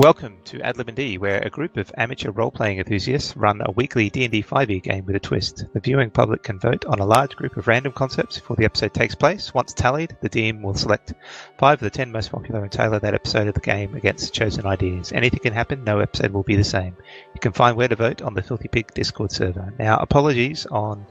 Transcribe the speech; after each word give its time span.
Welcome 0.00 0.38
to 0.46 0.60
Adlib 0.60 0.88
and 0.88 0.96
D, 0.96 1.18
where 1.18 1.42
a 1.42 1.50
group 1.50 1.76
of 1.76 1.92
amateur 1.94 2.30
role-playing 2.30 2.78
enthusiasts 2.78 3.36
run 3.36 3.60
a 3.60 3.70
weekly 3.72 4.08
D&D 4.08 4.42
5e 4.42 4.82
game 4.82 5.04
with 5.04 5.14
a 5.14 5.20
twist. 5.20 5.66
The 5.74 5.80
viewing 5.80 6.08
public 6.08 6.42
can 6.42 6.58
vote 6.58 6.86
on 6.86 7.00
a 7.00 7.04
large 7.04 7.36
group 7.36 7.58
of 7.58 7.68
random 7.68 7.92
concepts 7.92 8.38
before 8.38 8.56
the 8.56 8.64
episode 8.64 8.94
takes 8.94 9.14
place. 9.14 9.52
Once 9.52 9.74
tallied, 9.74 10.16
the 10.22 10.30
DM 10.30 10.62
will 10.62 10.72
select 10.72 11.12
five 11.58 11.74
of 11.74 11.80
the 11.80 11.90
ten 11.90 12.10
most 12.10 12.32
popular 12.32 12.62
and 12.62 12.72
tailor 12.72 12.98
that 12.98 13.12
episode 13.12 13.46
of 13.46 13.52
the 13.52 13.60
game 13.60 13.94
against 13.94 14.32
chosen 14.32 14.64
ideas. 14.64 15.12
Anything 15.12 15.40
can 15.40 15.52
happen, 15.52 15.84
no 15.84 15.98
episode 15.98 16.30
will 16.30 16.44
be 16.44 16.56
the 16.56 16.64
same. 16.64 16.96
You 17.34 17.40
can 17.40 17.52
find 17.52 17.76
where 17.76 17.88
to 17.88 17.94
vote 17.94 18.22
on 18.22 18.32
the 18.32 18.42
Filthy 18.42 18.68
Pig 18.68 18.94
Discord 18.94 19.32
server. 19.32 19.70
Now, 19.78 19.98
apologies 19.98 20.64
on 20.64 21.04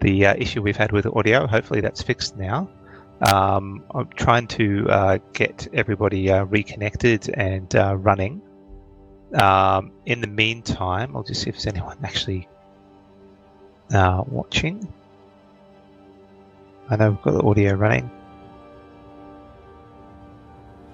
the 0.00 0.26
uh, 0.26 0.34
issue 0.36 0.62
we've 0.62 0.76
had 0.76 0.90
with 0.90 1.06
audio. 1.06 1.46
Hopefully 1.46 1.80
that's 1.80 2.02
fixed 2.02 2.36
now. 2.36 2.68
Um, 3.20 3.84
I'm 3.94 4.08
trying 4.08 4.48
to 4.48 4.86
uh, 4.88 5.18
get 5.32 5.68
everybody 5.72 6.30
uh, 6.30 6.44
reconnected 6.44 7.28
and 7.30 7.74
uh, 7.74 7.96
running. 7.96 8.42
Um, 9.34 9.92
in 10.04 10.20
the 10.20 10.26
meantime, 10.26 11.16
I'll 11.16 11.22
just 11.22 11.42
see 11.42 11.50
if 11.50 11.56
there's 11.56 11.66
anyone 11.66 11.98
actually 12.02 12.48
uh, 13.92 14.24
watching. 14.26 14.92
I 16.90 16.96
know 16.96 17.10
we've 17.10 17.22
got 17.22 17.34
the 17.34 17.42
audio 17.42 17.74
running. 17.74 18.10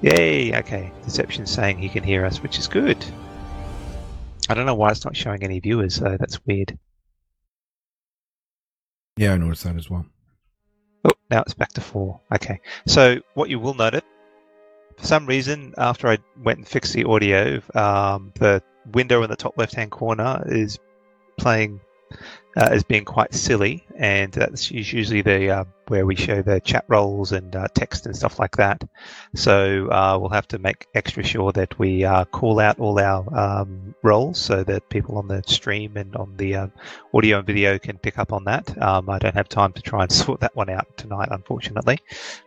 Yay! 0.00 0.56
Okay, 0.56 0.92
Deception's 1.04 1.50
saying 1.50 1.78
he 1.78 1.88
can 1.88 2.04
hear 2.04 2.24
us, 2.24 2.40
which 2.42 2.58
is 2.58 2.68
good. 2.68 3.04
I 4.48 4.54
don't 4.54 4.64
know 4.64 4.74
why 4.74 4.90
it's 4.90 5.04
not 5.04 5.16
showing 5.16 5.42
any 5.42 5.58
viewers, 5.60 5.96
though. 5.96 6.16
That's 6.16 6.44
weird. 6.46 6.78
Yeah, 9.16 9.32
I 9.32 9.36
noticed 9.36 9.64
that 9.64 9.76
as 9.76 9.90
well. 9.90 10.06
Oh, 11.04 11.10
now 11.30 11.42
it's 11.42 11.54
back 11.54 11.72
to 11.74 11.80
four. 11.80 12.20
Okay. 12.34 12.60
So 12.86 13.20
what 13.34 13.48
you 13.48 13.58
will 13.58 13.74
notice, 13.74 14.02
for 14.96 15.06
some 15.06 15.26
reason, 15.26 15.74
after 15.78 16.08
I 16.08 16.18
went 16.42 16.58
and 16.58 16.68
fixed 16.68 16.92
the 16.92 17.04
audio, 17.04 17.60
um, 17.74 18.32
the 18.34 18.62
window 18.92 19.22
in 19.22 19.30
the 19.30 19.36
top 19.36 19.56
left-hand 19.56 19.90
corner 19.90 20.42
is 20.46 20.78
playing 21.38 21.80
uh, 22.56 22.68
as 22.70 22.82
being 22.82 23.04
quite 23.04 23.34
silly, 23.34 23.84
and 23.98 24.32
that's 24.32 24.70
usually 24.70 25.22
the 25.22 25.50
uh, 25.50 25.64
where 25.88 26.06
we 26.06 26.14
show 26.14 26.40
the 26.40 26.60
chat 26.60 26.84
roles 26.86 27.32
and 27.32 27.56
uh, 27.56 27.66
text 27.74 28.06
and 28.06 28.14
stuff 28.14 28.38
like 28.38 28.56
that. 28.56 28.84
So 29.34 29.90
uh, 29.90 30.16
we'll 30.20 30.30
have 30.30 30.46
to 30.48 30.58
make 30.58 30.86
extra 30.94 31.24
sure 31.24 31.50
that 31.52 31.78
we 31.78 32.04
uh, 32.04 32.24
call 32.26 32.60
out 32.60 32.78
all 32.78 33.00
our 33.00 33.26
um, 33.36 33.94
roles 34.02 34.38
so 34.38 34.62
that 34.64 34.88
people 34.88 35.18
on 35.18 35.26
the 35.26 35.42
stream 35.46 35.96
and 35.96 36.14
on 36.14 36.36
the 36.36 36.54
uh, 36.54 36.66
audio 37.12 37.38
and 37.38 37.46
video 37.46 37.78
can 37.78 37.98
pick 37.98 38.18
up 38.18 38.32
on 38.32 38.44
that. 38.44 38.80
Um, 38.80 39.10
I 39.10 39.18
don't 39.18 39.34
have 39.34 39.48
time 39.48 39.72
to 39.72 39.82
try 39.82 40.02
and 40.02 40.12
sort 40.12 40.40
that 40.40 40.54
one 40.54 40.70
out 40.70 40.96
tonight, 40.96 41.28
unfortunately, 41.32 41.98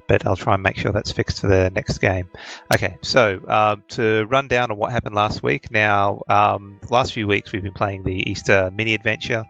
but 0.07 0.25
I'll 0.25 0.38
try 0.38 0.53
and 0.53 0.63
make 0.63 0.78
sure 0.78 0.94
that's 0.94 1.12
fixed 1.12 1.41
for 1.41 1.47
the 1.47 1.69
next 1.72 1.97
game. 1.97 2.29
Okay, 2.73 2.97
so 3.01 3.41
um, 3.47 3.83
to 3.89 4.25
run 4.25 4.47
down 4.47 4.72
on 4.72 4.78
what 4.78 4.91
happened 4.94 5.16
last 5.16 5.44
week. 5.44 5.69
Now, 5.69 6.22
um, 6.29 6.79
last 6.89 7.12
few 7.12 7.28
weeks 7.28 7.51
we've 7.51 7.63
been 7.63 7.73
playing 7.73 8.03
the 8.03 8.29
Easter 8.29 8.72
mini 8.73 8.94
adventure. 8.94 9.44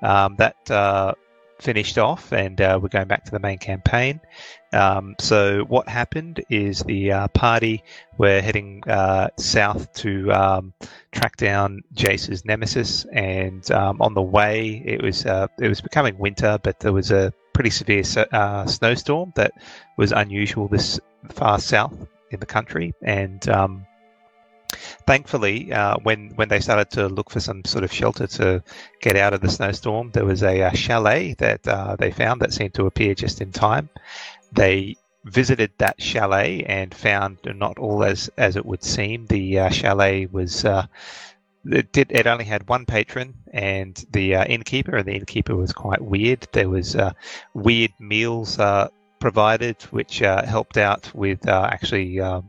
Um, 0.00 0.36
that 0.36 0.70
uh, 0.70 1.14
finished 1.60 1.98
off, 1.98 2.32
and 2.32 2.60
uh, 2.60 2.78
we're 2.80 2.88
going 2.88 3.08
back 3.08 3.24
to 3.24 3.30
the 3.30 3.38
main 3.38 3.58
campaign. 3.58 4.20
Um, 4.72 5.16
so 5.18 5.64
what 5.64 5.88
happened 5.88 6.44
is 6.50 6.80
the 6.80 7.12
uh, 7.12 7.28
party 7.28 7.82
were 8.18 8.40
heading 8.40 8.82
uh, 8.86 9.28
south 9.36 9.92
to 9.94 10.30
um, 10.32 10.74
track 11.12 11.36
down 11.36 11.82
Jace's 11.94 12.44
nemesis, 12.44 13.06
and 13.12 13.68
um, 13.70 14.00
on 14.00 14.14
the 14.14 14.22
way 14.22 14.82
it 14.84 15.02
was 15.02 15.26
uh, 15.26 15.48
it 15.60 15.68
was 15.68 15.80
becoming 15.80 16.18
winter, 16.18 16.58
but 16.62 16.80
there 16.80 16.92
was 16.92 17.10
a 17.10 17.32
pretty 17.54 17.70
severe 17.70 18.04
uh, 18.32 18.66
snowstorm 18.66 19.32
that 19.34 19.52
was 19.96 20.12
unusual 20.12 20.68
this 20.68 21.00
far 21.28 21.58
south 21.58 22.06
in 22.30 22.40
the 22.40 22.46
country, 22.46 22.94
and 23.02 23.48
um, 23.48 23.86
thankfully, 25.06 25.72
uh, 25.72 25.96
when 26.02 26.30
when 26.36 26.48
they 26.48 26.60
started 26.60 26.90
to 26.90 27.08
look 27.08 27.30
for 27.30 27.40
some 27.40 27.64
sort 27.64 27.84
of 27.84 27.92
shelter 27.92 28.26
to 28.26 28.62
get 29.00 29.16
out 29.16 29.34
of 29.34 29.40
the 29.40 29.48
snowstorm, 29.48 30.10
there 30.12 30.24
was 30.24 30.42
a, 30.42 30.60
a 30.60 30.76
chalet 30.76 31.34
that 31.34 31.66
uh, 31.66 31.96
they 31.96 32.10
found 32.10 32.40
that 32.40 32.52
seemed 32.52 32.74
to 32.74 32.86
appear 32.86 33.14
just 33.14 33.40
in 33.40 33.52
time. 33.52 33.88
They 34.52 34.96
visited 35.24 35.72
that 35.78 36.00
chalet 36.00 36.64
and 36.64 36.94
found 36.94 37.38
not 37.44 37.78
all 37.78 38.04
as 38.04 38.30
as 38.36 38.56
it 38.56 38.64
would 38.64 38.82
seem. 38.84 39.26
The 39.26 39.60
uh, 39.60 39.70
chalet 39.70 40.26
was. 40.26 40.64
Uh, 40.64 40.86
it 41.64 41.92
did. 41.92 42.12
It 42.12 42.26
only 42.26 42.44
had 42.44 42.68
one 42.68 42.86
patron 42.86 43.34
and 43.52 44.02
the 44.12 44.36
uh, 44.36 44.44
innkeeper, 44.44 44.96
and 44.96 45.06
the 45.06 45.16
innkeeper 45.16 45.54
was 45.54 45.72
quite 45.72 46.00
weird. 46.00 46.46
There 46.52 46.68
was 46.68 46.96
uh, 46.96 47.12
weird 47.52 47.92
meals 47.98 48.58
provided, 49.18 49.82
which 49.90 50.20
helped 50.20 50.76
out 50.78 51.12
with 51.14 51.46
actually 51.48 52.20
um, 52.20 52.48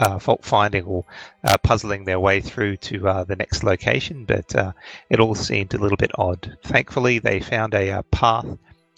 uh, 0.00 0.18
fault 0.18 0.44
finding 0.44 0.84
or 0.84 1.04
uh, 1.44 1.56
puzzling 1.58 2.04
their 2.04 2.20
way 2.20 2.40
through 2.40 2.76
to 2.76 3.08
uh, 3.08 3.24
the 3.24 3.36
next 3.36 3.62
location, 3.62 4.24
but 4.24 4.54
uh, 4.54 4.72
it 5.10 5.20
all 5.20 5.34
seemed 5.34 5.74
a 5.74 5.78
little 5.78 5.96
bit 5.96 6.10
odd. 6.16 6.56
Thankfully, 6.64 7.18
they 7.18 7.40
found 7.40 7.74
a, 7.74 7.90
uh, 7.90 8.02
path 8.10 8.46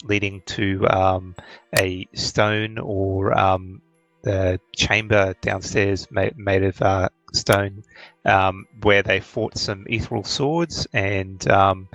leading 0.03 0.41
to 0.45 0.87
um, 0.89 1.35
a 1.77 2.07
stone 2.13 2.77
or 2.77 3.37
um, 3.37 3.81
the 4.21 4.59
chamber 4.75 5.33
downstairs 5.41 6.09
made, 6.11 6.37
made 6.37 6.63
of 6.63 6.81
uh, 6.81 7.09
stone 7.33 7.83
um, 8.25 8.67
where 8.81 9.03
they 9.03 9.19
fought 9.19 9.57
some 9.57 9.85
ethereal 9.87 10.23
swords 10.23 10.87
and 10.93 11.47
um, 11.49 11.87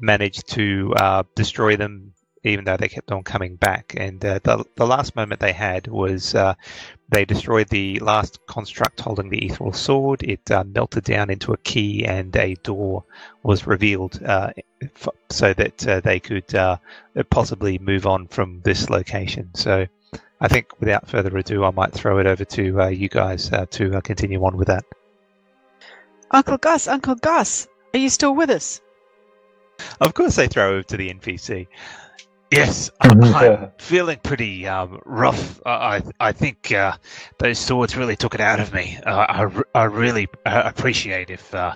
managed 0.00 0.48
to 0.48 0.94
destroy 1.34 1.76
them 1.76 2.12
even 2.44 2.64
though 2.64 2.76
they 2.76 2.88
kept 2.88 3.12
on 3.12 3.22
coming 3.22 3.56
back. 3.56 3.94
And 3.96 4.24
uh, 4.24 4.40
the, 4.42 4.64
the 4.76 4.86
last 4.86 5.14
moment 5.16 5.40
they 5.40 5.52
had 5.52 5.86
was 5.86 6.34
uh, 6.34 6.54
they 7.08 7.24
destroyed 7.24 7.68
the 7.68 7.98
last 8.00 8.44
construct 8.46 9.00
holding 9.00 9.28
the 9.28 9.44
ethereal 9.46 9.72
sword. 9.72 10.22
It 10.22 10.50
uh, 10.50 10.64
melted 10.64 11.04
down 11.04 11.30
into 11.30 11.52
a 11.52 11.58
key, 11.58 12.04
and 12.04 12.34
a 12.36 12.54
door 12.56 13.04
was 13.42 13.66
revealed 13.66 14.22
uh, 14.24 14.52
f- 14.82 15.08
so 15.30 15.52
that 15.54 15.86
uh, 15.86 16.00
they 16.00 16.20
could 16.20 16.54
uh, 16.54 16.78
possibly 17.30 17.78
move 17.78 18.06
on 18.06 18.28
from 18.28 18.60
this 18.62 18.90
location. 18.90 19.50
So. 19.54 19.86
I 20.44 20.48
think 20.48 20.80
without 20.80 21.08
further 21.08 21.36
ado, 21.38 21.62
I 21.62 21.70
might 21.70 21.92
throw 21.92 22.18
it 22.18 22.26
over 22.26 22.44
to 22.44 22.90
you 22.90 23.08
guys 23.08 23.48
to 23.48 24.00
continue 24.02 24.44
on 24.44 24.56
with 24.56 24.66
that. 24.66 24.84
Uncle 26.32 26.58
Gus, 26.58 26.88
Uncle 26.88 27.14
Gus, 27.14 27.68
are 27.94 27.98
you 27.98 28.08
still 28.08 28.34
with 28.34 28.50
us? 28.50 28.80
Of 30.00 30.14
course, 30.14 30.36
they 30.36 30.48
throw 30.48 30.70
over 30.70 30.82
to 30.84 30.96
the 30.96 31.12
NPC. 31.12 31.66
Yes, 32.52 32.90
I'm, 33.00 33.24
I'm 33.24 33.70
feeling 33.78 34.18
pretty 34.22 34.66
um, 34.66 35.00
rough. 35.06 35.60
I 35.64 36.02
I 36.20 36.32
think 36.32 36.70
uh, 36.70 36.96
those 37.38 37.58
swords 37.58 37.96
really 37.96 38.14
took 38.14 38.34
it 38.34 38.40
out 38.40 38.60
of 38.60 38.74
me. 38.74 38.98
Uh, 39.06 39.26
I, 39.26 39.62
I 39.74 39.84
really 39.84 40.28
uh, 40.44 40.62
appreciate 40.66 41.30
if 41.30 41.54
uh, 41.54 41.74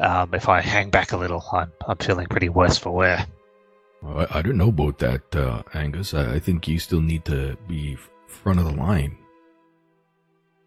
um, 0.00 0.32
if 0.32 0.48
I 0.48 0.62
hang 0.62 0.88
back 0.88 1.12
a 1.12 1.18
little. 1.18 1.44
I'm 1.52 1.70
I'm 1.86 1.98
feeling 1.98 2.26
pretty 2.26 2.48
worse 2.48 2.78
for 2.78 2.90
wear. 2.90 3.26
Well, 4.02 4.26
I, 4.30 4.38
I, 4.38 4.42
don't 4.42 4.56
know 4.56 4.68
about 4.68 4.98
that, 5.00 5.36
uh, 5.36 5.62
Angus. 5.74 6.14
I, 6.14 6.36
I, 6.36 6.38
think 6.38 6.68
you 6.68 6.78
still 6.78 7.00
need 7.00 7.24
to 7.24 7.58
be 7.66 7.96
front 8.28 8.60
of 8.60 8.64
the 8.64 8.74
line. 8.74 9.18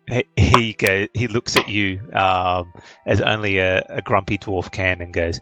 He 0.08 0.26
he, 0.36 0.74
goes, 0.74 1.08
he 1.14 1.28
looks 1.28 1.56
at 1.56 1.68
you 1.68 2.02
um, 2.14 2.74
as 3.08 3.22
only 3.22 3.58
a, 3.58 3.84
a 3.90 4.02
grumpy 4.02 4.38
dwarf 4.38 4.72
can 4.72 5.02
and 5.02 5.14
goes, 5.14 5.40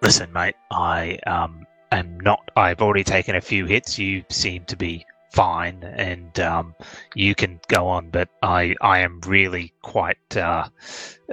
"Listen, 0.00 0.32
mate. 0.32 0.54
I 0.70 1.18
um 1.26 1.66
am 1.92 2.20
not. 2.20 2.50
I've 2.56 2.80
already 2.80 3.04
taken 3.04 3.36
a 3.36 3.40
few 3.40 3.66
hits. 3.66 3.98
You 3.98 4.24
seem 4.28 4.64
to 4.66 4.76
be 4.76 5.06
fine, 5.32 5.82
and 5.84 6.38
um, 6.40 6.74
you 7.14 7.34
can 7.34 7.60
go 7.68 7.88
on. 7.88 8.10
But 8.10 8.28
I, 8.42 8.74
I 8.80 9.00
am 9.00 9.20
really 9.26 9.72
quite. 9.82 10.36
Uh, 10.36 10.68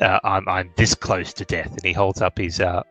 uh, 0.02 0.20
I'm, 0.24 0.48
I'm 0.48 0.72
this 0.76 0.96
close 0.96 1.34
to 1.34 1.46
death. 1.46 1.72
And 1.72 1.84
he 1.84 1.94
holds 1.94 2.22
up 2.22 2.38
his 2.38 2.60
uh, 2.60 2.84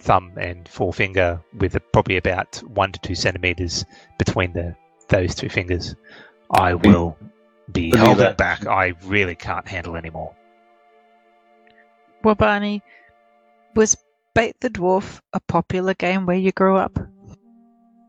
thumb 0.00 0.32
and 0.36 0.68
forefinger 0.68 1.40
with 1.58 1.74
a, 1.74 1.80
probably 1.80 2.16
about 2.16 2.56
one 2.68 2.92
to 2.92 3.00
two 3.00 3.14
centimeters 3.14 3.84
between 4.18 4.52
the 4.52 4.74
those 5.08 5.34
two 5.34 5.48
fingers. 5.48 5.94
I 6.50 6.74
will 6.74 7.16
be 7.70 7.92
holding 7.96 8.34
back. 8.34 8.66
I 8.66 8.94
really 9.04 9.34
can't 9.34 9.66
handle 9.66 9.96
anymore. 9.96 10.34
Well, 12.22 12.34
Barney, 12.34 12.82
was 13.74 13.96
Bait 14.34 14.56
the 14.60 14.70
Dwarf 14.70 15.20
a 15.32 15.40
popular 15.40 15.94
game 15.94 16.26
where 16.26 16.36
you 16.36 16.52
grew 16.52 16.76
up? 16.76 16.98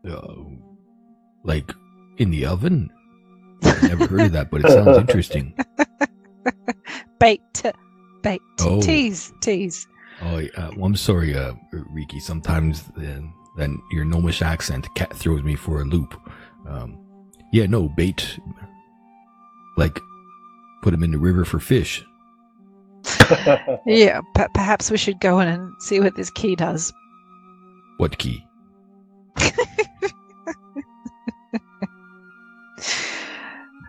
Uh, 0.08 0.34
like 1.42 1.70
in 2.18 2.30
the 2.30 2.46
oven? 2.46 2.90
I've 3.62 3.82
never 3.82 4.06
heard 4.06 4.20
of 4.22 4.32
that, 4.32 4.50
but 4.50 4.64
it 4.64 4.70
sounds 4.70 4.98
interesting. 4.98 5.54
bait, 7.18 7.40
Baked. 8.24 8.42
Oh. 8.60 8.80
Tease. 8.80 9.32
Tease. 9.40 9.86
Oh, 10.22 10.38
uh, 10.56 10.70
well, 10.76 10.86
I'm 10.86 10.96
sorry, 10.96 11.36
uh, 11.36 11.52
Riki. 11.72 12.18
Sometimes 12.18 12.84
then, 12.96 13.32
then 13.56 13.80
your 13.92 14.04
gnomish 14.04 14.40
accent 14.42 14.86
cat 14.94 15.14
throws 15.14 15.42
me 15.42 15.54
for 15.54 15.82
a 15.82 15.84
loop. 15.84 16.18
Um, 16.66 16.98
yeah, 17.52 17.66
no, 17.66 17.88
bait. 17.88 18.38
Like, 19.76 19.98
put 20.82 20.94
him 20.94 21.02
in 21.02 21.10
the 21.10 21.18
river 21.18 21.44
for 21.44 21.58
fish. 21.60 22.04
yeah, 23.86 24.20
p- 24.36 24.46
perhaps 24.54 24.90
we 24.90 24.96
should 24.96 25.20
go 25.20 25.40
in 25.40 25.48
and 25.48 25.72
see 25.80 26.00
what 26.00 26.16
this 26.16 26.30
key 26.30 26.56
does. 26.56 26.92
What 27.98 28.18
key? 28.18 28.44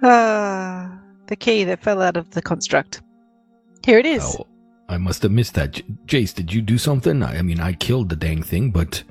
uh, 0.04 0.90
the 1.28 1.36
key 1.38 1.64
that 1.64 1.82
fell 1.82 2.02
out 2.02 2.18
of 2.18 2.30
the 2.32 2.42
construct. 2.42 3.02
Here 3.86 4.00
it 4.00 4.06
is. 4.06 4.24
Oh, 4.24 4.48
I 4.90 4.98
must 4.98 5.24
have 5.24 5.32
missed 5.32 5.54
that. 5.56 5.72
J- 5.72 5.84
Jace, 6.06 6.34
did 6.34 6.54
you 6.54 6.62
do 6.62 6.78
something? 6.78 7.24
I, 7.24 7.40
I 7.40 7.42
mean, 7.42 7.60
I 7.60 7.74
killed 7.74 8.10
the 8.10 8.16
dang 8.16 8.44
thing, 8.44 8.72
but 8.72 9.04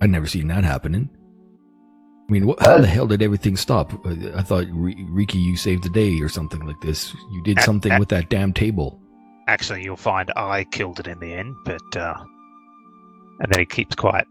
I 0.00 0.06
never 0.06 0.26
seen 0.26 0.48
that 0.48 0.64
happening. 0.64 1.10
I 2.30 2.32
mean, 2.32 2.46
what, 2.46 2.60
how 2.60 2.78
the 2.78 2.86
hell 2.86 3.08
did 3.08 3.22
everything 3.22 3.56
stop? 3.56 3.92
Uh, 4.06 4.14
I 4.36 4.42
thought, 4.42 4.66
R- 4.66 4.94
Riki, 5.08 5.38
you 5.38 5.56
saved 5.56 5.82
the 5.82 5.88
day 5.88 6.20
or 6.20 6.28
something 6.28 6.64
like 6.64 6.80
this. 6.80 7.12
You 7.32 7.42
did 7.42 7.58
something 7.58 7.98
with 7.98 8.08
that 8.10 8.30
damn 8.30 8.52
table. 8.52 9.00
Actually, 9.48 9.82
you'll 9.82 9.96
find 9.96 10.30
I 10.36 10.62
killed 10.62 11.00
it 11.00 11.08
in 11.08 11.18
the 11.18 11.34
end, 11.34 11.56
but 11.64 11.96
uh, 11.96 12.14
and 13.40 13.52
then 13.52 13.58
he 13.58 13.66
keeps 13.66 13.96
quiet. 13.96 14.28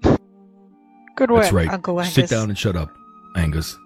Good 1.17 1.29
work, 1.29 1.41
That's 1.41 1.51
right. 1.51 1.67
Uncle 1.67 1.99
Angus. 1.99 2.13
Sit 2.13 2.29
down 2.29 2.47
and 2.47 2.57
shut 2.57 2.77
up, 2.77 2.89
Angus. 3.35 3.77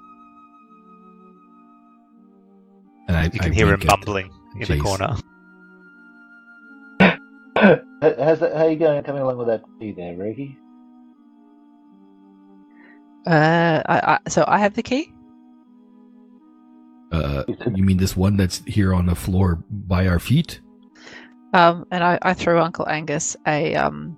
And 3.08 3.18
I, 3.18 3.24
You 3.24 3.32
can 3.32 3.52
I 3.52 3.56
hear 3.56 3.66
him 3.66 3.80
wink 3.80 3.86
mumbling 3.86 4.32
in 4.60 4.68
the 4.68 4.80
corner. 4.80 5.16
How's 7.56 8.42
that, 8.42 8.56
how 8.56 8.68
you 8.68 8.76
going 8.76 9.02
coming 9.04 9.24
along 9.24 9.38
with 9.38 9.48
that 9.48 9.64
tea 9.80 9.92
there, 9.92 10.16
Riki? 10.16 10.56
Uh, 13.26 13.82
I, 13.86 14.18
I, 14.26 14.30
so 14.30 14.44
I 14.48 14.60
have 14.60 14.74
the 14.74 14.84
key. 14.84 15.14
Uh, 17.12 17.44
you 17.74 17.84
mean 17.84 17.98
this 17.98 18.18
one 18.18 18.38
that's 18.38 18.64
here 18.66 18.94
on 18.94 19.06
the 19.06 19.16
floor 19.16 19.64
by 19.70 20.08
our 20.08 20.20
feet? 20.20 20.60
Um, 21.54 21.86
and 21.92 22.04
I, 22.04 22.18
I 22.24 22.34
threw 22.34 22.60
Uncle 22.60 22.88
Angus 22.90 23.38
a 23.46 23.76
um 23.76 24.18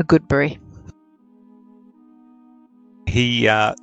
a 0.00 0.04
goodberry. 0.04 0.58
He 3.06 3.46
uh, 3.48 3.74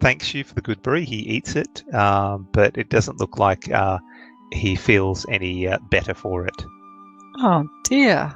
thanks 0.00 0.34
you 0.34 0.44
for 0.44 0.54
the 0.54 0.62
goodberry. 0.62 1.04
He 1.04 1.16
eats 1.16 1.54
it, 1.54 1.84
um, 1.94 2.48
but 2.52 2.76
it 2.76 2.90
doesn't 2.90 3.20
look 3.20 3.38
like 3.38 3.70
uh, 3.70 3.98
he 4.52 4.74
feels 4.74 5.24
any 5.30 5.68
uh, 5.68 5.78
better 5.90 6.14
for 6.14 6.46
it. 6.46 6.64
Oh 7.38 7.68
dear. 7.84 8.34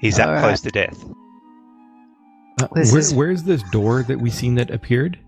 He's 0.00 0.16
that 0.16 0.28
All 0.28 0.38
close 0.38 0.60
to 0.60 0.70
death. 0.70 1.04
Uh, 2.60 2.68
This 2.74 2.92
where, 2.92 3.00
is- 3.00 3.14
Where's 3.14 3.42
this 3.42 3.62
door 3.70 4.02
that 4.04 4.18
we 4.20 4.30
seen 4.30 4.54
that 4.56 4.70
appeared? 4.70 5.18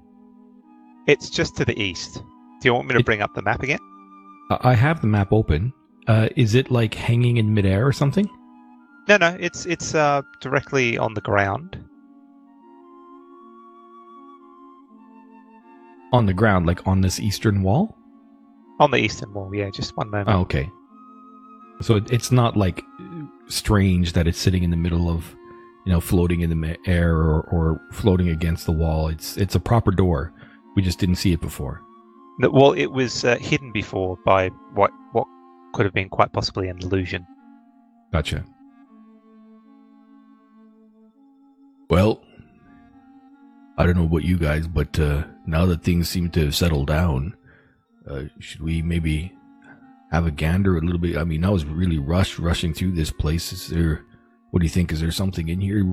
It's 1.07 1.29
just 1.31 1.57
to 1.57 1.65
the 1.65 1.79
east. 1.81 2.15
Do 2.61 2.69
you 2.69 2.75
want 2.75 2.89
me 2.89 2.95
to 2.95 3.01
It- 3.01 3.07
bring 3.07 3.23
up 3.23 3.35
the 3.35 3.43
map 3.43 3.63
again? 3.63 3.79
I 4.51 4.71
I 4.71 4.75
have 4.75 5.01
the 5.01 5.07
map 5.09 5.33
open. 5.33 5.73
Uh, 6.07 6.29
is 6.37 6.55
it 6.55 6.71
like 6.71 6.95
hanging 6.95 7.37
in 7.37 7.53
midair 7.53 7.85
or 7.87 7.93
something? 7.93 8.29
No, 9.09 9.17
no. 9.17 9.37
It's 9.41 9.67
it's 9.67 9.95
uh, 9.95 10.23
directly 10.41 10.97
on 10.99 11.15
the 11.15 11.21
ground. 11.21 11.79
On 16.13 16.27
the 16.27 16.33
ground, 16.35 16.67
like 16.67 16.87
on 16.87 17.01
this 17.01 17.19
eastern 17.21 17.63
wall? 17.63 17.97
On 18.79 18.91
the 18.91 18.99
eastern 18.99 19.33
wall, 19.35 19.53
yeah. 19.55 19.71
Just 19.71 19.97
one 19.97 20.11
moment. 20.11 20.29
Oh, 20.29 20.41
okay. 20.43 20.71
So 21.81 21.97
it, 21.97 22.11
it's 22.13 22.31
not 22.33 22.57
like 22.57 22.83
strange 23.49 24.13
that 24.15 24.27
it's 24.27 24.39
sitting 24.39 24.63
in 24.63 24.71
the 24.71 24.77
middle 24.77 25.11
of, 25.11 25.36
you 25.87 25.93
know, 25.93 26.01
floating 26.01 26.41
in 26.41 26.51
the 26.51 26.77
air 26.87 27.15
or, 27.15 27.43
or 27.43 27.81
floating 27.93 28.29
against 28.29 28.67
the 28.67 28.73
wall. 28.73 29.09
It's 29.09 29.37
it's 29.37 29.55
a 29.55 29.61
proper 29.61 29.93
door. 29.93 30.33
We 30.75 30.83
just 30.83 30.99
didn't 30.99 31.15
see 31.15 31.33
it 31.33 31.41
before. 31.41 31.81
Well, 32.41 32.73
it 32.73 32.87
was 32.87 33.25
uh, 33.25 33.37
hidden 33.37 33.73
before 33.73 34.19
by 34.27 34.49
what 34.75 34.91
what 35.13 35.27
could 35.73 35.87
have 35.87 35.95
been 35.95 36.09
quite 36.09 36.33
possibly 36.33 36.69
an 36.69 36.79
illusion. 36.79 37.25
Gotcha. 38.13 38.45
Well, 41.89 42.21
I 43.79 43.87
don't 43.87 43.97
know 43.97 44.05
about 44.05 44.25
you 44.25 44.39
guys, 44.39 44.67
but 44.67 44.99
uh, 44.99 45.23
now 45.47 45.67
that 45.67 45.85
things 45.85 46.09
seem 46.09 46.31
to 46.31 46.47
have 46.47 46.57
settled 46.57 46.89
down, 46.89 47.37
uh, 48.11 48.25
should 48.41 48.61
we 48.61 48.83
maybe 48.83 49.33
have 50.11 50.27
a 50.27 50.33
gander 50.33 50.77
a 50.77 50.81
little 50.81 50.99
bit? 50.99 51.17
I 51.17 51.23
mean, 51.23 51.45
I 51.45 51.51
was 51.51 51.65
really 51.65 51.99
rushed 51.99 52.41
rushing 52.41 52.75
through 52.75 52.93
this 52.93 53.13
place. 53.13 53.53
Is 53.53 53.69
there? 53.69 54.06
What 54.57 54.61
do 54.61 54.65
you 54.65 54.71
think? 54.71 54.91
Is 54.91 55.03
there 55.03 55.11
something 55.11 55.49
in 55.51 55.61
here? 55.61 55.85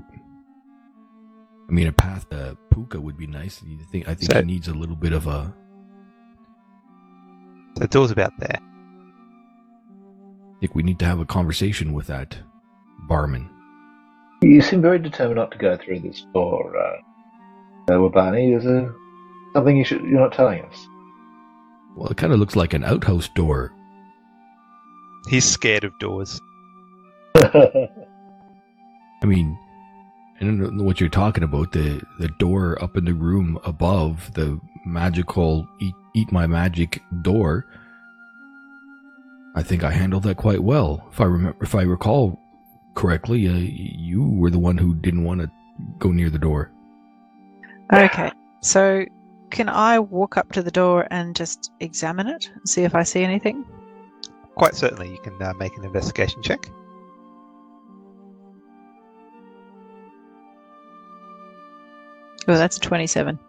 I 1.68 1.71
mean, 1.74 1.86
a 1.86 1.92
path 1.92 2.30
to 2.30 2.57
Puka 2.71 3.01
would 3.01 3.18
be 3.18 3.27
nice. 3.27 3.62
You 3.62 3.77
think? 3.92 4.07
I 4.07 4.15
think 4.15 4.31
So- 4.31 4.39
he 4.39 4.45
needs 4.45 4.69
a 4.69 4.74
little 4.74 4.95
bit 4.95 5.12
of 5.12 5.27
a. 5.27 5.54
The 7.75 7.89
door's 7.89 8.10
about 8.10 8.31
there. 8.39 8.62
I 10.56 10.60
think 10.62 10.75
we 10.75 10.81
need 10.81 10.98
to 11.00 11.06
have 11.06 11.19
a 11.19 11.25
conversation 11.25 11.92
with 11.92 12.07
that 12.07 12.38
barman. 13.10 13.50
You 14.42 14.62
seem 14.62 14.81
very 14.81 14.98
determined 14.98 15.36
not 15.36 15.51
to 15.51 15.57
go 15.57 15.75
through 15.75 16.00
this 16.00 16.25
door, 16.33 16.74
uh, 16.77 17.92
uh 17.92 17.98
Wabani. 17.98 18.56
Is 18.56 18.63
there 18.63 18.95
something 19.51 19.75
you 19.75 19.83
should, 19.83 20.04
you're 20.04 20.21
not 20.21 20.31
telling 20.31 20.63
us? 20.63 20.88
Well, 21.98 22.07
it 22.07 22.15
kind 22.15 22.31
of 22.31 22.39
looks 22.39 22.56
like 22.56 22.74
an 22.74 22.86
outhouse 22.86 23.27
door. 23.36 23.74
He's 25.27 25.44
scared 25.44 25.83
of 25.83 26.00
doors. 26.00 26.39
I 29.24 29.25
mean, 29.25 29.58
I 30.40 30.44
don't 30.44 30.60
know 30.60 30.84
what 30.84 31.00
you're 31.00 31.10
talking 31.10 31.44
about. 31.44 31.72
The 31.72 32.02
the 32.20 32.28
door 32.40 32.81
up 32.84 32.98
in 32.98 33.06
the 33.06 33.14
room 33.14 33.58
above 33.64 34.34
the 34.34 34.60
magical 34.86 35.68
eat 35.80 35.96
eat 36.13 36.32
my 36.32 36.46
magic 36.46 37.01
door. 37.22 37.65
I 39.56 39.63
think 39.63 39.84
I 39.84 39.92
handled 39.92 40.24
that 40.24 40.38
quite 40.38 40.62
well. 40.62 41.08
If 41.12 41.22
I 41.22 41.25
remember, 41.25 41.58
if 41.63 41.74
I 41.74 41.84
recall 41.84 42.39
correctly, 42.96 43.48
uh, 43.48 43.53
you 43.53 44.24
were 44.24 44.50
the 44.50 44.60
one 44.60 44.77
who 44.77 44.94
didn't 44.96 45.24
want 45.24 45.42
to 45.42 45.51
go 46.00 46.12
near 46.12 46.30
the 46.30 46.39
door. 46.39 46.72
Okay. 47.94 48.32
So 48.62 49.06
can 49.51 49.70
I 49.70 50.00
walk 50.00 50.36
up 50.36 50.51
to 50.53 50.63
the 50.63 50.72
door 50.72 51.08
and 51.12 51.36
just 51.36 51.72
examine 51.80 52.27
it 52.27 52.50
and 52.53 52.68
see 52.68 52.84
if 52.84 52.96
I 52.96 53.03
see 53.03 53.24
anything? 53.24 53.63
Quite 54.56 54.75
certainly, 54.75 55.12
you 55.12 55.20
can 55.20 55.42
uh, 55.42 55.53
make 55.53 55.77
an 55.77 55.86
investigation 55.86 56.42
check. 56.42 56.60
Oh, 62.48 62.58
that's 62.58 62.78
a 62.78 62.80
twenty-seven. 62.82 63.40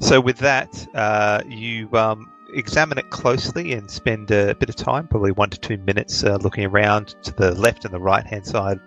So 0.00 0.20
with 0.20 0.38
that, 0.38 0.86
uh, 0.94 1.42
you 1.46 1.88
um, 1.92 2.32
examine 2.54 2.96
it 2.96 3.10
closely 3.10 3.74
and 3.74 3.90
spend 3.90 4.30
a 4.30 4.54
bit 4.54 4.70
of 4.70 4.76
time, 4.76 5.06
probably 5.06 5.32
one 5.32 5.50
to 5.50 5.60
two 5.60 5.76
minutes, 5.76 6.24
uh, 6.24 6.38
looking 6.40 6.64
around 6.64 7.14
to 7.22 7.32
the 7.34 7.54
left 7.54 7.84
and 7.84 7.92
the 7.92 8.00
right 8.00 8.26
hand 8.26 8.46
side, 8.46 8.80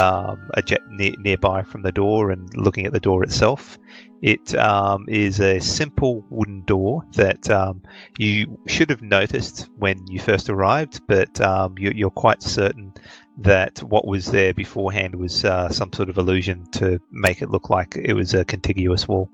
um, 0.00 0.48
a 0.54 0.62
jet 0.62 0.80
ne- 0.88 1.14
nearby 1.18 1.62
from 1.62 1.82
the 1.82 1.92
door, 1.92 2.30
and 2.30 2.48
looking 2.56 2.86
at 2.86 2.92
the 2.92 3.00
door 3.00 3.22
itself. 3.22 3.78
It 4.22 4.54
um, 4.54 5.04
is 5.06 5.38
a 5.38 5.60
simple 5.60 6.24
wooden 6.30 6.62
door 6.62 7.02
that 7.12 7.50
um, 7.50 7.82
you 8.18 8.58
should 8.66 8.88
have 8.88 9.02
noticed 9.02 9.68
when 9.76 10.06
you 10.06 10.18
first 10.18 10.48
arrived, 10.48 11.02
but 11.06 11.38
um, 11.42 11.74
you, 11.76 11.92
you're 11.94 12.08
quite 12.08 12.42
certain 12.42 12.94
that 13.38 13.82
what 13.82 14.06
was 14.06 14.26
there 14.26 14.54
beforehand 14.54 15.16
was 15.16 15.44
uh, 15.44 15.68
some 15.68 15.92
sort 15.92 16.08
of 16.08 16.18
illusion 16.18 16.66
to 16.72 17.00
make 17.10 17.42
it 17.42 17.50
look 17.50 17.68
like 17.68 17.96
it 17.96 18.14
was 18.14 18.32
a 18.34 18.44
contiguous 18.44 19.08
wall. 19.08 19.28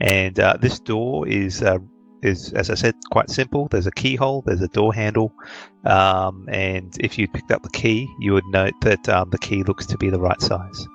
And 0.00 0.38
uh, 0.40 0.56
this 0.60 0.80
door 0.80 1.28
is 1.28 1.62
uh, 1.62 1.78
is, 2.22 2.52
as 2.54 2.70
I 2.70 2.74
said, 2.74 2.94
quite 3.12 3.30
simple. 3.30 3.68
There's 3.68 3.86
a 3.86 3.92
keyhole, 3.92 4.42
there's 4.46 4.62
a 4.62 4.68
door 4.68 4.94
handle, 4.94 5.32
um, 5.84 6.48
and 6.50 6.96
if 7.00 7.18
you 7.18 7.28
picked 7.28 7.52
up 7.52 7.62
the 7.62 7.68
key, 7.68 8.08
you 8.18 8.32
would 8.32 8.46
note 8.46 8.72
that 8.80 9.08
um, 9.08 9.30
the 9.30 9.38
key 9.38 9.62
looks 9.62 9.86
to 9.86 9.98
be 9.98 10.08
the 10.08 10.18
right 10.18 10.40
size. 10.40 10.86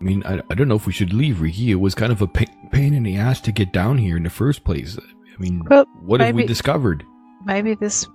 I 0.00 0.04
mean, 0.04 0.22
I, 0.24 0.42
I 0.50 0.54
don't 0.54 0.68
know 0.68 0.76
if 0.76 0.86
we 0.86 0.92
should 0.92 1.12
leave, 1.12 1.40
Riki. 1.40 1.70
It 1.70 1.76
was 1.76 1.94
kind 1.94 2.12
of 2.12 2.22
a 2.22 2.26
pa- 2.26 2.44
pain 2.70 2.94
in 2.94 3.02
the 3.02 3.16
ass 3.16 3.40
to 3.42 3.52
get 3.52 3.72
down 3.72 3.98
here 3.98 4.16
in 4.16 4.22
the 4.22 4.30
first 4.30 4.64
place. 4.64 4.98
I 4.98 5.38
mean, 5.38 5.62
Well, 5.68 5.84
what 6.00 6.20
have 6.20 6.34
we 6.34 6.46
discovered? 6.46 7.04
Maybe 7.44 7.74
this 7.74 8.06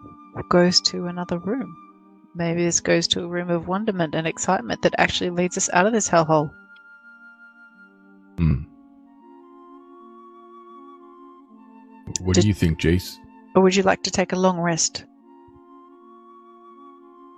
goes 0.49 0.81
to 0.81 1.05
another 1.07 1.37
room. 1.39 1.75
Maybe 2.35 2.63
this 2.63 2.81
goes 2.81 3.07
to 3.09 3.23
a 3.23 3.27
room 3.27 3.49
of 3.49 3.67
wonderment 3.67 4.15
and 4.15 4.27
excitement 4.27 4.81
that 4.81 4.95
actually 4.97 5.29
leads 5.29 5.57
us 5.57 5.69
out 5.71 5.85
of 5.85 5.93
this 5.93 6.09
hellhole. 6.09 6.51
Hmm. 8.37 8.63
What 12.21 12.35
Did- 12.35 12.41
do 12.41 12.47
you 12.47 12.53
think, 12.53 12.79
Jace? 12.79 13.15
Or 13.55 13.61
would 13.61 13.75
you 13.75 13.83
like 13.83 14.03
to 14.03 14.11
take 14.11 14.33
a 14.33 14.35
long 14.35 14.59
rest? 14.59 15.05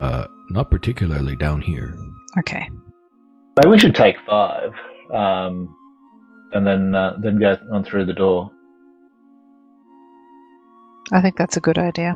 Uh, 0.02 0.26
not 0.50 0.72
particularly 0.72 1.36
down 1.36 1.62
here. 1.62 1.96
Okay. 2.40 2.68
Maybe 3.58 3.70
we 3.70 3.80
should 3.80 3.96
take 3.96 4.16
five, 4.28 4.72
um, 5.12 5.76
and 6.54 6.66
then 6.66 6.94
uh, 6.94 7.18
then 7.20 7.40
go 7.40 7.58
on 7.72 7.84
through 7.84 8.06
the 8.06 8.14
door. 8.14 8.52
I 11.12 11.22
think 11.22 11.38
that's 11.38 11.58
a 11.58 11.62
good 11.62 11.78
idea. 11.78 12.16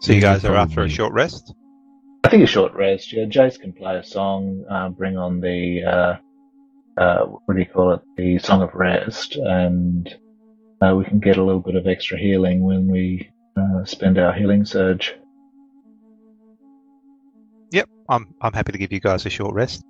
So 0.00 0.12
you 0.12 0.20
guys 0.20 0.44
are 0.44 0.54
after 0.54 0.82
a 0.82 0.88
short 0.88 1.12
rest. 1.12 1.54
I 2.24 2.28
think 2.30 2.42
a 2.42 2.46
short 2.46 2.72
rest. 2.74 3.12
Yeah, 3.12 3.24
Jace 3.24 3.60
can 3.60 3.72
play 3.72 3.96
a 3.96 4.04
song, 4.04 4.64
uh, 4.70 4.88
bring 4.88 5.18
on 5.18 5.40
the 5.40 5.82
uh, 5.84 6.16
uh, 7.00 7.24
what 7.24 7.54
do 7.54 7.60
you 7.60 7.66
call 7.66 7.92
it? 7.92 8.00
The 8.16 8.38
song 8.38 8.62
of 8.62 8.70
rest, 8.74 9.36
and 9.36 10.08
uh, 10.82 10.94
we 10.96 11.04
can 11.04 11.18
get 11.18 11.36
a 11.36 11.42
little 11.42 11.60
bit 11.60 11.76
of 11.76 11.86
extra 11.86 12.18
healing 12.18 12.62
when 12.62 12.88
we 12.88 13.30
uh, 13.56 13.84
spend 13.84 14.18
our 14.18 14.32
healing 14.32 14.64
surge. 14.64 15.14
Yep, 17.72 17.88
I'm 18.08 18.34
I'm 18.40 18.52
happy 18.52 18.72
to 18.72 18.78
give 18.78 18.92
you 18.92 19.00
guys 19.00 19.26
a 19.26 19.30
short 19.30 19.54
rest. 19.54 19.82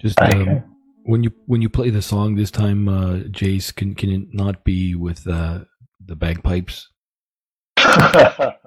Just 0.00 0.18
Okay. 0.20 0.40
um, 0.40 0.64
when 1.04 1.22
you 1.22 1.32
when 1.46 1.60
you 1.60 1.68
play 1.68 1.90
the 1.90 2.02
song 2.02 2.36
this 2.36 2.50
time, 2.50 2.88
uh, 2.88 3.16
Jace, 3.30 3.74
can 3.74 3.94
can 3.94 4.10
it 4.10 4.28
not 4.32 4.64
be 4.64 4.94
with 4.94 5.26
uh, 5.26 5.60
the 6.04 6.16
bagpipes? 6.16 6.88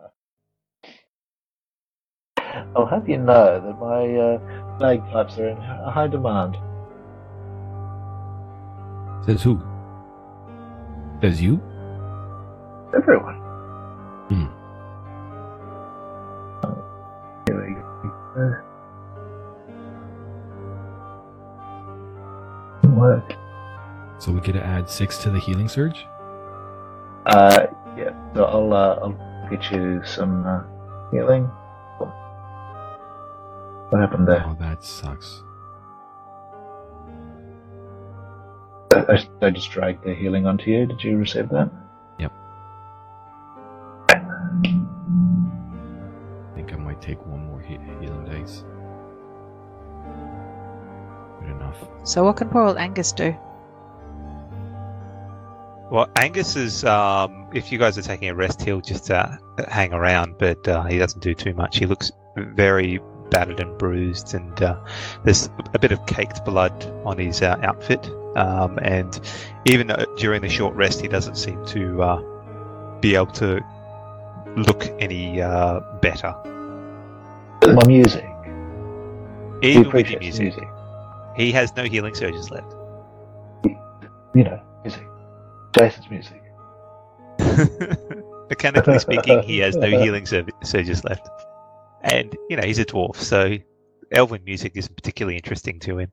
I'll 2.76 2.86
have 2.86 3.08
you 3.08 3.18
know 3.18 3.60
that 3.60 3.80
my 3.80 4.16
uh, 4.16 4.78
bagpipes 4.80 5.38
are 5.38 5.50
in 5.50 5.58
high 5.58 6.08
demand. 6.08 6.58
Says 9.26 9.42
who? 9.42 9.60
Says 11.22 11.42
you? 11.42 11.62
Everyone. 12.96 13.36
Hmm. 14.30 14.46
We 17.48 17.74
go. 17.74 18.56
Didn't 22.82 22.96
work. 22.96 23.34
So 24.20 24.32
we 24.32 24.42
could 24.42 24.56
add 24.56 24.90
six 24.90 25.18
to 25.20 25.30
the 25.30 25.40
healing 25.40 25.68
surge? 25.68 26.06
Uh, 27.26 27.68
yeah. 27.98 28.14
So 28.34 28.46
I'll 28.46 28.74
uh, 28.74 29.00
I'll 29.02 29.50
get 29.50 29.72
you 29.72 30.02
some 30.06 30.46
uh, 30.46 30.64
healing. 31.12 31.50
What 33.96 34.02
happened 34.02 34.28
there? 34.28 34.44
Oh, 34.46 34.58
that 34.60 34.84
sucks. 34.84 35.42
I, 38.92 39.26
I 39.42 39.50
just 39.52 39.72
dragged 39.72 40.04
the 40.04 40.14
healing 40.14 40.46
onto 40.46 40.70
you. 40.70 40.86
Did 40.86 41.02
you 41.02 41.16
receive 41.16 41.48
that? 41.48 41.72
Yep. 42.20 42.34
I 44.10 44.16
think 46.56 46.74
I 46.74 46.76
might 46.76 47.02
take 47.02 47.26
one 47.26 47.48
more 47.48 47.62
he- 47.62 47.80
healing 48.02 48.26
dice. 48.26 48.66
Good 51.40 51.56
enough. 51.56 51.88
So 52.04 52.26
what 52.26 52.36
can 52.36 52.50
poor 52.50 52.64
old 52.64 52.76
Angus 52.76 53.14
do? 53.14 53.34
Well, 55.90 56.10
Angus 56.18 56.58
is, 56.58 56.84
um, 56.84 57.48
if 57.54 57.72
you 57.72 57.78
guys 57.78 57.98
are 57.98 58.02
taking 58.02 58.28
a 58.28 58.36
rest, 58.36 58.62
he'll 58.62 58.82
just 58.82 59.10
uh, 59.10 59.38
hang 59.70 59.94
around, 59.94 60.36
but 60.38 60.68
uh, 60.68 60.84
he 60.84 60.98
doesn't 60.98 61.22
do 61.22 61.34
too 61.34 61.54
much. 61.54 61.78
He 61.78 61.86
looks 61.86 62.12
very 62.36 63.00
battered 63.30 63.60
and 63.60 63.78
bruised, 63.78 64.34
and 64.34 64.62
uh, 64.62 64.76
there's 65.24 65.50
a 65.74 65.80
bit 65.80 65.92
of 65.92 66.06
caked 66.06 66.44
blood 66.46 66.86
on 67.06 67.18
his 67.18 67.42
uh, 67.42 67.58
outfit. 67.64 68.06
Um, 68.36 68.78
and 68.82 69.20
even 69.66 69.90
uh, 69.92 70.06
during 70.18 70.42
the 70.42 70.50
short 70.50 70.76
rest, 70.76 71.00
he 71.02 71.08
doesn't 71.08 71.36
seem 71.36 71.66
to 71.68 72.02
uh, 72.04 73.00
be 73.00 73.16
able 73.16 73.32
to 73.34 73.64
look 74.58 74.88
any 75.00 75.42
uh, 75.42 75.80
better. 76.02 76.34
My 77.66 77.86
music. 77.88 78.26
He 79.62 79.72
Even 79.72 79.92
with 79.92 80.08
the 80.08 80.18
music, 80.20 80.42
music. 80.44 80.68
he 81.38 81.52
has 81.52 81.76
no 81.76 81.84
healing 81.86 82.14
surges 82.14 82.52
left. 82.52 82.72
You 84.36 84.44
know, 84.44 84.62
music. 84.84 85.08
Jace's 85.78 86.10
music. 86.10 86.42
Mechanically 88.50 89.00
speaking, 89.00 89.42
he 89.44 89.60
has 89.60 89.76
no 89.76 89.88
healing 90.02 90.26
sur- 90.26 90.46
surges 90.64 91.04
left. 91.04 91.28
And, 92.06 92.36
you 92.50 92.56
know, 92.56 92.64
he's 92.64 92.80
a 92.80 92.86
dwarf, 92.86 93.16
so 93.18 93.58
elven 94.12 94.44
music 94.46 94.74
isn't 94.76 94.96
particularly 94.96 95.36
interesting 95.36 95.80
to 95.80 95.98
him. 96.00 96.12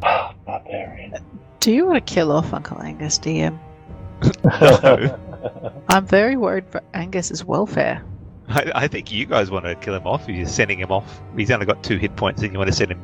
Barbarian. 0.00 1.14
Do 1.60 1.72
you 1.72 1.86
want 1.86 2.06
to 2.06 2.14
kill 2.14 2.30
off 2.30 2.52
Uncle 2.52 2.80
Angus, 2.80 3.18
DM? 3.18 3.58
No. 4.44 5.18
I'm 5.88 6.06
very 6.06 6.36
worried 6.36 6.66
for 6.70 6.82
Angus's 6.94 7.44
welfare. 7.44 8.04
I, 8.48 8.70
I 8.74 8.88
think 8.88 9.10
you 9.10 9.24
guys 9.26 9.50
want 9.50 9.64
to 9.64 9.74
kill 9.74 9.94
him 9.94 10.06
off. 10.06 10.28
You're 10.28 10.46
sending 10.46 10.78
him 10.78 10.92
off. 10.92 11.20
He's 11.36 11.50
only 11.50 11.66
got 11.66 11.82
two 11.82 11.96
hit 11.96 12.14
points, 12.16 12.42
and 12.42 12.52
you 12.52 12.58
want 12.58 12.68
to 12.68 12.76
send 12.76 12.92
him 12.92 13.02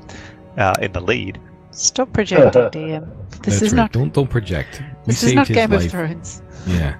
uh, 0.58 0.74
in 0.80 0.92
the 0.92 1.00
lead. 1.00 1.40
Stop 1.70 2.12
projecting, 2.12 2.62
DM. 2.70 3.08
This 3.30 3.60
That's 3.60 3.62
is 3.62 3.72
right. 3.72 3.76
not. 3.76 3.92
Don't 3.92 4.12
don't 4.12 4.28
project. 4.28 4.82
We 5.06 5.12
This 5.12 5.22
is 5.22 5.32
not 5.32 5.46
Game 5.46 5.70
life. 5.70 5.86
of 5.86 5.90
Thrones. 5.90 6.42
Yeah. 6.66 6.96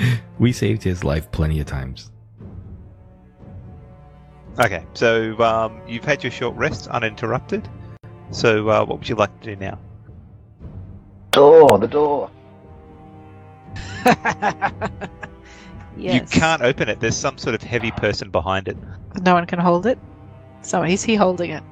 we 0.38 0.52
saved 0.52 0.82
his 0.82 1.04
life 1.04 1.30
plenty 1.32 1.60
of 1.60 1.66
times. 1.66 2.10
Okay, 4.58 4.84
so 4.94 5.38
um, 5.40 5.80
you've 5.86 6.04
had 6.04 6.22
your 6.22 6.30
short 6.30 6.54
rest 6.56 6.88
uninterrupted. 6.88 7.68
So, 8.30 8.68
uh, 8.68 8.84
what 8.84 8.98
would 8.98 9.08
you 9.08 9.14
like 9.14 9.40
to 9.40 9.54
do 9.54 9.56
now? 9.56 9.78
door, 11.30 11.78
the 11.78 11.86
door. 11.88 12.30
yes. 15.96 16.32
You 16.32 16.40
can't 16.40 16.62
open 16.62 16.88
it. 16.88 17.00
There's 17.00 17.16
some 17.16 17.38
sort 17.38 17.54
of 17.54 17.62
heavy 17.62 17.90
person 17.92 18.30
behind 18.30 18.68
it. 18.68 18.76
No 19.22 19.34
one 19.34 19.46
can 19.46 19.58
hold 19.58 19.86
it. 19.86 19.98
So 20.62 20.82
is 20.82 21.02
he 21.02 21.14
holding 21.14 21.50
it? 21.50 21.62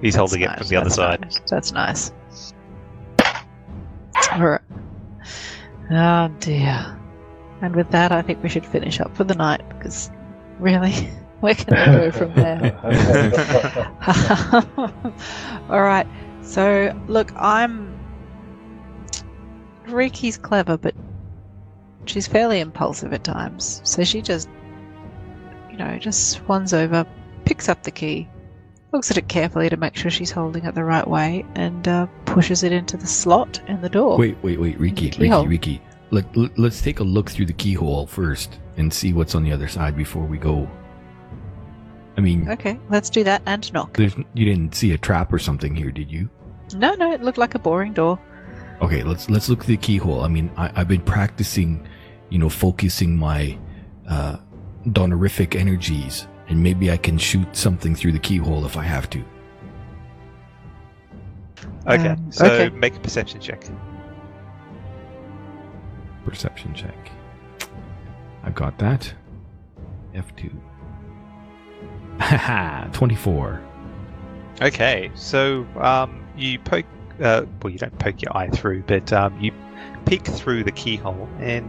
He's 0.00 0.14
holding 0.14 0.42
it 0.42 0.58
from 0.58 0.68
the 0.68 0.76
other 0.76 0.86
nice, 0.86 0.96
side. 0.96 1.20
nice. 1.20 1.40
That's 1.48 1.72
nice. 1.72 2.12
Alright. 4.32 4.60
Oh 5.90 6.28
dear. 6.40 6.98
And 7.64 7.74
with 7.74 7.90
that, 7.92 8.12
I 8.12 8.20
think 8.20 8.42
we 8.42 8.50
should 8.50 8.66
finish 8.66 9.00
up 9.00 9.16
for 9.16 9.24
the 9.24 9.34
night 9.34 9.66
because 9.70 10.10
really, 10.58 10.92
where 11.40 11.54
can 11.54 11.72
I 11.72 11.86
go 11.86 12.10
from 12.18 12.34
there? 12.34 12.78
All 15.70 15.80
right. 15.80 16.06
So 16.42 16.94
look, 17.08 17.32
I'm. 17.34 17.98
Riki's 19.86 20.36
clever, 20.36 20.76
but 20.76 20.94
she's 22.04 22.26
fairly 22.26 22.60
impulsive 22.60 23.14
at 23.14 23.24
times. 23.24 23.80
So 23.82 24.04
she 24.04 24.20
just, 24.20 24.50
you 25.70 25.78
know, 25.78 25.98
just 25.98 26.32
swans 26.32 26.74
over, 26.74 27.06
picks 27.46 27.70
up 27.70 27.84
the 27.84 27.90
key, 27.90 28.28
looks 28.92 29.10
at 29.10 29.16
it 29.16 29.28
carefully 29.28 29.70
to 29.70 29.78
make 29.78 29.96
sure 29.96 30.10
she's 30.10 30.30
holding 30.30 30.66
it 30.66 30.74
the 30.74 30.84
right 30.84 31.08
way, 31.08 31.46
and 31.54 31.88
uh, 31.88 32.06
pushes 32.26 32.62
it 32.62 32.72
into 32.72 32.98
the 32.98 33.06
slot 33.06 33.62
in 33.68 33.80
the 33.80 33.88
door. 33.88 34.18
Wait, 34.18 34.36
wait, 34.42 34.60
wait, 34.60 34.78
Riki, 34.78 35.06
Riki, 35.06 35.18
Keyhole. 35.18 35.46
Riki. 35.46 35.80
Let, 36.10 36.36
let, 36.36 36.58
let's 36.58 36.80
take 36.80 37.00
a 37.00 37.04
look 37.04 37.30
through 37.30 37.46
the 37.46 37.52
keyhole 37.54 38.06
first 38.06 38.58
and 38.76 38.92
see 38.92 39.12
what's 39.12 39.34
on 39.34 39.42
the 39.42 39.52
other 39.52 39.68
side 39.68 39.96
before 39.96 40.24
we 40.24 40.38
go. 40.38 40.68
I 42.16 42.20
mean, 42.20 42.48
Okay, 42.48 42.78
let's 42.90 43.10
do 43.10 43.24
that 43.24 43.42
and 43.46 43.72
knock. 43.72 43.96
there's 43.96 44.14
you 44.34 44.44
didn't 44.44 44.74
see 44.74 44.92
a 44.92 44.98
trap 44.98 45.32
or 45.32 45.38
something 45.38 45.74
here, 45.74 45.90
did 45.90 46.10
you? 46.10 46.28
No, 46.76 46.94
no, 46.94 47.12
it 47.12 47.22
looked 47.22 47.38
like 47.38 47.54
a 47.56 47.58
boring 47.58 47.92
door. 47.92 48.18
Okay, 48.80 49.02
let's 49.02 49.28
let's 49.28 49.48
look 49.48 49.60
at 49.60 49.66
the 49.66 49.76
keyhole. 49.76 50.20
I 50.22 50.28
mean, 50.28 50.50
I, 50.56 50.70
I've 50.76 50.88
been 50.88 51.00
practicing, 51.00 51.86
you 52.30 52.38
know, 52.38 52.48
focusing 52.48 53.16
my 53.16 53.58
uh, 54.08 54.36
donorific 54.88 55.56
energies, 55.58 56.26
and 56.48 56.62
maybe 56.62 56.90
I 56.92 56.96
can 56.96 57.18
shoot 57.18 57.56
something 57.56 57.94
through 57.96 58.12
the 58.12 58.18
keyhole 58.20 58.64
if 58.64 58.76
I 58.76 58.84
have 58.84 59.10
to. 59.10 59.24
Okay, 61.86 62.08
Um, 62.10 62.30
so 62.32 62.46
okay. 62.46 62.68
make 62.76 62.96
a 62.96 63.00
perception 63.00 63.40
check. 63.40 63.64
Perception 66.24 66.74
check. 66.74 67.10
I've 68.42 68.54
got 68.54 68.78
that. 68.78 69.12
F2. 70.14 70.52
Haha, 72.18 72.84
24. 72.92 73.60
Okay, 74.62 75.10
so 75.14 75.66
um, 75.76 76.24
you 76.36 76.58
poke. 76.58 76.86
Uh, 77.20 77.44
well, 77.62 77.72
you 77.72 77.78
don't 77.78 77.96
poke 77.98 78.22
your 78.22 78.36
eye 78.36 78.48
through, 78.50 78.82
but 78.86 79.12
um, 79.12 79.40
you 79.40 79.52
peek 80.06 80.24
through 80.24 80.64
the 80.64 80.72
keyhole, 80.72 81.28
and 81.38 81.68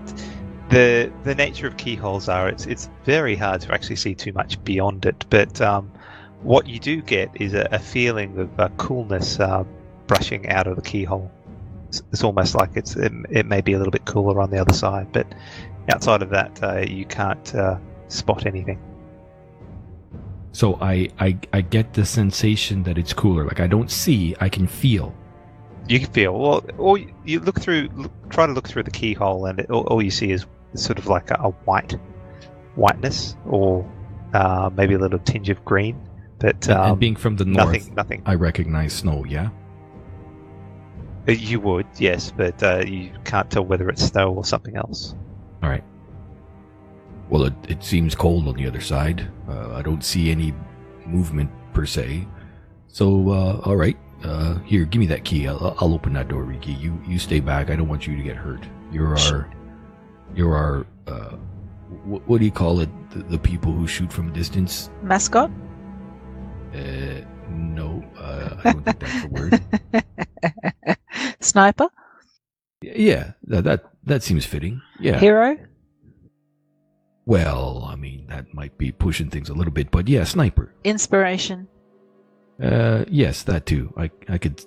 the 0.69 1.11
the 1.23 1.35
nature 1.35 1.67
of 1.67 1.77
keyholes 1.77 2.29
are 2.29 2.49
it's 2.49 2.65
it's 2.65 2.89
very 3.03 3.35
hard 3.35 3.61
to 3.61 3.73
actually 3.73 3.95
see 3.95 4.15
too 4.15 4.33
much 4.33 4.63
beyond 4.63 5.05
it. 5.05 5.25
But 5.29 5.61
um, 5.61 5.91
what 6.41 6.67
you 6.67 6.79
do 6.79 7.01
get 7.01 7.29
is 7.35 7.53
a, 7.53 7.67
a 7.71 7.79
feeling 7.79 8.37
of 8.37 8.59
uh, 8.59 8.69
coolness 8.77 9.39
uh, 9.39 9.63
brushing 10.07 10.49
out 10.49 10.67
of 10.67 10.75
the 10.75 10.81
keyhole. 10.81 11.31
It's, 11.87 12.01
it's 12.11 12.23
almost 12.23 12.55
like 12.55 12.71
it's 12.75 12.95
it, 12.95 13.11
it 13.29 13.45
may 13.45 13.61
be 13.61 13.73
a 13.73 13.77
little 13.77 13.91
bit 13.91 14.05
cooler 14.05 14.41
on 14.41 14.49
the 14.49 14.57
other 14.59 14.73
side, 14.73 15.11
but 15.11 15.27
outside 15.89 16.21
of 16.21 16.29
that, 16.29 16.63
uh, 16.63 16.79
you 16.79 17.05
can't 17.05 17.55
uh, 17.55 17.77
spot 18.07 18.45
anything. 18.45 18.79
So 20.51 20.77
I, 20.81 21.09
I 21.19 21.37
I 21.51 21.61
get 21.61 21.93
the 21.93 22.05
sensation 22.05 22.83
that 22.83 22.97
it's 22.97 23.13
cooler. 23.13 23.43
Like 23.45 23.59
I 23.59 23.67
don't 23.67 23.91
see, 23.91 24.35
I 24.39 24.49
can 24.49 24.67
feel. 24.67 25.13
You 25.87 25.99
can 25.99 26.11
feel, 26.11 26.33
Well, 26.33 26.65
or 26.77 26.97
you 27.25 27.39
look 27.41 27.59
through, 27.61 27.89
look, 27.95 28.11
try 28.29 28.47
to 28.47 28.53
look 28.53 28.67
through 28.67 28.83
the 28.83 28.91
keyhole, 28.91 29.45
and 29.45 29.59
it, 29.59 29.69
all, 29.69 29.83
all 29.83 30.01
you 30.01 30.09
see 30.09 30.31
is 30.31 30.47
sort 30.73 30.97
of 30.97 31.05
like 31.05 31.29
a, 31.29 31.35
a 31.35 31.49
white 31.65 31.95
whiteness, 32.75 33.35
or 33.45 33.87
uh, 34.33 34.69
maybe 34.75 34.95
a 34.95 34.97
little 34.97 35.19
tinge 35.19 35.49
of 35.49 35.63
green. 35.63 35.95
But 36.39 36.67
um, 36.69 36.91
and 36.91 36.99
being 36.99 37.15
from 37.15 37.35
the 37.35 37.45
north, 37.45 37.67
nothing, 37.67 37.95
nothing. 37.95 38.23
I 38.25 38.33
recognize 38.35 38.93
snow. 38.93 39.25
Yeah. 39.25 39.49
Uh, 41.27 41.31
You 41.31 41.59
would, 41.59 41.87
yes, 41.97 42.31
but 42.35 42.61
uh, 42.61 42.83
you 42.85 43.11
can't 43.23 43.49
tell 43.49 43.65
whether 43.65 43.89
it's 43.89 44.03
snow 44.03 44.33
or 44.33 44.45
something 44.45 44.75
else. 44.75 45.15
All 45.63 45.69
right. 45.69 45.83
Well, 47.29 47.45
it, 47.45 47.53
it 47.67 47.83
seems 47.83 48.13
cold 48.13 48.47
on 48.47 48.55
the 48.55 48.67
other 48.67 48.81
side. 48.81 49.27
Uh, 49.49 49.73
I 49.73 49.81
don't 49.81 50.03
see 50.03 50.29
any 50.29 50.53
movement 51.07 51.49
per 51.73 51.85
se. 51.85 52.27
So, 52.87 53.29
uh, 53.29 53.61
all 53.65 53.75
right. 53.75 53.97
Uh, 54.23 54.59
here, 54.59 54.85
give 54.85 54.99
me 54.99 55.07
that 55.07 55.25
key. 55.25 55.47
I'll, 55.47 55.75
I'll 55.79 55.93
open 55.93 56.13
that 56.13 56.27
door, 56.27 56.43
Riki. 56.43 56.73
You 56.73 57.01
you 57.07 57.17
stay 57.19 57.39
back. 57.39 57.69
I 57.69 57.75
don't 57.75 57.87
want 57.87 58.05
you 58.07 58.15
to 58.15 58.23
get 58.23 58.35
hurt. 58.35 58.63
You're 58.91 59.17
our, 59.17 59.49
you're 60.35 60.55
our. 60.55 60.85
Uh, 61.07 61.35
what, 62.05 62.27
what 62.27 62.39
do 62.39 62.45
you 62.45 62.51
call 62.51 62.79
it? 62.79 62.89
The, 63.09 63.23
the 63.23 63.39
people 63.39 63.71
who 63.71 63.87
shoot 63.87 64.13
from 64.13 64.29
a 64.29 64.31
distance. 64.31 64.91
Mascot? 65.01 65.49
Uh, 66.73 67.21
no, 67.49 68.03
uh, 68.25 68.57
I 68.63 68.71
don't 68.71 68.83
think 68.83 68.99
that's 68.99 69.21
the 69.23 69.29
word. 69.29 69.61
Sniper? 71.39 71.87
Yeah, 72.81 73.31
that, 73.47 73.63
that 73.63 73.83
that 74.03 74.23
seems 74.23 74.45
fitting. 74.45 74.81
Yeah. 74.99 75.19
Hero? 75.19 75.57
Well, 77.25 77.87
I 77.87 77.95
mean, 77.95 78.27
that 78.27 78.53
might 78.53 78.77
be 78.77 78.91
pushing 78.91 79.29
things 79.29 79.49
a 79.49 79.53
little 79.53 79.73
bit, 79.73 79.89
but 79.89 80.07
yeah, 80.07 80.23
sniper. 80.25 80.73
Inspiration. 80.83 81.67
Uh, 82.61 83.03
yes, 83.09 83.43
that 83.43 83.65
too. 83.65 83.91
I 83.97 84.11
I 84.29 84.37
could. 84.37 84.63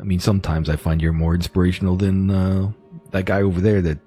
I 0.00 0.04
mean, 0.04 0.18
sometimes 0.20 0.68
I 0.68 0.76
find 0.76 1.00
you're 1.00 1.12
more 1.12 1.34
inspirational 1.34 1.96
than 1.96 2.30
uh, 2.30 2.72
that 3.12 3.26
guy 3.26 3.42
over 3.42 3.60
there 3.60 3.82
that 3.82 3.98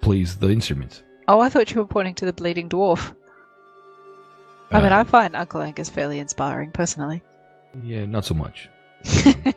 plays 0.00 0.36
the 0.36 0.48
instruments. 0.50 1.02
Oh, 1.28 1.40
I 1.40 1.50
thought 1.50 1.70
you 1.70 1.80
were 1.80 1.86
pointing 1.86 2.14
to 2.16 2.24
the 2.24 2.32
bleeding 2.32 2.68
dwarf. 2.68 3.14
I 4.70 4.80
mean, 4.82 4.92
Uh, 4.92 4.98
I 5.00 5.04
find 5.04 5.36
Uncle 5.36 5.60
Angus 5.60 5.88
fairly 5.90 6.18
inspiring, 6.18 6.72
personally. 6.72 7.22
Yeah, 7.82 8.06
not 8.06 8.24
so 8.24 8.34
much. 8.34 8.68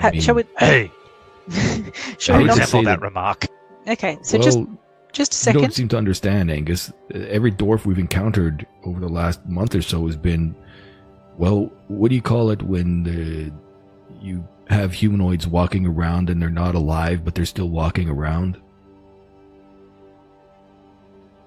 Ha- 0.00 0.10
mean- 0.10 0.20
shall 0.20 0.34
we? 0.34 0.44
Hey, 0.58 0.90
Shall 2.18 2.34
I 2.34 2.38
we 2.38 2.44
would 2.48 2.58
not? 2.58 2.68
say 2.68 2.82
that 2.82 2.98
that- 2.98 3.00
remark. 3.00 3.46
Okay, 3.86 4.18
so 4.22 4.38
well, 4.38 4.44
just 4.44 4.58
just 5.12 5.32
a 5.32 5.36
second. 5.36 5.60
you 5.60 5.66
don't 5.66 5.72
seem 5.74 5.88
to 5.88 5.96
understand, 5.96 6.50
Angus. 6.50 6.90
Uh, 7.14 7.18
Every 7.28 7.52
dwarf 7.52 7.84
we've 7.86 7.98
encountered 7.98 8.66
over 8.84 8.98
the 8.98 9.08
last 9.08 9.46
month 9.46 9.74
or 9.76 9.82
so 9.82 10.04
has 10.06 10.16
been, 10.16 10.54
well, 11.38 11.70
what 11.86 12.08
do 12.08 12.16
you 12.16 12.22
call 12.22 12.50
it 12.50 12.60
when 12.62 13.04
the, 13.04 13.52
you 14.20 14.46
have 14.68 14.92
humanoids 14.92 15.46
walking 15.46 15.86
around 15.86 16.28
and 16.28 16.42
they're 16.42 16.50
not 16.50 16.74
alive, 16.74 17.24
but 17.24 17.36
they're 17.36 17.44
still 17.44 17.68
walking 17.68 18.08
around? 18.08 18.56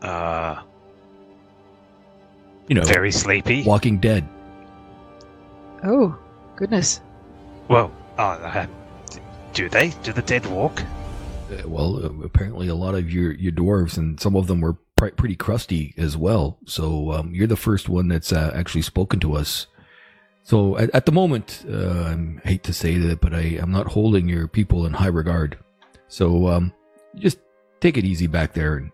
Uh, 0.01 0.61
You 2.69 2.75
know, 2.75 2.83
very 2.83 3.11
sleepy. 3.11 3.63
Walking 3.63 3.97
Dead. 3.99 4.25
Oh, 5.83 6.17
goodness. 6.55 7.01
Well, 7.67 7.91
oh, 8.17 8.23
uh, 8.23 8.67
do 9.53 9.69
they? 9.69 9.89
Do 10.03 10.13
the 10.13 10.21
dead 10.21 10.45
walk? 10.45 10.81
Uh, 11.51 11.67
well, 11.67 11.97
uh, 11.97 12.09
apparently 12.23 12.67
a 12.67 12.75
lot 12.75 12.95
of 12.95 13.11
your 13.11 13.31
your 13.33 13.51
dwarves 13.51 13.97
and 13.97 14.19
some 14.19 14.35
of 14.35 14.47
them 14.47 14.61
were 14.61 14.77
pr- 14.95 15.09
pretty 15.09 15.35
crusty 15.35 15.93
as 15.97 16.17
well. 16.17 16.57
So 16.65 17.11
um, 17.13 17.31
you're 17.33 17.47
the 17.47 17.55
first 17.55 17.89
one 17.89 18.07
that's 18.07 18.33
uh, 18.33 18.51
actually 18.53 18.81
spoken 18.81 19.19
to 19.21 19.33
us. 19.33 19.67
So 20.43 20.77
at, 20.77 20.93
at 20.95 21.05
the 21.05 21.11
moment, 21.11 21.65
uh, 21.69 22.15
I 22.43 22.47
hate 22.47 22.63
to 22.63 22.73
say 22.73 22.97
that, 22.97 23.19
but 23.19 23.33
I 23.33 23.57
am 23.61 23.71
not 23.71 23.87
holding 23.87 24.27
your 24.27 24.47
people 24.47 24.85
in 24.85 24.93
high 24.93 25.07
regard. 25.07 25.57
So 26.07 26.47
um, 26.47 26.73
just 27.15 27.39
take 27.81 27.97
it 27.97 28.05
easy 28.05 28.27
back 28.27 28.53
there 28.53 28.77
and 28.77 28.91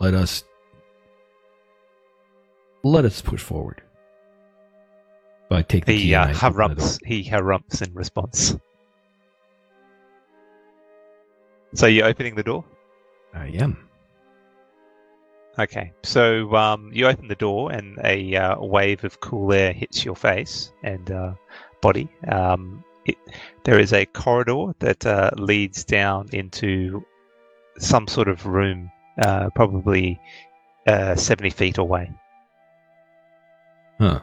let 0.00 0.14
us 0.14 0.44
let 2.82 3.04
us 3.04 3.20
push 3.20 3.42
forward. 3.42 3.82
I 5.50 5.62
take 5.62 5.86
the 5.86 5.96
key 5.96 6.02
He 6.08 6.14
uh, 6.14 6.20
I 6.20 6.22
open 6.24 6.32
the 6.32 6.38
harumps. 6.38 6.98
He 7.04 7.22
harumps 7.22 7.82
in 7.82 7.94
response. 7.94 8.56
So 11.74 11.86
you're 11.86 12.06
opening 12.06 12.34
the 12.34 12.42
door. 12.42 12.64
I 13.34 13.48
am. 13.48 13.88
Okay, 15.58 15.92
so 16.04 16.54
um, 16.54 16.90
you 16.92 17.08
open 17.08 17.26
the 17.26 17.34
door 17.34 17.72
and 17.72 17.98
a 18.04 18.36
uh, 18.36 18.60
wave 18.60 19.02
of 19.02 19.18
cool 19.20 19.52
air 19.52 19.72
hits 19.72 20.04
your 20.04 20.14
face 20.14 20.72
and 20.84 21.10
uh, 21.10 21.32
body. 21.80 22.08
Um, 22.28 22.84
it, 23.06 23.16
there 23.64 23.78
is 23.78 23.92
a 23.92 24.06
corridor 24.06 24.72
that 24.78 25.04
uh, 25.04 25.30
leads 25.36 25.84
down 25.84 26.28
into 26.32 27.04
some 27.78 28.06
sort 28.06 28.28
of 28.28 28.46
room, 28.46 28.90
uh, 29.20 29.50
probably 29.50 30.20
uh, 30.86 31.16
70 31.16 31.50
feet 31.50 31.78
away. 31.78 32.12
Huh. 33.98 34.20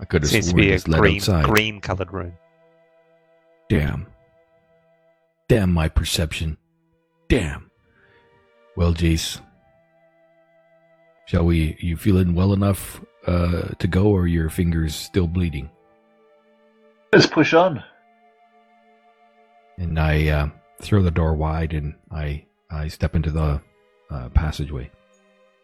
I 0.00 0.04
could 0.04 0.22
have 0.22 0.30
Seems 0.30 0.46
to 0.46 0.50
sworn 0.50 0.62
be 0.64 0.70
a 0.72 0.74
it's 0.74 0.88
led 0.88 1.00
green, 1.00 1.16
outside. 1.16 1.44
green 1.44 1.80
colored 1.80 2.12
room. 2.12 2.32
Damn. 3.68 4.06
Damn 5.48 5.72
my 5.72 5.88
perception. 5.88 6.56
Damn. 7.28 7.70
Well, 8.76 8.94
Jace. 8.94 9.40
Shall 11.26 11.44
we 11.44 11.76
you 11.80 11.96
feeling 11.96 12.34
well 12.34 12.52
enough 12.52 13.00
uh 13.26 13.68
to 13.78 13.86
go 13.86 14.06
or 14.06 14.26
your 14.26 14.50
fingers 14.50 14.94
still 14.94 15.26
bleeding? 15.26 15.70
Let's 17.12 17.26
push 17.26 17.54
on. 17.54 17.82
And 19.78 19.98
I 19.98 20.26
uh 20.28 20.48
throw 20.80 21.02
the 21.02 21.10
door 21.10 21.34
wide 21.34 21.72
and 21.72 21.94
I 22.10 22.44
I 22.70 22.88
step 22.88 23.14
into 23.14 23.30
the 23.30 23.60
uh, 24.10 24.28
passageway. 24.30 24.90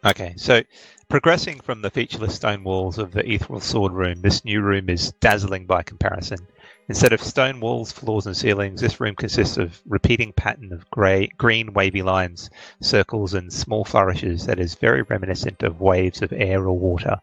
Okay, 0.05 0.33
so 0.37 0.61
progressing 1.09 1.59
from 1.59 1.81
the 1.81 1.89
featureless 1.89 2.35
stone 2.35 2.63
walls 2.63 2.97
of 2.97 3.11
the 3.11 3.29
Ethereal 3.29 3.59
Sword 3.59 3.91
Room, 3.91 4.21
this 4.21 4.45
new 4.45 4.61
room 4.61 4.89
is 4.89 5.11
dazzling 5.19 5.65
by 5.65 5.83
comparison. 5.83 6.39
Instead 6.87 7.11
of 7.11 7.21
stone 7.21 7.59
walls, 7.59 7.91
floors, 7.91 8.25
and 8.25 8.35
ceilings, 8.35 8.79
this 8.79 9.01
room 9.01 9.13
consists 9.13 9.57
of 9.57 9.81
repeating 9.85 10.31
pattern 10.31 10.71
of 10.71 10.89
grey, 10.89 11.27
green 11.37 11.73
wavy 11.73 12.01
lines, 12.01 12.49
circles, 12.81 13.33
and 13.33 13.51
small 13.51 13.83
flourishes 13.83 14.45
that 14.45 14.59
is 14.59 14.75
very 14.75 15.01
reminiscent 15.01 15.61
of 15.63 15.81
waves 15.81 16.21
of 16.21 16.31
air 16.31 16.65
or 16.65 16.77
water. 16.77 17.17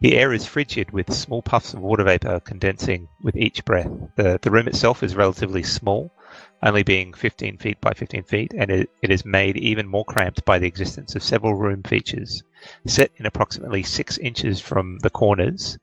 The 0.00 0.18
air 0.18 0.34
is 0.34 0.44
frigid 0.44 0.90
with 0.90 1.10
small 1.10 1.40
puffs 1.40 1.72
of 1.72 1.80
water 1.80 2.04
vapor 2.04 2.40
condensing 2.40 3.08
with 3.22 3.34
each 3.34 3.64
breath. 3.64 3.90
The, 4.16 4.38
the 4.42 4.50
room 4.50 4.68
itself 4.68 5.02
is 5.02 5.16
relatively 5.16 5.62
small, 5.62 6.12
only 6.64 6.82
being 6.82 7.12
15 7.12 7.58
feet 7.58 7.80
by 7.80 7.92
15 7.92 8.24
feet, 8.24 8.54
and 8.56 8.70
it, 8.70 8.90
it 9.02 9.10
is 9.10 9.24
made 9.24 9.56
even 9.58 9.86
more 9.86 10.04
cramped 10.04 10.44
by 10.46 10.58
the 10.58 10.66
existence 10.66 11.14
of 11.14 11.22
several 11.22 11.54
room 11.54 11.82
features. 11.82 12.42
Set 12.86 13.10
in 13.18 13.26
approximately 13.26 13.82
six 13.82 14.16
inches 14.18 14.60
from 14.60 14.98
the 15.00 15.10
corners, 15.10 15.78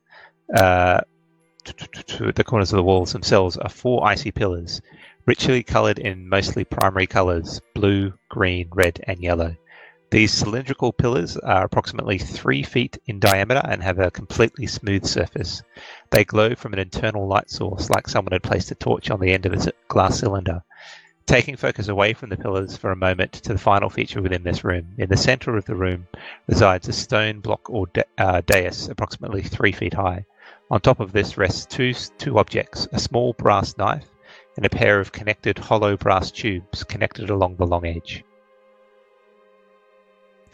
uh, 0.55 0.99
to, 1.63 2.31
the 2.31 2.43
corners 2.43 2.73
of 2.73 2.77
the 2.77 2.83
walls 2.83 3.13
themselves 3.13 3.57
are 3.57 3.69
four 3.69 4.05
icy 4.05 4.31
pillars, 4.31 4.81
richly 5.27 5.61
coloured 5.61 5.99
in 5.99 6.27
mostly 6.27 6.63
primary 6.63 7.05
colours 7.05 7.61
blue, 7.75 8.11
green, 8.29 8.67
red, 8.73 8.99
and 9.05 9.21
yellow. 9.21 9.55
These 10.09 10.33
cylindrical 10.33 10.91
pillars 10.91 11.37
are 11.37 11.63
approximately 11.63 12.17
three 12.17 12.63
feet 12.63 12.97
in 13.05 13.19
diameter 13.19 13.61
and 13.63 13.81
have 13.81 13.99
a 13.99 14.11
completely 14.11 14.67
smooth 14.67 15.05
surface. 15.05 15.61
They 16.09 16.25
glow 16.25 16.55
from 16.55 16.73
an 16.73 16.79
internal 16.79 17.27
light 17.27 17.49
source, 17.49 17.89
like 17.89 18.09
someone 18.09 18.33
had 18.33 18.43
placed 18.43 18.71
a 18.71 18.75
torch 18.75 19.09
on 19.09 19.21
the 19.21 19.31
end 19.31 19.45
of 19.45 19.53
a 19.53 19.71
glass 19.87 20.19
cylinder. 20.19 20.63
Taking 21.27 21.55
focus 21.55 21.87
away 21.87 22.13
from 22.13 22.29
the 22.29 22.35
pillars 22.37 22.75
for 22.75 22.91
a 22.91 22.95
moment 22.95 23.31
to 23.33 23.53
the 23.53 23.59
final 23.59 23.89
feature 23.89 24.21
within 24.21 24.43
this 24.43 24.63
room. 24.63 24.87
In 24.97 25.07
the 25.07 25.15
center 25.15 25.55
of 25.55 25.63
the 25.65 25.75
room 25.75 26.07
resides 26.47 26.87
a 26.89 26.93
stone 26.93 27.39
block 27.39 27.69
or 27.69 27.87
da- 27.87 28.03
uh, 28.17 28.41
dais 28.45 28.89
approximately 28.89 29.41
three 29.41 29.71
feet 29.71 29.93
high. 29.93 30.25
On 30.71 30.81
top 30.81 30.99
of 30.99 31.11
this 31.13 31.37
rests 31.37 31.65
two, 31.65 31.93
two 32.17 32.37
objects 32.37 32.87
a 32.91 32.99
small 32.99 33.33
brass 33.33 33.77
knife 33.77 34.05
and 34.57 34.65
a 34.65 34.69
pair 34.69 34.99
of 34.99 35.11
connected 35.13 35.57
hollow 35.57 35.95
brass 35.95 36.31
tubes 36.31 36.83
connected 36.83 37.29
along 37.29 37.55
the 37.55 37.65
long 37.67 37.85
edge. 37.85 38.23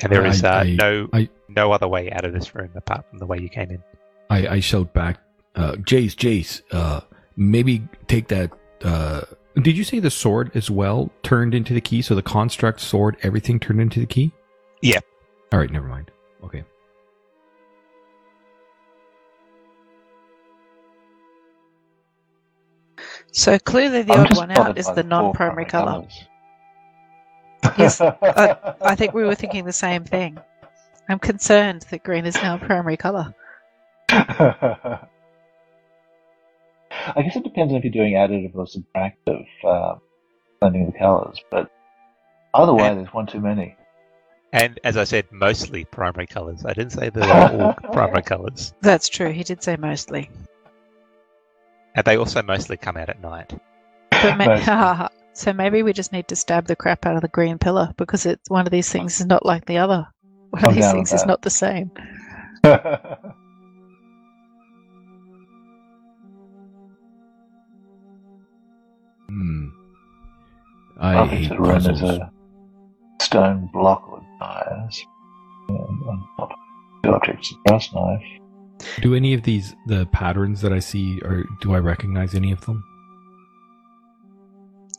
And 0.01 0.12
there 0.12 0.25
I- 0.25 0.30
is 0.30 0.43
uh, 0.43 0.49
I- 0.49 0.75
no 0.75 1.10
I- 1.13 1.30
no 1.49 1.71
other 1.71 1.88
way 1.88 2.12
out 2.12 2.25
of 2.25 2.34
this 2.34 2.53
room 2.53 2.69
apart 2.75 3.06
from 3.10 3.17
the 3.19 3.25
way 3.25 3.39
you 3.39 3.49
came 3.49 3.71
in. 3.71 3.82
I, 4.30 4.47
I 4.47 4.60
shout 4.60 4.93
back, 4.93 5.19
uh, 5.56 5.71
Jace, 5.73 6.13
Jace, 6.15 6.62
uh, 6.71 7.01
maybe 7.36 7.88
take 8.08 8.27
that. 8.27 8.51
Uh, 8.84 9.21
did 9.63 9.78
you 9.78 9.84
say 9.84 10.00
the 10.00 10.12
sword 10.12 10.52
as 10.54 10.70
well 10.70 11.12
turned 11.24 11.54
into 11.54 11.74
the 11.74 11.82
key? 11.82 12.02
So 12.02 12.15
the 12.15 12.22
construct, 12.22 12.80
sword, 12.80 13.17
everything 13.24 13.60
turned 13.60 13.82
into 13.82 14.00
the 14.00 14.06
key? 14.06 14.32
Yeah. 14.82 15.00
All 15.52 15.60
right, 15.60 15.72
never 15.72 15.88
mind. 15.88 16.12
Okay. 16.43 16.63
So 23.32 23.58
clearly, 23.60 24.04
the 24.04 24.13
I'm 24.13 24.28
odd 24.28 24.38
one 24.38 24.52
out 24.52 24.78
is 24.78 24.91
the 24.93 25.04
non-primary 25.04 25.65
color. 25.65 25.91
colours. 25.91 26.26
Yes, 27.78 28.02
uh, 28.02 28.76
I 28.82 28.96
think 28.96 29.13
we 29.13 29.24
were 29.24 29.36
thinking 29.41 29.65
the 29.65 29.74
same 29.74 30.04
thing. 30.04 30.38
I'm 31.10 31.20
concerned 31.20 31.86
that 31.89 32.04
green 32.04 32.26
is 32.26 32.36
now 32.36 32.56
a 32.56 32.60
primary 32.60 32.98
color. 32.98 33.34
I 37.15 37.22
guess 37.22 37.36
it 37.36 37.43
depends 37.43 37.72
on 37.74 37.78
if 37.80 37.84
you're 37.84 37.93
doing 37.93 38.13
additive 38.13 38.56
or 38.56 38.65
subtractive 38.65 39.46
uh, 39.63 39.96
blending 40.60 40.86
the 40.91 40.98
colours, 40.98 41.39
but 41.52 41.72
otherwise, 42.54 42.91
And- 42.91 43.00
there's 43.00 43.13
one 43.13 43.28
too 43.28 43.39
many. 43.41 43.76
And 44.54 44.80
as 44.86 44.96
I 44.96 45.04
said, 45.04 45.26
mostly 45.30 45.84
primary 45.84 46.26
colours. 46.26 46.63
I 46.65 46.72
didn't 46.74 46.93
say 46.93 47.10
they're 47.10 47.52
all 47.62 47.74
primary 47.91 48.22
colours. 48.24 48.74
That's 48.82 49.10
true. 49.10 49.32
He 49.32 49.43
did 49.43 49.62
say 49.62 49.76
mostly. 49.76 50.30
And 51.96 52.06
they 52.06 52.15
also 52.15 52.41
mostly 52.41 52.78
come 52.78 52.96
out 52.96 53.10
at 53.10 53.22
night. 53.22 53.54
But 54.10 54.38
ma- 54.38 55.10
so 55.34 55.52
maybe 55.52 55.84
we 55.84 55.91
just 55.91 56.13
need 56.13 56.30
to 56.30 56.36
stab 56.38 56.65
the 56.65 56.78
crap 56.78 57.06
out 57.06 57.15
of 57.17 57.22
the 57.22 57.28
green 57.28 57.58
pillar 57.58 57.93
because 57.98 58.26
it's 58.26 58.50
one 58.50 58.65
of 58.65 58.72
these 58.72 58.89
things 58.89 59.20
is 59.20 59.26
not 59.26 59.46
like 59.46 59.65
the 59.65 59.80
other. 59.80 60.08
One 60.52 60.63
I'm 60.63 60.70
of 60.70 60.76
these 60.76 60.91
things 60.93 61.12
is 61.12 61.26
not 61.26 61.41
the 61.41 61.50
same. 61.50 61.91
Hmm. 69.27 69.69
I 70.99 71.13
I'll 71.13 71.27
hate 71.27 71.49
consider 71.49 71.71
it 71.75 71.87
as 71.87 72.01
a 72.01 72.31
stone 73.21 73.69
block 73.73 74.11
with 74.11 74.23
knives. 74.39 75.05
And 75.69 75.77
on 75.77 76.27
of 76.39 76.49
the 77.03 77.09
objects, 77.09 77.51
a 77.51 77.69
brass 77.69 77.93
knife. 77.93 78.23
Do 79.01 79.15
any 79.15 79.33
of 79.33 79.43
these 79.43 79.75
the 79.87 80.05
patterns 80.07 80.61
that 80.61 80.71
I 80.71 80.79
see, 80.79 81.19
or 81.21 81.45
do 81.61 81.73
I 81.73 81.79
recognize 81.79 82.35
any 82.35 82.51
of 82.51 82.61
them? 82.61 82.83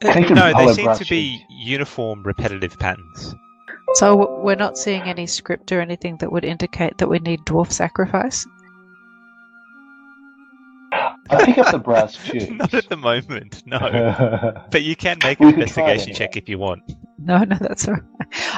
Uh, 0.05 0.13
think 0.13 0.31
no, 0.31 0.53
they 0.53 0.73
seem 0.75 0.85
brass 0.85 0.99
to 0.99 1.05
be 1.07 1.45
uniform, 1.49 2.23
repetitive 2.23 2.79
patterns. 2.79 3.35
So 3.95 4.39
we're 4.41 4.55
not 4.55 4.77
seeing 4.77 5.03
any 5.03 5.27
script 5.27 5.73
or 5.73 5.81
anything 5.81 6.19
that 6.19 6.31
would 6.31 6.45
indicate 6.45 6.99
that 6.99 7.09
we 7.09 7.19
need 7.21 7.41
dwarf 7.41 7.73
sacrifice. 7.73 8.47
I 10.93 11.45
pick 11.45 11.59
up 11.59 11.73
the 11.73 11.79
brass 11.79 12.17
tubes. 12.17 12.51
Not 12.51 12.75
at 12.75 12.89
the 12.89 12.97
moment, 12.97 13.63
no. 13.67 13.79
But 14.71 14.83
you 14.83 14.97
can 14.97 15.19
make 15.23 15.41
an 15.41 15.53
can 15.53 15.67
try 15.67 15.91
it 15.91 15.95
investigation 15.95 16.15
check 16.15 16.37
if 16.37 16.49
you 16.49 16.59
want. 16.59 16.83
No, 17.19 17.39
no, 17.39 17.57
that's 17.61 17.87
all 17.89 17.95
right. 17.95 18.03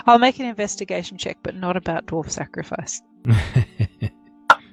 I'll 0.07 0.19
make 0.19 0.39
an 0.39 0.47
investigation 0.47 1.17
check, 1.17 1.39
but 1.43 1.57
not 1.57 1.77
about 1.77 2.07
dwarf 2.07 2.31
sacrifice. 2.31 3.01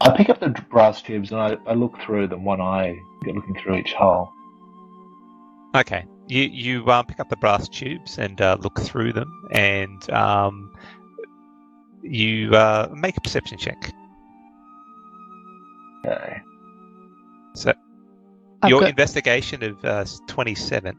I 0.02 0.16
pick 0.16 0.30
up 0.30 0.40
the 0.40 0.50
brass 0.70 1.02
tubes 1.02 1.32
and 1.32 1.40
I, 1.40 1.58
I 1.66 1.74
look 1.74 2.00
through 2.02 2.28
them, 2.28 2.44
one 2.44 2.62
eye 2.62 2.96
looking 3.26 3.56
through 3.62 3.78
each 3.78 3.94
hole. 3.94 4.32
Okay, 5.76 6.06
you 6.28 6.44
you 6.44 6.88
um, 6.92 7.06
pick 7.06 7.20
up 7.20 7.30
the 7.30 7.38
brass 7.38 7.68
tubes 7.70 8.18
and 8.18 8.40
uh, 8.42 8.58
look 8.60 8.80
through 8.80 9.14
them, 9.14 9.32
and 9.52 10.10
um, 10.12 10.72
you 12.02 12.52
uh, 12.52 12.90
make 12.94 13.18
a 13.18 13.22
perception 13.22 13.58
check. 13.58 13.94
Okay. 16.06 16.42
So 17.58 17.74
I've 18.62 18.70
your 18.70 18.82
got- 18.82 18.90
investigation 18.90 19.64
of 19.64 19.84
uh, 19.84 20.06
27, 20.28 20.96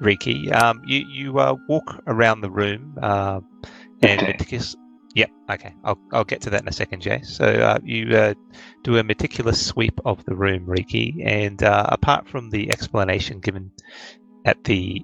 Riki, 0.00 0.50
um, 0.52 0.82
you, 0.86 1.06
you 1.08 1.38
uh, 1.38 1.56
walk 1.68 2.02
around 2.06 2.40
the 2.40 2.50
room 2.50 2.96
uh, 3.02 3.40
and 4.02 4.20
Okay. 4.20 4.26
meticulous. 4.32 4.76
Yep, 5.14 5.30
okay. 5.50 5.74
I'll, 5.82 5.98
I'll 6.12 6.24
get 6.24 6.42
to 6.42 6.50
that 6.50 6.60
in 6.60 6.68
a 6.68 6.72
second, 6.72 7.00
Jay. 7.00 7.22
So 7.22 7.46
uh, 7.46 7.78
you 7.82 8.14
uh, 8.14 8.34
do 8.82 8.98
a 8.98 9.02
meticulous 9.02 9.64
sweep 9.64 9.98
of 10.04 10.22
the 10.26 10.36
room, 10.36 10.66
Riki, 10.66 11.22
and 11.24 11.62
uh, 11.62 11.86
apart 11.88 12.28
from 12.28 12.50
the 12.50 12.68
explanation 12.70 13.40
given 13.40 13.70
at 14.44 14.62
the 14.64 15.02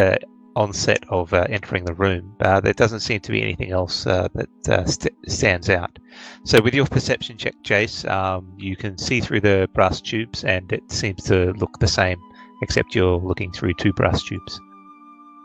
uh, 0.00 0.14
onset 0.58 1.04
of 1.08 1.32
uh, 1.32 1.46
entering 1.48 1.84
the 1.84 1.94
room, 1.94 2.34
uh, 2.40 2.60
there 2.60 2.72
doesn't 2.74 3.00
seem 3.00 3.20
to 3.20 3.30
be 3.32 3.40
anything 3.42 3.70
else 3.70 4.06
uh, 4.06 4.28
that 4.34 4.68
uh, 4.68 4.84
st- 4.84 5.14
stands 5.30 5.70
out. 5.70 5.98
So 6.44 6.60
with 6.60 6.74
your 6.74 6.86
perception 6.86 7.38
check, 7.38 7.54
Jace, 7.64 8.08
um, 8.10 8.52
you 8.58 8.76
can 8.76 8.98
see 8.98 9.20
through 9.20 9.40
the 9.40 9.68
brass 9.72 10.00
tubes, 10.00 10.44
and 10.44 10.70
it 10.72 10.90
seems 10.90 11.22
to 11.24 11.52
look 11.54 11.78
the 11.78 11.86
same, 11.86 12.18
except 12.62 12.94
you're 12.94 13.18
looking 13.18 13.52
through 13.52 13.74
two 13.74 13.92
brass 13.92 14.22
tubes. 14.24 14.60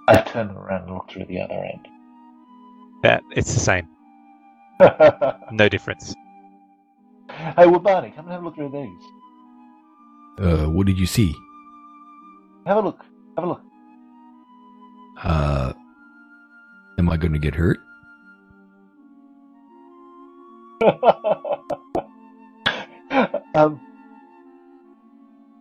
I 0.07 0.21
turn 0.21 0.49
around 0.49 0.83
and 0.87 0.95
look 0.95 1.09
through 1.11 1.25
the 1.25 1.41
other 1.41 1.53
end. 1.53 1.87
Uh, 3.05 3.19
it's 3.35 3.53
the 3.53 3.59
same, 3.59 3.87
no 5.51 5.69
difference. 5.69 6.15
hey, 7.29 7.67
well, 7.67 7.79
Barney, 7.79 8.11
come 8.15 8.25
and 8.25 8.33
have 8.33 8.41
a 8.41 8.45
look 8.45 8.55
through 8.55 8.71
these. 8.71 10.45
uh, 10.45 10.65
what 10.69 10.87
did 10.87 10.97
you 10.97 11.05
see? 11.05 11.33
Have 12.65 12.77
a 12.77 12.81
look. 12.81 13.05
Have 13.37 13.45
a 13.45 13.47
look. 13.47 13.61
Uh, 15.23 15.73
am 16.99 17.09
I 17.09 17.17
going 17.17 17.33
to 17.33 17.39
get 17.39 17.55
hurt? 17.55 17.79
um, 23.55 23.79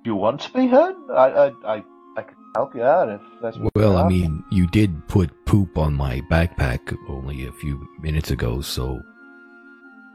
you 0.04 0.16
want 0.16 0.40
to 0.40 0.52
be 0.52 0.66
hurt? 0.66 0.96
I, 1.10 1.28
I, 1.28 1.46
I, 1.64 1.84
I 2.16 2.22
can 2.22 2.34
help 2.56 2.74
you 2.74 2.82
out 2.82 3.08
if 3.08 3.20
that's 3.40 3.56
what 3.56 3.72
Well, 3.76 3.98
I 3.98 4.08
mean, 4.08 4.42
you 4.50 4.66
did 4.66 5.06
put 5.06 5.30
poop 5.46 5.78
on 5.78 5.94
my 5.94 6.20
backpack 6.22 6.96
only 7.08 7.46
a 7.46 7.52
few 7.52 7.88
minutes 8.00 8.32
ago, 8.32 8.60
so 8.60 9.00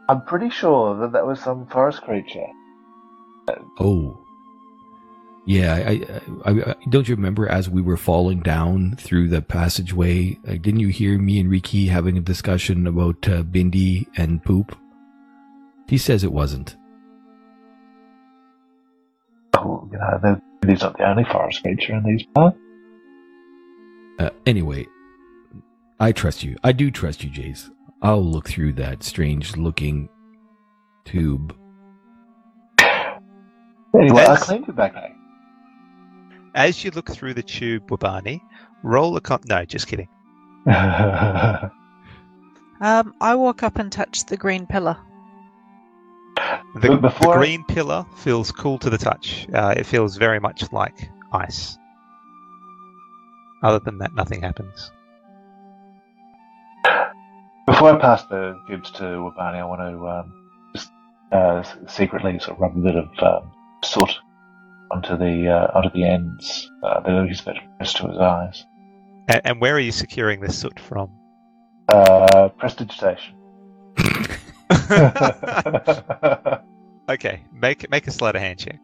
I'm 0.10 0.22
pretty 0.24 0.50
sure 0.50 1.00
that 1.00 1.14
that 1.14 1.26
was 1.26 1.40
some 1.40 1.68
forest 1.68 2.02
creature. 2.02 2.48
oh. 3.80 4.27
Yeah, 5.48 5.74
I, 5.76 5.80
I, 6.46 6.52
I, 6.52 6.72
I 6.72 6.76
don't 6.90 7.08
you 7.08 7.16
remember 7.16 7.48
as 7.48 7.70
we 7.70 7.82
were 7.82 7.96
falling 7.96 8.42
down 8.42 8.98
through 9.00 9.30
the 9.30 9.42
passageway? 9.42 10.38
Uh, 10.46 10.52
didn't 10.56 10.82
you 10.82 10.90
hear 10.90 11.18
me 11.18 11.40
and 11.40 11.50
Riki 11.50 11.88
having 11.88 12.18
a 12.18 12.22
discussion 12.22 12.86
about 12.86 13.28
uh, 13.30 13.44
Bindi 13.44 14.08
and 14.18 14.44
poop? 14.44 14.78
He 15.88 15.98
says 15.98 16.26
it 16.26 16.34
wasn't. 16.34 16.76
Oh, 19.56 19.88
you 19.92 19.98
know, 19.98 20.20
they're- 20.22 20.42
he's 20.70 20.82
not 20.82 20.98
the 20.98 21.08
only 21.10 21.24
forest 21.24 21.64
creature 21.64 21.94
in 21.96 22.04
these 22.04 22.26
parts. 22.36 22.58
Uh, 24.20 24.30
anyway, 24.46 24.86
I 26.00 26.12
trust 26.12 26.44
you. 26.44 26.58
I 26.64 26.74
do 26.74 26.92
trust 26.92 27.24
you, 27.24 27.30
Jace. 27.30 27.70
I'll 28.02 28.22
look 28.24 28.50
through 28.50 28.74
that 28.74 29.02
strange-looking 29.02 30.10
tube. 31.06 31.56
Anyway, 33.96 34.22
I 34.22 34.34
Yes. 34.34 34.44
cleaned 34.46 34.68
your 34.68 34.76
backpack. 34.76 35.14
As 36.58 36.84
you 36.84 36.90
look 36.90 37.08
through 37.12 37.36
the 37.36 37.44
tube, 37.44 37.88
Wabani, 37.88 38.42
roll 38.82 39.16
a 39.16 39.22
con. 39.22 39.40
No, 39.46 39.64
just 39.64 39.86
kidding. 39.88 40.08
I 40.66 41.70
Um, 42.82 43.14
I 43.22 43.36
walk 43.36 43.62
up 43.64 43.78
and 43.78 43.92
touch 43.92 44.26
the 44.26 44.38
green 44.38 44.66
pillar. 44.66 44.98
The, 46.36 46.80
But 46.82 46.82
the 46.90 46.98
before 46.98 47.38
green 47.38 47.64
pillar 47.66 48.06
feels 48.18 48.52
cool 48.52 48.78
to 48.80 48.90
the 48.90 48.98
touch. 48.98 49.48
Uh, 49.54 49.74
it 49.78 49.86
feels 49.86 50.18
very 50.18 50.40
much 50.40 50.72
like 50.72 51.10
ice. 51.32 51.78
Other 53.64 53.80
than 53.80 54.00
that, 54.00 54.14
nothing 54.16 54.42
happens. 54.42 54.92
Before 57.68 57.96
I 57.96 58.00
pass 58.00 58.24
the 58.26 58.60
tubes 58.68 58.90
to 58.92 59.04
Wabani, 59.04 59.60
I 59.60 59.66
want 59.66 59.82
to 59.82 60.08
um, 60.08 60.50
just 60.76 60.90
uh, 61.32 61.58
s- 61.58 61.76
secretly 61.88 62.40
sort 62.40 62.58
of 62.58 62.62
rub 62.62 62.78
a 62.78 62.80
bit 62.80 62.96
of 62.96 63.10
um, 63.22 63.52
soot 63.84 64.10
onto 64.92 65.18
the 65.18 65.50
uh, 65.50 65.72
onto 65.74 65.90
the 65.94 66.08
ends 66.08 66.70
uh, 66.84 67.00
that 67.02 67.26
he's 67.28 67.42
better 67.42 67.60
press 67.78 67.94
to 67.96 68.08
his 68.08 68.18
eyes. 68.18 68.66
And, 69.28 69.42
and 69.44 69.62
where 69.62 69.76
are 69.76 69.80
you 69.80 69.92
securing 69.92 70.40
this 70.40 70.58
soot 70.58 70.80
from? 70.80 71.10
Uh, 71.90 72.50
prestidigitation. 72.58 73.36
okay, 77.10 77.44
make 77.54 77.90
make 77.90 78.08
a 78.08 78.12
sleight 78.12 78.36
of 78.36 78.42
hand 78.42 78.60
check. 78.60 78.80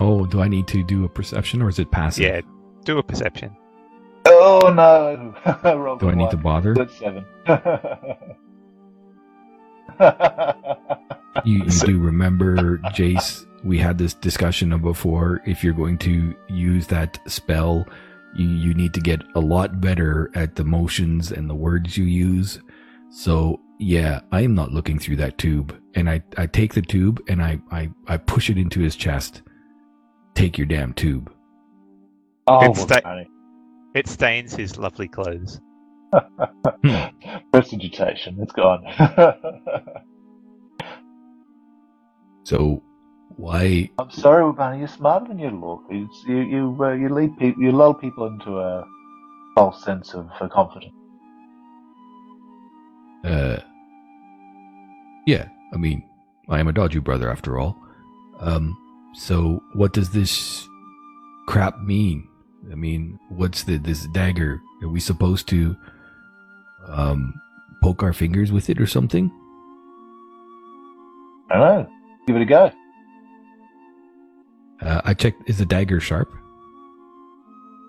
Oh, 0.00 0.26
do 0.26 0.40
I 0.40 0.48
need 0.48 0.66
to 0.68 0.82
do 0.82 1.04
a 1.04 1.08
perception 1.08 1.62
or 1.62 1.68
is 1.68 1.78
it 1.78 1.90
passive? 1.90 2.24
Yeah, 2.24 2.40
do 2.84 2.98
a 2.98 3.02
perception. 3.02 3.56
oh 4.26 4.72
no! 4.74 5.34
I 5.62 5.74
rolled 5.74 6.00
Do 6.00 6.10
I 6.10 6.14
need 6.14 6.30
to 6.30 6.36
bother? 6.36 6.74
That's 6.74 6.98
seven. 6.98 7.24
You, 11.44 11.64
you 11.64 11.70
So- 11.70 11.86
do 11.86 11.98
remember, 11.98 12.78
Jace, 12.94 13.46
we 13.62 13.78
had 13.78 13.98
this 13.98 14.14
discussion 14.14 14.72
of 14.72 14.82
before. 14.82 15.40
If 15.46 15.62
you're 15.64 15.72
going 15.74 15.98
to 15.98 16.34
use 16.48 16.86
that 16.88 17.18
spell, 17.30 17.86
you, 18.34 18.46
you 18.48 18.74
need 18.74 18.92
to 18.94 19.00
get 19.00 19.22
a 19.34 19.40
lot 19.40 19.80
better 19.80 20.30
at 20.34 20.56
the 20.56 20.64
motions 20.64 21.32
and 21.32 21.48
the 21.48 21.54
words 21.54 21.96
you 21.96 22.04
use. 22.04 22.60
So, 23.10 23.60
yeah, 23.78 24.20
I 24.32 24.40
am 24.42 24.54
not 24.54 24.72
looking 24.72 24.98
through 24.98 25.16
that 25.16 25.38
tube. 25.38 25.78
And 25.94 26.10
I, 26.10 26.22
I 26.36 26.46
take 26.46 26.74
the 26.74 26.82
tube 26.82 27.22
and 27.28 27.42
I, 27.42 27.60
I, 27.70 27.90
I 28.08 28.16
push 28.16 28.50
it 28.50 28.58
into 28.58 28.80
his 28.80 28.96
chest. 28.96 29.42
Take 30.34 30.58
your 30.58 30.66
damn 30.66 30.92
tube. 30.94 31.32
oh, 32.48 32.70
It's 32.70 32.80
sta- 32.82 33.24
It 33.94 34.08
stains 34.08 34.54
his 34.56 34.76
lovely 34.78 35.06
clothes. 35.08 35.60
prestidigitation. 37.52 38.36
It's 38.40 38.52
gone. 38.52 38.84
So, 42.44 42.82
why? 43.36 43.90
I'm 43.98 44.10
sorry, 44.10 44.44
Wabani. 44.44 44.80
You're 44.80 44.88
smarter 44.88 45.28
than 45.28 45.38
you 45.38 45.50
look. 45.50 45.82
It's, 45.90 46.24
you 46.28 46.38
you 46.38 46.78
uh, 46.80 46.92
you 46.92 47.08
lead 47.10 47.38
people, 47.38 47.62
you 47.62 47.72
lull 47.72 47.94
people 47.94 48.26
into 48.26 48.60
a 48.60 48.84
false 49.56 49.82
sense 49.84 50.14
of 50.14 50.30
uh, 50.40 50.48
confidence. 50.48 50.94
Uh, 53.24 53.58
yeah, 55.26 55.48
I 55.72 55.76
mean, 55.76 56.04
I 56.48 56.60
am 56.60 56.68
a 56.68 56.72
dodgy 56.72 57.00
brother 57.00 57.30
after 57.30 57.58
all. 57.58 57.76
Um, 58.40 58.76
so 59.14 59.62
what 59.74 59.92
does 59.92 60.10
this 60.10 60.66
crap 61.48 61.80
mean? 61.80 62.28
I 62.72 62.74
mean, 62.74 63.18
what's 63.30 63.64
the 63.64 63.78
this 63.78 64.06
dagger? 64.08 64.60
Are 64.82 64.88
we 64.88 65.00
supposed 65.00 65.48
to 65.48 65.76
um 66.88 67.34
poke 67.82 68.02
our 68.02 68.12
fingers 68.12 68.52
with 68.52 68.70
it 68.70 68.80
or 68.80 68.86
something? 68.86 69.30
I 71.50 71.58
don't 71.58 71.64
know. 71.84 71.90
Give 72.26 72.36
it 72.36 72.42
a 72.42 72.46
go. 72.46 72.72
Uh, 74.80 75.00
I 75.04 75.14
checked. 75.14 75.48
Is 75.48 75.58
the 75.58 75.66
dagger 75.66 76.00
sharp? 76.00 76.32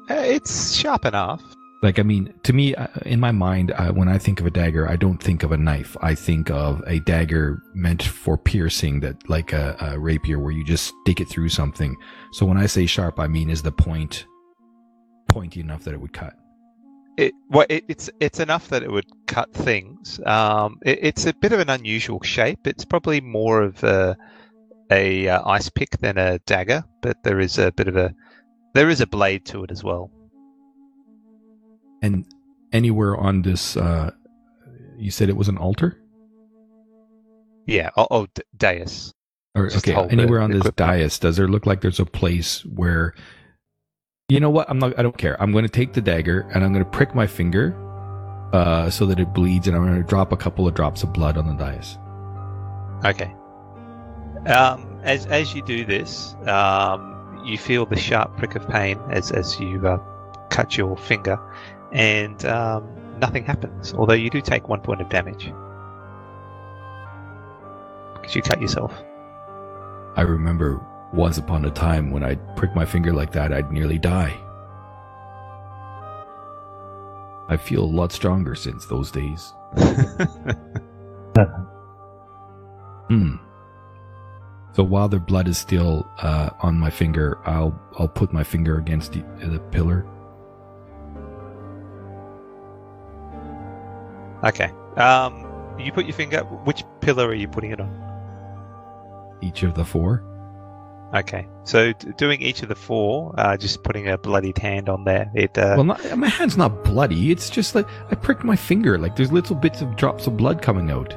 Uh, 0.09 0.15
it's 0.15 0.73
sharp 0.73 1.05
enough. 1.05 1.41
Like, 1.81 1.99
I 1.99 2.03
mean, 2.03 2.33
to 2.43 2.53
me, 2.53 2.73
uh, 2.73 2.87
in 3.05 3.19
my 3.19 3.31
mind, 3.31 3.71
uh, 3.71 3.91
when 3.91 4.07
I 4.07 4.17
think 4.17 4.39
of 4.39 4.45
a 4.45 4.49
dagger, 4.51 4.87
I 4.89 4.95
don't 4.95 5.21
think 5.21 5.43
of 5.43 5.51
a 5.51 5.57
knife. 5.57 5.95
I 6.01 6.15
think 6.15 6.49
of 6.49 6.81
a 6.87 6.99
dagger 6.99 7.61
meant 7.73 8.01
for 8.01 8.37
piercing, 8.37 9.01
that 9.01 9.29
like 9.29 9.53
a, 9.53 9.75
a 9.79 9.99
rapier, 9.99 10.39
where 10.39 10.51
you 10.51 10.63
just 10.63 10.93
stick 11.01 11.19
it 11.19 11.27
through 11.29 11.49
something. 11.49 11.95
So 12.31 12.45
when 12.45 12.57
I 12.57 12.65
say 12.65 12.85
sharp, 12.85 13.19
I 13.19 13.27
mean 13.27 13.49
is 13.49 13.61
the 13.61 13.71
point 13.71 14.25
pointy 15.29 15.59
enough 15.59 15.83
that 15.83 15.93
it 15.93 15.99
would 15.99 16.13
cut. 16.13 16.33
It 17.17 17.33
well, 17.49 17.65
it, 17.69 17.85
it's 17.87 18.09
it's 18.19 18.39
enough 18.39 18.67
that 18.69 18.83
it 18.83 18.91
would 18.91 19.05
cut 19.27 19.53
things. 19.53 20.19
Um, 20.25 20.79
it, 20.83 20.99
it's 21.01 21.25
a 21.25 21.33
bit 21.33 21.53
of 21.53 21.59
an 21.59 21.69
unusual 21.69 22.21
shape. 22.21 22.67
It's 22.67 22.83
probably 22.85 23.21
more 23.21 23.61
of 23.61 23.83
a 23.83 24.17
a 24.91 25.27
uh, 25.29 25.47
ice 25.47 25.69
pick 25.69 25.97
than 25.99 26.17
a 26.17 26.39
dagger, 26.39 26.83
but 27.01 27.23
there 27.23 27.39
is 27.39 27.57
a 27.57 27.71
bit 27.71 27.87
of 27.87 27.95
a 27.95 28.13
there 28.73 28.89
is 28.89 28.99
a 29.01 29.07
blade 29.07 29.45
to 29.45 29.63
it 29.63 29.71
as 29.71 29.83
well. 29.83 30.11
And 32.01 32.25
anywhere 32.73 33.15
on 33.15 33.41
this, 33.41 33.77
uh, 33.77 34.11
you 34.97 35.09
said 35.09 35.29
it 35.29 35.37
was 35.37 35.47
an 35.47 35.57
altar, 35.57 35.97
Yeah. 37.65 37.89
Oh, 37.97 38.07
oh 38.11 38.27
d- 38.35 38.43
dais. 38.57 39.13
or 39.55 39.67
okay, 39.67 39.93
anywhere 39.93 40.41
on 40.41 40.51
this 40.51 40.65
equipment. 40.65 40.99
dais. 40.99 41.19
Does 41.19 41.37
there 41.37 41.47
look 41.47 41.65
like 41.65 41.81
there's 41.81 41.99
a 42.01 42.05
place 42.05 42.65
where? 42.65 43.15
You 44.27 44.39
know 44.39 44.49
what? 44.49 44.67
I'm 44.71 44.79
not. 44.79 44.97
I 44.97 45.03
don't 45.03 45.15
care. 45.15 45.39
I'm 45.39 45.51
going 45.51 45.65
to 45.65 45.69
take 45.69 45.93
the 45.93 46.01
dagger 46.01 46.49
and 46.51 46.63
I'm 46.63 46.73
going 46.73 46.83
to 46.83 46.89
prick 46.89 47.13
my 47.13 47.27
finger, 47.27 47.75
uh, 48.53 48.89
so 48.89 49.05
that 49.05 49.19
it 49.19 49.35
bleeds, 49.35 49.67
and 49.67 49.77
I'm 49.77 49.85
going 49.85 50.01
to 50.01 50.07
drop 50.07 50.31
a 50.31 50.37
couple 50.37 50.67
of 50.67 50.73
drops 50.73 51.03
of 51.03 51.13
blood 51.13 51.37
on 51.37 51.45
the 51.45 51.53
dais. 51.53 51.99
Okay. 53.05 53.31
Um, 54.51 54.99
as 55.03 55.27
as 55.27 55.53
you 55.53 55.61
do 55.61 55.85
this, 55.85 56.33
um, 56.47 57.43
you 57.45 57.59
feel 57.59 57.85
the 57.85 57.97
sharp 57.97 58.35
prick 58.35 58.55
of 58.55 58.67
pain 58.67 58.99
as 59.11 59.31
as 59.31 59.59
you 59.59 59.87
uh, 59.87 59.99
cut 60.49 60.75
your 60.75 60.97
finger, 60.97 61.39
and 61.91 62.43
um, 62.45 63.19
nothing 63.19 63.45
happens. 63.45 63.93
Although 63.93 64.13
you 64.13 64.31
do 64.31 64.41
take 64.41 64.67
one 64.67 64.81
point 64.81 65.01
of 65.01 65.09
damage 65.09 65.53
because 68.15 68.35
you 68.35 68.41
cut 68.41 68.59
yourself. 68.59 68.91
I 70.15 70.21
remember 70.21 70.83
once 71.13 71.37
upon 71.37 71.65
a 71.65 71.71
time 71.71 72.11
when 72.11 72.23
I'd 72.23 72.55
prick 72.57 72.75
my 72.75 72.85
finger 72.85 73.13
like 73.13 73.31
that, 73.33 73.53
I'd 73.53 73.71
nearly 73.71 73.97
die. 73.97 74.37
I 77.47 77.57
feel 77.57 77.83
a 77.83 77.85
lot 77.85 78.11
stronger 78.11 78.55
since 78.55 78.85
those 78.85 79.11
days. 79.11 79.53
Hmm. 83.07 83.35
So 84.73 84.83
while 84.83 85.07
the 85.07 85.19
blood 85.19 85.47
is 85.47 85.57
still 85.57 86.09
uh, 86.17 86.49
on 86.61 86.77
my 86.79 86.89
finger, 86.89 87.37
I'll 87.45 87.79
I'll 87.99 88.07
put 88.07 88.33
my 88.33 88.43
finger 88.43 88.77
against 88.77 89.13
the, 89.13 89.23
the 89.45 89.59
pillar. 89.71 90.07
okay. 94.43 94.71
Um, 94.97 95.45
you 95.79 95.91
put 95.91 96.05
your 96.05 96.15
finger. 96.15 96.41
Which 96.63 96.83
pillar 97.01 97.27
are 97.27 97.35
you 97.35 97.47
putting 97.47 97.71
it 97.71 97.79
on? 97.79 97.89
Each 99.41 99.63
of 99.63 99.75
the 99.75 99.85
four. 99.85 100.23
Okay. 101.15 101.47
So 101.63 101.93
doing 102.17 102.41
each 102.41 102.61
of 102.61 102.67
the 102.69 102.75
four, 102.75 103.33
uh, 103.37 103.55
just 103.57 103.83
putting 103.83 104.09
a 104.09 104.17
bloodied 104.17 104.57
hand 104.57 104.89
on 104.89 105.05
there. 105.05 105.31
It. 105.33 105.57
Uh, 105.57 105.75
Well, 105.77 105.85
not, 105.85 106.17
my 106.17 106.27
hand's 106.27 106.57
not 106.57 106.83
bloody. 106.83 107.31
It's 107.31 107.49
just 107.49 107.73
like 107.73 107.87
I 108.11 108.15
pricked 108.15 108.43
my 108.43 108.55
finger. 108.57 108.97
Like 108.97 109.15
there's 109.15 109.31
little 109.31 109.55
bits 109.55 109.81
of 109.81 109.95
drops 109.95 110.27
of 110.27 110.35
blood 110.37 110.61
coming 110.61 110.91
out. 110.91 111.13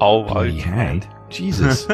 oh, 0.00 0.22
Bloody 0.24 0.60
okay. 0.60 0.60
hand. 0.60 1.08
Jesus. 1.28 1.84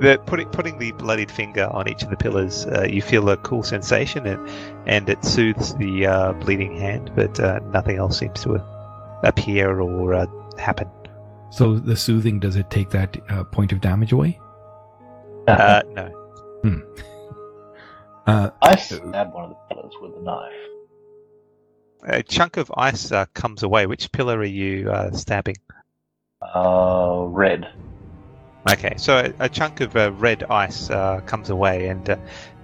the 0.00 0.20
putting 0.26 0.48
putting 0.48 0.78
the 0.78 0.92
bloodied 0.92 1.30
finger 1.30 1.68
on 1.72 1.86
each 1.88 2.02
of 2.02 2.10
the 2.10 2.16
pillars, 2.16 2.66
uh, 2.66 2.86
you 2.88 3.02
feel 3.02 3.28
a 3.28 3.36
cool 3.38 3.62
sensation, 3.62 4.26
and 4.26 4.48
and 4.86 5.08
it 5.08 5.24
soothes 5.24 5.74
the 5.74 6.06
uh, 6.06 6.32
bleeding 6.34 6.76
hand, 6.76 7.10
but 7.14 7.38
uh, 7.40 7.58
nothing 7.72 7.98
else 7.98 8.18
seems 8.18 8.42
to 8.44 8.54
appear 9.24 9.80
or 9.80 10.14
uh, 10.14 10.26
happen. 10.56 10.88
so 11.50 11.76
the 11.78 11.96
soothing 11.96 12.38
does 12.38 12.56
it 12.56 12.70
take 12.70 12.90
that 12.90 13.16
uh, 13.28 13.42
point 13.44 13.72
of 13.72 13.80
damage 13.80 14.12
away? 14.12 14.38
Uh, 15.48 15.82
no. 15.94 16.18
Uh, 18.26 18.50
I 18.60 18.76
stabbed 18.76 19.32
one 19.32 19.44
of 19.44 19.50
the 19.50 19.74
pillars 19.74 19.94
with 20.02 20.14
a 20.16 20.22
knife. 20.22 20.52
A 22.04 22.22
chunk 22.22 22.58
of 22.58 22.70
ice 22.76 23.10
uh, 23.10 23.24
comes 23.32 23.62
away. 23.62 23.86
Which 23.86 24.12
pillar 24.12 24.38
are 24.38 24.44
you 24.44 24.90
uh, 24.90 25.10
stabbing? 25.12 25.56
Uh, 26.42 27.24
red. 27.28 27.72
Okay, 28.70 28.94
so 28.98 29.16
a, 29.16 29.44
a 29.44 29.48
chunk 29.48 29.80
of 29.80 29.96
uh, 29.96 30.12
red 30.12 30.44
ice 30.44 30.90
uh, 30.90 31.20
comes 31.24 31.48
away, 31.48 31.88
and 31.88 32.10
uh, 32.10 32.16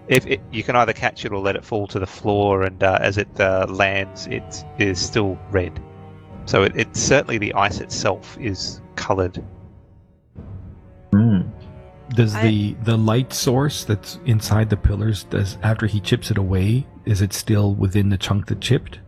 if 0.08 0.26
it, 0.26 0.42
you 0.52 0.62
can 0.62 0.76
either 0.76 0.92
catch 0.92 1.24
it 1.24 1.32
or 1.32 1.38
let 1.38 1.56
it 1.56 1.64
fall 1.64 1.86
to 1.88 1.98
the 1.98 2.06
floor, 2.06 2.62
and 2.62 2.82
uh, 2.82 2.98
as 3.00 3.16
it 3.16 3.40
uh, 3.40 3.66
lands, 3.68 4.26
it 4.26 4.64
is 4.78 5.00
still 5.00 5.38
red. 5.50 5.80
So 6.44 6.62
it, 6.62 6.76
it 6.76 6.94
certainly 6.94 7.38
the 7.38 7.54
ice 7.54 7.80
itself 7.80 8.36
is 8.38 8.82
coloured. 8.96 9.42
Does 12.14 12.34
I- 12.34 12.42
the 12.42 12.72
the 12.84 12.96
light 12.96 13.32
source 13.32 13.84
that's 13.84 14.18
inside 14.26 14.70
the 14.70 14.76
pillars 14.76 15.24
does 15.24 15.58
after 15.62 15.86
he 15.86 16.00
chips 16.00 16.30
it 16.30 16.38
away 16.38 16.86
is 17.04 17.20
it 17.22 17.32
still 17.32 17.74
within 17.74 18.08
the 18.08 18.16
chunk 18.18 18.46
that 18.46 18.60
chipped? 18.60 19.00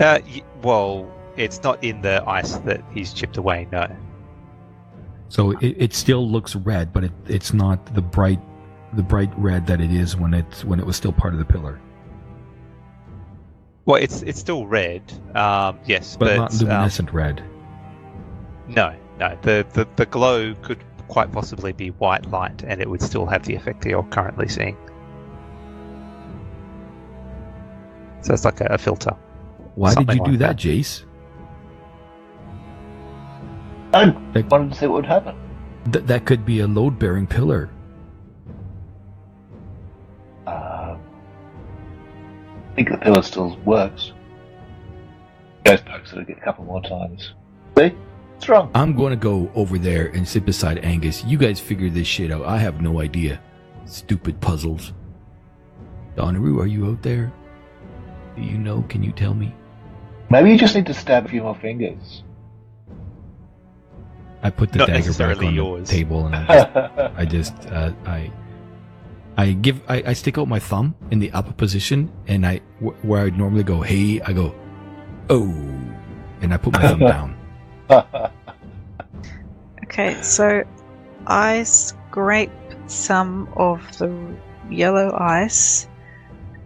Uh, 0.00 0.18
y- 0.26 0.42
well, 0.62 1.08
it's 1.36 1.62
not 1.62 1.82
in 1.84 2.00
the 2.02 2.22
ice 2.28 2.56
that 2.58 2.82
he's 2.92 3.12
chipped 3.12 3.36
away. 3.36 3.68
No. 3.70 3.86
So 5.28 5.52
it, 5.52 5.76
it 5.78 5.94
still 5.94 6.28
looks 6.28 6.54
red, 6.56 6.92
but 6.92 7.04
it, 7.04 7.12
it's 7.26 7.52
not 7.52 7.94
the 7.94 8.02
bright 8.02 8.40
the 8.92 9.02
bright 9.02 9.30
red 9.36 9.66
that 9.66 9.80
it 9.80 9.90
is 9.90 10.16
when 10.16 10.34
it 10.34 10.64
when 10.64 10.78
it 10.78 10.86
was 10.86 10.96
still 10.96 11.12
part 11.12 11.32
of 11.32 11.38
the 11.38 11.44
pillar, 11.44 11.80
Well, 13.86 14.00
it's 14.00 14.22
it's 14.22 14.38
still 14.38 14.66
red. 14.66 15.02
Um, 15.34 15.78
yes, 15.84 16.16
but, 16.16 16.26
but, 16.26 16.36
not 16.36 16.52
um, 16.52 16.58
luminescent 16.68 17.12
red. 17.12 17.42
no, 18.68 18.94
no. 19.18 19.36
The, 19.42 19.66
the 19.72 19.88
the 19.96 20.06
glow 20.06 20.54
could 20.62 20.82
quite 21.08 21.30
possibly 21.32 21.72
be 21.72 21.88
white 21.90 22.28
light, 22.30 22.62
and 22.66 22.80
it 22.80 22.88
would 22.88 23.02
still 23.02 23.26
have 23.26 23.44
the 23.44 23.54
effect 23.54 23.82
that 23.82 23.90
you're 23.90 24.02
currently 24.04 24.48
seeing. 24.48 24.76
So 28.22 28.32
it's 28.32 28.44
like 28.44 28.60
a, 28.60 28.66
a 28.66 28.78
filter. 28.78 29.14
Why 29.74 29.90
did 29.90 29.94
something 29.94 30.16
you 30.18 30.24
do 30.24 30.36
that, 30.38 30.56
that. 30.56 30.68
Jace? 30.68 31.04
I 33.92 34.04
Like- 34.34 34.50
wanted 34.50 34.72
to 34.72 34.78
see 34.78 34.86
what 34.86 34.96
would 34.96 35.06
happen. 35.06 35.36
Th- 35.92 36.04
that 36.06 36.24
could 36.24 36.44
be 36.46 36.60
a 36.60 36.66
load 36.66 36.98
bearing 36.98 37.26
pillar. 37.26 37.70
Uh, 40.46 40.96
I 40.96 42.74
think 42.74 42.90
the 42.90 42.96
pillar 42.96 43.22
still 43.22 43.56
works. 43.64 44.12
Goes 45.64 45.80
pokes 45.82 46.12
it 46.12 46.28
a 46.28 46.34
couple 46.40 46.64
more 46.64 46.82
times. 46.82 47.32
See? 47.78 47.94
It's 48.44 48.50
wrong. 48.50 48.70
I'm 48.74 48.94
going 48.94 49.08
to 49.08 49.16
go 49.16 49.50
over 49.54 49.78
there 49.78 50.08
and 50.08 50.28
sit 50.28 50.44
beside 50.44 50.76
Angus. 50.84 51.24
You 51.24 51.38
guys 51.38 51.58
figure 51.58 51.88
this 51.88 52.06
shit 52.06 52.30
out. 52.30 52.44
I 52.44 52.58
have 52.58 52.82
no 52.82 53.00
idea. 53.00 53.40
Stupid 53.86 54.38
puzzles. 54.42 54.92
Donaroo, 56.14 56.60
are 56.60 56.66
you 56.66 56.88
out 56.88 57.00
there? 57.00 57.32
Do 58.36 58.42
you 58.42 58.58
know? 58.58 58.82
Can 58.90 59.02
you 59.02 59.12
tell 59.12 59.32
me? 59.32 59.54
Maybe 60.28 60.50
you 60.50 60.58
just 60.58 60.74
need 60.74 60.84
to 60.84 60.92
stab 60.92 61.24
a 61.24 61.28
few 61.30 61.40
more 61.42 61.54
fingers. 61.54 62.22
I 64.42 64.50
put 64.50 64.72
the 64.72 64.78
Not 64.80 64.88
dagger 64.88 65.14
back 65.14 65.38
on 65.38 65.54
yours. 65.54 65.88
the 65.88 65.94
table 65.96 66.26
and 66.26 66.36
I 66.36 66.44
just, 66.54 67.16
I 67.16 67.24
just, 67.24 67.66
uh, 67.72 67.92
I, 68.04 68.30
I 69.38 69.52
give, 69.52 69.80
I, 69.88 70.02
I 70.08 70.12
stick 70.12 70.36
out 70.36 70.48
my 70.48 70.58
thumb 70.58 70.94
in 71.10 71.18
the 71.18 71.32
up 71.32 71.56
position 71.56 72.12
and 72.26 72.44
I, 72.44 72.60
wh- 72.84 73.02
where 73.06 73.24
I'd 73.24 73.38
normally 73.38 73.64
go, 73.64 73.80
hey, 73.80 74.20
I 74.20 74.34
go, 74.34 74.54
oh, 75.30 75.48
and 76.42 76.52
I 76.52 76.58
put 76.58 76.74
my 76.74 76.82
thumb 76.82 76.98
down. 77.88 78.30
Okay, 79.94 80.20
so 80.22 80.64
I 81.24 81.62
scrape 81.62 82.50
some 82.88 83.48
of 83.54 83.80
the 83.98 84.36
yellow 84.68 85.16
ice 85.16 85.88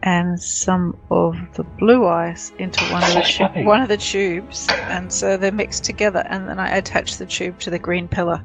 and 0.03 0.41
some 0.41 0.97
of 1.11 1.37
the 1.53 1.63
blue 1.63 2.07
ice 2.07 2.53
into 2.59 2.83
one 2.85 3.05
of 3.05 3.13
the 3.13 3.21
tu- 3.21 3.65
one 3.67 3.83
of 3.83 3.89
the 3.89 3.99
tubes, 3.99 4.67
and 4.71 5.13
so 5.13 5.37
they're 5.37 5.53
mixed 5.53 5.85
together. 5.85 6.25
And 6.27 6.49
then 6.49 6.59
I 6.59 6.79
attach 6.79 7.19
the 7.19 7.27
tube 7.27 7.59
to 7.59 7.69
the 7.69 7.79
green 7.79 8.09
pillar. 8.09 8.43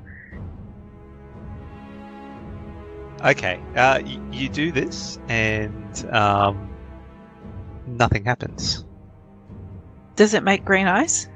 Okay, 3.23 3.61
uh, 3.77 4.01
y- 4.03 4.19
you 4.33 4.49
do 4.49 4.73
this, 4.73 5.17
and 5.29 6.05
um, 6.11 6.69
nothing 7.87 8.25
happens. 8.25 8.83
Does 10.17 10.33
it 10.33 10.43
make 10.43 10.65
green 10.65 10.87
ice? 10.87 11.29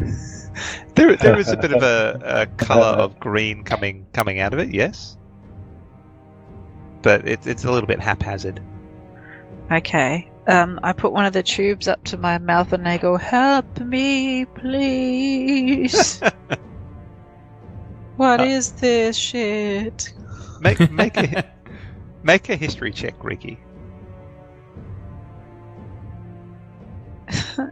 There, 0.96 1.16
there 1.16 1.38
is 1.38 1.52
a 1.52 1.56
bit 1.58 1.72
of 1.72 1.82
a, 1.82 2.20
a 2.24 2.46
color 2.64 2.86
of 2.86 3.20
green 3.20 3.64
coming 3.64 4.06
coming 4.12 4.40
out 4.40 4.52
of 4.54 4.58
it, 4.58 4.74
yes, 4.74 5.16
but 7.02 7.26
it, 7.28 7.46
it's 7.46 7.64
a 7.64 7.70
little 7.72 7.86
bit 7.86 8.00
haphazard. 8.00 8.60
Okay. 9.70 10.30
Um, 10.48 10.78
I 10.82 10.92
put 10.92 11.12
one 11.12 11.26
of 11.26 11.32
the 11.32 11.42
tubes 11.42 11.88
up 11.88 12.04
to 12.04 12.16
my 12.16 12.38
mouth 12.38 12.72
and 12.72 12.88
I 12.88 12.98
go, 12.98 13.16
"Help 13.16 13.80
me, 13.80 14.44
please! 14.46 16.20
What 18.16 18.40
Uh, 18.40 18.44
is 18.44 18.72
this 18.72 19.16
shit?" 19.16 20.12
Make 20.60 20.90
make 20.90 21.16
a 21.18 21.44
make 22.22 22.48
a 22.48 22.56
history 22.56 22.92
check, 22.92 23.22
Riki. 23.22 23.58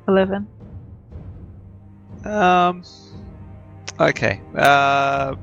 Eleven. 0.08 0.46
Um. 2.24 2.82
Okay. 4.00 4.40
Uh, 4.56 5.36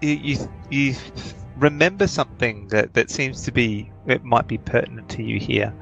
you, 0.00 0.14
you 0.22 0.50
you 0.70 0.94
remember 1.56 2.06
something 2.06 2.68
that 2.68 2.94
that 2.94 3.10
seems 3.10 3.42
to 3.44 3.52
be 3.52 3.90
it 4.06 4.24
might 4.24 4.46
be 4.46 4.58
pertinent 4.58 5.08
to 5.10 5.22
you 5.22 5.38
here, 5.38 5.72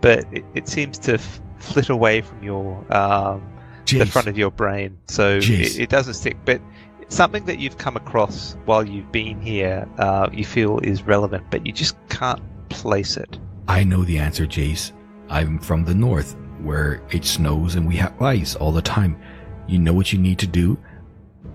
but 0.00 0.24
it, 0.32 0.44
it 0.54 0.68
seems 0.68 0.98
to 0.98 1.14
f- 1.14 1.40
flit 1.58 1.88
away 1.88 2.20
from 2.20 2.42
your 2.42 2.92
um 2.94 3.42
the 3.86 4.06
front 4.06 4.28
of 4.28 4.38
your 4.38 4.50
brain, 4.50 4.98
so 5.08 5.38
it, 5.42 5.78
it 5.78 5.88
doesn't 5.90 6.14
stick. 6.14 6.36
But 6.44 6.60
something 7.08 7.44
that 7.46 7.58
you've 7.58 7.78
come 7.78 7.96
across 7.96 8.56
while 8.64 8.86
you've 8.86 9.12
been 9.12 9.40
here, 9.40 9.88
uh, 9.98 10.30
you 10.32 10.44
feel 10.44 10.78
is 10.80 11.02
relevant, 11.02 11.44
but 11.50 11.66
you 11.66 11.72
just 11.72 11.96
can't 12.08 12.42
place 12.70 13.16
it. 13.16 13.38
I 13.68 13.84
know 13.84 14.04
the 14.04 14.18
answer, 14.18 14.46
Jace. 14.46 14.92
I'm 15.28 15.58
from 15.58 15.84
the 15.84 15.94
north, 15.94 16.36
where 16.62 17.02
it 17.10 17.24
snows 17.24 17.74
and 17.74 17.86
we 17.86 17.96
have 17.96 18.20
ice 18.22 18.54
all 18.56 18.72
the 18.72 18.82
time. 18.82 19.20
You 19.66 19.78
know 19.78 19.92
what 19.92 20.12
you 20.12 20.18
need 20.18 20.38
to 20.40 20.46
do? 20.46 20.78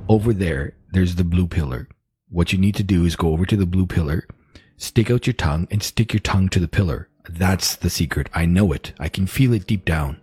Over 0.10 0.34
there, 0.34 0.74
there's 0.92 1.16
the 1.16 1.24
blue 1.24 1.48
pillar. 1.48 1.88
What 2.30 2.52
you 2.52 2.58
need 2.60 2.76
to 2.76 2.84
do 2.84 3.06
is 3.06 3.16
go 3.16 3.30
over 3.32 3.46
to 3.46 3.56
the 3.56 3.66
blue 3.68 3.86
pillar, 3.86 4.28
stick 4.76 5.12
out 5.12 5.28
your 5.28 5.36
tongue, 5.36 5.68
and 5.70 5.84
stick 5.84 6.14
your 6.14 6.20
tongue 6.20 6.50
to 6.50 6.60
the 6.60 6.68
pillar. 6.68 7.08
That's 7.30 7.76
the 7.76 7.92
secret. 7.92 8.28
I 8.34 8.48
know 8.48 8.74
it. 8.74 8.94
I 9.00 9.08
can 9.08 9.28
feel 9.28 9.54
it 9.54 9.68
deep 9.68 9.86
down. 9.86 10.20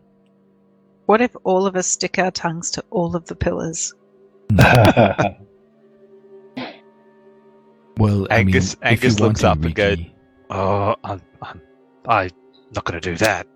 What 1.06 1.20
if 1.20 1.34
all 1.44 1.66
of 1.66 1.76
us 1.76 1.86
stick 1.86 2.18
our 2.18 2.32
tongues 2.32 2.70
to 2.72 2.84
all 2.90 3.14
of 3.14 3.26
the 3.26 3.36
pillars? 3.36 3.94
Well, 7.98 8.26
I 8.30 8.44
mean, 8.44 8.54
Angus- 8.54 8.76
Angus 8.82 9.20
looks 9.20 9.40
to, 9.40 9.50
up 9.50 9.64
and 9.64 9.74
goes, 9.74 9.98
Oh, 10.50 10.96
I'm, 11.02 11.22
I'm, 11.40 11.60
I'm 12.06 12.30
not 12.74 12.84
going 12.84 13.00
to 13.00 13.10
do 13.10 13.16
that. 13.16 13.46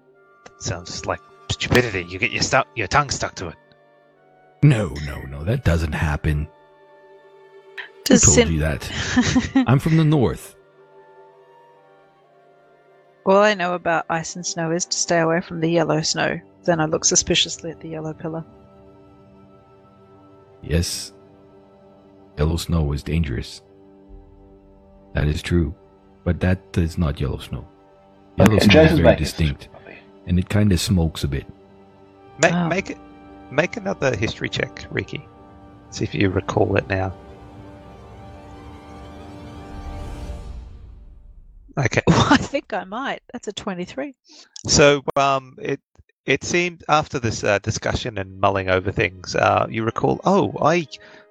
That 0.45 0.63
sounds 0.63 1.05
like 1.05 1.21
stupidity. 1.51 2.05
You 2.09 2.19
get 2.19 2.31
your 2.33 2.43
stuck, 2.43 2.67
your 2.75 2.87
tongue 2.87 3.11
stuck 3.11 3.35
to 3.37 3.49
it. 3.49 3.57
No, 4.63 4.89
no, 5.07 5.21
no. 5.23 5.43
That 5.45 5.65
doesn't 5.65 5.93
happen. 5.93 6.47
Who 7.77 8.03
Does 8.05 8.23
told 8.23 8.35
Cin- 8.35 8.53
you 8.53 8.59
that? 8.61 8.91
I'm 9.67 9.79
from 9.79 9.97
the 9.97 10.05
north. 10.05 10.55
All 13.27 13.37
I 13.39 13.55
know 13.55 13.75
about 13.75 14.07
ice 14.11 14.35
and 14.37 14.45
snow 14.45 14.71
is 14.73 14.85
to 14.87 14.97
stay 14.97 15.21
away 15.21 15.41
from 15.41 15.61
the 15.61 15.69
yellow 15.71 16.01
snow. 16.03 16.41
Then 16.65 16.81
I 16.81 16.87
look 16.87 17.05
suspiciously 17.05 17.71
at 17.71 17.81
the 17.81 17.89
yellow 17.89 18.13
pillar. 18.13 18.45
Yes. 20.63 21.13
Yellow 22.39 22.57
snow 22.57 22.93
is 22.93 23.03
dangerous. 23.03 23.63
That 25.15 25.27
is 25.27 25.43
true. 25.43 25.75
But 26.25 26.41
that 26.41 26.61
is 26.77 26.99
not 26.99 27.21
yellow 27.21 27.39
snow. 27.39 27.67
Yellow 28.37 28.57
Okay, 28.57 28.67
snow 28.67 28.83
is 28.83 28.99
very 28.99 29.17
distinct. 29.17 29.65
some. 29.65 29.95
And 30.27 30.39
it 30.39 30.49
kind 30.49 30.71
of 30.73 30.81
smokes 30.81 31.25
a 31.25 31.29
bit. 31.29 31.47
Make, 32.43 32.53
Oh. 32.53 32.69
make 32.69 32.91
it, 32.91 32.99
make 33.51 33.77
another 33.77 34.15
history 34.17 34.49
check, 34.49 34.87
Riki. 34.91 35.27
See 35.91 36.05
if 36.05 36.15
you 36.15 36.31
recall 36.31 36.77
it 36.77 36.89
now. 36.89 37.13
Okay. 41.79 42.03
I 42.09 42.37
think 42.37 42.73
I 42.73 42.85
might. 42.85 43.23
That's 43.33 43.49
a 43.49 43.53
23. 43.53 44.15
So 44.67 45.03
um, 45.17 45.57
it 45.61 45.81
it 46.27 46.45
seemed 46.45 46.85
after 46.89 47.19
this 47.19 47.43
uh, 47.43 47.59
discussion 47.61 48.19
and 48.19 48.39
mulling 48.39 48.69
over 48.69 48.93
things, 48.93 49.35
uh, 49.35 49.67
you 49.69 49.85
recall, 49.85 50.21
oh, 50.25 50.53
I 50.61 50.87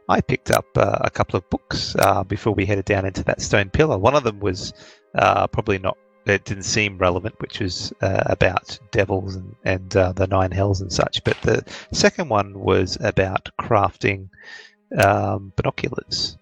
I 0.10 0.22
picked 0.22 0.50
up 0.50 0.66
uh, 0.76 0.98
a 1.02 1.10
couple 1.10 1.38
of 1.38 1.50
books 1.50 1.96
uh, 2.00 2.24
before 2.24 2.54
we 2.54 2.66
headed 2.66 2.86
down 2.86 3.06
into 3.06 3.24
that 3.26 3.42
stone 3.42 3.70
pillar. 3.70 3.98
One 3.98 4.16
of 4.16 4.24
them 4.24 4.40
was 4.40 4.74
uh, 5.16 5.48
probably 5.48 5.78
not. 5.78 5.98
It 6.30 6.46
didn't 6.46 6.64
seem 6.64 6.98
relevant, 6.98 7.36
which 7.42 7.60
was 7.60 7.92
uh, 8.02 8.24
about 8.26 8.78
devils 8.92 9.36
and, 9.36 9.56
and 9.64 9.96
uh, 9.96 10.12
the 10.14 10.28
nine 10.28 10.52
hells 10.52 10.82
and 10.82 10.92
such. 10.92 11.24
But 11.24 11.42
the 11.42 11.64
second 11.92 12.30
one 12.30 12.60
was 12.60 12.98
about 13.02 13.50
crafting 13.60 14.30
um, 14.98 15.52
binoculars. 15.56 16.38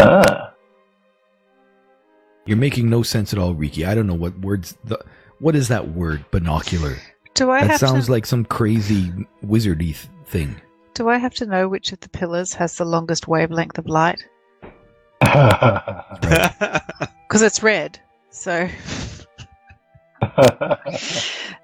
Ah, 0.00 0.52
You're 2.46 2.56
making 2.56 2.90
no 2.90 3.02
sense 3.02 3.32
at 3.32 3.38
all, 3.38 3.54
Riki. 3.54 3.84
I 3.84 3.94
don't 3.94 4.06
know 4.06 4.14
what 4.14 4.38
words. 4.40 4.76
The, 4.84 4.98
what 5.38 5.54
is 5.54 5.68
that 5.68 5.92
word? 5.92 6.24
Binocular. 6.30 6.96
Do 7.34 7.50
I 7.50 7.60
that 7.62 7.70
have 7.70 7.80
sounds 7.80 8.06
to 8.06 8.12
like 8.12 8.26
some 8.26 8.44
crazy 8.44 9.12
wizardy 9.44 9.94
th- 9.94 10.08
thing. 10.26 10.60
do 10.94 11.08
I 11.08 11.18
have 11.18 11.34
to 11.34 11.46
know 11.46 11.68
which 11.68 11.92
of 11.92 12.00
the 12.00 12.08
pillars 12.08 12.52
has 12.54 12.76
the 12.76 12.84
longest 12.84 13.28
wavelength 13.28 13.78
of 13.78 13.86
light? 13.86 14.22
Because 17.28 17.42
it's 17.42 17.62
red. 17.62 17.98
So 18.30 18.68
I 20.20 20.78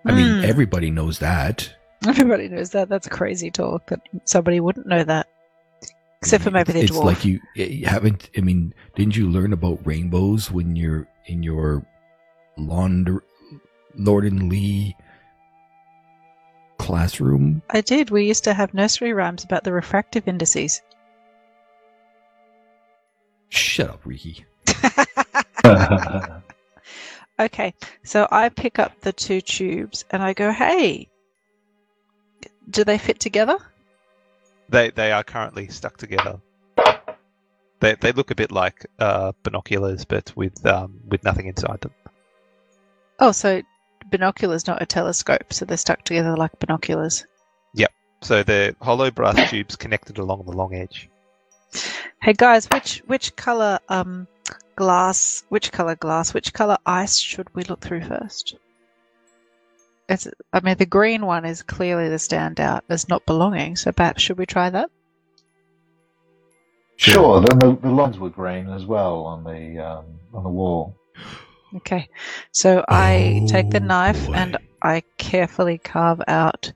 mean, 0.05 0.39
Hmm. 0.41 0.45
everybody 0.45 0.91
knows 0.91 1.19
that. 1.19 1.71
everybody 2.07 2.49
knows 2.49 2.71
that. 2.71 2.89
That's 2.89 3.07
crazy 3.09 3.51
talk. 3.51 3.87
That 3.89 4.01
somebody 4.25 4.61
wouldn't 4.61 4.87
know 4.87 5.05
that, 5.05 5.27
except 6.23 6.45
for 6.45 6.51
maybe 6.51 6.73
the 6.73 6.81
it's 6.85 6.93
dwarf. 6.93 7.05
like 7.05 7.25
you, 7.25 7.41
you 7.55 7.87
haven't. 7.87 8.31
I 8.37 8.41
mean, 8.41 8.73
didn't 8.97 9.17
you 9.17 9.29
learn 9.29 9.53
about 9.53 9.87
rainbows 9.87 10.51
when 10.51 10.75
you're 10.77 11.07
in 11.27 11.43
your 11.43 11.85
Lond- 12.57 13.21
Lord 13.97 14.25
and 14.25 14.49
Lee 14.49 14.97
classroom? 16.79 17.63
I 17.71 17.81
did. 17.83 18.11
We 18.11 18.25
used 18.27 18.45
to 18.45 18.55
have 18.55 18.73
nursery 18.75 19.13
rhymes 19.13 19.45
about 19.45 19.65
the 19.65 19.73
refractive 19.73 20.27
indices. 20.27 20.81
Shut 23.79 23.91
up, 23.91 24.01
Riki. 24.05 24.45
Okay, 27.41 27.73
so 28.03 28.27
I 28.33 28.49
pick 28.49 28.81
up 28.81 29.01
the 29.01 29.13
two 29.13 29.41
tubes 29.41 30.05
and 30.11 30.21
I 30.21 30.33
go, 30.33 30.51
"Hey, 30.51 31.07
do 32.69 32.83
they 32.83 32.99
fit 32.99 33.21
together?" 33.21 33.57
They 34.69 34.91
they 34.91 35.13
are 35.13 35.23
currently 35.23 35.69
stuck 35.69 35.97
together. 35.97 36.41
They 37.79 37.95
they 37.95 38.11
look 38.11 38.33
a 38.33 38.35
bit 38.35 38.51
like 38.51 38.87
uh, 38.99 39.31
binoculars, 39.45 40.05
but 40.05 40.33
with 40.35 40.67
um, 40.67 40.99
with 41.07 41.23
nothing 41.23 41.47
inside 41.47 41.81
them. 41.83 41.93
Oh, 43.21 43.31
so 43.31 43.63
binoculars, 44.11 44.67
not 44.67 44.83
a 44.83 44.87
telescope, 44.87 45.53
so 45.53 45.65
they're 45.65 45.77
stuck 45.77 46.03
together 46.03 46.37
like 46.37 46.59
binoculars. 46.59 47.25
Yep. 47.75 47.93
So 48.23 48.43
they're 48.43 48.75
hollow 48.83 49.13
brass 49.13 49.49
tubes 49.49 49.77
connected 49.77 50.19
along 50.19 50.47
the 50.47 50.57
long 50.57 50.75
edge. 50.75 51.09
Hey 52.23 52.33
guys, 52.33 52.67
which 52.71 53.03
which 53.07 53.35
color 53.37 53.79
um 53.89 54.27
glass, 54.77 55.45
which 55.49 55.73
color 55.73 55.97
glass, 55.97 56.33
which 56.35 56.53
color 56.53 56.77
ice 56.87 57.19
should 57.19 57.55
we 57.55 57.63
look 57.65 57.81
through 57.81 58.03
first? 58.05 58.57
It's, 60.09 60.27
I 60.53 60.61
mean, 60.61 60.77
the 60.79 60.87
green 60.87 61.27
one 61.27 61.45
is 61.45 61.63
clearly 61.63 62.09
the 62.09 62.17
standout 62.17 62.81
as 62.89 63.09
not 63.09 63.27
belonging. 63.27 63.77
So 63.77 63.93
perhaps 63.93 64.23
should 64.23 64.39
we 64.39 64.47
try 64.47 64.71
that? 64.71 64.91
sure, 66.97 67.41
the, 67.41 67.55
the, 67.55 67.79
the 67.83 67.91
lawns 67.91 68.19
were 68.19 68.31
green 68.31 68.69
as 68.71 68.85
well 68.85 69.25
on 69.25 69.45
the 69.45 69.79
um, 69.79 70.05
on 70.35 70.43
the 70.43 70.51
wall. 70.51 70.97
Okay, 71.77 72.09
so 72.51 72.85
I 72.89 73.43
take 73.47 73.71
the 73.71 73.81
Oh, 73.81 73.85
knife 73.85 74.27
boy. 74.27 74.33
and 74.35 74.57
I 74.83 75.03
carefully 75.19 75.79
carve 75.79 76.23
out, 76.27 76.73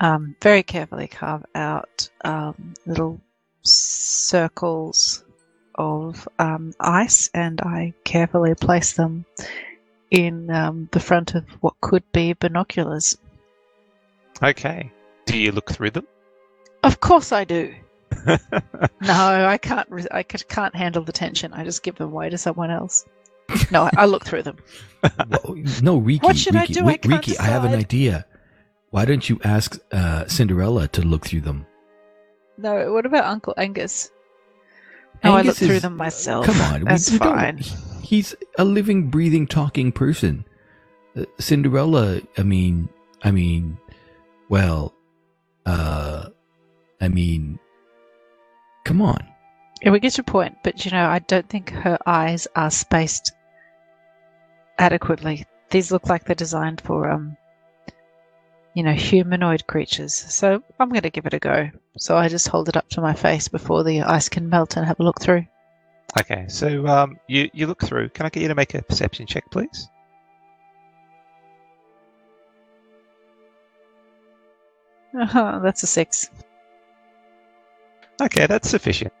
um, 0.00 0.36
very 0.42 0.62
carefully 0.62 1.06
carve 1.06 1.44
out 1.54 2.08
um, 2.24 2.72
little 2.86 3.20
circles 3.62 5.24
of 5.74 6.28
um, 6.38 6.72
ice, 6.80 7.30
and 7.34 7.60
I 7.60 7.94
carefully 8.04 8.54
place 8.54 8.92
them 8.94 9.24
in 10.10 10.50
um, 10.50 10.88
the 10.92 11.00
front 11.00 11.34
of 11.34 11.44
what 11.60 11.74
could 11.80 12.02
be 12.12 12.32
binoculars. 12.32 13.16
Okay. 14.42 14.90
Do 15.26 15.38
you 15.38 15.52
look 15.52 15.70
through 15.70 15.90
them? 15.90 16.06
Of 16.82 17.00
course, 17.00 17.32
I 17.32 17.44
do. 17.44 17.74
No, 19.02 19.46
I 19.46 19.56
can't. 19.58 19.88
Re- 19.90 20.06
I 20.10 20.22
c- 20.22 20.44
can't 20.48 20.74
handle 20.74 21.02
the 21.02 21.12
tension. 21.12 21.52
I 21.52 21.64
just 21.64 21.82
give 21.82 21.96
them 21.96 22.10
away 22.12 22.28
to 22.30 22.38
someone 22.38 22.70
else. 22.70 23.04
No, 23.70 23.84
I, 23.84 23.90
I 23.96 24.06
look 24.06 24.24
through 24.24 24.42
them. 24.42 24.56
Well, 25.30 25.56
no, 25.82 25.96
Riki. 25.96 26.24
What 26.26 26.36
should 26.36 26.54
I 26.56 26.62
Riki, 26.62 26.74
do? 26.74 26.80
I 26.80 26.84
wait, 26.84 27.02
can't 27.02 27.26
Riki, 27.26 27.38
I 27.38 27.44
have 27.44 27.64
an 27.64 27.74
idea. 27.74 28.26
Why 28.90 29.04
don't 29.06 29.26
you 29.28 29.40
ask 29.44 29.78
uh, 29.92 30.26
Cinderella 30.26 30.88
to 30.88 31.02
look 31.02 31.24
through 31.26 31.40
them? 31.42 31.66
No, 32.60 32.92
what 32.92 33.06
about 33.06 33.24
Uncle 33.24 33.54
Angus? 33.56 34.10
No, 35.24 35.32
I 35.32 35.36
looked 35.42 35.46
Angus 35.46 35.58
through 35.58 35.80
them 35.80 35.96
myself. 35.96 36.46
Come 36.46 36.60
on, 36.60 36.84
that's 36.84 37.10
we 37.10 37.18
don't- 37.18 37.34
fine. 37.34 37.58
He's 38.02 38.34
a 38.58 38.64
living, 38.64 39.08
breathing, 39.08 39.46
talking 39.46 39.92
person. 39.92 40.44
Uh, 41.16 41.24
Cinderella, 41.38 42.20
I 42.36 42.42
mean, 42.42 42.88
I 43.22 43.30
mean, 43.30 43.78
well, 44.48 44.94
uh, 45.64 46.28
I 47.00 47.08
mean, 47.08 47.58
come 48.84 49.00
on. 49.00 49.26
Yeah, 49.82 49.90
we 49.92 50.00
get 50.00 50.16
your 50.18 50.24
point, 50.24 50.56
but 50.64 50.84
you 50.84 50.90
know, 50.90 51.06
I 51.08 51.20
don't 51.20 51.48
think 51.48 51.70
her 51.70 51.98
eyes 52.04 52.46
are 52.56 52.70
spaced 52.70 53.32
adequately. 54.78 55.46
These 55.70 55.92
look 55.92 56.08
like 56.08 56.24
they're 56.24 56.34
designed 56.34 56.80
for, 56.80 57.08
um, 57.08 57.36
you 58.74 58.82
know, 58.82 58.92
humanoid 58.92 59.66
creatures. 59.66 60.14
So 60.14 60.62
I'm 60.78 60.88
going 60.90 61.02
to 61.02 61.10
give 61.10 61.26
it 61.26 61.34
a 61.34 61.38
go. 61.38 61.70
So 61.98 62.16
I 62.16 62.28
just 62.28 62.48
hold 62.48 62.68
it 62.68 62.76
up 62.76 62.88
to 62.90 63.00
my 63.00 63.14
face 63.14 63.48
before 63.48 63.84
the 63.84 64.02
ice 64.02 64.28
can 64.28 64.48
melt 64.48 64.76
and 64.76 64.86
have 64.86 65.00
a 65.00 65.02
look 65.02 65.20
through. 65.20 65.46
Okay. 66.18 66.46
So 66.48 66.86
um, 66.86 67.18
you 67.28 67.50
you 67.52 67.66
look 67.66 67.82
through. 67.82 68.10
Can 68.10 68.26
I 68.26 68.30
get 68.30 68.42
you 68.42 68.48
to 68.48 68.54
make 68.54 68.74
a 68.74 68.82
perception 68.82 69.26
check, 69.26 69.44
please? 69.50 69.88
That's 75.14 75.82
a 75.82 75.86
six. 75.86 76.30
Okay, 78.22 78.46
that's 78.46 78.68
sufficient. 78.68 79.12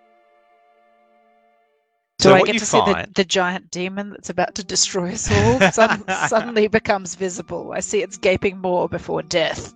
Do 2.20 2.28
so 2.28 2.34
I 2.34 2.42
get 2.42 2.58
to 2.58 2.66
see 2.66 2.78
the, 2.78 3.08
the 3.14 3.24
giant 3.24 3.70
demon 3.70 4.10
that's 4.10 4.28
about 4.28 4.54
to 4.56 4.64
destroy 4.64 5.12
us 5.12 5.30
all? 5.30 5.60
Sudden, 5.72 6.04
suddenly 6.28 6.68
becomes 6.68 7.14
visible. 7.14 7.72
I 7.74 7.80
see 7.80 8.02
its 8.02 8.18
gaping 8.18 8.58
maw 8.58 8.88
before 8.88 9.22
death. 9.22 9.72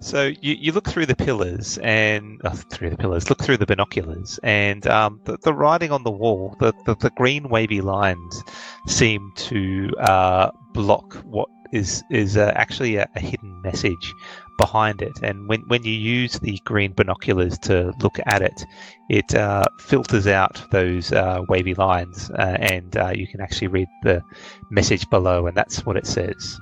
So 0.00 0.32
you, 0.40 0.54
you 0.54 0.72
look 0.72 0.88
through 0.88 1.06
the 1.06 1.16
pillars 1.16 1.78
and 1.82 2.40
uh, 2.44 2.50
through 2.50 2.90
the 2.90 2.96
pillars, 2.96 3.28
look 3.28 3.42
through 3.42 3.58
the 3.58 3.66
binoculars, 3.66 4.38
and 4.42 4.86
um, 4.86 5.20
the, 5.24 5.36
the 5.42 5.52
writing 5.52 5.90
on 5.90 6.04
the 6.04 6.10
wall, 6.10 6.54
the, 6.58 6.72
the, 6.86 6.94
the 6.96 7.10
green 7.10 7.48
wavy 7.48 7.80
lines, 7.80 8.42
seem 8.86 9.32
to 9.36 9.90
uh, 9.98 10.50
block 10.72 11.14
what 11.24 11.48
is 11.72 12.02
is 12.10 12.36
uh, 12.36 12.52
actually 12.54 12.96
a, 12.96 13.08
a 13.16 13.20
hidden 13.20 13.60
message 13.62 14.14
behind 14.58 15.02
it. 15.02 15.12
And 15.22 15.48
when 15.48 15.62
when 15.68 15.84
you 15.84 15.92
use 15.92 16.38
the 16.38 16.58
green 16.64 16.92
binoculars 16.92 17.58
to 17.60 17.92
look 18.00 18.18
at 18.26 18.42
it, 18.42 18.64
it 19.08 19.34
uh, 19.34 19.64
filters 19.80 20.26
out 20.26 20.62
those 20.70 21.12
uh, 21.12 21.42
wavy 21.48 21.74
lines, 21.74 22.30
uh, 22.30 22.56
and 22.60 22.96
uh, 22.96 23.12
you 23.14 23.26
can 23.26 23.40
actually 23.40 23.68
read 23.68 23.88
the 24.02 24.22
message 24.70 25.08
below, 25.10 25.46
and 25.46 25.56
that's 25.56 25.84
what 25.84 25.96
it 25.96 26.06
says. 26.06 26.58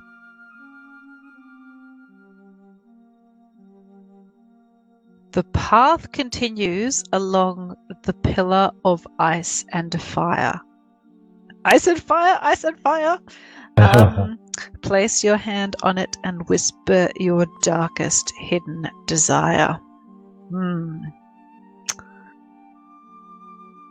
The 5.35 5.43
path 5.51 6.13
continues 6.13 7.03
along 7.11 7.75
the 8.03 8.13
pillar 8.13 8.71
of 8.85 9.05
ice 9.19 9.65
and 9.73 10.01
fire. 10.01 10.61
Ice 11.65 11.87
and 11.87 12.01
fire, 12.01 12.39
ice 12.41 12.63
and 12.63 12.79
fire. 12.79 13.19
Um, 13.77 14.39
place 14.81 15.23
your 15.23 15.37
hand 15.37 15.75
on 15.83 15.97
it 15.97 16.17
and 16.23 16.47
whisper 16.49 17.09
your 17.17 17.45
darkest 17.61 18.31
hidden 18.39 18.87
desire. 19.05 19.79
Hmm. 20.49 20.99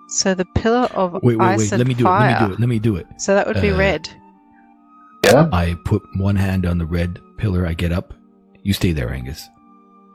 So 0.08 0.34
the 0.34 0.44
pillar 0.54 0.86
of 0.94 1.14
Wait, 1.22 1.36
wait, 1.36 1.40
ice 1.40 1.58
wait. 1.58 1.72
and 1.72 1.78
Let 1.80 1.86
me 1.88 1.94
do 1.94 2.04
fire. 2.04 2.30
it. 2.30 2.40
Let 2.40 2.40
me 2.42 2.48
do 2.48 2.52
it. 2.54 2.60
Let 2.60 2.68
me 2.68 2.78
do 2.78 2.96
it. 2.96 3.06
So 3.20 3.34
that 3.34 3.46
would 3.46 3.60
be 3.60 3.70
Uh, 3.70 3.76
red. 3.78 4.08
yeah. 5.24 5.48
I 5.52 5.74
put 5.84 6.02
one 6.16 6.36
hand 6.36 6.66
on 6.66 6.78
the 6.78 6.86
red 6.86 7.18
pillar. 7.36 7.66
I 7.66 7.74
get 7.74 7.90
up. 7.92 8.14
You 8.62 8.72
stay 8.72 8.92
there, 8.92 9.10
Angus. 9.12 9.48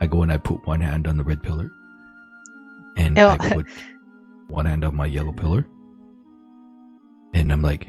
I 0.02 0.08
go 0.08 0.24
and 0.24 0.32
I 0.32 0.38
put 0.38 0.66
one 0.66 0.80
hand 0.82 1.08
on 1.08 1.18
the 1.18 1.24
red 1.24 1.44
pillar. 1.44 1.70
And 2.98 3.18
Oh. 3.20 3.30
I 3.30 3.38
put 3.54 3.68
one 4.48 4.66
hand 4.66 4.84
on 4.86 4.96
my 4.96 5.06
yellow 5.06 5.34
pillar. 5.34 5.66
And 7.34 7.52
I'm 7.52 7.62
like, 7.62 7.88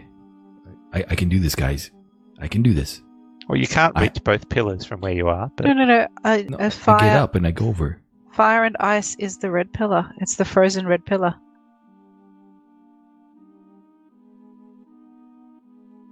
I, 0.93 1.05
I 1.11 1.15
can 1.15 1.29
do 1.29 1.39
this, 1.39 1.55
guys. 1.55 1.91
I 2.41 2.49
can 2.49 2.63
do 2.63 2.73
this. 2.75 3.03
Well, 3.49 3.59
you 3.59 3.67
can't 3.67 3.97
I- 3.97 4.03
reach 4.03 4.23
both 4.25 4.49
pillars 4.49 4.85
from 4.85 5.01
where 5.01 5.13
you 5.13 5.29
are, 5.29 5.51
but 5.57 5.67
No, 5.67 5.73
no, 5.73 5.85
no. 5.85 6.07
A, 6.25 6.43
No, 6.45 6.57
a 6.59 6.61
I 6.61 6.65
get 6.69 6.73
fire, 6.73 7.19
up 7.19 7.35
and 7.35 7.47
I 7.47 7.51
go 7.51 7.67
over. 7.69 7.99
fire 8.33 8.65
and 8.65 8.77
ice 8.81 9.17
is 9.19 9.39
the 9.39 9.51
red 9.51 9.73
pillar. 9.73 10.09
It's 10.19 10.37
the 10.37 10.45
frozen 10.45 10.87
red 10.87 11.05
pillar. 11.05 11.35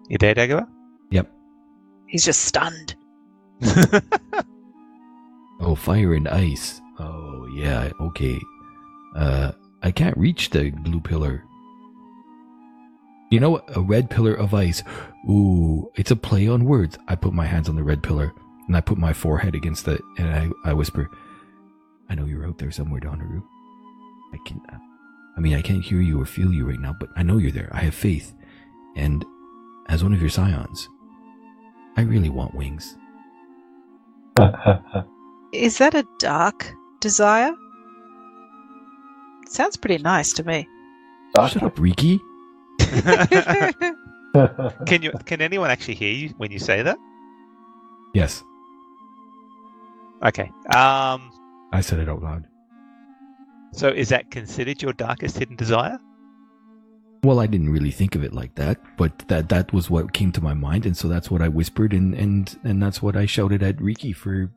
you 0.09 0.17
there, 0.19 0.35
Dagobah? 0.35 0.67
Yep. 1.11 1.31
He's 2.07 2.25
just 2.25 2.41
stunned. 2.45 2.95
Oh, 5.61 5.75
fire 5.75 6.15
and 6.15 6.29
ice. 6.29 6.81
Oh, 7.01 7.49
yeah. 7.53 7.91
Okay. 8.01 8.39
Uh, 9.17 9.51
I 9.83 9.91
can't 9.91 10.17
reach 10.17 10.51
the 10.51 10.71
blue 10.71 11.01
pillar. 11.01 11.43
You 13.31 13.41
know 13.41 13.51
what? 13.51 13.77
A 13.77 13.81
red 13.81 14.09
pillar 14.11 14.35
of 14.35 14.55
ice. 14.55 14.83
Ooh, 15.29 15.91
it's 15.97 16.11
a 16.11 16.17
play 16.17 16.49
on 16.49 16.65
words. 16.65 16.99
I 17.09 17.15
put 17.15 17.33
my 17.33 17.47
hands 17.47 17.69
on 17.69 17.77
the 17.77 17.83
red 17.83 18.03
pillar 18.03 18.33
and 18.67 18.77
I 18.77 18.81
put 18.81 18.99
my 18.99 19.13
forehead 19.13 19.55
against 19.55 19.87
it 19.89 20.01
and 20.17 20.29
I, 20.65 20.71
I 20.71 20.73
whisper, 20.73 21.11
I 22.09 22.15
know 22.15 22.25
you're 22.25 22.47
out 22.47 22.59
there 22.59 22.71
somewhere, 22.71 23.01
Donaru. 23.01 23.43
I 24.33 24.39
can, 24.47 24.61
uh, 24.73 24.79
I 25.37 25.41
mean, 25.41 25.55
I 25.55 25.63
can't 25.63 25.85
hear 25.85 26.01
you 26.01 26.21
or 26.21 26.27
feel 26.27 26.53
you 26.53 26.67
right 26.69 26.81
now, 26.81 26.95
but 26.99 27.11
I 27.17 27.23
know 27.23 27.39
you're 27.39 27.53
there. 27.53 27.69
I 27.73 27.81
have 27.81 27.95
faith. 27.95 28.35
And 28.97 29.25
as 29.89 30.03
one 30.03 30.15
of 30.15 30.21
your 30.21 30.31
scions, 30.31 30.89
I 31.97 32.03
really 32.03 32.31
want 32.31 32.55
wings. 32.55 32.97
Is 35.53 35.79
that 35.79 35.95
a 35.95 36.07
dark 36.19 36.73
desire? 37.01 37.55
Sounds 39.49 39.77
pretty 39.77 40.03
nice 40.03 40.33
to 40.35 40.45
me. 40.45 40.69
Shut 41.37 41.63
up, 41.63 41.79
Riki. 41.79 42.21
can 44.87 45.03
you? 45.03 45.13
Can 45.27 45.41
anyone 45.41 45.71
actually 45.71 45.95
hear 45.95 46.13
you 46.13 46.29
when 46.39 46.51
you 46.51 46.59
say 46.59 46.83
that? 46.83 46.99
Yes, 48.15 48.43
Okay. 50.23 50.51
Um. 50.75 51.31
I 51.73 51.81
said 51.81 51.99
it 51.99 52.09
out 52.09 52.23
loud. 52.23 52.47
So 53.73 53.89
is 53.89 54.09
that 54.09 54.31
considered 54.31 54.83
your 54.83 54.93
darkest 54.93 55.39
hidden 55.39 55.57
desire? 55.57 55.99
Well, 57.23 57.41
I 57.41 57.47
didn't 57.47 57.71
really 57.71 57.91
think 57.91 58.15
of 58.15 58.25
it 58.25 58.33
like 58.33 58.55
that, 58.55 58.81
but 58.97 59.27
that 59.29 59.49
that 59.51 59.73
was 59.73 59.91
what 59.91 60.13
came 60.13 60.33
to 60.33 60.41
my 60.41 60.55
mind, 60.55 60.87
and 60.87 60.97
so 60.97 61.09
that's 61.09 61.31
what 61.31 61.43
I 61.43 61.49
whispered, 61.49 61.93
and 61.93 62.15
and 62.15 62.59
and 62.65 62.83
that's 62.83 63.03
what 63.03 63.17
I 63.17 63.27
shouted 63.27 63.63
at 63.63 63.81
Riki 63.81 64.13
for. 64.13 64.51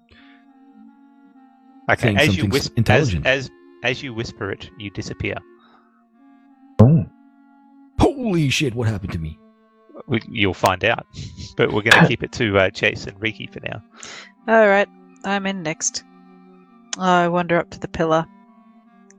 Okay. 1.90 2.16
As 2.16 2.38
you 2.38 2.46
whisper, 2.46 2.72
as, 2.74 2.78
intelligent. 2.78 3.26
as 3.26 3.50
as 3.84 4.02
you 4.02 4.14
whisper 4.14 4.52
it, 4.52 4.70
you 4.78 4.90
disappear. 4.92 5.36
Hmm. 6.80 7.02
Holy 8.00 8.50
shit! 8.50 8.74
What 8.76 8.88
happened 8.88 9.14
to 9.14 9.20
me? 9.20 9.38
We- 10.08 10.22
You'll 10.30 10.54
find 10.54 10.84
out, 10.84 11.06
but 11.58 11.72
we're 11.72 11.82
going 11.84 12.02
to 12.02 12.08
keep 12.08 12.24
it 12.24 12.32
to 12.34 12.58
uh, 12.58 12.70
Jace 12.70 13.08
and 13.08 13.20
Riki 13.22 13.48
for 13.48 13.60
now. 13.62 13.82
All 14.48 14.68
right, 14.68 14.88
I'm 15.24 15.46
in 15.46 15.64
next. 15.64 16.04
I 16.98 17.28
wander 17.30 17.58
up 17.58 17.70
to 17.72 17.80
the 17.80 17.88
pillar 17.88 18.26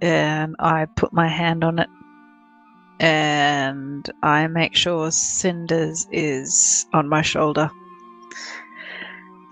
and 0.02 0.56
I 0.58 0.84
put 0.84 1.12
my 1.12 1.26
hand 1.28 1.64
on 1.64 1.78
it 1.78 1.88
and 3.00 4.08
I 4.22 4.46
make 4.48 4.74
sure 4.76 5.10
Cinders 5.10 6.06
is 6.12 6.84
on 6.92 7.08
my 7.08 7.22
shoulder. 7.22 7.70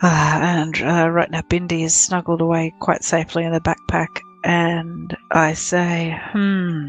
Uh, 0.03 0.39
and 0.43 0.83
uh, 0.83 1.09
right 1.11 1.31
now, 1.31 1.43
Bindi 1.43 1.83
is 1.85 1.95
snuggled 1.95 2.41
away 2.41 2.73
quite 2.81 3.05
safely 3.05 3.45
in 3.45 3.53
the 3.53 3.61
backpack. 3.61 4.21
And 4.45 5.14
I 5.31 5.53
say, 5.55 6.18
hmm, 6.33 6.89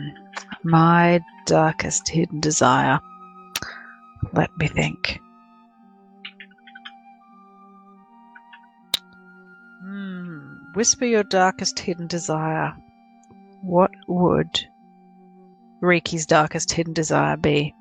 my 0.63 1.21
darkest 1.45 2.09
hidden 2.09 2.39
desire. 2.39 2.99
Let 4.33 4.49
me 4.57 4.67
think. 4.67 5.19
Hmm. 9.81 10.55
Whisper 10.73 11.05
your 11.05 11.23
darkest 11.23 11.79
hidden 11.79 12.07
desire. 12.07 12.75
What 13.61 13.91
would 14.07 14.67
Riki's 15.81 16.25
darkest 16.25 16.71
hidden 16.71 16.93
desire 16.93 17.37
be? 17.37 17.75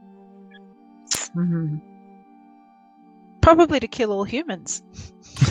Hmm. 1.32 1.78
Probably 3.40 3.80
to 3.80 3.88
kill 3.88 4.12
all 4.12 4.24
humans. 4.24 4.82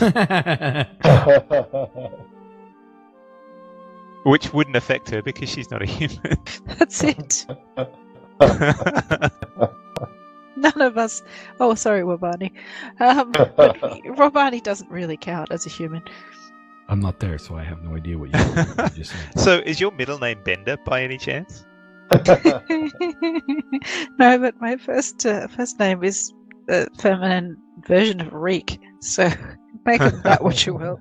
Which 4.24 4.52
wouldn't 4.52 4.76
affect 4.76 5.08
her 5.10 5.22
because 5.22 5.48
she's 5.48 5.70
not 5.70 5.82
a 5.82 5.86
human. 5.86 6.36
That's 6.78 7.02
it. 7.02 7.46
None 10.56 10.80
of 10.82 10.98
us. 10.98 11.22
Oh, 11.58 11.74
sorry, 11.74 12.02
Wabani. 12.02 12.52
Um, 12.98 13.32
but 13.32 13.56
Wabani 14.16 14.62
doesn't 14.62 14.90
really 14.90 15.16
count 15.16 15.50
as 15.50 15.64
a 15.64 15.70
human. 15.70 16.02
I'm 16.88 17.00
not 17.00 17.18
there, 17.20 17.38
so 17.38 17.56
I 17.56 17.62
have 17.62 17.82
no 17.82 17.96
idea 17.96 18.18
what 18.18 18.30
you, 18.34 18.38
what 18.38 18.92
you 18.92 19.04
just 19.04 19.12
said. 19.12 19.38
so 19.38 19.58
is 19.64 19.80
your 19.80 19.92
middle 19.92 20.18
name 20.18 20.42
Bender 20.44 20.76
by 20.84 21.02
any 21.02 21.16
chance? 21.16 21.64
no, 24.18 24.38
but 24.38 24.60
my 24.60 24.76
first 24.76 25.24
uh, 25.24 25.46
first 25.46 25.78
name 25.78 26.02
is 26.02 26.32
a 26.68 26.88
feminine 26.98 27.56
version 27.86 28.20
of 28.20 28.32
Reek, 28.32 28.80
so 29.00 29.30
make 29.86 30.00
of 30.00 30.20
that 30.24 30.42
what 30.42 30.66
you 30.66 30.74
will. 30.74 30.98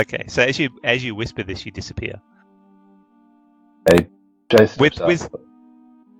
Okay. 0.00 0.24
So 0.28 0.42
as 0.42 0.58
you 0.58 0.70
as 0.84 1.04
you 1.04 1.14
whisper 1.14 1.42
this, 1.42 1.64
you 1.64 1.72
disappear. 1.72 2.20
Jason 4.48 4.80
With- 4.80 5.00
with- 5.00 5.28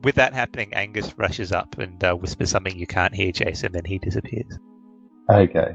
With 0.02 0.16
that 0.16 0.34
happening, 0.34 0.74
Angus 0.74 1.16
rushes 1.18 1.52
up 1.52 1.78
and 1.78 2.02
uh, 2.04 2.14
whispers 2.14 2.50
something 2.50 2.76
you 2.76 2.86
can't 2.86 3.14
hear, 3.14 3.32
Jason, 3.32 3.72
then 3.72 3.84
he 3.84 3.98
disappears. 3.98 4.58
Okay. 5.30 5.74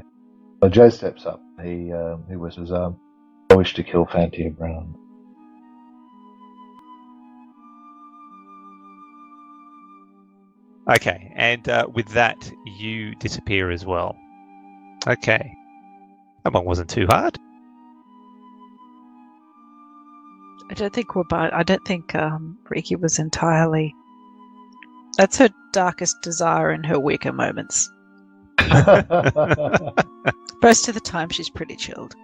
Well, 0.60 0.70
Joe 0.70 0.88
steps 0.90 1.26
up. 1.26 1.42
He 1.62 1.92
um, 1.92 2.24
he 2.28 2.36
whispers, 2.36 2.70
um, 2.72 2.98
"I 3.50 3.56
wish 3.56 3.74
to 3.74 3.82
kill 3.82 4.06
Fantia 4.06 4.56
Brown." 4.56 4.94
Okay, 10.88 11.32
and 11.36 11.68
uh, 11.68 11.86
with 11.92 12.08
that, 12.08 12.36
you 12.78 13.14
disappear 13.16 13.70
as 13.70 13.86
well. 13.86 14.16
Okay. 15.06 15.54
That 16.44 16.52
one 16.52 16.64
wasn't 16.64 16.90
too 16.90 17.06
hard. 17.06 17.38
I 20.72 20.74
don't 20.74 20.92
think 20.94 21.08
Wabani. 21.08 21.52
I 21.52 21.62
don't 21.64 21.84
think 21.84 22.14
um, 22.14 22.56
Riki 22.70 22.96
was 22.96 23.18
entirely. 23.18 23.94
That's 25.18 25.36
her 25.36 25.50
darkest 25.74 26.22
desire 26.22 26.72
in 26.72 26.82
her 26.84 26.98
weaker 26.98 27.30
moments. 27.30 27.90
Most 30.62 30.88
of 30.88 30.94
the 30.94 31.02
time, 31.04 31.28
she's 31.28 31.50
pretty 31.50 31.76
chilled. 31.76 32.14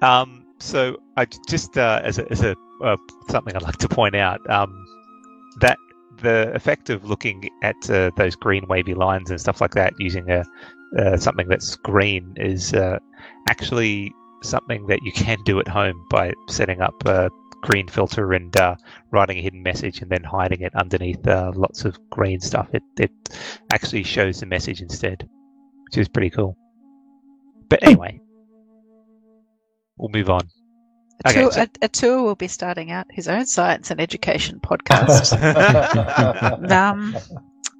Um, 0.00 0.46
so 0.60 0.96
I 1.18 1.26
just 1.46 1.76
uh, 1.76 2.00
as 2.04 2.18
a, 2.18 2.32
as 2.32 2.40
a 2.40 2.56
uh, 2.82 2.96
something 3.28 3.54
I'd 3.54 3.60
like 3.60 3.76
to 3.76 3.88
point 3.88 4.16
out 4.16 4.40
um, 4.48 4.86
that 5.60 5.76
the 6.22 6.50
effect 6.54 6.88
of 6.88 7.04
looking 7.04 7.50
at 7.62 7.90
uh, 7.90 8.12
those 8.16 8.34
green 8.34 8.66
wavy 8.66 8.94
lines 8.94 9.30
and 9.30 9.38
stuff 9.38 9.60
like 9.60 9.74
that 9.74 9.92
using 9.98 10.30
a 10.30 10.42
uh, 10.98 11.18
something 11.18 11.48
that's 11.48 11.76
green 11.76 12.32
is 12.38 12.72
uh, 12.72 12.98
actually 13.46 14.14
something 14.42 14.86
that 14.86 15.02
you 15.02 15.12
can 15.12 15.38
do 15.44 15.58
at 15.60 15.68
home 15.68 16.04
by 16.10 16.32
setting 16.48 16.80
up 16.80 16.94
a 17.06 17.30
green 17.62 17.86
filter 17.88 18.32
and 18.32 18.54
uh, 18.56 18.74
writing 19.12 19.38
a 19.38 19.42
hidden 19.42 19.62
message 19.62 20.02
and 20.02 20.10
then 20.10 20.24
hiding 20.24 20.60
it 20.62 20.74
underneath 20.74 21.24
uh, 21.26 21.52
lots 21.54 21.84
of 21.84 21.96
green 22.10 22.40
stuff. 22.40 22.68
It, 22.72 22.82
it 22.98 23.10
actually 23.72 24.02
shows 24.02 24.40
the 24.40 24.46
message 24.46 24.80
instead, 24.80 25.28
which 25.84 25.98
is 25.98 26.08
pretty 26.08 26.30
cool. 26.30 26.56
But 27.68 27.82
anyway, 27.82 28.20
we'll 29.96 30.10
move 30.10 30.28
on. 30.28 30.42
A, 31.24 31.28
Okay, 31.30 31.40
tour, 31.42 31.52
so- 31.52 31.62
a, 31.62 31.68
a 31.82 31.88
tour 31.88 32.22
will 32.22 32.34
be 32.34 32.48
starting 32.48 32.90
out 32.90 33.06
his 33.10 33.28
own 33.28 33.46
science 33.46 33.90
and 33.92 34.00
education 34.00 34.58
podcast. 34.60 35.32
um, 36.70 37.16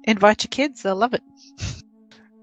invite 0.05 0.43
your 0.45 0.49
kids; 0.49 0.81
they'll 0.83 0.95
love 0.95 1.13
it. 1.13 1.21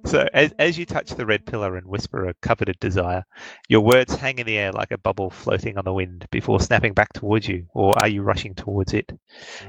So, 0.07 0.27
as, 0.33 0.53
as 0.59 0.79
you 0.79 0.87
touch 0.87 1.11
the 1.11 1.27
red 1.27 1.45
pillar 1.45 1.77
and 1.77 1.87
whisper 1.87 2.27
a 2.27 2.35
coveted 2.35 2.81
desire, 2.81 3.25
your 3.69 3.83
words 3.83 4.15
hang 4.15 4.39
in 4.39 4.47
the 4.47 4.59
air 4.59 4.73
like 4.73 4.91
a 4.91 4.99
bubble 4.99 5.31
floating 5.31 5.77
on 5.77 5.85
the 5.85 5.93
wind 5.93 6.27
before 6.31 6.59
snapping 6.59 6.95
back 6.95 7.13
towards 7.13 7.47
you, 7.47 7.67
or 7.75 7.93
are 8.01 8.09
you 8.09 8.23
rushing 8.23 8.55
towards 8.55 8.95
it? 8.95 9.13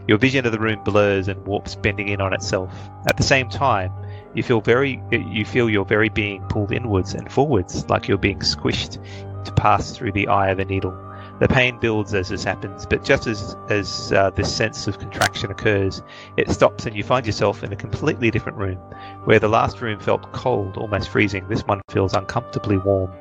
Your 0.08 0.18
vision 0.18 0.46
of 0.46 0.52
the 0.52 0.60
room 0.60 0.84
blurs 0.84 1.28
and 1.28 1.46
warps, 1.46 1.76
bending 1.76 2.08
in 2.08 2.22
on 2.22 2.34
itself. 2.34 2.74
At 3.08 3.18
the 3.18 3.24
same 3.24 3.50
time, 3.50 3.92
you 4.34 4.42
feel 4.42 4.62
very, 4.62 5.02
you 5.12 5.44
feel 5.44 5.70
your 5.70 5.86
very 5.86 6.10
being 6.10 6.42
pulled 6.48 6.72
inwards 6.72 7.14
and 7.14 7.32
forwards, 7.32 7.88
like 7.90 8.08
you're 8.08 8.18
being 8.18 8.40
squished 8.40 9.04
to 9.44 9.52
pass 9.54 9.92
through 9.92 10.14
the 10.14 10.28
eye 10.28 10.50
of 10.50 10.60
a 10.60 10.66
needle. 10.66 11.11
The 11.42 11.48
pain 11.48 11.80
builds 11.80 12.14
as 12.14 12.30
this 12.30 12.44
happens, 12.44 12.86
but 12.86 13.04
just 13.04 13.26
as 13.26 13.58
as 13.68 14.12
uh, 14.12 14.30
this 14.30 14.56
sense 14.56 14.86
of 14.86 15.00
contraction 15.00 15.50
occurs, 15.50 16.04
it 16.38 16.52
stops 16.52 16.86
and 16.86 16.96
you 16.96 17.04
find 17.04 17.26
yourself 17.26 17.64
in 17.64 17.74
a 17.74 17.76
completely 17.76 18.30
different 18.30 18.60
room. 18.60 18.78
Where 19.26 19.40
the 19.40 19.50
last 19.50 19.82
room 19.82 20.00
felt 20.00 20.32
cold, 20.34 20.78
almost 20.78 21.10
freezing, 21.10 21.48
this 21.48 21.66
one 21.66 21.82
feels 21.90 22.14
uncomfortably 22.14 22.78
warm. 22.78 23.12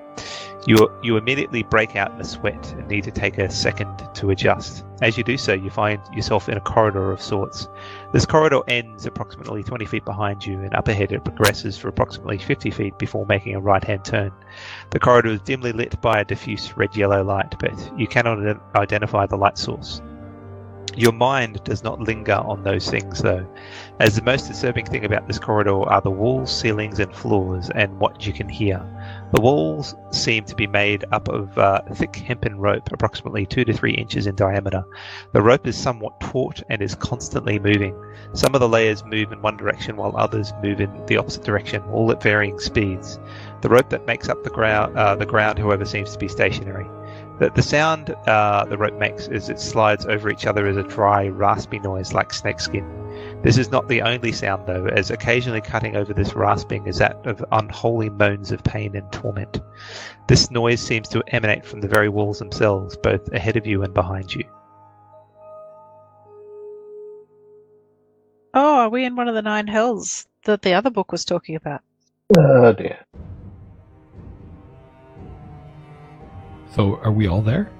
You, 0.66 0.92
you 1.02 1.16
immediately 1.16 1.62
break 1.62 1.96
out 1.96 2.12
in 2.12 2.20
a 2.20 2.24
sweat 2.24 2.72
and 2.72 2.86
need 2.86 3.04
to 3.04 3.10
take 3.10 3.38
a 3.38 3.50
second 3.50 3.96
to 4.14 4.30
adjust. 4.30 4.84
As 5.00 5.16
you 5.16 5.24
do 5.24 5.38
so, 5.38 5.54
you 5.54 5.70
find 5.70 6.00
yourself 6.12 6.50
in 6.50 6.58
a 6.58 6.60
corridor 6.60 7.12
of 7.12 7.22
sorts. 7.22 7.66
This 8.12 8.26
corridor 8.26 8.60
ends 8.68 9.06
approximately 9.06 9.62
20 9.62 9.86
feet 9.86 10.04
behind 10.04 10.44
you, 10.44 10.60
and 10.60 10.74
up 10.74 10.88
ahead 10.88 11.12
it 11.12 11.24
progresses 11.24 11.78
for 11.78 11.88
approximately 11.88 12.36
50 12.36 12.70
feet 12.70 12.98
before 12.98 13.24
making 13.24 13.54
a 13.54 13.60
right 13.60 13.82
hand 13.82 14.04
turn. 14.04 14.32
The 14.90 15.00
corridor 15.00 15.30
is 15.30 15.40
dimly 15.40 15.72
lit 15.72 15.98
by 16.02 16.20
a 16.20 16.24
diffuse 16.26 16.76
red 16.76 16.94
yellow 16.94 17.24
light, 17.24 17.54
but 17.58 17.98
you 17.98 18.06
cannot 18.06 18.60
identify 18.76 19.24
the 19.24 19.36
light 19.36 19.56
source. 19.56 20.02
Your 20.96 21.12
mind 21.12 21.62
does 21.62 21.84
not 21.84 22.00
linger 22.00 22.34
on 22.34 22.64
those 22.64 22.90
things, 22.90 23.22
though 23.22 23.46
as 24.00 24.16
the 24.16 24.22
most 24.22 24.48
disturbing 24.48 24.86
thing 24.86 25.04
about 25.04 25.26
this 25.26 25.38
corridor 25.38 25.82
are 25.88 26.00
the 26.00 26.10
walls, 26.10 26.54
ceilings, 26.54 26.98
and 26.98 27.14
floors, 27.14 27.70
and 27.74 27.98
what 28.00 28.26
you 28.26 28.32
can 28.32 28.48
hear. 28.48 28.84
The 29.32 29.40
walls 29.40 29.94
seem 30.10 30.44
to 30.46 30.56
be 30.56 30.66
made 30.66 31.04
up 31.12 31.28
of 31.28 31.56
uh, 31.56 31.82
thick 31.94 32.16
hempen 32.16 32.58
rope, 32.58 32.90
approximately 32.92 33.46
two 33.46 33.64
to 33.64 33.72
three 33.72 33.92
inches 33.92 34.26
in 34.26 34.34
diameter. 34.34 34.82
The 35.32 35.40
rope 35.40 35.68
is 35.68 35.76
somewhat 35.76 36.18
taut 36.20 36.60
and 36.68 36.82
is 36.82 36.96
constantly 36.96 37.60
moving. 37.60 37.94
Some 38.32 38.54
of 38.54 38.60
the 38.60 38.68
layers 38.68 39.04
move 39.04 39.30
in 39.30 39.40
one 39.40 39.56
direction 39.56 39.96
while 39.96 40.16
others 40.16 40.52
move 40.64 40.80
in 40.80 41.06
the 41.06 41.16
opposite 41.16 41.44
direction, 41.44 41.80
all 41.92 42.10
at 42.10 42.20
varying 42.20 42.58
speeds. 42.58 43.20
The 43.62 43.68
rope 43.68 43.90
that 43.90 44.04
makes 44.04 44.28
up 44.28 44.42
the 44.42 44.50
ground, 44.50 44.98
uh, 44.98 45.14
the 45.14 45.26
ground, 45.26 45.60
however, 45.60 45.84
seems 45.84 46.12
to 46.12 46.18
be 46.18 46.26
stationary. 46.26 46.88
The, 47.38 47.50
the 47.50 47.62
sound 47.62 48.10
uh, 48.26 48.64
the 48.64 48.76
rope 48.76 48.98
makes 48.98 49.28
as 49.28 49.48
it 49.48 49.60
slides 49.60 50.06
over 50.06 50.28
each 50.28 50.44
other 50.44 50.66
is 50.66 50.76
a 50.76 50.82
dry, 50.82 51.28
raspy 51.28 51.78
noise 51.78 52.12
like 52.12 52.32
snakeskin. 52.32 52.99
This 53.42 53.56
is 53.56 53.70
not 53.70 53.88
the 53.88 54.02
only 54.02 54.32
sound, 54.32 54.66
though, 54.66 54.86
as 54.86 55.10
occasionally 55.10 55.62
cutting 55.62 55.96
over 55.96 56.12
this 56.12 56.34
rasping 56.34 56.86
is 56.86 56.98
that 56.98 57.16
of 57.26 57.42
unholy 57.52 58.10
moans 58.10 58.52
of 58.52 58.62
pain 58.62 58.94
and 58.94 59.10
torment. 59.10 59.60
This 60.28 60.50
noise 60.50 60.80
seems 60.80 61.08
to 61.08 61.22
emanate 61.28 61.64
from 61.64 61.80
the 61.80 61.88
very 61.88 62.10
walls 62.10 62.38
themselves, 62.38 62.98
both 62.98 63.32
ahead 63.32 63.56
of 63.56 63.66
you 63.66 63.82
and 63.82 63.94
behind 63.94 64.34
you. 64.34 64.44
Oh, 68.52 68.74
are 68.80 68.88
we 68.90 69.04
in 69.06 69.16
one 69.16 69.28
of 69.28 69.34
the 69.34 69.42
nine 69.42 69.66
hells 69.66 70.26
that 70.44 70.60
the 70.60 70.74
other 70.74 70.90
book 70.90 71.10
was 71.10 71.24
talking 71.24 71.56
about? 71.56 71.80
Oh 72.36 72.72
dear. 72.74 72.98
So 76.74 76.96
are 77.02 77.12
we 77.12 77.26
all 77.26 77.42
there? 77.42 77.70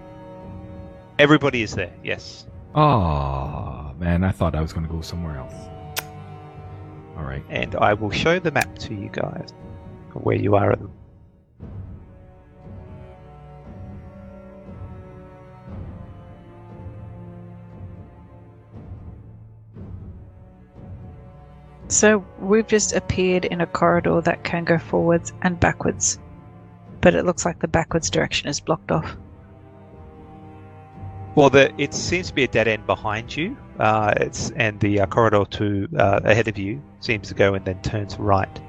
Everybody 1.19 1.63
is 1.63 1.75
there, 1.75 1.93
yes. 2.03 2.47
Oh 2.75 3.95
man, 3.99 4.23
I 4.23 4.31
thought 4.31 4.55
I 4.55 4.61
was 4.61 4.73
going 4.73 4.87
to 4.87 4.93
go 4.93 5.01
somewhere 5.01 5.37
else. 5.37 5.55
All 7.16 7.25
right. 7.25 7.45
And 7.49 7.75
I 7.77 7.95
will 7.95 8.11
show 8.11 8.39
the 8.39 8.51
map 8.51 8.79
to 8.81 8.95
you 8.95 9.09
guys 9.09 9.53
where 10.14 10.37
you 10.37 10.57
are 10.57 10.73
at 10.73 10.81
the 10.81 10.89
So 21.91 22.25
we've 22.39 22.68
just 22.68 22.95
appeared 22.95 23.45
in 23.45 23.61
a 23.61 23.66
corridor 23.66 24.21
that 24.21 24.45
can 24.45 24.64
go 24.64 24.79
forwards 24.79 25.33
and 25.43 25.59
backwards, 25.59 26.21
but 27.01 27.16
it 27.16 27.25
looks 27.25 27.45
like 27.45 27.59
the 27.59 27.66
backwards 27.66 28.11
direction 28.11 28.49
is 28.49 28.61
blocked 28.61 28.93
off. 28.93 29.16
Well, 31.41 31.49
the, 31.49 31.72
it 31.80 31.95
seems 31.95 32.28
to 32.28 32.34
be 32.34 32.45
a 32.45 32.49
dead 32.49 32.68
end 32.68 32.86
behind 32.86 33.34
you. 33.34 33.57
Uh, 33.78 34.12
it's 34.18 34.51
and 34.57 34.78
the 34.78 35.01
uh, 35.01 35.07
corridor 35.07 35.47
to 35.53 35.88
uh, 35.99 36.20
ahead 36.22 36.49
of 36.49 36.59
you 36.59 36.82
seems 37.01 37.28
to 37.28 37.34
go 37.34 37.55
and 37.55 37.64
then 37.64 37.80
turns 37.80 38.18
right. 38.18 38.61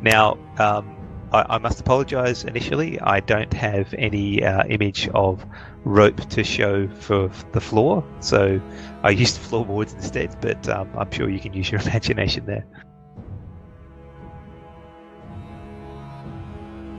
Now, 0.00 0.38
um, 0.56 0.96
I, 1.32 1.44
I 1.48 1.58
must 1.58 1.80
apologise 1.80 2.44
initially. 2.44 3.00
I 3.00 3.18
don't 3.18 3.52
have 3.52 3.92
any 3.94 4.44
uh, 4.44 4.62
image 4.68 5.08
of 5.08 5.44
rope 5.82 6.20
to 6.30 6.44
show 6.44 6.86
for 7.00 7.32
the 7.50 7.60
floor, 7.60 8.04
so 8.20 8.60
I 9.02 9.10
used 9.10 9.36
floorboards 9.48 9.94
instead. 9.94 10.40
But 10.40 10.68
um, 10.68 10.88
I'm 10.96 11.10
sure 11.10 11.28
you 11.28 11.40
can 11.40 11.52
use 11.52 11.68
your 11.68 11.80
imagination 11.84 12.46
there. 12.46 12.64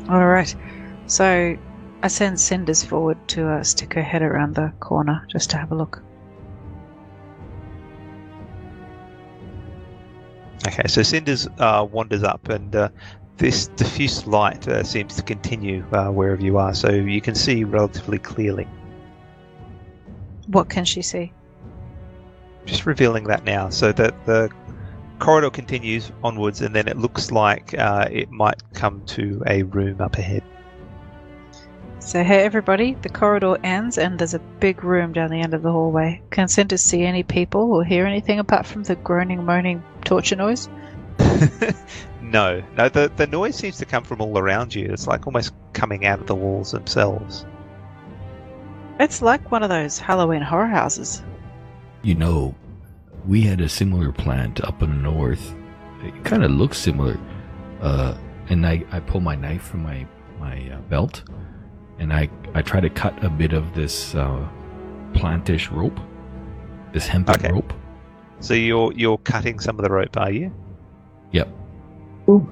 All 0.10 0.28
right. 0.28 0.54
So 1.08 1.58
I 2.04 2.08
send 2.08 2.40
Cinders 2.40 2.84
forward 2.84 3.18
to 3.30 3.48
uh, 3.48 3.64
stick 3.64 3.94
her 3.94 4.02
head 4.02 4.22
around 4.22 4.56
the 4.56 4.74
corner 4.80 5.26
just 5.30 5.50
to 5.52 5.58
have 5.58 5.72
a 5.72 5.76
look. 5.76 6.02
Okay, 10.68 10.88
so 10.88 11.04
Cinders 11.04 11.48
uh, 11.60 11.88
wanders 11.92 12.24
up, 12.24 12.50
and 12.50 12.76
uh, 12.76 12.90
this 13.38 13.68
diffuse 13.68 14.28
light 14.28 14.68
uh, 14.68 14.84
seems 14.84 15.16
to 15.16 15.24
continue 15.24 15.84
uh, 15.94 16.10
wherever 16.10 16.42
you 16.42 16.58
are, 16.58 16.74
so 16.74 16.90
you 16.90 17.22
can 17.22 17.36
see 17.36 17.64
relatively 17.64 18.20
clearly. 18.20 18.68
What 20.48 20.70
can 20.70 20.86
she 20.86 21.02
see? 21.02 21.34
just 22.66 22.86
revealing 22.86 23.26
that 23.26 23.44
now 23.44 23.70
so 23.70 23.92
that 23.92 24.26
the 24.26 24.50
corridor 25.20 25.50
continues 25.50 26.12
onwards 26.24 26.62
and 26.62 26.76
then 26.76 26.88
it 26.88 26.98
looks 26.98 27.32
like 27.32 27.78
uh, 27.78 28.08
it 28.12 28.30
might 28.32 28.62
come 28.74 29.04
to 29.06 29.42
a 29.48 29.64
room 29.64 30.02
up 30.02 30.18
ahead 30.18 30.44
So, 32.04 32.24
hey 32.24 32.44
everybody, 32.44 32.96
the 32.96 33.10
corridor 33.10 33.58
ends 33.64 34.00
and 34.00 34.18
there's 34.18 34.34
a 34.34 34.40
big 34.40 34.84
room 34.84 35.14
down 35.14 35.30
the 35.30 35.40
end 35.40 35.54
of 35.54 35.62
the 35.62 35.72
hallway. 35.72 36.20
Can 36.32 36.48
Cinders 36.48 36.82
see 36.82 37.04
any 37.04 37.22
people 37.22 37.74
or 37.74 37.84
hear 37.84 38.08
anything 38.08 38.40
apart 38.40 38.66
from 38.66 38.84
the 38.84 38.96
groaning, 38.96 39.46
moaning 39.46 39.84
torture 40.04 40.36
noise? 40.36 40.68
no 42.22 42.64
no 42.76 42.90
the, 42.90 43.12
the 43.18 43.28
noise 43.28 43.56
seems 43.56 43.78
to 43.78 43.86
come 43.86 44.04
from 44.04 44.22
all 44.22 44.38
around 44.38 44.74
you 44.74 44.88
it's 44.92 45.06
like 45.06 45.28
almost 45.28 45.54
coming 45.74 46.06
out 46.06 46.20
of 46.20 46.26
the 46.26 46.34
walls 46.34 46.72
themselves 46.72 47.46
It's 49.00 49.22
like 49.22 49.52
one 49.52 49.62
of 49.62 49.70
those 49.70 50.00
Halloween 50.00 50.42
horror 50.42 50.68
houses. 50.68 51.22
You 52.04 52.16
know, 52.16 52.56
we 53.28 53.42
had 53.42 53.62
a 53.62 53.70
similar 53.70 54.12
plant 54.12 54.64
up 54.64 54.82
in 54.82 54.90
the 54.90 54.96
north. 54.96 55.54
It 56.04 56.24
kind 56.24 56.44
of 56.44 56.52
looks 56.52 56.78
similar. 56.78 57.20
Uh, 57.82 58.16
and 58.50 58.66
I, 58.66 58.84
I 58.92 59.00
pull 59.00 59.22
my 59.22 59.36
knife 59.36 59.64
from 59.64 59.84
my 59.84 60.08
my 60.40 60.72
uh, 60.72 60.82
belt, 60.82 61.24
and 62.02 62.12
I 62.12 62.28
I 62.54 62.62
try 62.62 62.82
to 62.82 62.90
cut 62.90 63.24
a 63.24 63.30
bit 63.30 63.54
of 63.54 63.74
this 63.76 64.14
uh, 64.16 64.46
plantish 65.14 65.72
rope, 65.72 66.00
this 66.94 67.08
hemp 67.08 67.30
Okay. 67.30 67.52
rope. 67.52 67.72
so 68.40 68.54
you're 68.56 68.92
you're 68.94 69.20
cutting 69.20 69.60
some 69.60 69.78
of 69.80 69.84
the 69.84 69.92
rope 69.92 70.18
are 70.18 70.32
you 70.32 70.52
Yep. 71.32 71.48
Ooh. 72.28 72.52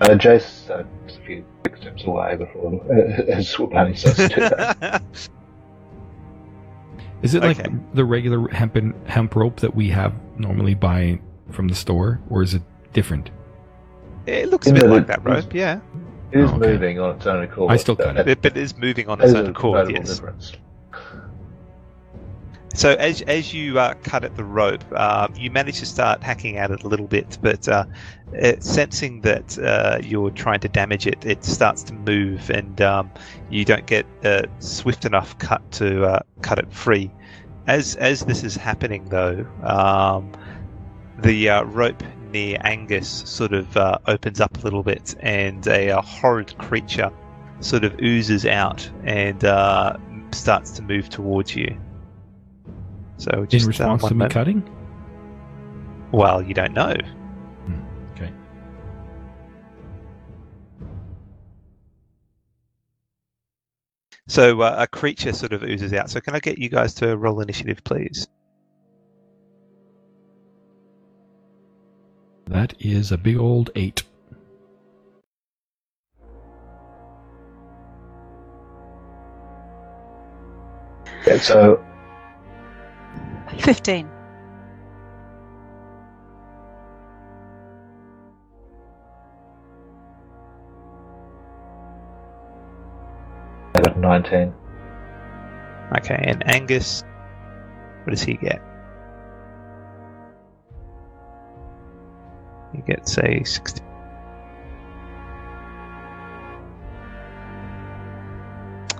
Uh, 0.00 0.08
Jace 0.16 0.68
uh, 0.70 0.82
just 1.06 1.18
a 1.20 1.22
few 1.22 1.44
quick 1.62 1.76
steps 1.76 2.04
away 2.04 2.34
before 2.36 2.74
uh, 2.90 3.22
as 3.36 3.54
Swapani 3.54 3.96
starts 3.96 4.16
to 4.16 4.28
do 4.28 4.40
that. 4.40 5.02
Is 7.22 7.34
it 7.34 7.42
like 7.44 7.60
Okay. 7.60 7.70
the 7.94 8.04
regular 8.04 8.48
hemp 8.48 8.74
and, 8.74 8.94
hemp 9.08 9.36
rope 9.36 9.60
that 9.60 9.76
we 9.76 9.88
have 9.90 10.12
normally 10.38 10.74
buy 10.74 11.20
from 11.52 11.68
the 11.68 11.74
store, 11.76 12.20
or 12.30 12.42
is 12.42 12.54
it 12.54 12.62
different? 12.92 13.30
it 14.26 14.48
looks 14.50 14.66
a 14.68 14.72
bit 14.72 14.86
like 14.88 15.06
that 15.08 15.24
rope 15.24 15.52
yeah 15.52 15.80
It 16.32 16.40
is 16.40 16.50
Oh, 16.50 16.54
okay. 16.56 16.72
moving 16.72 16.98
on 16.98 17.16
its 17.16 17.26
own 17.26 17.42
accord. 17.42 17.70
I 17.72 17.76
still 17.76 17.96
cut 17.96 18.16
it. 18.16 18.26
but, 18.26 18.42
but 18.42 18.56
it 18.56 18.60
is 18.60 18.76
moving 18.76 19.08
on 19.08 19.20
its 19.20 19.34
own 19.34 19.46
accord 19.46 19.90
yes 19.90 20.08
difference. 20.08 20.52
So 22.74 22.92
as 22.92 23.20
as 23.22 23.52
you 23.52 23.78
uh, 23.78 23.92
cut 24.02 24.24
at 24.24 24.34
the 24.34 24.44
rope, 24.44 24.82
um, 24.98 25.34
you 25.36 25.50
manage 25.50 25.80
to 25.80 25.86
start 25.86 26.22
hacking 26.22 26.56
at 26.56 26.70
it 26.70 26.84
a 26.84 26.88
little 26.88 27.06
bit, 27.06 27.36
but 27.42 27.68
uh, 27.68 27.84
it, 28.32 28.64
sensing 28.64 29.20
that 29.20 29.58
uh, 29.58 29.98
you're 30.02 30.30
trying 30.30 30.60
to 30.60 30.68
damage 30.68 31.06
it, 31.06 31.22
it 31.26 31.44
starts 31.44 31.82
to 31.84 31.92
move, 31.92 32.48
and 32.48 32.80
um, 32.80 33.10
you 33.50 33.66
don't 33.66 33.86
get 33.86 34.06
a 34.24 34.48
swift 34.60 35.04
enough 35.04 35.36
cut 35.38 35.70
to 35.72 36.04
uh, 36.04 36.20
cut 36.40 36.58
it 36.58 36.72
free. 36.72 37.10
As 37.66 37.94
as 37.96 38.24
this 38.24 38.42
is 38.42 38.56
happening, 38.56 39.04
though, 39.10 39.46
um, 39.62 40.32
the 41.18 41.50
uh, 41.50 41.64
rope 41.64 42.02
near 42.32 42.58
Angus 42.62 43.08
sort 43.08 43.52
of 43.52 43.76
uh, 43.76 43.98
opens 44.06 44.40
up 44.40 44.56
a 44.58 44.60
little 44.62 44.82
bit, 44.82 45.14
and 45.20 45.66
a, 45.66 45.88
a 45.88 46.00
horrid 46.00 46.56
creature 46.58 47.10
sort 47.60 47.84
of 47.84 47.98
oozes 48.00 48.44
out 48.46 48.90
and 49.04 49.44
uh, 49.44 49.96
starts 50.32 50.72
to 50.72 50.82
move 50.82 51.08
towards 51.08 51.54
you. 51.54 51.76
So 53.18 53.46
just 53.46 53.64
In 53.64 53.68
uh, 53.68 53.68
response 53.68 54.02
to 54.04 54.14
me 54.14 54.18
moment. 54.18 54.32
cutting? 54.32 54.68
Well, 56.10 56.42
you 56.42 56.54
don't 56.54 56.74
know. 56.74 56.96
Okay. 58.14 58.32
So 64.26 64.60
uh, 64.62 64.76
a 64.78 64.86
creature 64.86 65.32
sort 65.32 65.52
of 65.52 65.62
oozes 65.62 65.92
out. 65.92 66.10
So 66.10 66.20
can 66.20 66.34
I 66.34 66.40
get 66.40 66.58
you 66.58 66.68
guys 66.68 66.94
to 66.94 67.16
roll 67.16 67.40
initiative, 67.40 67.84
please? 67.84 68.26
That 72.52 72.74
is 72.80 73.10
a 73.10 73.16
big 73.16 73.38
old 73.38 73.70
eight. 73.74 74.02
Yeah, 81.26 81.38
so 81.38 81.82
15. 83.58 84.06
I 93.74 93.80
got 93.80 93.96
19. 93.96 94.54
Okay, 95.96 96.22
and 96.26 96.46
Angus, 96.46 97.02
what 98.04 98.10
does 98.10 98.22
he 98.22 98.34
get? 98.34 98.60
He 102.86 102.92
gets 102.92 103.18
a 103.18 103.42
60. 103.44 103.80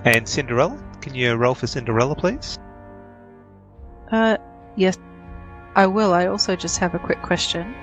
And 0.05 0.27
Cinderella, 0.27 0.77
can 1.01 1.15
you 1.15 1.33
roll 1.35 1.55
for 1.55 1.67
Cinderella, 1.67 2.15
please? 2.15 2.59
Uh, 4.11 4.37
yes, 4.75 4.97
I 5.75 5.87
will. 5.87 6.13
I 6.13 6.27
also 6.27 6.55
just 6.55 6.77
have 6.79 6.93
a 6.93 6.99
quick 6.99 7.21
question. 7.21 7.73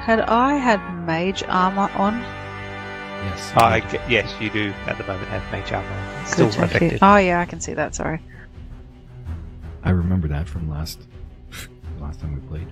Had 0.00 0.20
I 0.20 0.54
had 0.56 0.78
mage 1.06 1.42
armor 1.48 1.90
on? 1.94 2.20
Yes. 2.20 3.52
I 3.56 3.80
ge- 3.80 4.10
yes, 4.10 4.32
you 4.40 4.50
do 4.50 4.72
at 4.86 4.98
the 4.98 5.04
moment 5.04 5.28
have 5.28 5.42
mage 5.52 5.72
armor. 5.72 6.26
Still 6.26 6.50
Good 6.50 6.60
affected. 6.60 6.98
Oh, 7.02 7.16
yeah, 7.16 7.40
I 7.40 7.44
can 7.46 7.60
see 7.60 7.74
that. 7.74 7.94
Sorry. 7.94 8.20
I 9.82 9.90
remember 9.90 10.28
that 10.28 10.48
from 10.48 10.68
last 10.68 11.00
last 11.98 12.20
time 12.20 12.34
we 12.34 12.40
played. 12.48 12.68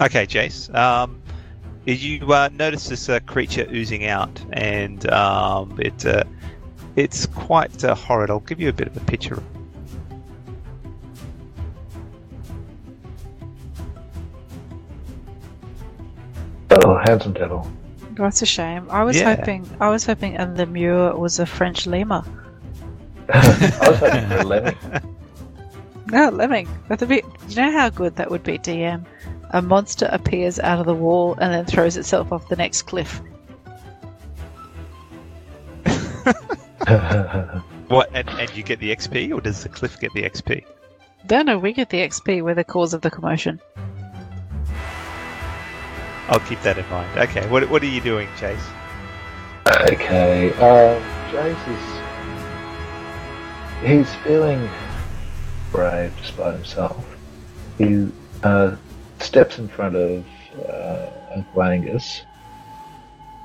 Okay, 0.00 0.26
Jace. 0.26 0.74
Um, 0.74 1.20
you 1.92 2.32
uh, 2.32 2.48
notice 2.52 2.88
this 2.88 3.08
uh, 3.08 3.20
creature 3.20 3.66
oozing 3.70 4.06
out, 4.06 4.40
and 4.52 5.08
um, 5.10 5.78
it 5.80 6.04
uh, 6.04 6.24
it's 6.96 7.26
quite 7.26 7.82
uh, 7.84 7.94
horrid. 7.94 8.30
I'll 8.30 8.40
give 8.40 8.60
you 8.60 8.68
a 8.68 8.72
bit 8.72 8.88
of 8.88 8.96
a 8.96 9.00
picture. 9.00 9.42
Oh, 16.70 16.98
handsome 17.06 17.32
devil. 17.32 17.70
That's 18.12 18.42
a 18.42 18.46
shame. 18.46 18.86
I 18.90 19.04
was 19.04 19.16
Yeah. 19.16 19.36
hoping. 19.36 19.68
I 19.80 19.88
was 19.90 20.04
hoping 20.04 20.36
a 20.36 20.46
lemur 20.46 21.16
was 21.16 21.38
a 21.38 21.46
French 21.46 21.86
lemur. 21.86 22.22
I 23.32 23.88
was 23.88 23.98
hoping 24.00 24.28
for 24.28 24.36
a 24.38 24.44
lemming. 24.52 24.76
No, 26.10 26.28
lemming. 26.30 26.68
That's 26.88 27.02
a 27.02 27.06
bit. 27.06 27.24
You 27.48 27.56
know 27.56 27.72
how 27.72 27.90
good 27.90 28.16
that 28.16 28.30
would 28.30 28.42
be, 28.42 28.58
DM. 28.58 29.04
A 29.50 29.62
monster 29.62 30.08
appears 30.12 30.60
out 30.60 30.78
of 30.78 30.86
the 30.86 30.94
wall 30.94 31.34
and 31.40 31.52
then 31.52 31.64
throws 31.64 31.96
itself 31.96 32.30
off 32.32 32.48
the 32.48 32.56
next 32.56 32.82
cliff. 32.82 33.20
What? 37.88 38.10
And, 38.12 38.28
and 38.28 38.54
you 38.54 38.62
get 38.62 38.80
the 38.80 38.94
XP, 38.94 39.34
or 39.34 39.40
does 39.40 39.62
the 39.62 39.70
cliff 39.70 39.98
get 39.98 40.12
the 40.12 40.22
XP? 40.22 40.62
No, 41.30 41.40
no, 41.42 41.58
we 41.58 41.72
get 41.72 41.88
the 41.88 41.96
XP. 41.98 42.42
We're 42.42 42.54
the 42.54 42.62
cause 42.64 42.92
of 42.92 43.00
the 43.00 43.10
commotion. 43.10 43.58
I'll 46.28 46.40
keep 46.40 46.60
that 46.62 46.76
in 46.76 46.86
mind. 46.90 47.18
Okay. 47.18 47.48
What 47.48 47.68
What 47.70 47.82
are 47.82 47.86
you 47.86 48.02
doing, 48.02 48.28
Jace? 48.36 48.60
okay, 49.90 50.52
uh, 50.54 51.00
Jace 51.30 51.68
is. 51.68 51.80
He's 53.88 54.14
feeling 54.16 54.68
brave 55.72 56.12
despite 56.20 56.54
himself. 56.56 57.06
He 57.78 58.10
uh, 58.42 58.76
steps 59.22 59.58
in 59.58 59.68
front 59.68 59.96
of 59.96 60.24
uh, 60.68 61.10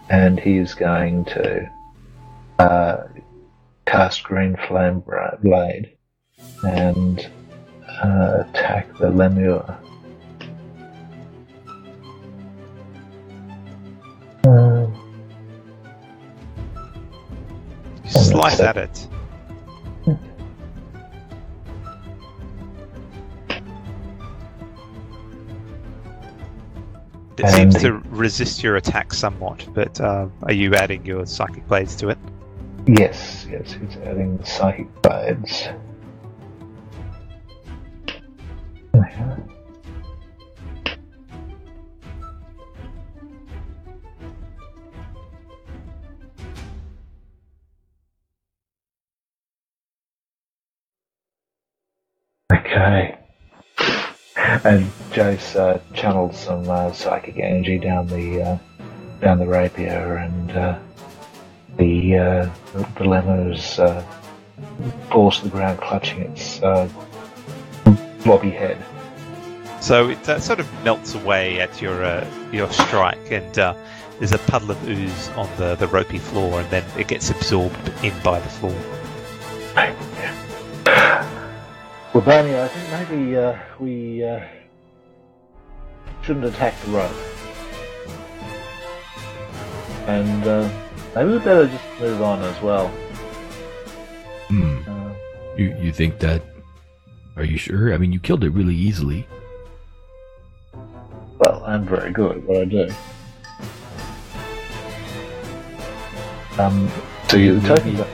and 0.10 0.40
he 0.40 0.58
is 0.58 0.74
going 0.74 1.26
to 1.26 1.70
uh, 2.60 3.04
cast 3.86 4.24
Green 4.24 4.58
Flame 4.68 5.04
Blade 5.42 5.96
and 6.64 7.30
uh, 7.88 8.44
attack 8.48 8.98
the 8.98 9.10
Lemur. 9.10 9.78
Um, 14.46 14.94
Slice 18.08 18.60
at 18.60 18.78
it. 18.78 19.08
It 27.44 27.48
And 27.48 27.74
seems 27.74 27.84
to 27.84 27.96
resist 28.10 28.64
your 28.64 28.78
attack 28.78 29.14
somewhat, 29.14 29.68
but 29.74 30.00
uh, 30.00 30.30
are 30.44 30.54
you 30.54 30.74
adding 30.76 31.06
your 31.06 31.26
psychic 31.26 31.68
blades 31.68 31.94
to 31.98 32.08
it? 32.08 32.18
Yes, 32.88 33.46
yes, 33.52 33.74
he's 33.74 33.98
adding 33.98 34.38
the 34.38 34.46
psychic 34.46 34.88
blades. 35.02 35.68
Okay. 52.54 53.23
And 54.64 54.86
Jace 55.12 55.56
uh, 55.56 55.80
channeled 55.94 56.36
some 56.36 56.70
uh, 56.70 56.92
psychic 56.94 57.38
energy 57.38 57.80
down 57.80 58.08
the 58.08 58.42
uh, 58.42 58.58
down 59.20 59.40
the 59.40 59.48
rapier, 59.48 60.18
and 60.18 60.52
uh, 60.52 60.80
the 61.78 62.18
uh, 62.18 62.50
the, 62.98 63.04
lemur's 63.04 63.80
uh, 63.80 64.06
falls 65.12 65.38
to 65.40 65.46
the 65.46 65.50
ground, 65.50 65.80
clutching 65.80 66.20
its 66.22 66.62
uh, 66.62 66.88
blobby 68.24 68.52
head. 68.52 68.78
So 69.82 70.10
it 70.10 70.30
uh, 70.30 70.40
sort 70.40 70.60
of 70.60 70.84
melts 70.84 71.16
away 71.16 71.60
at 71.60 71.82
your 71.82 72.06
uh, 72.06 72.30
your 72.52 72.72
strike, 72.72 73.32
and 73.32 73.58
uh, 73.58 73.74
there's 74.20 74.34
a 74.34 74.38
puddle 74.38 74.72
of 74.72 74.88
ooze 74.88 75.30
on 75.30 75.50
the, 75.58 75.76
the 75.76 75.88
ropey 75.88 76.20
floor, 76.20 76.62
and 76.62 76.70
then 76.70 76.86
it 76.98 77.08
gets 77.08 77.30
absorbed 77.30 77.92
in 78.04 78.14
by 78.24 78.40
the 78.40 78.50
floor. 78.50 78.76
Well, 82.14 82.24
Barney, 82.24 82.56
I 82.56 82.68
think 82.68 83.10
maybe 83.10 83.36
uh, 83.38 83.58
we 83.80 84.24
uh, 84.24 84.40
shouldn't 86.22 86.46
attack 86.46 86.80
the 86.86 86.92
rope, 86.92 87.12
and 90.08 90.44
uh, 90.48 90.70
maybe 91.16 91.32
we 91.32 91.40
better 91.40 91.66
just 91.68 91.84
move 92.00 92.22
on 92.22 92.44
as 92.44 92.62
well. 92.62 92.90
Hmm. 94.50 94.78
Uh, 94.88 95.14
You 95.58 95.76
you 95.82 95.92
think 95.92 96.20
that? 96.20 96.44
Are 97.36 97.44
you 97.44 97.58
sure? 97.58 97.94
I 97.94 97.98
mean, 97.98 98.12
you 98.14 98.20
killed 98.20 98.44
it 98.44 98.52
really 98.52 98.76
easily. 98.76 99.26
well, 101.40 101.64
I'm 101.66 101.84
very 101.84 102.12
good 102.12 102.38
at 102.38 102.44
what 102.44 102.62
I 102.62 102.66
do. 102.66 102.90
Um, 106.60 106.92
so 107.28 107.38
you're 107.38 107.60
talking 107.62 107.96
about. 107.96 108.08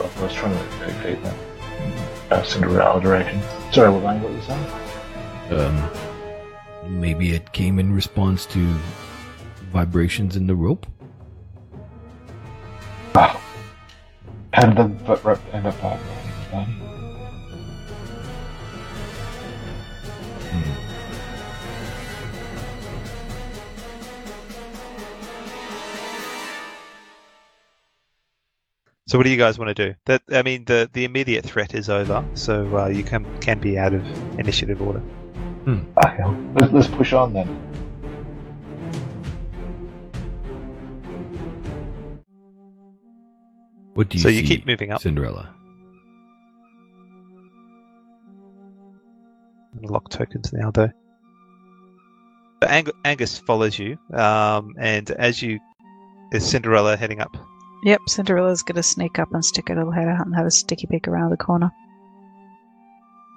I 0.00 0.22
was 0.22 0.32
trying 0.32 0.56
to 0.56 0.86
dictate 0.86 1.22
that. 1.22 1.45
Uh, 2.30 2.42
Cinderella 2.42 3.00
direction. 3.00 3.40
Sorry, 3.72 3.90
what 3.90 4.02
were 4.02 4.30
you 4.30 4.42
saying? 4.42 4.66
Um, 5.50 5.90
maybe 6.88 7.34
it 7.34 7.52
came 7.52 7.78
in 7.78 7.92
response 7.92 8.46
to 8.46 8.74
vibrations 9.72 10.34
in 10.34 10.46
the 10.46 10.54
rope. 10.54 10.86
Oh. 13.14 13.40
How 14.52 14.66
did 14.66 14.76
the 15.06 15.16
rope 15.16 15.40
end 15.52 15.66
up 15.66 15.74
vibrating, 15.74 16.85
So 29.08 29.18
what 29.18 29.24
do 29.24 29.30
you 29.30 29.36
guys 29.36 29.56
want 29.56 29.74
to 29.76 29.88
do? 29.88 29.94
That 30.06 30.22
I 30.32 30.42
mean, 30.42 30.64
the 30.64 30.90
the 30.92 31.04
immediate 31.04 31.44
threat 31.44 31.74
is 31.74 31.88
over, 31.88 32.24
so 32.34 32.76
uh, 32.76 32.88
you 32.88 33.04
can 33.04 33.24
can 33.40 33.60
be 33.60 33.78
out 33.78 33.94
of 33.94 34.04
initiative 34.38 34.82
order. 34.82 35.00
Okay, 35.68 36.24
let's, 36.54 36.72
let's 36.72 36.88
push 36.88 37.12
on 37.12 37.32
then. 37.32 37.46
What 43.94 44.08
do 44.08 44.18
you 44.18 44.22
so 44.22 44.28
see, 44.28 44.40
you 44.40 44.42
keep 44.42 44.66
moving 44.66 44.90
up. 44.90 45.00
Cinderella? 45.00 45.54
Lock 49.82 50.08
tokens 50.10 50.52
now, 50.52 50.72
though. 50.72 50.90
But 52.60 52.70
Ang- 52.70 52.90
Angus 53.04 53.38
follows 53.38 53.78
you, 53.78 53.98
um, 54.12 54.74
and 54.78 55.08
as 55.12 55.40
you 55.42 55.60
is 56.32 56.44
Cinderella 56.44 56.96
heading 56.96 57.20
up. 57.20 57.36
Yep, 57.86 58.08
Cinderella's 58.08 58.64
going 58.64 58.74
to 58.74 58.82
sneak 58.82 59.20
up 59.20 59.32
and 59.32 59.44
stick 59.44 59.68
her 59.68 59.76
little 59.76 59.92
head 59.92 60.08
out 60.08 60.26
and 60.26 60.34
have 60.34 60.44
a 60.44 60.50
sticky 60.50 60.88
peek 60.88 61.06
around 61.06 61.30
the 61.30 61.36
corner. 61.36 61.70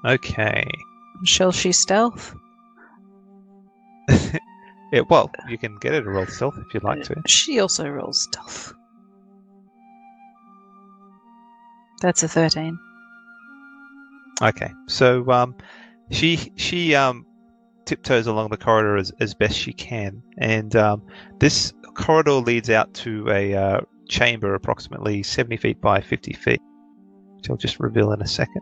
Okay. 0.04 0.66
Shall 1.24 1.52
she 1.52 1.72
stealth? 1.72 2.34
yeah, 4.10 5.02
well, 5.08 5.30
you 5.48 5.60
can 5.60 5.78
get 5.78 5.94
her 5.94 6.02
to 6.02 6.10
roll 6.10 6.26
stealth 6.26 6.56
if 6.58 6.74
you'd 6.74 6.84
like 6.84 7.04
to. 7.04 7.22
She 7.28 7.60
also 7.60 7.88
rolls 7.88 8.24
stealth. 8.24 8.74
That's 12.02 12.24
a 12.24 12.28
13. 12.28 12.80
Okay, 14.42 14.72
so 14.88 15.30
um, 15.30 15.54
she 16.10 16.52
she 16.56 16.96
um, 16.96 17.28
tiptoes 17.86 18.26
along 18.26 18.50
the 18.50 18.58
corridor 18.58 18.98
as, 18.98 19.12
as 19.20 19.36
best 19.36 19.56
she 19.56 19.74
can, 19.74 20.24
and 20.40 20.76
um, 20.76 21.04
this 21.38 21.72
corridor 21.94 22.32
leads 22.32 22.72
out 22.72 22.92
to 22.96 23.30
a 23.30 23.54
uh, 23.54 23.82
chamber 24.10 24.54
approximately 24.56 25.24
seventy 25.24 25.58
feet 25.58 25.80
by 25.80 26.02
fifty 26.02 26.34
feet, 26.34 26.62
which 27.38 27.50
I'll 27.50 27.58
just 27.58 27.80
reveal 27.80 28.12
in 28.12 28.22
a 28.22 28.28
second. 28.28 28.62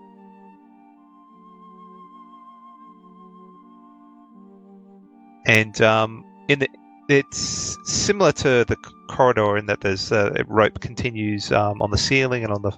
And 5.47 5.81
um, 5.81 6.25
in 6.49 6.59
the 6.59 6.67
it's 7.09 7.77
similar 7.85 8.33
to 8.33 8.65
the 8.65 8.75
corridor 9.09 9.57
in 9.57 9.65
that 9.67 9.79
there's 9.79 10.11
uh, 10.11 10.33
a 10.35 10.43
rope 10.43 10.81
continues 10.81 11.51
um, 11.53 11.81
on 11.81 11.89
the 11.89 11.97
ceiling 11.97 12.43
and 12.43 12.51
on 12.51 12.61
the 12.61 12.77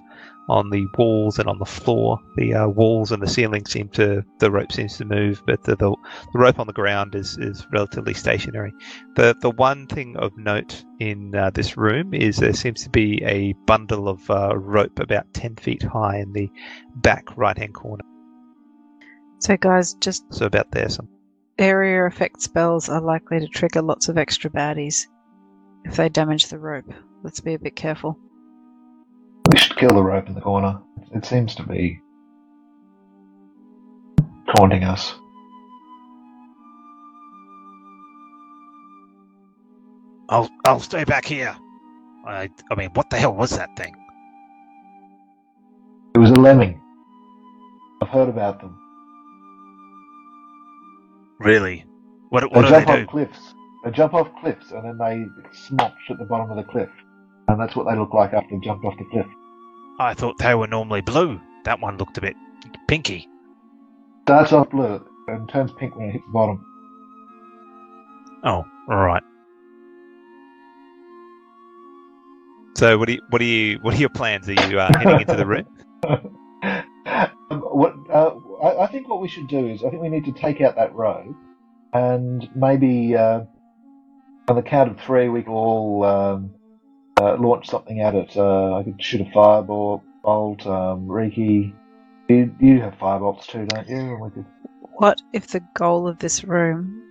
on 0.50 0.70
the 0.70 0.86
walls 0.98 1.38
and 1.38 1.48
on 1.48 1.58
the 1.58 1.64
floor. 1.64 2.18
The 2.36 2.54
uh, 2.54 2.68
walls 2.68 3.12
and 3.12 3.22
the 3.22 3.28
ceiling 3.28 3.64
seem 3.66 3.88
to 3.90 4.24
the 4.40 4.50
rope 4.50 4.72
seems 4.72 4.96
to 4.98 5.04
move, 5.04 5.42
but 5.46 5.62
the, 5.64 5.76
the, 5.76 5.94
the 6.32 6.38
rope 6.38 6.58
on 6.58 6.66
the 6.66 6.72
ground 6.74 7.14
is, 7.14 7.38
is 7.38 7.66
relatively 7.72 8.14
stationary. 8.14 8.72
The 9.16 9.36
the 9.40 9.50
one 9.50 9.86
thing 9.86 10.16
of 10.18 10.36
note 10.36 10.84
in 10.98 11.34
uh, 11.34 11.50
this 11.50 11.76
room 11.76 12.14
is 12.14 12.36
there 12.36 12.52
seems 12.52 12.82
to 12.84 12.90
be 12.90 13.22
a 13.24 13.54
bundle 13.66 14.08
of 14.08 14.28
uh, 14.30 14.56
rope 14.58 14.98
about 15.00 15.32
ten 15.34 15.56
feet 15.56 15.82
high 15.82 16.18
in 16.18 16.32
the 16.32 16.50
back 16.96 17.24
right 17.36 17.56
hand 17.56 17.74
corner. 17.74 18.04
So, 19.40 19.56
guys, 19.56 19.94
just 19.94 20.24
So 20.30 20.46
about 20.46 20.70
there, 20.72 20.88
some. 20.88 21.08
area 21.58 22.04
effect 22.06 22.42
spells 22.42 22.88
are 22.88 23.00
likely 23.02 23.40
to 23.40 23.48
trigger 23.48 23.82
lots 23.82 24.08
of 24.08 24.18
extra 24.18 24.50
baddies 24.50 25.06
if 25.84 25.96
they 25.96 26.08
damage 26.08 26.48
the 26.48 26.58
rope. 26.58 26.92
Let's 27.22 27.40
be 27.40 27.54
a 27.54 27.58
bit 27.58 27.76
careful. 27.76 28.18
We 29.52 29.58
should 29.58 29.76
kill 29.76 29.90
the 29.90 30.02
rope 30.04 30.28
in 30.28 30.34
the 30.36 30.42
corner. 30.42 30.80
It 31.14 31.26
seems 31.26 31.54
to 31.56 31.64
be 31.64 32.00
taunting 34.56 34.84
us. 34.84 35.14
I'll 40.28 40.50
I'll 40.66 40.80
stay 40.80 41.04
back 41.04 41.26
here. 41.26 41.56
I 42.26 42.50
I 42.70 42.76
mean, 42.76 42.90
what 42.94 43.10
the 43.10 43.18
hell 43.18 43.34
was 43.34 43.50
that 43.52 43.76
thing? 43.76 43.94
It 46.14 46.18
was 46.18 46.30
a 46.30 46.34
lemming. 46.36 46.80
I've 48.02 48.08
heard 48.10 48.28
about 48.28 48.60
them. 48.60 48.78
Really? 51.40 51.84
What 52.30 52.52
They 52.52 52.52
what 52.52 52.66
do 52.66 52.70
jump 52.70 52.86
they 52.86 52.86
off 52.88 53.06
do? 53.06 53.08
cliffs. 53.08 53.54
They 53.84 53.90
jump 53.92 54.14
off 54.14 54.28
cliffs 54.40 54.72
and 54.72 54.84
then 54.84 54.98
they 54.98 55.24
smotch 55.52 55.94
at 56.10 56.18
the 56.18 56.26
bottom 56.26 56.50
of 56.50 56.56
the 56.58 56.64
cliff. 56.70 56.90
And 57.48 57.60
that's 57.60 57.76
what 57.76 57.86
they 57.88 57.96
look 57.98 58.14
like 58.14 58.34
after 58.34 58.48
they've 58.52 58.62
jumped 58.62 58.84
off 58.84 58.98
the 58.98 59.06
cliff. 59.12 59.26
I 60.00 60.14
thought 60.14 60.38
they 60.38 60.54
were 60.54 60.66
normally 60.66 61.02
blue. 61.02 61.38
That 61.64 61.78
one 61.78 61.98
looked 61.98 62.16
a 62.16 62.22
bit 62.22 62.34
pinky. 62.88 63.28
Starts 64.22 64.50
off 64.50 64.70
blue 64.70 65.06
and 65.28 65.46
turns 65.50 65.72
pink 65.72 65.94
when 65.94 66.08
it 66.08 66.12
hits 66.12 66.24
the 66.26 66.32
bottom. 66.32 66.64
Oh, 68.42 68.64
right. 68.88 69.22
So 72.76 72.96
what 72.96 73.08
do 73.08 73.12
you 73.12 73.20
what 73.28 73.40
do 73.40 73.44
you 73.44 73.78
what 73.82 73.94
are 73.94 73.98
your 73.98 74.08
plans? 74.08 74.48
Are 74.48 74.54
you 74.54 74.80
uh, 74.80 74.90
heading 74.96 75.20
into 75.20 75.36
the 75.36 75.46
room? 75.46 75.66
Um, 77.50 77.62
what 77.62 77.96
uh, 78.08 78.34
I, 78.62 78.84
I 78.84 78.86
think 78.86 79.08
what 79.08 79.20
we 79.20 79.26
should 79.26 79.48
do 79.48 79.66
is 79.66 79.82
I 79.82 79.90
think 79.90 80.00
we 80.00 80.08
need 80.08 80.24
to 80.26 80.32
take 80.32 80.60
out 80.60 80.76
that 80.76 80.94
rope 80.94 81.34
and 81.92 82.48
maybe 82.54 83.16
uh, 83.16 83.40
on 84.46 84.54
the 84.54 84.62
count 84.62 84.88
of 84.90 85.00
three 85.00 85.28
we 85.28 85.42
could 85.42 85.50
all 85.50 86.04
um, 86.04 86.54
uh, 87.20 87.36
launch 87.38 87.68
something 87.68 88.00
at 88.00 88.14
it. 88.14 88.36
Uh, 88.36 88.76
I 88.76 88.82
could 88.82 89.02
shoot 89.02 89.20
a 89.20 89.24
firebolt. 89.24 90.02
Bolt, 90.22 90.66
um, 90.66 91.08
Riki, 91.08 91.74
you, 92.28 92.54
you 92.60 92.80
have 92.82 92.94
firebolts 92.94 93.46
too, 93.46 93.64
don't 93.66 93.88
you? 93.88 94.30
Could 94.34 94.44
What 94.98 95.22
if 95.32 95.46
the 95.48 95.60
goal 95.74 96.06
of 96.06 96.18
this 96.18 96.44
room 96.44 97.02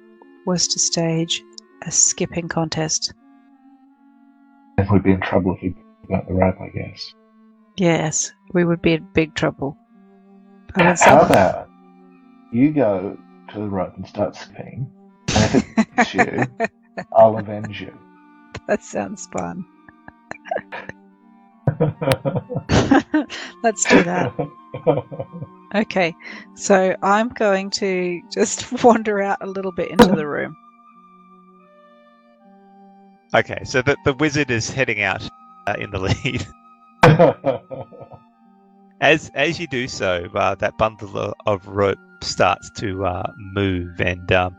was 0.46 0.68
to 0.68 0.80
stage 0.80 1.42
a 1.84 1.92
skipping 1.92 2.48
contest? 2.48 3.14
then 4.78 4.88
we'd 4.92 5.04
be 5.04 5.12
in 5.12 5.22
trouble 5.22 5.56
if 5.56 5.62
we 5.64 5.76
got 6.10 6.28
the 6.28 6.34
rope, 6.34 6.56
I 6.62 6.70
guess. 6.70 7.14
Yes, 7.78 8.32
we 8.54 8.64
would 8.64 8.82
be 8.82 8.94
in 8.94 9.08
big 9.14 9.34
trouble. 9.34 9.76
How 10.76 11.22
about 11.22 11.68
you 12.52 12.72
go 12.72 13.18
to 13.52 13.60
the 13.60 13.68
rope 13.68 13.94
and 13.98 14.08
start 14.08 14.36
skipping, 14.36 14.90
and 15.30 15.56
if 15.56 15.78
it 15.78 15.88
hits 15.96 16.14
you, 16.14 16.68
I'll 17.12 17.38
avenge 17.38 17.82
you. 17.82 17.98
that 18.68 18.84
sounds 18.84 19.28
fun. 19.28 19.66
Let's 23.64 23.84
do 23.86 24.04
that. 24.04 24.34
Okay, 25.76 26.16
so 26.56 26.96
I'm 27.02 27.30
going 27.30 27.70
to 27.72 28.22
just 28.32 28.84
wander 28.84 29.22
out 29.22 29.38
a 29.42 29.46
little 29.48 29.72
bit 29.72 29.92
into 29.92 30.16
the 30.16 30.28
room. 30.28 30.56
Okay, 33.36 33.64
so 33.64 33.82
the 33.82 33.96
the 34.06 34.14
wizard 34.14 34.50
is 34.50 34.70
heading 34.72 35.02
out 35.02 35.28
uh, 35.68 35.76
in 35.78 35.92
the 35.92 36.00
lead. 36.00 36.48
As 39.02 39.32
as 39.34 39.60
you 39.60 39.68
do 39.68 39.88
so, 39.88 40.28
uh, 40.36 40.56
that 40.56 40.78
bundle 40.78 41.18
of, 41.18 41.34
of 41.46 41.68
rope 41.68 42.00
starts 42.22 42.70
to 42.72 43.06
uh, 43.06 43.32
move, 43.38 44.02
and 44.02 44.30
um, 44.34 44.58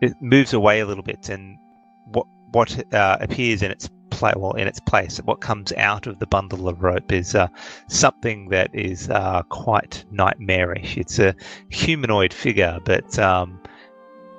it 0.00 0.12
moves 0.20 0.52
away 0.52 0.78
a 0.78 0.86
little 0.86 1.02
bit. 1.02 1.28
And 1.28 1.58
what 2.06 2.26
what 2.52 2.94
uh, 2.94 3.16
appears 3.20 3.62
in 3.62 3.72
its 3.72 3.88
play, 4.14 4.32
well, 4.36 4.52
in 4.52 4.66
its 4.68 4.80
place, 4.80 5.18
what 5.18 5.40
comes 5.40 5.72
out 5.72 6.06
of 6.06 6.18
the 6.18 6.26
bundle 6.26 6.68
of 6.68 6.82
rope 6.82 7.12
is 7.12 7.34
uh, 7.34 7.48
something 7.88 8.48
that 8.48 8.70
is 8.72 9.10
uh, 9.10 9.42
quite 9.48 10.04
nightmarish. 10.10 10.96
It's 10.96 11.18
a 11.18 11.34
humanoid 11.68 12.32
figure, 12.32 12.78
but 12.84 13.18
um, 13.18 13.60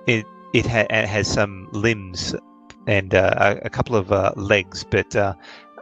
it 0.08 0.26
it, 0.54 0.66
ha- 0.66 0.88
it 0.90 1.08
has 1.08 1.28
some 1.28 1.68
limbs 1.74 2.34
and 2.88 3.14
uh, 3.14 3.56
a, 3.64 3.70
couple 3.70 3.96
of 3.96 4.12
uh, 4.12 4.32
legs, 4.38 4.86
but 4.90 5.16
uh, 5.16 5.34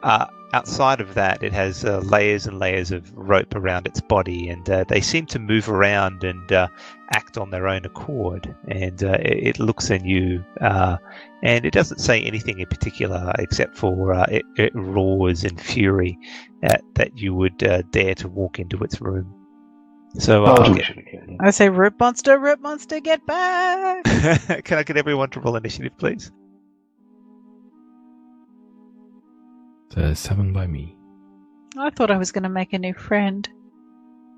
uh, 0.02 0.26
outside 0.54 1.02
of 1.02 1.14
that, 1.16 1.44
it 1.44 1.52
has 1.54 1.84
uh, 1.84 2.00
layers 2.00 2.46
and 2.48 2.60
layers 2.60 2.92
of 2.92 3.12
rope 3.16 3.56
around 3.56 3.88
its 3.88 4.00
body, 4.00 4.50
and 4.50 4.70
uh, 4.70 4.86
they 4.88 5.02
seem 5.02 5.26
to 5.28 5.40
move 5.40 5.68
around 5.70 6.24
and 6.24 6.52
uh, 6.52 6.68
act 7.14 7.38
on 7.38 7.50
their 7.50 7.68
own 7.68 7.86
accord. 7.86 8.56
And 8.68 9.04
uh, 9.04 9.18
it, 9.20 9.48
it 9.48 9.60
looks 9.60 9.92
at 9.92 10.06
you, 10.06 10.44
uh, 10.62 10.98
and 11.44 11.66
it 11.66 11.72
doesn't 11.74 12.00
say 12.00 12.22
anything 12.22 12.60
in 12.60 12.68
particular 12.68 13.34
except 13.40 13.78
for 13.78 14.14
uh, 14.14 14.26
it, 14.30 14.44
it 14.58 14.72
roars 14.76 15.44
in 15.44 15.58
fury 15.58 16.18
at, 16.62 16.82
that 16.96 17.18
you 17.18 17.34
would 17.34 17.64
uh, 17.64 17.82
dare 17.92 18.16
to 18.16 18.28
walk 18.30 18.60
into 18.60 18.84
its 18.84 19.02
room. 19.02 19.34
So, 20.20 20.46
Oh, 20.46 20.74
get- 20.74 20.86
should 20.86 20.98
have 20.98 21.06
killed 21.06 21.24
him. 21.30 21.38
I 21.42 21.50
say, 21.50 21.70
Rope 21.70 22.00
Monster, 22.00 22.38
Rope 22.38 22.60
Monster, 22.60 23.00
get 23.00 23.26
back! 23.26 24.04
can 24.64 24.78
I 24.78 24.84
get 24.84 24.96
everyone 24.96 25.32
to 25.32 25.40
roll 25.40 25.56
initiative, 25.56 25.98
please? 25.98 26.32
It's 29.96 30.02
uh, 30.02 30.16
seven 30.16 30.52
by 30.54 30.66
me. 30.66 30.98
I 31.78 31.92
thought 31.92 32.10
I 32.10 32.18
was 32.18 32.32
going 32.32 32.44
to 32.44 32.50
make 32.50 32.74
a 32.74 32.80
new 32.80 32.96
friend. 32.96 33.48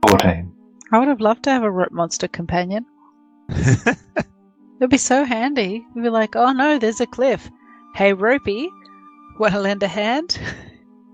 14. 0.10 0.52
I 0.92 1.00
would 1.00 1.08
have 1.08 1.22
loved 1.22 1.44
to 1.44 1.50
have 1.50 1.64
a 1.64 1.72
Rope 1.72 1.94
Monster 1.94 2.28
companion. 2.28 2.86
It'd 3.50 4.90
be 4.90 4.98
so 4.98 5.24
handy. 5.24 5.86
We'd 5.96 6.02
be 6.04 6.10
like, 6.10 6.36
oh 6.36 6.52
no, 6.52 6.78
there's 6.78 7.00
a 7.00 7.08
cliff. 7.08 7.50
Hey, 7.96 8.12
Ropey, 8.12 8.70
want 9.40 9.54
to 9.54 9.62
lend 9.62 9.82
a 9.84 9.88
hand? 9.88 10.40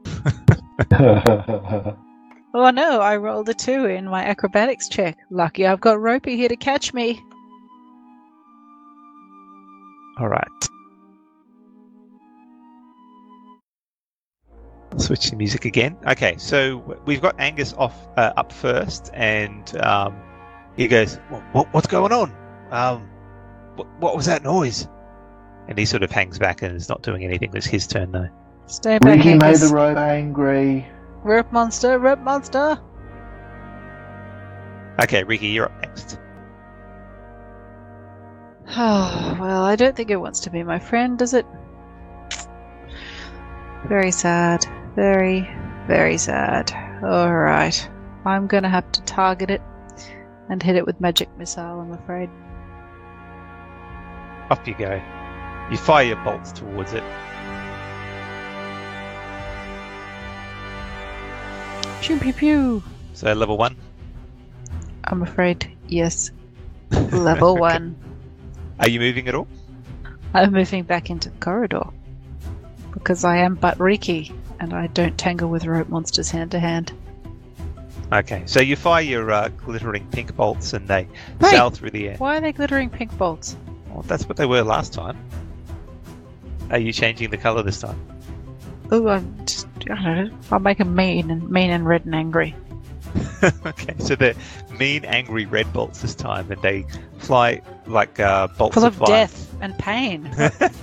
Oh 2.54 2.70
no, 2.70 3.00
I 3.00 3.16
rolled 3.16 3.48
a 3.48 3.54
two 3.54 3.86
in 3.86 4.10
my 4.10 4.26
acrobatics 4.26 4.90
check. 4.90 5.18
Lucky 5.30 5.66
I've 5.66 5.80
got 5.80 6.02
Ropey 6.02 6.36
here 6.36 6.50
to 6.50 6.58
catch 6.58 6.94
me. 6.94 7.24
All 10.20 10.28
right. 10.28 10.71
Switch 14.98 15.30
the 15.30 15.36
music 15.38 15.66
again. 15.66 15.98
Okay, 16.06 16.36
so 16.38 16.78
we've 17.06 17.22
got 17.22 17.36
Angus 17.40 17.74
off 17.74 17.96
uh, 18.18 18.34
up 18.36 18.52
first, 18.52 19.10
and 19.14 19.76
um, 19.78 20.16
he 20.76 20.88
goes, 20.88 21.16
"What- 21.30 21.44
what, 21.54 21.74
"What's 21.74 21.88
going 21.88 22.12
on? 22.12 22.34
Um, 22.72 23.10
what, 23.76 23.88
what 24.00 24.16
was 24.18 24.26
that 24.26 24.44
noise?" 24.44 24.88
And 25.68 25.78
he 25.78 25.86
sort 25.86 26.04
of 26.04 26.12
hangs 26.12 26.40
back 26.40 26.62
and 26.62 26.76
is 26.76 26.90
not 26.90 27.04
doing 27.04 27.24
anything. 27.24 27.52
It's 27.54 27.66
his 27.66 27.88
turn 27.88 28.12
though. 28.12 28.28
Stay 28.66 29.00
back, 29.00 29.18
Riki 29.18 29.36
made 29.36 29.58
the 29.58 29.70
rope 29.74 29.98
angry. 29.98 30.86
Rope 31.24 31.52
monster, 31.52 31.98
rope 31.98 32.20
monster. 32.20 32.80
Okay, 35.02 35.24
Riki, 35.24 35.48
you're 35.48 35.66
up 35.66 35.82
next. 35.82 36.20
Oh, 38.70 39.38
well, 39.40 39.64
I 39.64 39.76
don't 39.76 39.96
think 39.96 40.10
it 40.12 40.18
wants 40.18 40.42
to 40.42 40.50
be 40.50 40.64
my 40.64 40.80
friend, 40.80 41.18
does 41.18 41.34
it? 41.34 41.46
Very 43.88 44.12
sad. 44.12 44.66
Very, 44.96 45.50
very 45.88 46.18
sad. 46.18 46.72
Alright. 47.04 47.90
I'm 48.26 48.48
gonna 48.48 48.70
have 48.70 48.92
to 48.92 49.02
target 49.04 49.50
it 49.50 49.62
and 50.50 50.62
hit 50.62 50.76
it 50.76 50.86
with 50.86 51.00
magic 51.00 51.30
missile, 51.38 51.80
I'm 51.80 51.94
afraid. 51.94 52.30
Up 54.50 54.68
you 54.68 54.76
go. 54.76 55.02
You 55.72 55.78
fire 55.78 56.06
your 56.06 56.18
bolts 56.24 56.52
towards 56.52 56.94
it. 56.94 57.04
Pew 62.02 62.20
pew 62.20 62.34
pew! 62.34 62.84
So 63.14 63.32
level 63.32 63.58
one. 63.58 63.78
I'm 65.06 65.22
afraid, 65.22 65.72
yes. 65.88 66.32
Level 66.92 67.52
Okay. 67.52 67.60
one. 67.60 67.96
Are 68.80 68.90
you 68.90 69.00
moving 69.00 69.28
at 69.28 69.36
all? 69.36 69.48
I'm 70.34 70.52
moving 70.52 70.84
back 70.84 71.10
into 71.10 71.30
the 71.30 71.38
corridor. 71.38 71.86
Because 72.94 73.24
I 73.24 73.38
am 73.38 73.56
but 73.56 73.80
Riki, 73.80 74.34
and 74.62 74.74
I 74.74 74.88
don't 74.88 75.18
tangle 75.18 75.50
with 75.50 75.66
rope 75.66 75.90
monsters 75.90 76.30
hand 76.30 76.52
to 76.52 76.60
hand. 76.60 76.94
Okay, 78.14 78.44
so 78.46 78.62
you 78.62 78.76
fire 78.76 79.02
your 79.02 79.32
uh, 79.32 79.50
glittering 79.50 80.08
pink 80.12 80.36
bolts 80.36 80.74
and 80.74 80.88
they 80.88 81.08
Hey! 81.40 81.50
sail 81.50 81.72
through 81.72 81.90
the 81.90 82.10
air. 82.10 82.18
Why 82.18 82.38
are 82.38 82.42
they 82.42 82.52
glittering 82.52 82.90
pink 82.90 83.18
bolts? 83.18 83.58
Well, 83.90 84.04
that's 84.04 84.30
what 84.30 84.38
they 84.38 84.46
were 84.46 84.62
last 84.62 84.94
time. 84.94 85.18
Are 86.70 86.78
you 86.78 86.94
changing 86.94 87.32
the 87.32 87.38
color 87.38 87.64
this 87.64 87.80
time? 87.80 88.00
Oh, 88.92 89.08
I'm 89.08 89.46
just, 89.46 89.68
I 89.90 89.96
don't 89.96 90.04
know. 90.04 90.38
I'll 90.52 90.60
make 90.60 90.78
them 90.78 90.94
mean 90.94 91.32
and 91.32 91.50
mean 91.50 91.72
and 91.72 91.88
red 91.88 92.06
and 92.06 92.14
angry. 92.14 92.56
okay, 93.66 93.96
so 93.98 94.16
they're 94.16 94.36
mean, 94.78 95.04
angry 95.06 95.46
red 95.46 95.72
bolts 95.74 96.02
this 96.02 96.14
time, 96.14 96.52
and 96.52 96.62
they 96.62 96.86
fly 97.18 97.62
like 97.88 98.20
uh, 98.20 98.48
bolts 98.48 98.76
Full 98.76 98.86
of, 98.86 99.02
of 99.02 99.08
death 99.08 99.54
and 99.60 99.78
pain. 99.80 100.30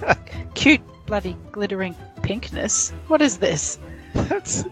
Cute, 0.55 0.81
bloody, 1.07 1.37
glittering 1.53 1.95
pinkness. 2.29 2.93
What 3.09 3.23
is 3.23 3.39
this? 3.39 3.79
That's- 4.15 4.65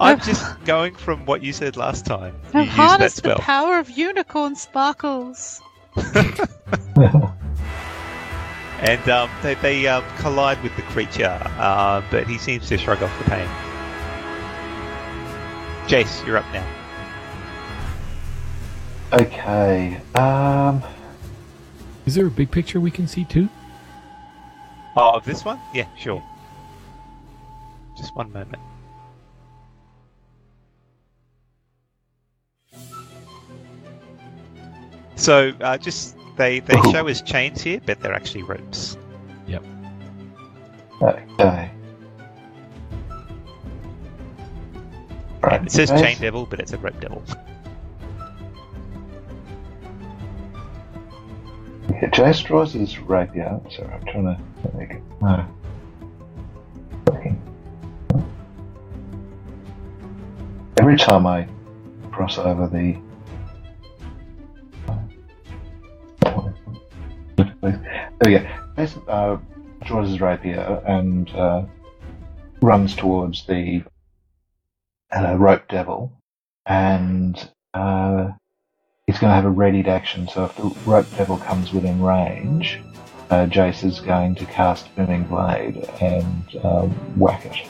I'm 0.00 0.20
just 0.20 0.64
going 0.64 0.94
from 0.94 1.24
what 1.26 1.42
you 1.42 1.52
said 1.52 1.76
last 1.76 2.06
time. 2.06 2.34
You 2.52 2.60
I've 2.60 2.66
used 2.66 2.76
that 2.78 2.88
harnessed 2.88 3.22
the 3.22 3.30
spell. 3.30 3.38
power 3.38 3.78
of 3.78 3.90
unicorn 3.90 4.56
sparkles. 4.56 5.60
and 8.80 9.08
um, 9.08 9.30
they, 9.42 9.54
they 9.56 9.86
um, 9.86 10.04
collide 10.18 10.62
with 10.62 10.74
the 10.76 10.82
creature, 10.82 11.40
uh, 11.58 12.02
but 12.10 12.26
he 12.26 12.38
seems 12.38 12.68
to 12.68 12.78
shrug 12.78 13.02
off 13.02 13.18
the 13.18 13.30
pain. 13.30 13.48
Jace, 15.86 16.26
you're 16.26 16.38
up 16.38 16.46
now. 16.52 16.66
Okay. 19.12 20.00
Um. 20.14 20.82
Is 22.06 22.14
there 22.14 22.26
a 22.26 22.30
big 22.30 22.50
picture 22.50 22.80
we 22.80 22.90
can 22.90 23.06
see 23.06 23.24
too? 23.24 23.48
Oh, 24.96 25.12
of 25.14 25.24
this 25.24 25.44
one? 25.44 25.58
Yeah, 25.72 25.86
sure. 25.96 26.22
Just 28.04 28.16
one 28.16 28.30
moment. 28.34 28.62
So, 35.16 35.54
uh, 35.62 35.78
just 35.78 36.18
they 36.36 36.60
they 36.60 36.76
Ooh. 36.76 36.92
show 36.92 37.06
as 37.06 37.22
chains 37.22 37.62
here, 37.62 37.80
but 37.86 38.02
they're 38.02 38.12
actually 38.12 38.42
ropes. 38.42 38.98
Yep. 39.46 39.64
Okay. 41.00 41.70
Right. 45.40 45.62
It 45.62 45.72
says 45.72 45.90
Jace- 45.90 46.02
chain 46.02 46.18
devil, 46.20 46.44
but 46.44 46.60
it's 46.60 46.74
a 46.74 46.78
rope 46.78 47.00
devil. 47.00 47.22
Yeah, 51.88 52.10
Jace 52.10 52.44
draws 52.44 52.74
his 52.74 52.98
rapier. 52.98 53.58
Sorry, 53.70 53.88
I'm 53.94 54.04
trying 54.04 54.24
to 54.24 54.76
make 54.76 54.90
it. 54.90 55.02
No. 55.22 55.46
Okay. 57.08 57.34
Every 60.76 60.96
time 60.96 61.26
I 61.26 61.48
cross 62.10 62.38
over 62.38 62.66
the. 62.66 62.96
There 67.62 68.10
we 68.24 68.38
go. 68.38 68.46
Uh, 69.08 69.38
draws 69.84 70.08
his 70.08 70.20
rapier 70.20 70.82
and 70.86 71.30
uh, 71.30 71.64
runs 72.60 72.94
towards 72.96 73.46
the 73.46 73.84
uh, 75.14 75.36
rope 75.36 75.68
devil, 75.68 76.12
and 76.66 77.50
uh, 77.72 78.28
he's 79.06 79.18
going 79.18 79.30
to 79.30 79.34
have 79.34 79.44
a 79.44 79.50
readied 79.50 79.88
action. 79.88 80.28
So 80.28 80.44
if 80.44 80.56
the 80.56 80.64
rope 80.86 81.06
devil 81.16 81.38
comes 81.38 81.72
within 81.72 82.02
range, 82.02 82.80
uh, 83.30 83.46
Jace 83.46 83.84
is 83.84 84.00
going 84.00 84.34
to 84.36 84.46
cast 84.46 84.94
Booming 84.96 85.24
Blade 85.24 85.88
and 86.00 86.56
um, 86.62 86.90
whack 87.18 87.46
it. 87.46 87.68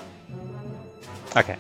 Okay. 1.37 1.57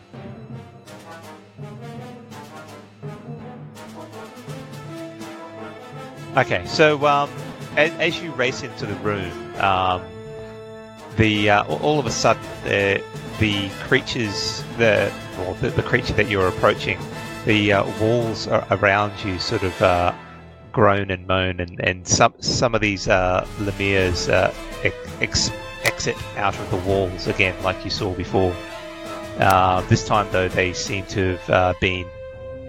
Okay, 6.37 6.64
so 6.66 7.07
um, 7.07 7.30
as, 7.76 7.93
as 7.93 8.20
you 8.20 8.32
race 8.32 8.62
into 8.62 8.87
the 8.87 8.95
room, 8.97 9.30
um, 9.61 10.03
the 11.16 11.51
uh, 11.51 11.64
all- 11.64 12.01
of 12.01 12.07
a 12.07 12.11
sudden 12.11 12.43
the 12.64 13.01
the 13.39 13.68
creatures 13.85 14.64
the 14.76 15.12
well, 15.39 15.55
the, 15.55 15.70
the 15.70 15.82
creature 15.82 16.12
that 16.14 16.28
you're 16.28 16.49
approaching, 16.49 16.99
the 17.45 17.72
uh, 17.72 17.85
walls 18.01 18.49
around 18.49 19.12
you 19.24 19.39
sort 19.39 19.62
of 19.62 19.80
uh, 19.80 20.12
groan 20.72 21.12
and 21.12 21.24
moan, 21.28 21.61
and, 21.61 21.78
and 21.80 22.07
some 22.09 22.35
some 22.41 22.74
of 22.74 22.80
these 22.80 23.07
uh, 23.07 23.47
uh, 24.28 24.53
ex- 25.20 25.51
exit 25.85 26.16
out 26.37 26.59
of 26.59 26.70
the 26.72 26.76
walls 26.78 27.28
again, 27.28 27.55
like 27.62 27.85
you 27.85 27.91
saw 27.91 28.12
before. 28.14 28.53
Uh, 29.39 29.80
this 29.82 30.05
time, 30.07 30.26
though, 30.32 30.49
they 30.49 30.72
seem 30.72 31.05
to 31.07 31.37
have 31.37 31.51
uh, 31.51 31.74
been 31.80 32.07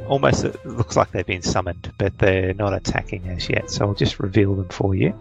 almost. 0.07 0.43
It 0.43 0.65
looks 0.65 0.95
like 0.95 1.11
they've 1.11 1.25
been 1.25 1.41
summoned, 1.41 1.91
but 1.97 2.17
they're 2.17 2.53
not 2.53 2.73
attacking 2.73 3.27
as 3.29 3.49
yet. 3.49 3.69
So 3.69 3.87
I'll 3.87 3.93
just 3.93 4.19
reveal 4.19 4.55
them 4.55 4.69
for 4.69 4.95
you. 4.95 5.13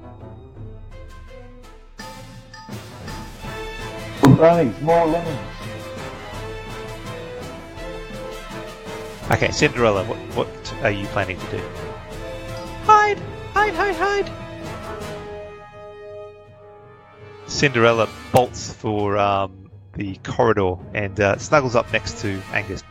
More 4.82 5.06
lemons. 5.06 5.40
Okay, 9.30 9.50
Cinderella, 9.52 10.04
what 10.04 10.18
what 10.36 10.74
are 10.82 10.90
you 10.90 11.06
planning 11.06 11.38
to 11.38 11.50
do? 11.50 11.62
Hide, 12.84 13.18
hide, 13.54 13.74
hide, 13.74 13.94
hide. 13.94 14.30
Cinderella 17.46 18.08
bolts 18.32 18.72
for 18.72 19.16
um, 19.16 19.70
the 19.94 20.16
corridor 20.16 20.74
and 20.92 21.18
uh, 21.20 21.38
snuggles 21.38 21.74
up 21.74 21.90
next 21.92 22.20
to 22.20 22.40
Angus. 22.52 22.82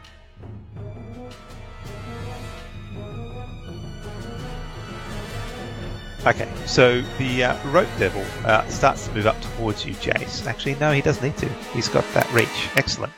Okay, 6.26 6.50
so 6.66 7.02
the 7.18 7.44
uh, 7.44 7.70
rope 7.72 7.90
devil 8.00 8.24
uh, 8.46 8.66
starts 8.68 9.08
to 9.08 9.14
move 9.14 9.28
up 9.28 9.36
towards 9.42 9.86
you, 9.86 9.94
Jace. 9.96 10.48
Actually, 10.48 10.76
no, 10.76 10.94
he 10.94 11.02
doesn't 11.02 11.22
need 11.22 11.36
to. 11.38 11.50
He's 11.74 11.90
got 11.90 12.06
that 12.14 12.32
reach. 12.32 12.70
Excellent. 12.78 13.12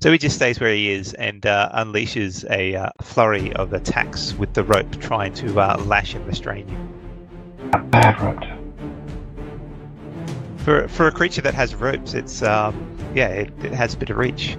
So 0.00 0.12
he 0.12 0.18
just 0.18 0.36
stays 0.36 0.60
where 0.60 0.72
he 0.72 0.92
is 0.92 1.14
and 1.14 1.44
uh, 1.44 1.70
unleashes 1.74 2.48
a 2.48 2.76
uh, 2.76 2.90
flurry 3.02 3.52
of 3.54 3.72
attacks 3.72 4.34
with 4.34 4.54
the 4.54 4.62
rope, 4.62 5.00
trying 5.00 5.34
to 5.34 5.58
uh, 5.58 5.82
lash 5.84 6.14
and 6.14 6.24
restrain 6.28 6.68
you. 6.68 7.78
Bad 7.90 8.20
rope. 8.20 8.44
For 10.58 10.86
for 10.86 11.08
a 11.08 11.12
creature 11.12 11.42
that 11.42 11.54
has 11.54 11.74
ropes, 11.74 12.14
it's 12.14 12.42
um, 12.42 12.96
yeah, 13.16 13.28
it, 13.28 13.52
it 13.64 13.72
has 13.72 13.94
a 13.94 13.96
bit 13.96 14.10
of 14.10 14.16
reach. 14.16 14.56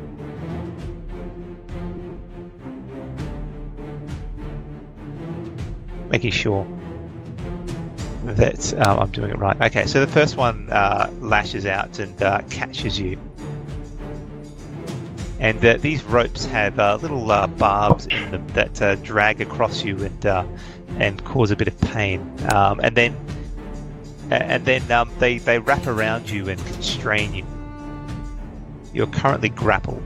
Making 6.13 6.31
sure 6.31 6.67
that 8.23 8.73
um, 8.87 8.99
I'm 8.99 9.09
doing 9.09 9.31
it 9.31 9.39
right. 9.39 9.59
Okay, 9.59 9.87
so 9.87 9.99
the 9.99 10.11
first 10.11 10.37
one 10.37 10.69
uh, 10.69 11.11
lashes 11.19 11.65
out 11.65 11.97
and 11.97 12.21
uh, 12.21 12.43
catches 12.51 12.99
you. 12.99 13.17
And 15.39 15.65
uh, 15.65 15.77
these 15.77 16.03
ropes 16.03 16.45
have 16.45 16.77
uh, 16.77 16.99
little 17.01 17.31
uh, 17.31 17.47
barbs 17.47 18.05
in 18.05 18.29
them 18.29 18.47
that 18.49 18.79
uh, 18.79 18.93
drag 18.97 19.41
across 19.41 19.83
you 19.83 20.03
and 20.03 20.47
and 20.99 21.25
cause 21.25 21.49
a 21.49 21.55
bit 21.55 21.67
of 21.67 21.81
pain. 21.81 22.21
Um, 22.53 22.79
and 22.81 22.95
then 22.95 23.17
and 24.29 24.63
then 24.65 24.91
um, 24.91 25.09
they 25.17 25.39
they 25.39 25.57
wrap 25.57 25.87
around 25.87 26.29
you 26.29 26.47
and 26.47 26.63
constrain 26.67 27.33
you. 27.33 27.45
you're 28.93 29.07
currently 29.07 29.49
grappled. 29.49 30.03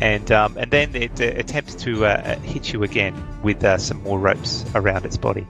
And 0.00 0.32
um, 0.32 0.56
and 0.56 0.70
then 0.70 0.96
it 0.96 1.20
uh, 1.20 1.24
attempts 1.24 1.74
to 1.76 2.06
uh, 2.06 2.38
hit 2.40 2.72
you 2.72 2.82
again 2.82 3.14
with 3.42 3.62
uh, 3.62 3.76
some 3.76 4.02
more 4.02 4.18
ropes 4.18 4.64
around 4.74 5.04
its 5.04 5.18
body. 5.18 5.46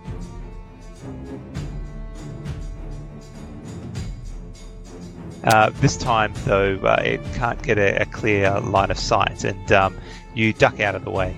Uh, 5.45 5.71
this 5.81 5.97
time, 5.97 6.35
though, 6.45 6.77
uh, 6.79 7.01
it 7.03 7.21
can't 7.35 7.63
get 7.63 7.79
a, 7.79 8.03
a 8.03 8.07
clear 8.07 8.61
line 8.61 8.91
of 8.91 8.99
sight, 8.99 9.45
and 9.45 9.73
um, 9.73 9.97
you 10.35 10.53
duck 10.53 10.81
out 10.81 10.95
of 10.95 11.05
the 11.05 11.11
way. 11.11 11.35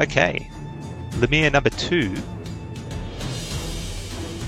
Okay, 0.00 0.50
Lemure 1.20 1.52
number 1.52 1.68
two 1.68 2.14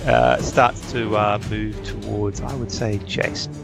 uh, 0.07 0.39
starts 0.39 0.91
to 0.91 1.15
uh, 1.15 1.39
move 1.51 1.77
towards, 1.85 2.41
I 2.41 2.55
would 2.55 2.73
say, 2.73 2.99
Jason. 3.07 3.55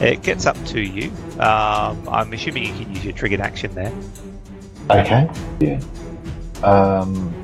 It 0.00 0.22
gets 0.22 0.46
up 0.46 0.56
to 0.68 0.80
you. 0.80 1.10
Um, 1.38 2.08
I'm 2.08 2.32
assuming 2.32 2.64
you 2.64 2.72
can 2.72 2.94
use 2.94 3.04
your 3.04 3.12
triggered 3.12 3.40
action 3.40 3.74
there. 3.74 3.92
Okay. 4.90 5.28
Yeah. 5.60 5.80
Um, 6.62 7.34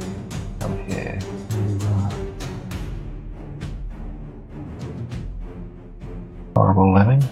I'm 0.62 0.88
here. 0.88 1.18
Horrible 6.56 6.94
living. 6.94 7.22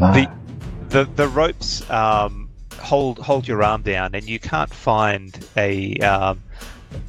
No. 0.00 0.12
The- 0.12 0.40
the 0.90 1.04
the 1.04 1.28
ropes 1.28 1.88
um, 1.88 2.50
hold 2.78 3.18
hold 3.18 3.46
your 3.46 3.62
arm 3.62 3.82
down, 3.82 4.14
and 4.14 4.28
you 4.28 4.38
can't 4.40 4.72
find 4.72 5.38
a 5.56 5.94
um, 5.98 6.42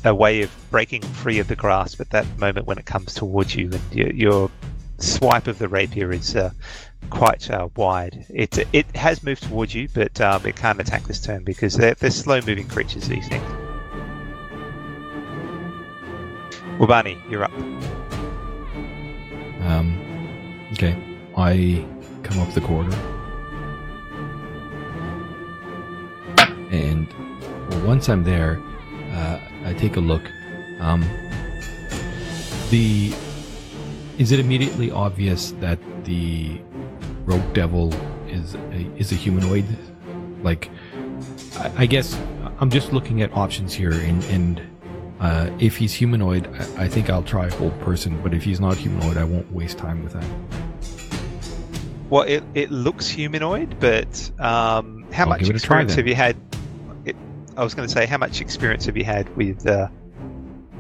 a 0.06 0.14
way 0.14 0.44
of 0.44 0.52
breaking 0.70 1.02
free 1.02 1.40
of 1.40 1.48
the 1.48 1.56
grasp 1.56 2.00
at 2.00 2.12
that 2.12 2.26
moment 2.38 2.68
when 2.68 2.78
it 2.78 2.86
comes 2.86 3.16
towards 3.16 3.56
you, 3.56 3.72
and 3.72 3.82
your, 3.92 4.14
your 4.14 4.52
swipe 5.00 5.48
of 5.48 5.58
the 5.58 5.68
rapier 5.68 6.12
is 6.12 6.36
uh, 6.36 6.52
quite 7.10 7.50
uh, 7.50 7.70
wide. 7.76 8.26
It 8.30 8.56
it 8.72 8.96
has 8.96 9.24
moved 9.24 9.44
towards 9.44 9.74
you, 9.74 9.90
but 9.94 10.22
um, 10.22 10.46
it 10.46 10.56
can't 10.56 10.80
attack 10.80 11.04
this 11.06 11.20
turn 11.20 11.44
because 11.44 11.74
they're, 11.74 11.96
they're 11.96 12.12
slow 12.12 12.40
moving 12.42 12.68
creatures. 12.68 13.08
These 13.08 13.28
things. 13.28 13.44
Wabani, 16.78 17.18
you're 17.30 17.44
up. 17.44 17.52
Um, 19.62 20.68
okay. 20.74 20.96
I 21.36 21.86
come 22.32 22.42
up 22.42 22.54
the 22.54 22.62
corridor. 22.62 22.96
And 26.72 27.08
once 27.86 28.08
I'm 28.08 28.24
there, 28.24 28.62
uh, 29.12 29.40
I 29.66 29.74
take 29.74 29.98
a 29.98 30.00
look. 30.00 30.24
Um, 30.80 31.02
the 32.70 33.14
is 34.18 34.32
it 34.32 34.40
immediately 34.40 34.92
obvious 34.92 35.52
that 35.60 35.80
the 36.06 36.62
rogue 37.26 37.54
devil 37.54 37.94
is 38.28 38.56
a, 38.56 38.92
is 38.98 39.12
a 39.12 39.16
humanoid? 39.16 39.66
Like, 40.44 40.70
I, 41.58 41.72
I 41.80 41.86
guess 41.86 42.20
I'm 42.60 42.70
just 42.70 42.94
looking 42.94 43.22
at 43.22 43.34
options 43.34 43.74
here, 43.74 43.92
and, 43.94 44.24
and 44.26 44.62
uh, 45.20 45.50
if 45.60 45.76
he's 45.78 45.94
humanoid, 45.94 46.48
I, 46.78 46.84
I 46.84 46.88
think 46.88 47.10
I'll 47.10 47.24
try 47.24 47.50
Hold 47.50 47.80
Person. 47.82 48.22
But 48.22 48.34
if 48.34 48.44
he's 48.44 48.60
not 48.60 48.78
humanoid, 48.78 49.18
I 49.18 49.24
won't 49.24 49.52
waste 49.52 49.78
time 49.78 50.04
with 50.04 50.14
that. 50.14 50.71
Well, 52.12 52.24
it, 52.24 52.44
it 52.54 52.70
looks 52.72 53.08
humanoid, 53.08 53.80
but 53.80 54.30
um, 54.40 55.06
how 55.12 55.24
I'll 55.24 55.30
much 55.30 55.50
experience 55.50 55.96
have 55.96 56.06
you 56.08 56.14
had? 56.14 56.36
It, 57.06 57.16
I 57.58 57.64
was 57.64 57.74
going 57.74 57.88
to 57.88 57.92
say, 57.94 58.06
how 58.06 58.18
much 58.18 58.42
experience 58.42 58.86
have 58.86 58.98
you 58.98 59.06
had 59.06 59.34
with 59.38 59.66
uh, 59.66 59.88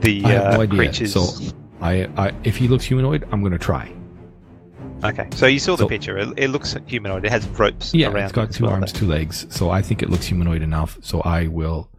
the 0.01 0.23
I 0.25 0.29
have 0.29 0.43
uh, 0.45 0.57
no 0.57 0.61
idea. 0.63 0.77
creatures? 0.77 1.13
So 1.13 1.53
I, 1.81 2.03
I, 2.17 2.33
if 2.43 2.57
he 2.57 2.67
looks 2.67 2.83
humanoid, 2.83 3.27
I'm 3.31 3.41
gonna 3.41 3.57
try. 3.57 3.91
Okay, 5.03 5.27
so 5.33 5.47
you 5.47 5.57
saw 5.57 5.71
the 5.77 5.83
So- 5.83 5.87
picture. 5.87 6.17
It, 6.17 6.33
it 6.37 6.47
looks 6.49 6.75
humanoid. 6.85 7.23
It 7.25 7.31
has 7.31 7.47
ropes 7.47 7.93
Yeah, 7.93 8.09
around. 8.11 8.23
it's 8.25 8.33
got 8.33 8.51
two 8.51 8.65
well, 8.65 8.73
arms, 8.73 8.91
though. 8.93 8.99
two 8.99 9.07
legs. 9.07 9.47
So 9.49 9.69
I 9.71 9.81
think 9.81 10.03
it 10.03 10.09
looks 10.09 10.25
humanoid 10.25 10.61
enough. 10.61 10.97
So 11.01 11.21
I 11.21 11.47
will, 11.47 11.89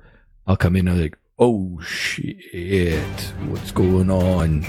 I'll 0.46 0.56
come 0.58 0.76
in 0.76 0.86
and 0.88 1.00
like, 1.00 1.18
oh 1.38 1.80
shit, 1.80 3.20
what's 3.48 3.72
going 3.72 4.10
on? 4.10 4.62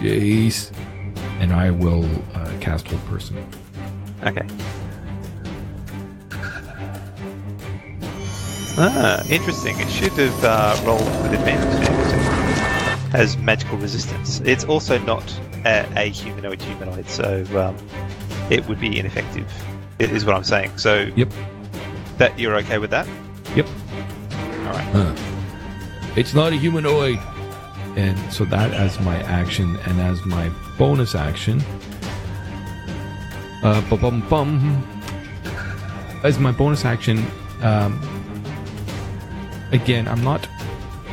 Jeez. 0.00 0.72
And 1.40 1.52
I 1.52 1.70
will 1.72 2.08
uh, 2.32 2.50
cast 2.60 2.86
Hold 2.88 3.04
Person. 3.06 3.44
Okay. 4.24 4.46
Ah, 8.76 9.22
interesting. 9.28 9.78
It 9.78 9.88
should 9.88 10.12
have 10.12 10.44
uh, 10.44 10.80
rolled 10.84 11.00
with 11.22 11.32
advantage. 11.34 11.82
it 11.82 13.10
Has 13.12 13.36
magical 13.36 13.78
resistance. 13.78 14.40
It's 14.40 14.64
also 14.64 14.98
not 14.98 15.22
a, 15.64 15.86
a 15.96 16.08
humanoid 16.10 16.60
humanoid, 16.60 17.08
so 17.08 17.44
um, 17.56 17.76
it 18.50 18.66
would 18.68 18.80
be 18.80 18.98
ineffective. 18.98 19.46
i- 20.00 20.04
Is 20.04 20.24
what 20.24 20.34
I'm 20.34 20.44
saying. 20.44 20.76
So. 20.78 21.10
Yep. 21.14 21.30
That 22.18 22.38
you're 22.38 22.54
okay 22.58 22.78
with 22.78 22.90
that? 22.90 23.08
Yep. 23.56 23.66
All 23.66 24.72
right. 24.72 24.84
Huh. 24.92 25.14
It's 26.16 26.32
not 26.32 26.52
a 26.52 26.56
humanoid. 26.56 27.18
And 27.96 28.16
so 28.32 28.44
that 28.46 28.72
as 28.72 28.98
my 29.00 29.16
action 29.22 29.76
and 29.86 30.00
as 30.00 30.24
my 30.24 30.48
bonus 30.78 31.14
action. 31.16 31.60
Uh, 33.64 33.80
bum 33.88 33.98
bum 33.98 34.28
bum. 34.28 34.86
As 36.22 36.38
my 36.38 36.52
bonus 36.52 36.84
action, 36.84 37.24
um, 37.62 37.98
again, 39.72 40.06
I'm 40.06 40.22
not 40.22 40.46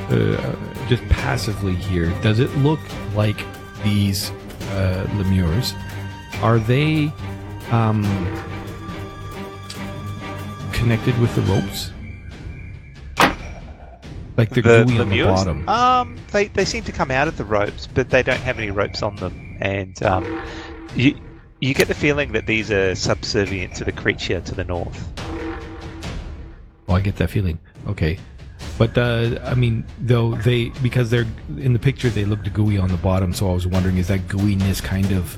uh, 0.09 0.55
just 0.89 1.01
passively 1.07 1.75
here. 1.75 2.09
Does 2.21 2.39
it 2.39 2.53
look 2.57 2.81
like 3.15 3.45
these 3.85 4.31
uh, 4.71 5.07
lemures? 5.11 5.73
Are 6.43 6.59
they 6.59 7.13
um, 7.71 8.03
connected 10.73 11.17
with 11.19 11.33
the 11.35 11.41
ropes? 11.43 11.91
Like 14.35 14.49
they're 14.49 14.61
the 14.61 14.83
gooey 14.83 14.99
on 14.99 15.09
the 15.09 15.15
lemures? 15.15 15.35
bottom. 15.35 15.69
Um, 15.69 16.17
they, 16.33 16.47
they 16.47 16.65
seem 16.65 16.83
to 16.83 16.91
come 16.91 17.11
out 17.11 17.29
of 17.29 17.37
the 17.37 17.45
ropes, 17.45 17.87
but 17.87 18.09
they 18.09 18.23
don't 18.23 18.41
have 18.41 18.59
any 18.59 18.71
ropes 18.71 19.01
on 19.01 19.15
them, 19.15 19.57
and 19.61 20.03
um, 20.03 20.43
you 20.95 21.15
you 21.61 21.75
get 21.75 21.87
the 21.87 21.93
feeling 21.93 22.31
that 22.31 22.47
these 22.47 22.71
are 22.71 22.95
subservient 22.95 23.75
to 23.75 23.85
the 23.85 23.91
creature 23.91 24.41
to 24.41 24.55
the 24.55 24.63
north. 24.63 25.07
Well, 26.87 26.97
I 26.97 27.01
get 27.01 27.15
that 27.17 27.29
feeling. 27.29 27.59
Okay, 27.87 28.17
but 28.77 28.97
uh, 28.97 29.39
I 29.43 29.53
mean, 29.53 29.85
though 29.99 30.35
they 30.35 30.69
because 30.81 31.09
they're 31.11 31.27
in 31.57 31.73
the 31.73 31.79
picture, 31.79 32.09
they 32.09 32.25
looked 32.25 32.51
gooey 32.51 32.77
on 32.77 32.89
the 32.89 32.97
bottom. 32.97 33.31
So 33.31 33.49
I 33.49 33.53
was 33.53 33.67
wondering, 33.67 33.97
is 33.97 34.07
that 34.07 34.21
gooiness 34.27 34.83
kind 34.83 35.11
of 35.11 35.37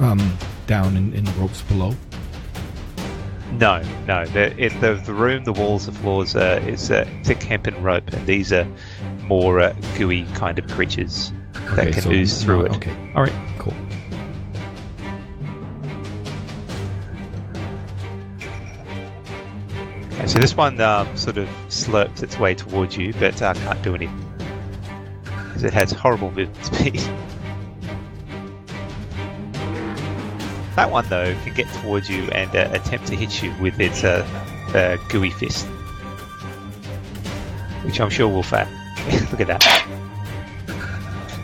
um, 0.00 0.36
down 0.66 0.96
in, 0.96 1.14
in 1.14 1.24
the 1.24 1.32
ropes 1.32 1.62
below? 1.62 1.94
No, 3.52 3.82
no. 4.06 4.26
The, 4.26 4.60
it, 4.62 4.80
the 4.80 4.94
the 4.94 5.14
room, 5.14 5.44
the 5.44 5.52
walls, 5.52 5.86
the 5.86 5.92
floors 5.92 6.34
uh, 6.34 6.60
is 6.66 6.90
uh, 6.90 7.08
thick 7.24 7.42
hempen 7.42 7.80
rope, 7.80 8.12
and 8.12 8.26
these 8.26 8.52
are 8.52 8.66
more 9.22 9.60
uh, 9.60 9.74
gooey 9.96 10.24
kind 10.34 10.58
of 10.58 10.66
creatures 10.68 11.32
that 11.52 11.78
Okay, 11.78 11.92
can 11.92 12.02
so 12.02 12.10
ooze 12.10 12.42
through 12.42 12.60
no, 12.60 12.64
it. 12.66 12.76
Okay, 12.76 13.12
all 13.14 13.22
right, 13.22 13.58
cool. 13.58 13.74
So 20.26 20.38
this 20.38 20.56
one 20.56 20.80
um, 20.80 21.16
sort 21.16 21.38
of 21.38 21.48
slurps 21.68 22.22
its 22.22 22.38
way 22.38 22.54
towards 22.54 22.96
you, 22.96 23.12
but 23.14 23.40
uh, 23.40 23.54
can't 23.54 23.82
do 23.82 23.94
anything 23.94 24.30
because 25.60 25.64
it 25.64 25.72
has 25.72 25.92
horrible 25.92 26.30
movement 26.30 26.64
speed. 26.64 27.00
That 30.76 30.90
one 30.90 31.06
though 31.08 31.34
can 31.44 31.54
get 31.54 31.66
towards 31.82 32.08
you 32.08 32.22
and 32.30 32.54
uh, 32.54 32.70
attempt 32.72 33.08
to 33.08 33.16
hit 33.16 33.42
you 33.42 33.52
with 33.60 33.78
its 33.80 34.04
uh, 34.04 34.26
uh, 34.74 34.96
gooey 35.10 35.30
fist, 35.30 35.66
which 37.84 38.00
I'm 38.00 38.10
sure 38.10 38.28
will 38.28 38.42
fail. 38.42 38.66
Look 39.30 39.40
at 39.40 39.48
that. 39.48 39.86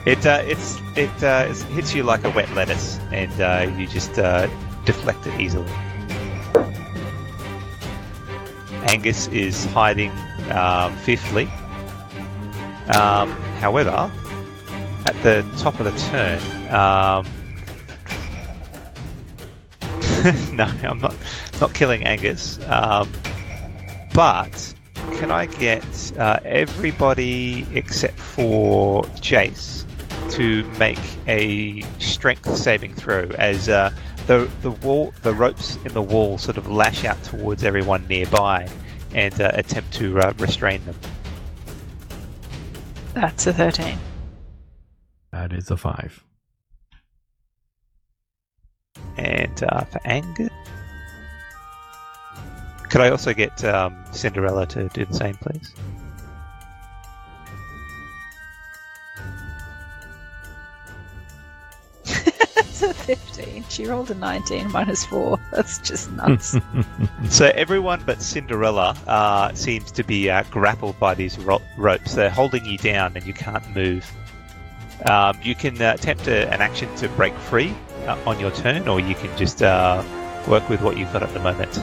It 0.07 0.25
uh, 0.25 0.43
it's 0.45 0.79
it 0.97 1.23
uh, 1.23 1.47
it 1.51 1.57
hits 1.75 1.95
you 1.95 2.05
like 2.05 2.25
a 2.25 2.31
wet 2.31 2.51
lettuce, 2.55 2.99
and 3.13 3.41
uh, 3.41 3.71
you 3.77 3.87
just 3.87 4.15
deflect 4.85 5.27
it 5.27 5.41
easily. 5.41 5.71
Angus 8.89 9.27
is 9.29 9.65
hiding 9.67 10.13
um, 10.51 10.97
fifthly. 10.99 11.45
Um, 12.95 13.31
however, 13.59 14.11
at 15.07 15.21
the 15.23 15.45
top 15.59 15.81
of 15.81 15.87
the 15.87 15.99
turn, 16.11 16.39
um, 16.73 17.27
no, 20.57 20.65
I'm 20.83 21.01
not 21.01 21.15
not 21.61 21.75
killing 21.75 22.05
Angus. 22.05 22.59
Um, 22.69 23.11
but 24.15 24.75
can 25.15 25.31
I 25.31 25.47
get 25.47 26.13
uh, 26.19 26.39
everybody 26.45 27.67
except 27.73 28.19
for 28.19 29.05
Jace 29.21 29.85
to 30.31 30.65
make 30.79 30.99
a 31.29 31.83
strength 31.99 32.57
saving 32.57 32.95
throw 32.95 33.31
as 33.39 33.69
uh, 33.69 33.91
the 34.27 34.51
the 34.63 34.71
wall, 34.71 35.13
the 35.23 35.35
ropes 35.35 35.77
in 35.85 35.93
the 35.93 36.03
wall, 36.03 36.39
sort 36.39 36.57
of 36.57 36.69
lash 36.69 37.05
out 37.05 37.23
towards 37.25 37.65
everyone 37.65 38.07
nearby 38.09 38.69
and 39.15 39.41
uh, 39.41 39.51
attempt 39.55 39.93
to 39.95 40.19
uh, 40.21 40.33
restrain 40.39 40.85
them. 40.85 40.97
That's 43.15 43.47
a 43.47 43.53
13. 43.53 43.99
That 45.33 45.53
is 45.53 45.71
a 45.71 45.77
five. 45.77 46.23
And 49.17 49.65
uh, 49.65 49.85
for 49.85 50.01
Angus, 50.05 50.51
could 52.91 53.01
I 53.01 53.11
also 53.11 53.33
get 53.33 53.65
um, 53.65 54.05
Cinderella 54.13 54.67
to 54.67 54.89
do 54.91 55.05
the 55.07 55.15
same, 55.15 55.35
please? 55.35 55.73
That's 62.79 63.09
a 63.09 63.17
15. 63.17 63.65
She 63.71 63.87
rolled 63.87 64.11
a 64.11 64.15
19 64.15 64.71
minus 64.71 65.05
4. 65.07 65.39
That's 65.53 65.79
just 65.79 66.11
nuts. 66.13 66.57
So 67.31 67.51
everyone 67.55 68.03
but 68.07 68.23
Cinderella 68.23 68.97
uh, 69.07 69.53
seems 69.55 69.91
to 69.93 70.05
be 70.05 70.31
uh, 70.31 70.45
grappled 70.51 70.99
by 71.01 71.15
these 71.15 71.39
ro- 71.39 71.63
ropes. 71.77 72.15
They're 72.15 72.31
holding 72.31 72.65
you 72.65 72.79
down, 72.79 73.17
and 73.17 73.27
you 73.27 73.33
can't 73.33 73.65
move. 73.75 74.09
Um, 75.11 75.39
you 75.43 75.55
can 75.55 75.81
uh, 75.81 75.95
attempt 75.95 76.29
a, 76.29 76.53
an 76.53 76.61
action 76.61 76.95
to 76.97 77.09
break 77.11 77.35
free 77.35 77.75
uh, 78.07 78.19
on 78.27 78.39
your 78.39 78.51
turn, 78.53 78.87
or 78.87 79.01
you 79.01 79.15
can 79.15 79.37
just 79.37 79.63
uh, 79.63 80.05
work 80.47 80.69
with 80.69 80.83
what 80.83 80.97
you've 80.97 81.13
got 81.13 81.23
at 81.23 81.33
the 81.33 81.41
moment. 81.41 81.83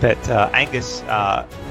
But 0.00 0.28
uh, 0.30 0.48
Angus 0.54 1.02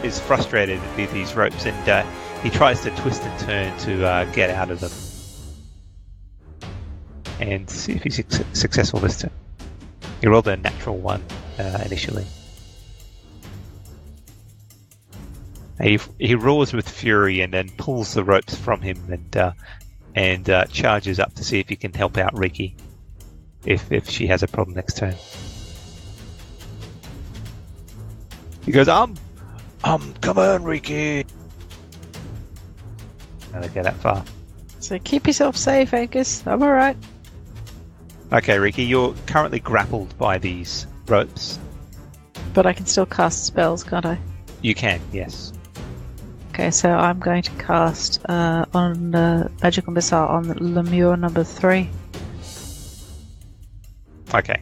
is 0.04 0.20
frustrated 0.20 0.80
with 0.96 1.12
these 1.12 1.34
ropes, 1.34 1.66
and 1.66 2.08
he 2.44 2.50
tries 2.50 2.82
to 2.84 2.92
twist 2.98 3.24
and 3.24 3.40
turn 3.40 3.78
to 3.80 4.32
get 4.34 4.52
out 4.52 4.70
of 4.70 4.80
them. 4.80 4.92
And 7.40 7.70
see 7.70 7.94
if 7.94 8.04
he's 8.04 8.22
successful 8.54 9.00
this 9.00 9.22
turn. 9.22 9.32
He 10.22 10.28
rolled 10.28 10.48
a 10.48 10.58
natural 10.58 10.98
one 10.98 11.24
uh, 11.60 11.84
initially. 11.86 12.26
He, 15.82 16.00
he 16.18 16.34
roars 16.34 16.74
with 16.74 16.90
fury 16.90 17.42
and 17.42 17.54
then 17.54 17.70
pulls 17.78 18.14
the 18.16 18.24
ropes 18.24 18.56
from 18.56 18.82
him 18.82 18.98
and 19.12 19.38
uh, 19.38 19.52
and 20.16 20.50
uh, 20.50 20.66
charges 20.66 21.20
up 21.20 21.36
to 21.36 21.44
see 21.44 21.60
if 21.60 21.70
he 21.70 21.76
can 21.76 21.94
help 21.94 22.18
out 22.18 22.36
Riki 22.36 22.76
if 23.64 23.92
if 23.92 24.10
she 24.10 24.26
has 24.28 24.42
a 24.42 24.48
problem 24.48 24.76
next 24.76 24.98
turn. 24.98 25.14
He 28.66 28.72
goes, 28.72 28.88
um, 28.90 29.16
um, 29.84 30.14
come 30.22 30.40
on, 30.40 30.64
Riki. 30.64 31.26
I 33.54 33.62
don't 33.62 33.74
get 33.74 33.84
that 33.84 33.96
far. 33.96 34.26
so 34.80 35.00
keep 35.00 35.28
yourself 35.28 35.56
safe, 35.56 35.94
Angus. 35.94 36.46
I'm 36.46 36.62
alright. 36.64 36.98
Okay, 38.34 38.60
Riki, 38.60 38.84
you're 38.84 39.16
currently 39.26 39.60
grappled 39.60 40.18
by 40.18 40.38
these 40.38 40.86
ropes. 41.08 41.60
But 42.54 42.66
I 42.66 42.74
can 42.74 42.86
still 42.86 43.06
cast 43.06 43.46
spells, 43.46 43.84
can't 43.86 44.06
I? 44.06 44.20
You 44.62 44.76
can, 44.76 45.00
yes. 45.14 45.54
Okay, 46.50 46.72
so 46.72 46.90
I'm 46.90 47.20
going 47.20 47.44
to 47.44 47.52
cast 47.52 48.20
uh, 48.28 48.66
on 48.74 49.16
uh, 49.16 49.48
Magical 49.64 49.94
Missile 49.94 50.28
on 50.28 50.46
Lemure 50.46 51.18
number 51.18 51.44
3. 51.44 51.90
Okay. 54.34 54.62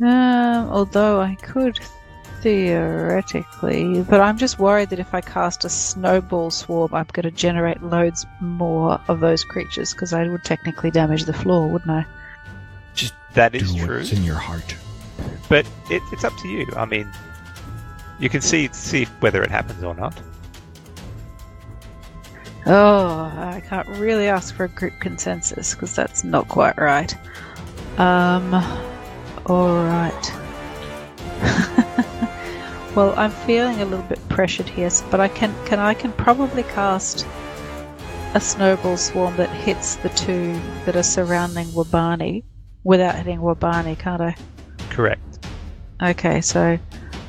Um, 0.00 0.70
although 0.70 1.20
I 1.20 1.34
could 1.36 1.78
theoretically, 2.44 4.02
but 4.02 4.20
I'm 4.20 4.36
just 4.36 4.58
worried 4.58 4.90
that 4.90 4.98
if 4.98 5.14
I 5.14 5.22
cast 5.22 5.64
a 5.64 5.70
snowball 5.70 6.50
swarm, 6.50 6.92
I'm 6.92 7.06
going 7.10 7.24
to 7.24 7.30
generate 7.30 7.82
loads 7.82 8.26
more 8.38 9.00
of 9.08 9.20
those 9.20 9.42
creatures 9.42 9.94
because 9.94 10.12
I 10.12 10.28
would 10.28 10.44
technically 10.44 10.90
damage 10.90 11.24
the 11.24 11.32
floor, 11.32 11.66
wouldn't 11.66 11.90
I? 11.90 12.04
That 13.32 13.52
Do 13.52 13.58
is 13.58 13.74
true. 13.74 13.96
what's 13.96 14.12
in 14.12 14.22
your 14.22 14.36
heart. 14.36 14.76
But 15.48 15.66
it, 15.90 16.02
it's 16.12 16.22
up 16.22 16.36
to 16.42 16.48
you. 16.48 16.66
I 16.76 16.84
mean, 16.84 17.10
you 18.20 18.28
can 18.28 18.42
see 18.42 18.68
see 18.72 19.06
whether 19.20 19.42
it 19.42 19.50
happens 19.50 19.82
or 19.82 19.94
not. 19.94 20.20
Oh, 22.66 23.32
I 23.34 23.62
can't 23.66 23.88
really 23.88 24.28
ask 24.28 24.54
for 24.54 24.64
a 24.64 24.68
group 24.68 24.92
consensus 25.00 25.74
because 25.74 25.96
that's 25.96 26.24
not 26.24 26.46
quite 26.48 26.76
right. 26.76 27.14
Um, 27.98 28.54
alright. 29.46 30.32
well, 32.94 33.12
I'm 33.18 33.30
feeling 33.30 33.80
a 33.80 33.84
little 33.84 34.04
bit 34.06 34.20
pressured 34.28 34.68
here, 34.68 34.90
but 35.10 35.20
I 35.20 35.28
can 35.28 35.52
can 35.66 35.78
I 35.78 35.94
can 35.94 36.12
probably 36.12 36.62
cast 36.62 37.26
a 38.34 38.40
snowball 38.40 38.96
swarm 38.96 39.36
that 39.36 39.50
hits 39.50 39.96
the 39.96 40.08
two 40.10 40.58
that 40.84 40.96
are 40.96 41.02
surrounding 41.02 41.66
Wabani 41.68 42.44
without 42.82 43.14
hitting 43.14 43.40
Wabani, 43.40 43.98
can't 43.98 44.22
I? 44.22 44.36
Correct. 44.90 45.46
Okay, 46.02 46.40
so 46.40 46.78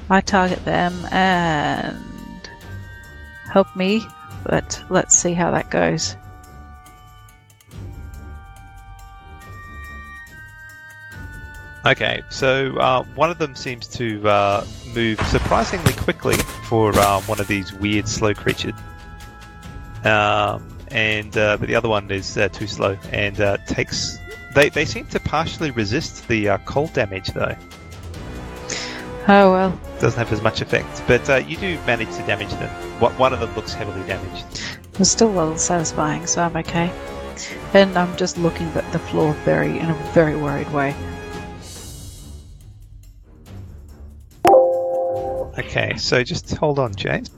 I 0.09 0.21
target 0.21 0.63
them 0.65 0.93
and 1.11 2.49
help 3.51 3.75
me, 3.75 4.05
but 4.45 4.83
let's 4.89 5.17
see 5.17 5.33
how 5.33 5.51
that 5.51 5.71
goes. 5.71 6.15
Okay, 11.85 12.23
so 12.29 12.75
uh, 12.77 13.03
one 13.13 13.29
of 13.29 13.37
them 13.37 13.55
seems 13.55 13.85
to 13.89 14.27
uh, 14.27 14.65
move 14.95 15.19
surprisingly 15.27 15.93
quickly 15.93 16.35
for 16.67 16.91
uh, 16.97 17.21
one 17.21 17.39
of 17.39 17.47
these 17.47 17.73
weird 17.73 18.07
slow 18.07 18.33
creatures, 18.33 18.73
um, 20.03 20.67
and 20.87 21.37
uh, 21.37 21.57
but 21.57 21.67
the 21.67 21.75
other 21.75 21.87
one 21.87 22.09
is 22.09 22.37
uh, 22.39 22.49
too 22.49 22.65
slow 22.65 22.97
and 23.11 23.39
uh, 23.39 23.57
takes. 23.67 24.17
They, 24.55 24.69
they 24.69 24.85
seem 24.85 25.05
to 25.07 25.19
partially 25.19 25.69
resist 25.69 26.27
the 26.27 26.49
uh, 26.49 26.57
cold 26.59 26.91
damage 26.93 27.27
though. 27.33 27.55
Oh 29.27 29.51
well, 29.51 29.79
Doesn't 29.99 30.17
have 30.17 30.33
as 30.33 30.41
much 30.41 30.61
effect, 30.61 31.03
but 31.05 31.29
uh, 31.29 31.35
you 31.35 31.55
do 31.57 31.77
manage 31.85 32.09
to 32.15 32.23
damage 32.25 32.51
them. 32.51 32.69
What 32.99 33.11
one 33.19 33.31
of 33.31 33.39
them 33.39 33.53
looks 33.55 33.73
heavily 33.73 34.05
damaged. 34.07 34.45
it 34.91 34.97
was 34.97 35.11
still 35.11 35.31
well 35.31 35.55
satisfying, 35.55 36.25
so 36.25 36.41
I'm 36.41 36.55
okay. 36.57 36.91
And 37.73 37.95
I'm 37.95 38.15
just 38.17 38.39
looking 38.39 38.67
at 38.69 38.91
the 38.91 38.99
floor 38.99 39.33
very 39.45 39.77
in 39.77 39.89
a 39.91 39.93
very 40.13 40.35
worried 40.35 40.71
way. 40.71 40.95
Okay, 45.57 45.95
so 45.97 46.23
just 46.23 46.55
hold 46.55 46.79
on, 46.79 46.95
James. 46.95 47.31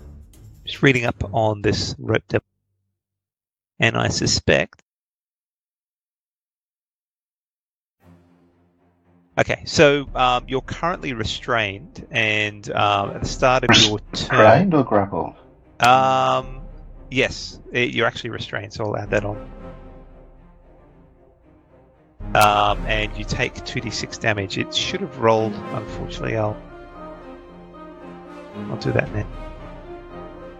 Just 0.65 0.81
reading 0.81 1.05
up 1.05 1.23
on 1.33 1.61
this 1.61 1.95
rope. 1.99 2.43
And 3.79 3.95
I 3.95 4.07
suspect. 4.07 4.81
Okay, 9.39 9.61
so 9.65 10.07
um, 10.15 10.45
you're 10.47 10.61
currently 10.61 11.13
restrained, 11.13 12.07
and 12.09 12.67
um, 12.71 13.11
at 13.11 13.21
the 13.21 13.27
start 13.27 13.63
of 13.63 13.77
your 13.83 13.99
turn. 14.11 14.39
Restrained 14.39 14.73
or 14.73 14.83
grappled? 14.83 15.35
Um, 15.79 16.61
yes, 17.11 17.59
it, 17.71 17.93
you're 17.93 18.07
actually 18.07 18.31
restrained, 18.31 18.73
so 18.73 18.85
I'll 18.85 18.97
add 18.97 19.11
that 19.11 19.25
on. 19.25 19.37
Um, 22.33 22.83
and 22.87 23.15
you 23.15 23.23
take 23.23 23.53
2d6 23.53 24.19
damage. 24.19 24.57
It 24.57 24.73
should 24.73 25.01
have 25.01 25.19
rolled, 25.19 25.53
unfortunately. 25.53 26.35
I'll 26.35 26.57
I'll 28.69 28.77
do 28.77 28.91
that 28.91 29.11
then. 29.13 29.25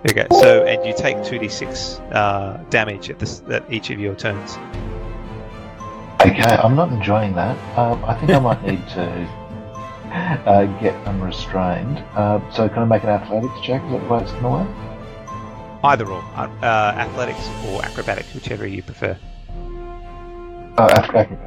Okay. 0.10 0.28
So, 0.32 0.64
and 0.64 0.86
you 0.86 0.94
take 0.96 1.18
2d6 1.18 2.14
uh, 2.14 2.64
damage 2.70 3.10
at 3.10 3.20
this 3.20 3.42
at 3.50 3.72
each 3.72 3.90
of 3.90 4.00
your 4.00 4.16
turns. 4.16 4.58
Okay, 6.22 6.42
I'm 6.42 6.76
not 6.76 6.92
enjoying 6.92 7.34
that. 7.36 7.58
Um, 7.78 8.04
I 8.06 8.14
think 8.16 8.32
I 8.32 8.40
might 8.40 8.64
need 8.64 8.88
to 8.90 9.04
uh, 10.46 10.66
get 10.82 10.96
unrestrained. 11.08 12.00
Uh, 12.16 12.40
so 12.52 12.68
can 12.70 12.80
I 12.80 12.86
make 12.86 13.04
an 13.04 13.10
athletics 13.10 13.60
check 13.62 13.82
that 13.92 14.10
works 14.10 14.32
in 14.32 14.44
the 14.44 14.50
way? 14.50 14.68
Either 15.84 16.08
or, 16.08 16.22
uh, 16.36 16.50
uh, 16.62 16.94
athletics 16.98 17.48
or 17.68 17.84
acrobatics, 17.86 18.34
whichever 18.34 18.66
you 18.66 18.82
prefer. 18.82 19.18
Oh, 20.78 20.90
acrobatics. 20.90 21.42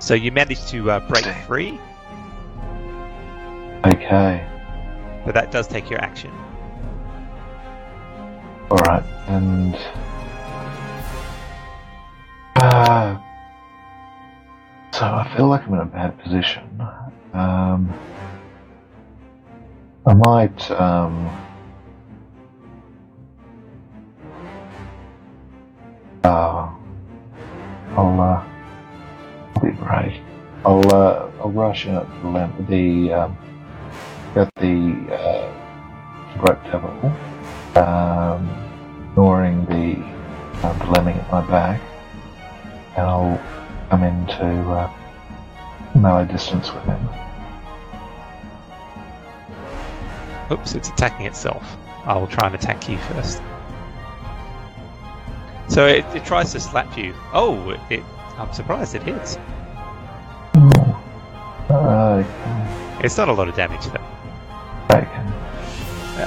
So 0.00 0.12
you 0.12 0.32
manage 0.32 0.64
to 0.66 0.90
uh, 0.90 1.08
break 1.08 1.24
free, 1.46 1.78
Okay. 4.04 4.46
but 5.24 5.34
that 5.34 5.50
does 5.50 5.66
take 5.66 5.88
your 5.88 6.00
action. 6.00 6.30
Alright, 8.70 9.02
and. 9.28 9.74
Uh, 12.56 13.18
so 14.92 15.04
I 15.04 15.32
feel 15.36 15.48
like 15.48 15.66
I'm 15.66 15.74
in 15.74 15.80
a 15.80 15.86
bad 15.86 16.18
position. 16.18 16.62
Um, 17.32 17.92
I 20.06 20.14
might. 20.14 20.70
Um, 20.70 21.26
uh, 26.24 26.70
I'll 27.96 28.20
uh, 28.20 28.44
I'll 29.56 29.62
be 29.62 29.70
brave. 29.70 30.20
I'll 30.64 30.94
uh, 30.94 31.30
I'll 31.40 31.50
rush 31.50 31.86
in 31.86 31.94
the 31.94 32.28
limp, 32.28 32.68
the 32.68 33.12
um, 33.12 33.38
got 34.34 34.52
the 34.56 35.14
uh, 35.14 35.48
rope 36.42 36.62
devil, 36.64 36.90
um, 37.76 38.50
ignoring 39.10 39.64
the 39.66 39.96
uh, 40.66 40.72
the 40.78 40.90
lemming 40.90 41.16
at 41.16 41.30
my 41.30 41.40
back, 41.48 41.80
and 42.96 43.06
I'll 43.06 43.40
come 43.90 44.02
into 44.02 44.44
uh, 44.44 44.90
melee 45.94 46.26
distance 46.26 46.72
with 46.72 46.84
him. 46.84 47.08
Oops, 50.50 50.74
it's 50.74 50.88
attacking 50.88 51.26
itself. 51.26 51.76
I 52.04 52.16
will 52.18 52.26
try 52.26 52.46
and 52.46 52.54
attack 52.56 52.88
you 52.88 52.98
first. 52.98 53.40
So 55.68 55.86
it, 55.86 56.04
it 56.14 56.24
tries 56.24 56.52
to 56.52 56.60
slap 56.60 56.98
you. 56.98 57.14
Oh, 57.32 57.70
it, 57.70 57.80
it, 57.88 58.02
I'm 58.36 58.52
surprised 58.52 58.94
it 58.94 59.02
hits. 59.02 59.38
Uh, 61.70 62.22
It's 63.02 63.16
not 63.16 63.28
a 63.28 63.32
lot 63.32 63.48
of 63.48 63.54
damage 63.54 63.84
though. 63.86 64.13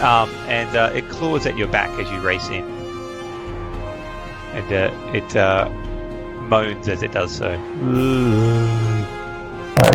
Um, 0.02 0.30
and 0.48 0.76
uh, 0.76 0.92
it 0.94 1.08
claws 1.10 1.46
at 1.46 1.58
your 1.58 1.68
back 1.68 1.90
as 2.00 2.12
you 2.12 2.20
race 2.20 2.50
in. 2.50 2.64
And 4.54 4.74
uh, 4.74 5.12
it 5.14 5.36
uh, 5.36 5.70
moans 6.42 6.88
as 6.88 7.04
it 7.04 7.12
does 7.12 7.32
so. 7.32 7.52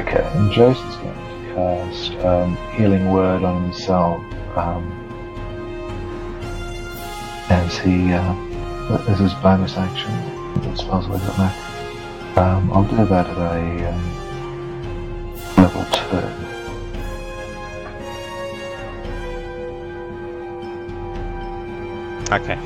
Okay, 0.01 0.31
and 0.35 0.51
Jason's 0.51 0.97
going 0.97 1.15
to 1.15 1.55
cast 1.55 2.13
um, 2.25 2.57
Healing 2.73 3.11
Word 3.13 3.43
on 3.43 3.63
himself 3.65 4.21
um, 4.57 4.91
as 7.51 7.79
he, 7.79 8.13
uh, 8.13 8.35
as 9.09 9.19
his 9.19 9.35
bonus 9.35 9.77
action. 9.77 10.13
That 10.63 10.77
spells 10.79 11.07
it 11.07 11.39
now. 11.39 11.53
Um, 12.37 12.73
I'll 12.73 12.85
do 12.85 13.05
that 13.07 13.27
at 13.27 13.37
a 13.37 13.89
um, 13.89 14.03
level 15.57 15.85
2. 16.47 16.52
Okay. 22.33 22.59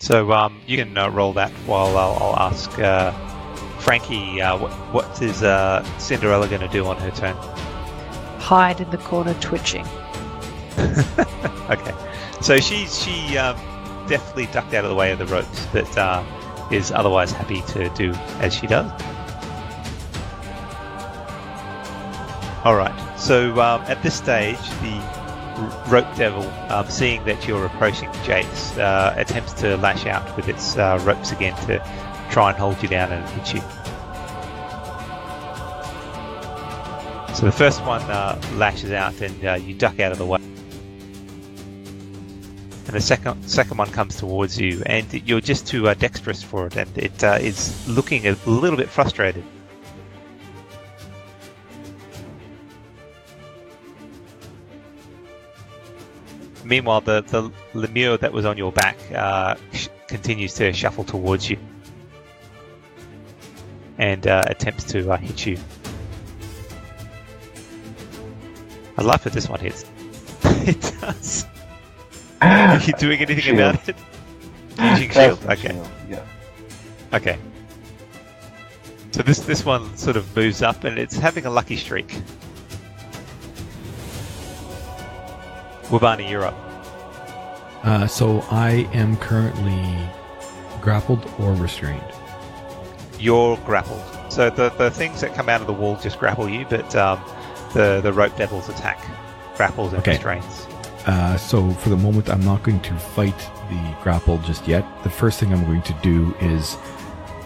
So 0.00 0.32
um, 0.32 0.60
you 0.66 0.76
can 0.76 0.98
uh, 0.98 1.08
roll 1.10 1.32
that 1.34 1.52
while 1.64 1.96
I'll, 1.96 2.14
I'll 2.20 2.36
ask 2.50 2.76
uh, 2.80 3.12
Frankie 3.78 4.42
uh, 4.42 4.58
what, 4.58 4.72
what 4.92 5.22
is 5.22 5.44
uh, 5.44 5.84
Cinderella 5.98 6.48
going 6.48 6.60
to 6.60 6.68
do 6.68 6.84
on 6.86 6.96
her 6.96 7.12
turn. 7.12 7.36
Hide 8.40 8.80
in 8.80 8.90
the 8.90 8.98
corner, 8.98 9.34
twitching. 9.34 9.86
okay. 11.70 11.94
So 12.42 12.58
she 12.58 12.86
she 12.86 13.38
um, 13.38 13.56
definitely 14.08 14.46
ducked 14.46 14.74
out 14.74 14.84
of 14.84 14.90
the 14.90 14.96
way 14.96 15.12
of 15.12 15.20
the 15.20 15.26
ropes, 15.26 15.66
but 15.72 15.96
uh, 15.96 16.24
is 16.74 16.90
otherwise 16.92 17.30
happy 17.32 17.62
to 17.68 17.88
do 17.90 18.12
as 18.40 18.54
she 18.54 18.66
does. 18.66 18.90
All 22.64 22.76
right. 22.76 22.94
So 23.18 23.52
um, 23.60 23.82
at 23.82 24.02
this 24.02 24.14
stage, 24.14 24.58
the 24.80 25.24
rope 25.88 26.16
devil, 26.16 26.42
um, 26.70 26.88
seeing 26.88 27.24
that 27.24 27.46
you're 27.46 27.66
approaching 27.66 28.08
Jace, 28.24 28.78
uh, 28.78 29.14
attempts 29.16 29.52
to 29.54 29.76
lash 29.76 30.06
out 30.06 30.36
with 30.36 30.48
its 30.48 30.76
uh, 30.76 31.00
ropes 31.04 31.30
again 31.30 31.54
to 31.66 31.78
try 32.30 32.50
and 32.50 32.58
hold 32.58 32.82
you 32.82 32.88
down 32.88 33.12
and 33.12 33.28
hit 33.30 33.54
you. 33.54 33.60
So 37.34 37.46
the 37.46 37.52
first 37.52 37.84
one 37.84 38.02
uh, 38.02 38.40
lashes 38.54 38.92
out, 38.92 39.20
and 39.20 39.44
uh, 39.44 39.54
you 39.54 39.74
duck 39.74 40.00
out 40.00 40.12
of 40.12 40.18
the 40.18 40.26
way. 40.26 40.40
And 42.94 43.02
the 43.02 43.06
second 43.06 43.50
second 43.50 43.76
one 43.78 43.90
comes 43.90 44.14
towards 44.14 44.56
you, 44.56 44.80
and 44.86 45.12
you're 45.26 45.40
just 45.40 45.66
too 45.66 45.88
uh, 45.88 45.94
dexterous 45.94 46.44
for 46.44 46.68
it, 46.68 46.76
and 46.76 46.96
it 46.96 47.24
uh, 47.24 47.38
is 47.40 47.88
looking 47.88 48.28
a 48.28 48.36
little 48.46 48.76
bit 48.76 48.88
frustrated. 48.88 49.42
Meanwhile, 56.62 57.00
the, 57.00 57.22
the 57.22 57.50
lemure 57.72 58.16
that 58.20 58.32
was 58.32 58.44
on 58.44 58.56
your 58.56 58.70
back 58.70 58.96
uh, 59.12 59.56
sh- 59.72 59.88
continues 60.06 60.54
to 60.54 60.72
shuffle 60.72 61.02
towards 61.02 61.50
you 61.50 61.58
and 63.98 64.24
uh, 64.28 64.44
attempts 64.46 64.84
to 64.92 65.10
uh, 65.10 65.16
hit 65.16 65.44
you. 65.44 65.58
I 68.96 69.02
laugh 69.02 69.26
if 69.26 69.32
this 69.32 69.48
one 69.48 69.58
hits. 69.58 69.84
it 70.44 70.80
does. 71.00 71.44
Are 72.44 72.80
you 72.86 72.92
doing 72.94 73.20
anything 73.20 73.42
Shield. 73.56 73.58
about 73.58 73.88
it? 73.88 73.96
Using 74.78 75.10
shield. 75.10 75.38
Okay. 75.46 75.68
shield, 75.68 75.88
Yeah. 76.08 76.24
Okay. 77.12 77.38
So 79.12 79.22
this 79.22 79.38
this 79.40 79.64
one 79.64 79.96
sort 79.96 80.16
of 80.16 80.34
moves 80.36 80.60
up 80.62 80.82
and 80.84 80.98
it's 80.98 81.16
having 81.16 81.46
a 81.46 81.50
lucky 81.50 81.76
streak. 81.76 82.20
Wabani, 85.84 86.28
you're 86.28 86.44
up. 86.44 86.54
Uh, 87.84 88.06
so 88.06 88.40
I 88.50 88.88
am 88.92 89.16
currently 89.18 89.78
grappled 90.80 91.30
or 91.38 91.52
restrained. 91.54 92.02
You're 93.20 93.56
grappled. 93.58 94.02
So 94.30 94.50
the, 94.50 94.70
the 94.70 94.90
things 94.90 95.20
that 95.20 95.34
come 95.34 95.48
out 95.48 95.60
of 95.60 95.66
the 95.66 95.72
wall 95.72 95.96
just 96.02 96.18
grapple 96.18 96.48
you, 96.48 96.66
but 96.68 96.94
um, 96.96 97.20
the 97.74 98.00
the 98.02 98.12
rope 98.12 98.36
devils 98.36 98.68
attack 98.68 98.98
grapples 99.56 99.92
and 99.92 100.00
Okay. 100.00 100.12
restraints. 100.12 100.66
Uh, 101.06 101.36
so 101.36 101.70
for 101.72 101.90
the 101.90 101.96
moment, 101.96 102.30
I'm 102.30 102.44
not 102.44 102.62
going 102.62 102.80
to 102.80 102.94
fight 102.94 103.36
the 103.68 103.96
grapple 104.02 104.38
just 104.38 104.66
yet. 104.66 104.84
The 105.02 105.10
first 105.10 105.38
thing 105.38 105.52
I'm 105.52 105.64
going 105.64 105.82
to 105.82 105.92
do 106.02 106.34
is 106.40 106.76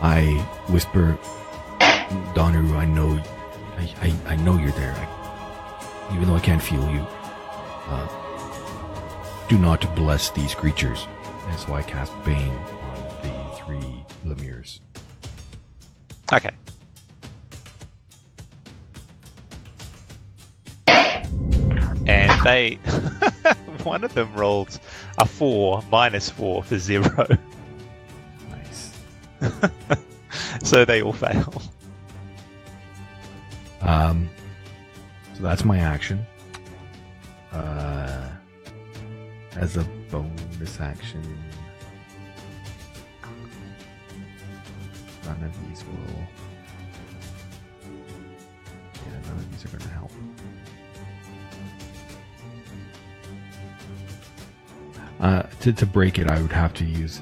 I 0.01 0.25
whisper, 0.69 1.19
Donu, 2.35 2.77
I 2.77 2.85
know, 2.85 3.21
I, 3.77 3.95
I, 4.01 4.33
I 4.33 4.37
know 4.37 4.57
you're 4.59 4.71
there. 4.73 4.95
I, 4.95 6.15
even 6.15 6.29
though 6.29 6.37
I 6.37 6.41
can't 6.41 6.63
feel 6.63 6.89
you, 6.91 7.05
uh, 7.89 8.09
do 9.49 9.59
not 9.59 9.95
bless 9.97 10.31
these 10.31 10.55
creatures. 10.55 11.07
And 11.49 11.59
so 11.59 11.75
I 11.75 11.83
cast 11.83 12.13
Bane 12.25 12.51
on 12.51 13.03
the 13.23 13.57
three 13.57 14.05
Lemures. 14.25 14.81
Okay. 16.33 16.51
they, 22.45 22.75
one 23.85 24.05
of 24.05 24.15
them 24.15 24.33
rolled 24.35 24.79
a 25.19 25.27
four 25.27 25.83
minus 25.91 26.31
four 26.31 26.63
for 26.63 26.79
zero, 26.79 27.27
Nice. 28.51 28.93
so 30.63 30.85
they 30.85 31.03
all 31.03 31.13
fail. 31.13 31.63
Um, 33.81 34.29
so 35.35 35.43
that's 35.43 35.65
my 35.65 35.79
action. 35.79 36.27
Uh, 37.53 38.29
as 39.57 39.77
a 39.77 39.85
bonus 40.11 40.81
action, 40.81 41.23
none 45.25 45.43
of 45.43 45.69
these 45.69 45.85
will. 45.85 46.27
Yeah, 48.95 49.13
none 49.29 49.39
of 49.39 49.51
these 49.53 49.65
are 49.65 49.69
going 49.69 49.83
to 49.83 49.89
help. 49.89 50.08
Uh, 55.21 55.43
to, 55.61 55.73
to 55.73 55.85
break 55.85 56.19
it, 56.19 56.29
I 56.29 56.41
would 56.41 56.53
have 56.53 56.73
to 56.75 56.85
use, 56.85 57.21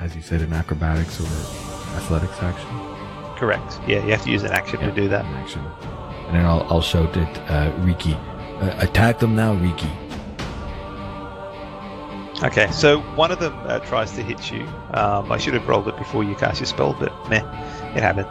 as 0.00 0.14
you 0.14 0.22
said, 0.22 0.42
an 0.42 0.52
acrobatics 0.52 1.18
or 1.20 1.26
athletics 1.96 2.42
action. 2.42 2.68
Correct. 3.36 3.80
Yeah, 3.86 4.04
you 4.04 4.10
have 4.10 4.22
to 4.24 4.30
use 4.30 4.42
an 4.42 4.52
action 4.52 4.80
to 4.80 4.90
do 4.90 5.08
that. 5.08 5.24
An 5.24 5.34
action. 5.34 5.60
And 6.26 6.36
then 6.36 6.44
I'll, 6.44 6.66
I'll 6.68 6.82
shout 6.82 7.16
at 7.16 7.38
uh, 7.50 7.74
Riki. 7.78 8.12
Uh, 8.12 8.76
attack 8.80 9.18
them 9.18 9.34
now, 9.34 9.54
Riki. 9.54 9.88
Okay, 12.42 12.70
so 12.70 13.00
one 13.16 13.30
of 13.32 13.40
them 13.40 13.54
uh, 13.64 13.78
tries 13.80 14.12
to 14.12 14.22
hit 14.22 14.50
you. 14.52 14.62
Um, 14.92 15.32
I 15.32 15.38
should 15.38 15.54
have 15.54 15.66
rolled 15.66 15.88
it 15.88 15.96
before 15.96 16.22
you 16.24 16.34
cast 16.34 16.60
your 16.60 16.66
spell, 16.66 16.94
but 16.98 17.12
meh, 17.30 17.38
it 17.96 18.02
happened. 18.02 18.28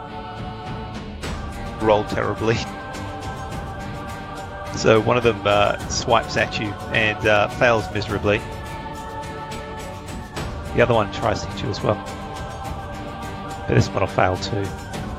Rolled 1.82 2.08
terribly. 2.08 2.56
So 4.76 5.00
one 5.00 5.16
of 5.16 5.24
them 5.24 5.40
uh, 5.44 5.76
swipes 5.88 6.36
at 6.36 6.60
you 6.60 6.68
and 6.92 7.26
uh, 7.26 7.48
fails 7.48 7.92
miserably. 7.92 8.40
The 10.78 10.84
other 10.84 10.94
one 10.94 11.10
tries 11.12 11.40
to 11.42 11.48
hit 11.48 11.64
you 11.64 11.70
as 11.70 11.82
well. 11.82 11.96
But 13.66 13.74
this 13.74 13.88
one 13.88 13.98
will 13.98 14.06
fail 14.06 14.36
too. 14.36 14.62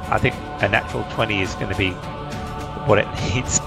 I 0.08 0.18
think 0.18 0.34
a 0.64 0.70
natural 0.70 1.04
20 1.12 1.42
is 1.42 1.54
going 1.56 1.70
to 1.70 1.78
be 1.78 1.90
what 2.88 2.98
it 2.98 3.06
needs. 3.36 3.60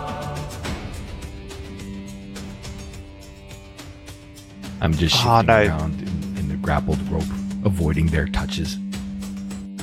I'm 4.80 4.94
just 4.94 5.14
shifting 5.16 5.28
Oh, 5.28 5.42
no. 5.42 5.66
around 5.66 6.00
in, 6.00 6.38
in 6.38 6.48
the 6.48 6.56
grappled 6.56 6.98
rope, 7.10 7.24
avoiding 7.66 8.06
their 8.06 8.26
touches. 8.26 8.78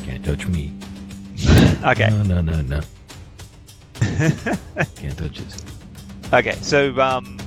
Can't 0.04 0.26
touch 0.26 0.48
me. 0.48 0.74
Okay. 1.86 2.10
No, 2.10 2.24
no, 2.24 2.42
no, 2.42 2.62
no. 2.64 2.82
Can't 4.96 5.16
touch 5.16 5.42
us. 5.42 5.64
Okay, 6.34 6.58
so 6.62 7.00
um, 7.00 7.39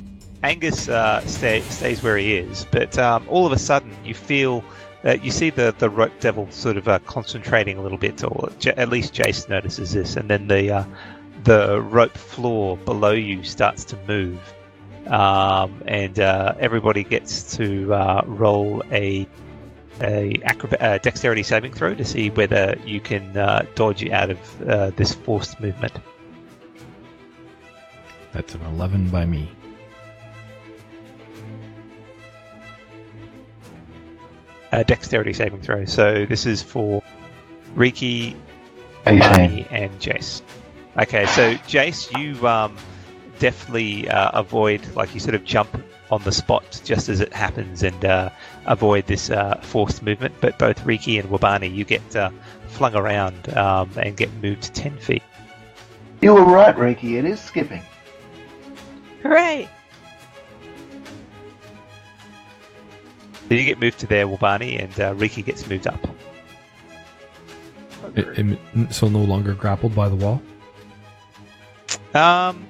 Angus 0.43 0.89
uh, 0.89 1.25
stay, 1.27 1.61
stays 1.63 2.03
where 2.03 2.17
he 2.17 2.35
is, 2.35 2.67
but 2.71 2.99
um, 2.99 3.25
all 3.29 3.47
of 3.47 3.53
a 3.53 3.59
sudden 3.59 3.95
you 4.05 4.15
feel 4.15 4.65
that 5.03 5.25
you 5.25 5.31
see 5.31 5.51
the, 5.51 5.75
the 5.79 5.89
rope 5.89 6.13
devil 6.21 6.51
sort 6.51 6.77
of 6.77 6.89
uh, 6.89 6.99
concentrating 7.01 7.79
a 7.79 7.83
little 7.83 7.99
bit, 7.99 8.25
or 8.25 8.51
J- 8.59 8.75
at 8.77 8.89
least 8.89 9.15
Jace 9.15 9.49
notices 9.49 9.93
this, 9.93 10.17
and 10.17 10.29
then 10.29 10.49
the 10.49 10.71
uh, 10.71 10.85
the 11.45 11.81
rope 11.81 12.17
floor 12.17 12.77
below 12.77 13.13
you 13.13 13.45
starts 13.45 13.85
to 13.85 13.99
move, 14.09 14.41
um, 15.07 15.83
and 15.87 16.19
uh, 16.19 16.55
everybody 16.59 17.05
gets 17.05 17.57
to 17.57 17.93
uh, 17.95 18.23
roll 18.27 18.83
a 18.91 19.29
a 20.01 20.41
acrobat, 20.43 20.83
uh, 20.83 20.99
dexterity 20.99 21.45
saving 21.45 21.73
throw 21.73 21.95
to 21.95 22.05
see 22.05 22.31
whether 22.31 22.77
you 22.85 23.01
can 23.01 23.33
dodge 23.77 24.09
out 24.09 24.31
of 24.31 24.97
this 24.97 25.15
forced 25.15 25.61
movement. 25.61 25.93
That's 28.33 28.55
an 28.55 28.63
11 28.63 29.11
by 29.11 29.27
me. 29.27 29.49
Uh, 34.73 34.83
dexterity 34.83 35.35
saving 35.35 35.61
throw. 35.61 35.85
So 35.85 36.25
this 36.25 36.47
is 36.47 36.63
for 36.63 37.03
Riki, 37.75 38.35
18. 39.07 39.67
And 39.71 39.91
Jace. 40.01 40.43
Okay, 40.99 41.27
so 41.27 41.55
Jace, 41.67 42.11
you 42.19 42.47
um, 42.47 42.77
definitely 43.39 44.09
uh, 44.09 44.31
avoid, 44.39 44.81
like 44.95 45.15
you 45.15 45.21
sort 45.21 45.35
of 45.35 45.45
jump 45.45 45.83
on 46.11 46.23
the 46.25 46.33
spot 46.33 46.81
just 46.85 47.09
as 47.09 47.21
it 47.21 47.33
happens 47.33 47.83
and 47.83 48.05
uh, 48.05 48.31
avoid 48.67 49.07
this 49.07 49.31
uh, 49.31 49.59
forced 49.63 50.03
movement. 50.03 50.35
But 50.41 50.59
both 50.59 50.85
Riki 50.85 51.19
and 51.19 51.29
Wabani, 51.29 51.75
you 51.75 51.85
get 51.85 52.17
uh, 52.17 52.31
flung 52.69 52.95
around 52.95 53.55
um, 53.57 53.91
and 53.97 54.17
get 54.17 54.33
moved 54.43 54.75
10 54.75 54.99
feet. 54.99 55.23
You 56.21 56.35
were 56.35 56.45
right, 56.45 56.77
Riki. 56.77 57.17
It 57.17 57.25
is 57.25 57.41
skipping. 57.41 57.83
Hooray! 59.23 59.69
So 63.53 63.57
you 63.57 63.67
get 63.67 63.79
moved 63.79 63.99
to 63.99 64.07
there, 64.07 64.27
Wabani, 64.27 64.83
and 64.83 64.99
uh, 64.99 65.15
Riki 65.15 65.43
gets 65.43 65.69
moved 65.69 65.87
up. 65.87 66.01
It- 68.17 68.39
it- 68.39 68.95
so 68.95 69.11
no 69.11 69.19
longer 69.19 69.53
grappled 69.53 69.95
by 69.95 70.09
the 70.09 70.17
wall? 70.17 70.41
Um, 72.15 72.67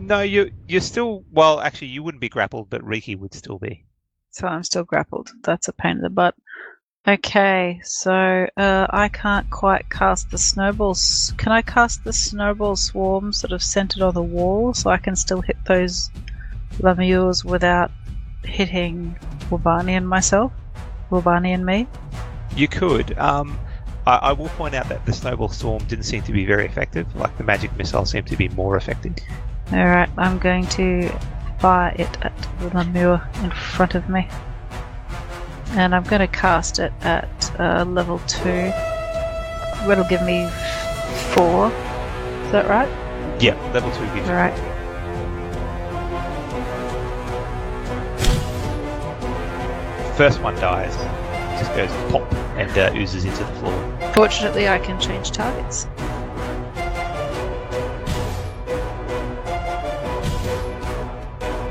no, 0.00 0.22
you 0.22 0.50
you're 0.66 0.80
still 0.80 1.22
well. 1.30 1.60
Actually, 1.60 1.88
you 1.88 2.02
wouldn't 2.02 2.20
be 2.20 2.28
grappled, 2.28 2.68
but 2.68 2.82
Riki 2.82 3.14
would 3.14 3.34
still 3.34 3.56
be. 3.56 3.84
So 4.30 4.48
I'm 4.48 4.64
still 4.64 4.82
grappled. 4.82 5.30
That's 5.44 5.68
a 5.68 5.72
pain 5.72 5.98
in 5.98 6.02
the 6.02 6.10
butt. 6.10 6.34
Okay, 7.06 7.78
so 7.84 8.48
uh, 8.56 8.88
I 8.90 9.10
can't 9.10 9.48
quite 9.48 9.90
cast 9.90 10.32
the 10.32 10.38
snowballs. 10.38 11.32
Can 11.36 11.52
I 11.52 11.62
cast 11.62 12.02
the 12.02 12.12
snowball 12.12 12.74
swarms 12.74 13.38
sort 13.38 13.52
of 13.52 13.62
centered 13.62 14.02
on 14.02 14.14
the 14.14 14.22
wall 14.22 14.74
so 14.74 14.90
I 14.90 14.96
can 14.98 15.14
still 15.14 15.40
hit 15.40 15.56
those 15.66 16.10
lemures 16.80 17.44
without 17.44 17.90
hitting 18.44 19.16
Wabani 19.50 19.92
and 19.92 20.08
myself? 20.08 20.52
Wabani 21.10 21.54
and 21.54 21.64
me? 21.64 21.86
You 22.56 22.68
could. 22.68 23.16
Um, 23.18 23.58
I, 24.06 24.16
I 24.16 24.32
will 24.32 24.48
point 24.50 24.74
out 24.74 24.88
that 24.88 25.04
the 25.06 25.12
snowball 25.12 25.48
storm 25.48 25.84
didn't 25.84 26.04
seem 26.04 26.22
to 26.22 26.32
be 26.32 26.44
very 26.44 26.66
effective. 26.66 27.14
Like 27.16 27.36
the 27.38 27.44
magic 27.44 27.76
missile 27.76 28.04
seemed 28.04 28.26
to 28.28 28.36
be 28.36 28.48
more 28.50 28.76
effective. 28.76 29.14
Alright, 29.72 30.08
I'm 30.16 30.38
going 30.38 30.66
to 30.68 31.08
fire 31.60 31.94
it 31.98 32.08
at 32.22 32.36
the 32.60 32.70
lemure 32.70 33.44
in 33.44 33.50
front 33.50 33.94
of 33.94 34.08
me. 34.08 34.28
And 35.72 35.94
I'm 35.94 36.04
going 36.04 36.20
to 36.20 36.26
cast 36.28 36.78
it 36.78 36.92
at 37.02 37.60
uh, 37.60 37.84
level 37.84 38.18
2. 38.20 38.44
That'll 39.86 40.04
give 40.04 40.22
me 40.22 40.48
4. 41.34 41.70
Is 42.48 42.52
that 42.52 42.66
right? 42.66 42.88
Yeah, 43.42 43.54
level 43.72 43.90
two 43.92 44.04
gives 44.14 44.26
you. 44.26 44.32
Alright. 44.32 44.77
First 50.18 50.40
one 50.42 50.56
dies, 50.56 50.96
just 51.60 51.72
goes 51.76 52.10
pop 52.10 52.32
and 52.58 52.76
uh, 52.76 52.90
oozes 52.92 53.24
into 53.24 53.38
the 53.38 53.52
floor. 53.60 54.12
Fortunately, 54.14 54.66
I 54.68 54.80
can 54.80 54.98
change 54.98 55.30
targets. 55.30 55.86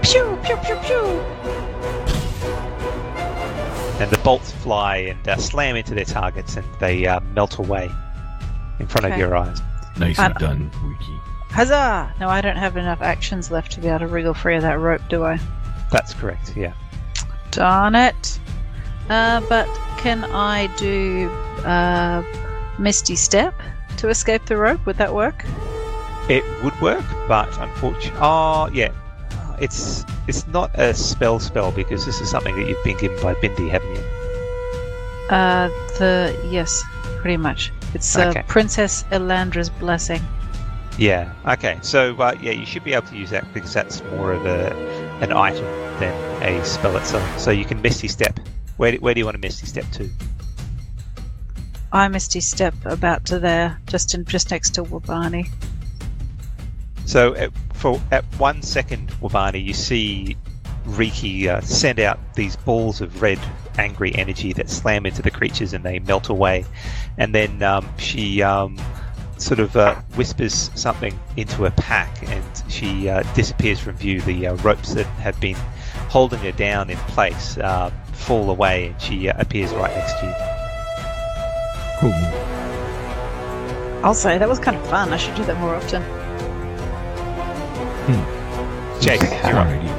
Pew, 0.01 0.39
pew, 0.45 0.55
pew, 0.63 0.75
pew. 0.77 1.03
And 3.99 4.09
the 4.09 4.19
bolts 4.23 4.53
fly 4.53 4.95
and 4.95 5.27
uh, 5.27 5.35
slam 5.35 5.75
into 5.75 5.93
their 5.93 6.05
targets, 6.05 6.55
and 6.55 6.65
they 6.79 7.05
uh, 7.05 7.19
melt 7.35 7.57
away 7.57 7.91
in 8.79 8.87
front 8.87 9.11
of 9.11 9.17
your 9.19 9.35
eyes. 9.35 9.59
Nicely 9.99 10.23
And- 10.23 10.35
done, 10.35 10.71
Wiki. 10.85 11.19
Huzzah! 11.49 12.13
No, 12.21 12.29
I 12.29 12.39
don't 12.39 12.55
have 12.55 12.77
enough 12.77 13.01
actions 13.01 13.51
left 13.51 13.73
to 13.73 13.81
be 13.81 13.89
able 13.89 13.99
to 13.99 14.07
wriggle 14.07 14.33
free 14.33 14.55
of 14.55 14.61
that 14.61 14.79
rope, 14.79 15.01
do 15.09 15.25
I? 15.25 15.37
That's 15.91 16.13
correct. 16.13 16.55
Yeah. 16.55 16.71
Darn 17.57 17.95
it. 17.95 18.39
Uh, 19.09 19.41
but 19.49 19.67
can 19.97 20.23
I 20.25 20.67
do 20.77 21.27
uh, 21.65 22.21
Misty 22.77 23.15
Step 23.15 23.55
to 23.97 24.09
escape 24.09 24.45
the 24.45 24.57
rope? 24.57 24.85
Would 24.85 24.97
that 24.97 25.11
work? 25.11 25.43
It 26.29 26.43
would 26.63 26.79
work, 26.81 27.03
but 27.27 27.49
unfortunately, 27.57 28.19
oh 28.21 28.69
yeah, 28.71 28.91
it's 29.59 30.05
it's 30.27 30.45
not 30.45 30.69
a 30.77 30.93
spell 30.93 31.39
spell 31.39 31.71
because 31.71 32.05
this 32.05 32.21
is 32.21 32.29
something 32.29 32.55
that 32.57 32.67
you've 32.69 32.83
been 32.83 32.97
given 32.97 33.19
by 33.23 33.33
Bindi, 33.33 33.71
haven't 33.71 33.95
you? 33.95 34.03
Uh, 35.35 35.69
the 35.97 36.37
yes, 36.51 36.83
pretty 37.21 37.37
much. 37.37 37.71
It's 37.95 38.15
uh, 38.15 38.27
Okay. 38.27 38.43
Princess 38.47 39.03
Elandra's 39.11 39.71
blessing. 39.71 40.21
Yeah. 40.99 41.33
Okay. 41.47 41.79
So 41.81 42.15
uh, 42.21 42.35
yeah, 42.39 42.51
you 42.51 42.67
should 42.67 42.83
be 42.83 42.93
able 42.93 43.07
to 43.07 43.17
use 43.17 43.31
that 43.31 43.51
because 43.51 43.73
that's 43.73 44.03
more 44.11 44.33
of 44.33 44.45
a 44.45 45.06
an 45.21 45.33
item 45.33 45.65
than 45.99 46.43
a 46.43 46.63
spell 46.63 46.95
itself. 46.97 47.39
So 47.39 47.51
you 47.51 47.65
can 47.65 47.81
Misty 47.81 48.07
Step. 48.07 48.39
Where 48.77 48.91
do, 48.91 48.97
where 48.99 49.13
do 49.13 49.19
you 49.19 49.25
want 49.25 49.35
to 49.35 49.41
Misty 49.41 49.65
Step 49.65 49.85
to? 49.93 50.09
I 51.91 52.07
Misty 52.07 52.41
Step 52.41 52.75
about 52.85 53.25
to 53.25 53.39
there, 53.39 53.79
just 53.87 54.13
in 54.13 54.25
just 54.25 54.51
next 54.51 54.71
to 54.75 54.83
Wabani. 54.83 55.49
So 57.05 57.33
at, 57.35 57.51
for 57.73 58.01
at 58.11 58.25
one 58.37 58.61
second, 58.61 59.09
Wabani, 59.21 59.63
you 59.63 59.73
see 59.73 60.35
Riki 60.85 61.49
uh, 61.49 61.61
send 61.61 61.99
out 61.99 62.19
these 62.35 62.55
balls 62.55 63.01
of 63.01 63.21
red, 63.21 63.39
angry 63.77 64.13
energy 64.15 64.53
that 64.53 64.69
slam 64.69 65.05
into 65.05 65.21
the 65.21 65.31
creatures 65.31 65.73
and 65.73 65.83
they 65.83 65.99
melt 65.99 66.29
away. 66.29 66.65
And 67.17 67.33
then 67.33 67.63
um, 67.63 67.87
she 67.97 68.41
um, 68.41 68.77
sort 69.37 69.59
of 69.59 69.75
uh, 69.75 69.95
whispers 70.15 70.71
something 70.75 71.17
into 71.37 71.65
a 71.65 71.71
pack 71.71 72.09
and 72.29 72.43
she 72.69 73.09
uh, 73.09 73.23
disappears 73.33 73.79
from 73.79 73.95
view. 73.95 74.21
The 74.21 74.47
uh, 74.47 74.55
ropes 74.57 74.93
that 74.93 75.05
have 75.17 75.39
been 75.39 75.55
holding 76.09 76.39
her 76.39 76.51
down 76.51 76.89
in 76.89 76.97
place 76.97 77.57
uh, 77.57 77.91
fall 78.13 78.49
away 78.49 78.87
and 78.87 79.01
she 79.01 79.29
uh, 79.29 79.39
appears 79.39 79.71
right 79.73 79.93
next 79.95 80.13
to 80.19 80.25
you. 80.25 80.33
Cool. 81.99 82.13
I'll 84.03 84.13
say 84.13 84.37
that 84.37 84.47
was 84.47 84.59
kind 84.59 84.77
of 84.77 84.87
fun. 84.87 85.11
I 85.11 85.17
should 85.17 85.35
do 85.35 85.43
that 85.45 85.57
more 85.59 85.75
often. 85.75 86.03
Jake, 89.01 89.21
Okay. 89.23 89.49
you're 89.49 89.57
up. 89.57 89.67
Alrighty. 89.67 89.91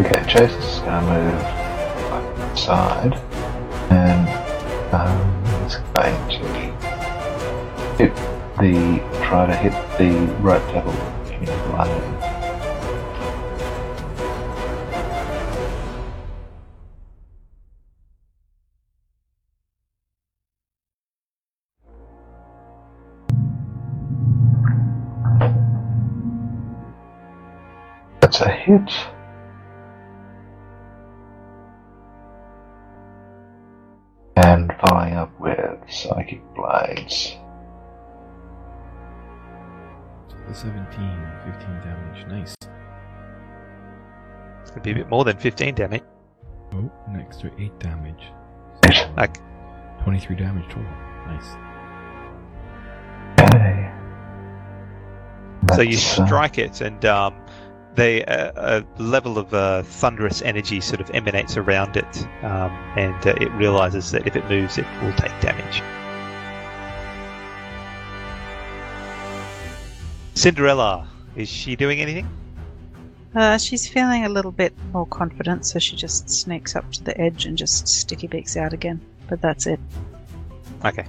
Okay, 0.00 0.22
Jason's 0.32 0.64
just 0.64 0.84
going 0.84 1.04
to 1.04 1.12
move 1.12 1.42
outside 2.12 3.14
and 3.90 4.28
um, 4.94 5.62
he's 5.64 5.76
going 5.76 6.28
to 6.28 6.77
hit 7.98 8.14
the 8.60 9.02
try 9.24 9.44
to 9.44 9.56
hit 9.56 9.72
the 9.98 10.04
in 11.32 11.46
London. 11.72 12.14
That's 28.20 28.40
a 28.40 28.48
hit. 28.48 28.92
And 34.36 34.72
following 34.86 35.14
up 35.14 35.32
with 35.40 35.80
Psychic 35.88 36.40
Blades. 36.54 37.36
The 40.48 40.54
17, 40.54 40.86
15 41.44 41.68
damage. 41.80 42.26
Nice. 42.26 42.54
It's 44.62 44.70
going 44.70 44.80
to 44.80 44.80
be 44.80 44.92
a 44.92 44.94
bit 44.94 45.10
more 45.10 45.24
than 45.24 45.36
15 45.36 45.74
damage. 45.74 46.02
Oh, 46.72 46.90
an 47.06 47.20
extra 47.20 47.50
8 47.58 47.78
damage. 47.78 48.22
Eight. 48.88 49.08
Like, 49.16 49.36
23 50.04 50.36
damage 50.36 50.64
total. 50.68 50.84
Nice. 51.26 51.56
Okay. 53.40 53.92
So 55.74 55.82
you 55.82 55.98
uh, 55.98 56.26
strike 56.26 56.56
it, 56.56 56.80
and 56.80 57.04
um, 57.04 57.34
they, 57.94 58.24
uh, 58.24 58.52
a 58.56 59.02
level 59.02 59.36
of 59.36 59.52
uh, 59.52 59.82
thunderous 59.82 60.40
energy 60.40 60.80
sort 60.80 61.02
of 61.02 61.10
emanates 61.10 61.58
around 61.58 61.98
it, 61.98 62.26
um, 62.42 62.70
and 62.96 63.26
uh, 63.26 63.34
it 63.38 63.52
realizes 63.52 64.10
that 64.12 64.26
if 64.26 64.34
it 64.34 64.48
moves, 64.48 64.78
it 64.78 64.86
will 65.02 65.12
take 65.12 65.38
damage. 65.40 65.82
Cinderella, 70.38 71.08
is 71.34 71.48
she 71.48 71.74
doing 71.74 72.00
anything? 72.00 72.28
Uh, 73.34 73.58
she's 73.58 73.88
feeling 73.88 74.24
a 74.24 74.28
little 74.28 74.52
bit 74.52 74.72
more 74.92 75.04
confident, 75.04 75.66
so 75.66 75.80
she 75.80 75.96
just 75.96 76.30
sneaks 76.30 76.76
up 76.76 76.88
to 76.92 77.02
the 77.02 77.20
edge 77.20 77.44
and 77.44 77.58
just 77.58 77.88
sticky 77.88 78.28
beaks 78.28 78.56
out 78.56 78.72
again. 78.72 79.00
But 79.28 79.40
that's 79.42 79.66
it. 79.66 79.80
Okay. 80.84 81.06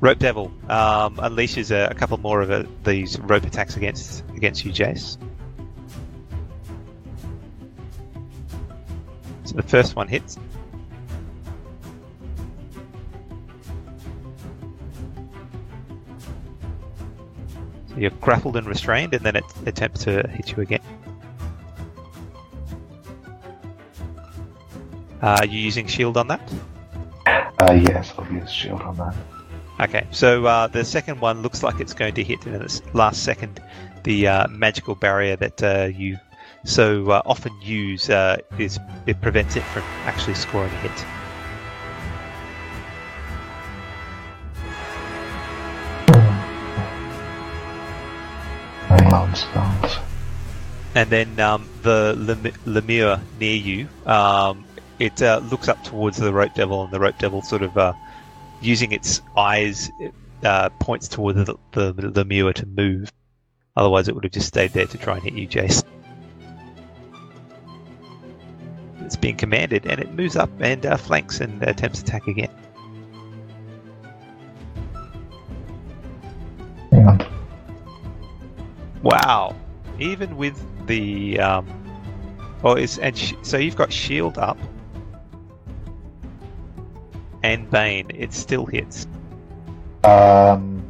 Rope 0.00 0.18
Devil 0.18 0.46
um, 0.68 1.16
unleashes 1.18 1.70
a, 1.70 1.90
a 1.92 1.94
couple 1.94 2.18
more 2.18 2.42
of 2.42 2.50
uh 2.50 2.64
these 2.82 3.20
rope 3.20 3.44
attacks 3.44 3.76
against 3.76 4.24
against 4.34 4.64
you, 4.64 4.72
Jace. 4.72 5.16
So 9.44 9.54
the 9.54 9.62
first 9.62 9.94
one 9.94 10.08
hits. 10.08 10.38
You're 17.96 18.10
grappled 18.10 18.56
and 18.56 18.66
restrained, 18.66 19.14
and 19.14 19.24
then 19.24 19.36
it 19.36 19.44
attempts 19.66 20.04
to 20.04 20.26
hit 20.28 20.52
you 20.52 20.62
again. 20.62 20.80
Uh, 25.22 25.38
are 25.40 25.46
you 25.46 25.58
using 25.58 25.86
shield 25.86 26.16
on 26.16 26.28
that? 26.28 26.52
Uh, 27.26 27.72
yes, 27.72 28.12
I'll 28.18 28.30
use 28.30 28.50
shield 28.50 28.82
on 28.82 28.96
that. 28.96 29.14
Okay, 29.80 30.06
so 30.10 30.44
uh, 30.46 30.66
the 30.68 30.84
second 30.84 31.20
one 31.20 31.42
looks 31.42 31.62
like 31.62 31.80
it's 31.80 31.94
going 31.94 32.14
to 32.14 32.24
hit 32.24 32.46
in 32.46 32.54
its 32.54 32.82
last 32.94 33.24
second. 33.24 33.60
The 34.04 34.28
uh, 34.28 34.48
magical 34.48 34.94
barrier 34.94 35.36
that 35.36 35.62
uh, 35.62 35.84
you 35.84 36.18
so 36.64 37.10
uh, 37.10 37.22
often 37.24 37.52
use 37.62 38.10
uh, 38.10 38.38
is 38.58 38.78
it 39.06 39.20
prevents 39.20 39.56
it 39.56 39.62
from 39.64 39.82
actually 40.04 40.34
scoring 40.34 40.72
a 40.72 40.76
hit. 40.78 41.15
Hang 49.06 49.14
on, 49.14 49.34
spells. 49.36 49.98
And 50.96 51.08
then 51.10 51.38
um, 51.38 51.68
the 51.82 52.16
lem- 52.18 52.42
lemure 52.64 53.20
near 53.38 53.54
you, 53.54 53.88
um, 54.04 54.64
it 54.98 55.22
uh, 55.22 55.40
looks 55.48 55.68
up 55.68 55.84
towards 55.84 56.16
the 56.16 56.32
rope 56.32 56.54
devil, 56.54 56.82
and 56.82 56.92
the 56.92 56.98
rope 56.98 57.16
devil 57.18 57.40
sort 57.40 57.62
of 57.62 57.78
uh, 57.78 57.92
using 58.60 58.90
its 58.90 59.22
eyes 59.36 59.92
uh, 60.42 60.70
points 60.80 61.06
towards 61.06 61.38
the, 61.38 61.54
the, 61.70 61.92
the 61.92 62.24
lemure 62.24 62.52
to 62.54 62.66
move. 62.66 63.12
Otherwise, 63.76 64.08
it 64.08 64.14
would 64.16 64.24
have 64.24 64.32
just 64.32 64.48
stayed 64.48 64.72
there 64.72 64.86
to 64.86 64.98
try 64.98 65.14
and 65.14 65.22
hit 65.22 65.34
you, 65.34 65.46
Jace. 65.46 65.84
It's 69.02 69.14
being 69.14 69.36
commanded, 69.36 69.86
and 69.86 70.00
it 70.00 70.14
moves 70.14 70.34
up 70.34 70.50
and 70.58 70.84
uh, 70.84 70.96
flanks 70.96 71.40
and 71.40 71.62
attempts 71.62 72.00
attack 72.00 72.26
again. 72.26 72.50
Wow! 79.06 79.54
Even 79.98 80.36
with 80.36 80.60
the 80.86 81.38
um, 81.40 81.66
well, 82.62 82.74
it's 82.76 82.98
and 82.98 83.16
sh- 83.16 83.34
so 83.42 83.56
you've 83.56 83.76
got 83.76 83.92
shield 83.92 84.38
up 84.38 84.58
and 87.42 87.70
Bane. 87.70 88.10
It 88.14 88.32
still 88.32 88.66
hits. 88.66 89.06
Um, 90.04 90.82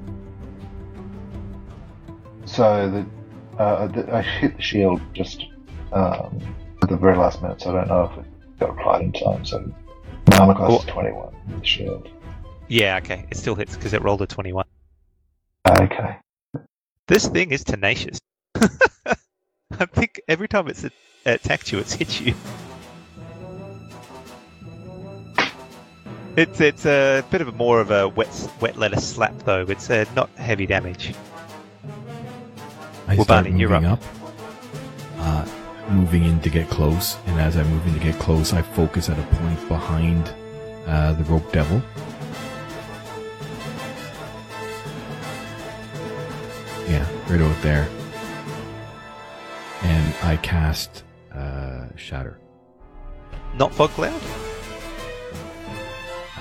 so 2.45 2.91
the, 2.91 3.63
uh, 3.63 3.87
the, 3.89 4.15
I 4.15 4.23
hit 4.23 4.57
the 4.57 4.63
shield 4.63 5.01
just 5.13 5.47
um, 5.93 6.41
at 6.83 6.89
the 6.89 6.97
very 6.97 7.17
last 7.17 7.43
minute, 7.43 7.61
so 7.61 7.71
I 7.71 7.75
don't 7.75 7.89
know 7.89 8.11
if 8.13 8.19
it 8.25 8.59
got 8.61 8.71
applied 8.71 9.03
in 9.03 9.13
time. 9.13 9.45
So 9.45 9.73
armor 10.33 10.55
class 10.55 10.69
Well- 10.71 10.79
is 10.79 10.85
21 10.87 11.35
the 11.61 11.65
shield. 11.67 12.09
Yeah, 12.69 12.97
okay, 12.97 13.27
it 13.31 13.37
still 13.37 13.55
hits 13.55 13.77
because 13.77 13.93
it 13.93 14.03
rolled 14.03 14.23
a 14.23 14.27
twenty-one. 14.27 14.67
Okay. 15.69 16.17
This 17.09 17.29
thing 17.29 17.53
is 17.53 17.63
tenacious. 17.63 18.19
I 18.57 19.87
think 19.87 20.21
every 20.29 20.49
time 20.49 20.67
it's 20.69 20.85
attacked 21.25 21.71
you, 21.73 21.79
it's 21.79 21.93
hit 21.93 22.21
you. 22.21 22.35
It's 26.37 26.61
it's 26.61 26.85
a 26.85 27.25
bit 27.31 27.41
of 27.41 27.49
a 27.49 27.53
more 27.53 27.81
of 27.81 27.91
a 27.91 28.09
wet 28.09 28.29
wet 28.61 28.77
lettuce 28.77 29.09
slap 29.09 29.33
though. 29.47 29.63
It's 29.63 29.89
uh, 29.89 30.05
not 30.15 30.29
heavy 30.37 30.67
damage. 30.67 31.15
I 33.09 33.15
Well, 33.15 33.25
start 33.25 33.45
Barney, 33.45 33.53
moving 33.53 33.87
up, 33.87 34.03
uh, 35.17 35.47
moving 35.89 36.25
in 36.25 36.39
to 36.41 36.51
get 36.51 36.69
close, 36.69 37.17
and 37.27 37.41
as 37.41 37.57
I 37.57 37.63
move 37.63 37.87
in 37.87 37.95
to 37.95 38.01
get 38.01 38.19
close, 38.21 38.53
I 38.53 38.61
focus 38.61 39.09
at 39.09 39.19
a 39.19 39.23
point 39.23 39.67
behind 39.67 40.31
uh, 40.87 41.15
the 41.15 41.25
rope 41.25 41.51
devil. 41.53 41.81
Yeah, 46.89 47.07
right 47.29 47.41
out 47.41 47.63
there. 47.63 47.89
And 49.83 50.15
I 50.23 50.37
cast 50.39 51.05
uh, 51.35 51.87
Shatter. 51.97 52.39
Not 53.57 53.75
fog 53.75 53.91
cloud. 53.91 54.21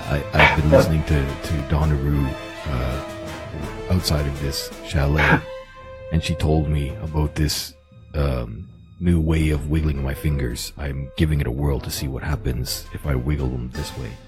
I, 0.07 0.23
I've 0.33 0.61
been 0.61 0.69
listening 0.69 1.03
to, 1.05 1.15
to 1.15 1.53
Donnaroo 1.67 2.31
uh, 2.67 3.93
outside 3.93 4.27
of 4.27 4.39
this 4.39 4.69
chalet, 4.87 5.39
and 6.11 6.23
she 6.23 6.35
told 6.35 6.69
me 6.69 6.89
about 7.01 7.33
this 7.33 7.73
um, 8.13 8.69
new 8.99 9.19
way 9.19 9.49
of 9.49 9.69
wiggling 9.69 10.03
my 10.03 10.13
fingers. 10.13 10.73
I'm 10.77 11.11
giving 11.17 11.41
it 11.41 11.47
a 11.47 11.51
whirl 11.51 11.79
to 11.79 11.89
see 11.89 12.07
what 12.07 12.21
happens 12.21 12.85
if 12.93 13.07
I 13.07 13.15
wiggle 13.15 13.47
them 13.47 13.71
this 13.71 13.95
way. 13.97 14.11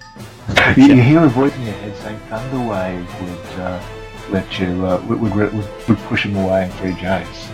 You, 0.75 0.95
you 0.95 1.01
hear 1.01 1.23
a 1.23 1.27
voice 1.27 1.55
in 1.55 1.63
your 1.63 1.73
head 1.73 1.95
saying 1.97 2.19
Thunder 2.29 2.59
Wave 2.59 3.21
would 3.21 3.59
uh, 3.59 3.83
let 4.29 4.59
you, 4.59 4.85
uh, 4.85 5.01
would, 5.07 5.19
would, 5.19 5.33
would, 5.35 5.53
would 5.53 5.97
push 6.09 6.25
him 6.25 6.35
away 6.35 6.63
and 6.63 6.73
free 6.73 6.91
Jace. 6.93 7.49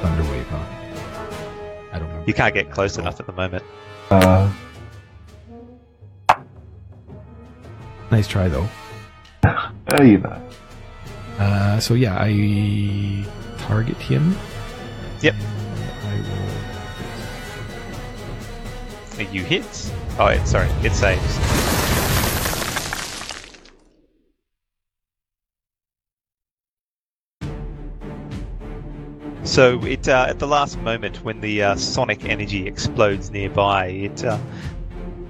Thunderwave, 0.00 0.46
huh? 0.46 0.64
I 1.92 1.98
don't 1.98 2.08
remember. 2.08 2.24
You 2.26 2.34
can't 2.34 2.54
get 2.54 2.70
close 2.70 2.98
enough 2.98 3.20
at 3.20 3.26
the 3.26 3.32
moment. 3.32 3.64
Uh, 4.10 4.52
Nice 8.10 8.26
try 8.26 8.48
though. 8.48 8.68
uh, 9.44 10.02
you 10.02 10.18
know. 10.18 10.42
Uh, 11.38 11.78
so 11.78 11.94
yeah, 11.94 12.16
I 12.18 13.24
target 13.58 13.96
him. 13.96 14.36
Yep. 15.22 15.34
I 16.04 16.16
will. 19.16 19.32
You 19.32 19.44
hit. 19.44 19.92
Oh, 20.18 20.26
it, 20.26 20.44
sorry, 20.46 20.68
it 20.82 20.92
saves. 20.92 21.59
So 29.50 29.84
it 29.84 30.08
uh, 30.08 30.26
at 30.28 30.38
the 30.38 30.46
last 30.46 30.78
moment 30.78 31.24
when 31.24 31.40
the 31.40 31.60
uh, 31.60 31.74
sonic 31.74 32.24
energy 32.24 32.68
explodes 32.68 33.32
nearby, 33.32 33.86
it 33.86 34.24
uh, 34.24 34.38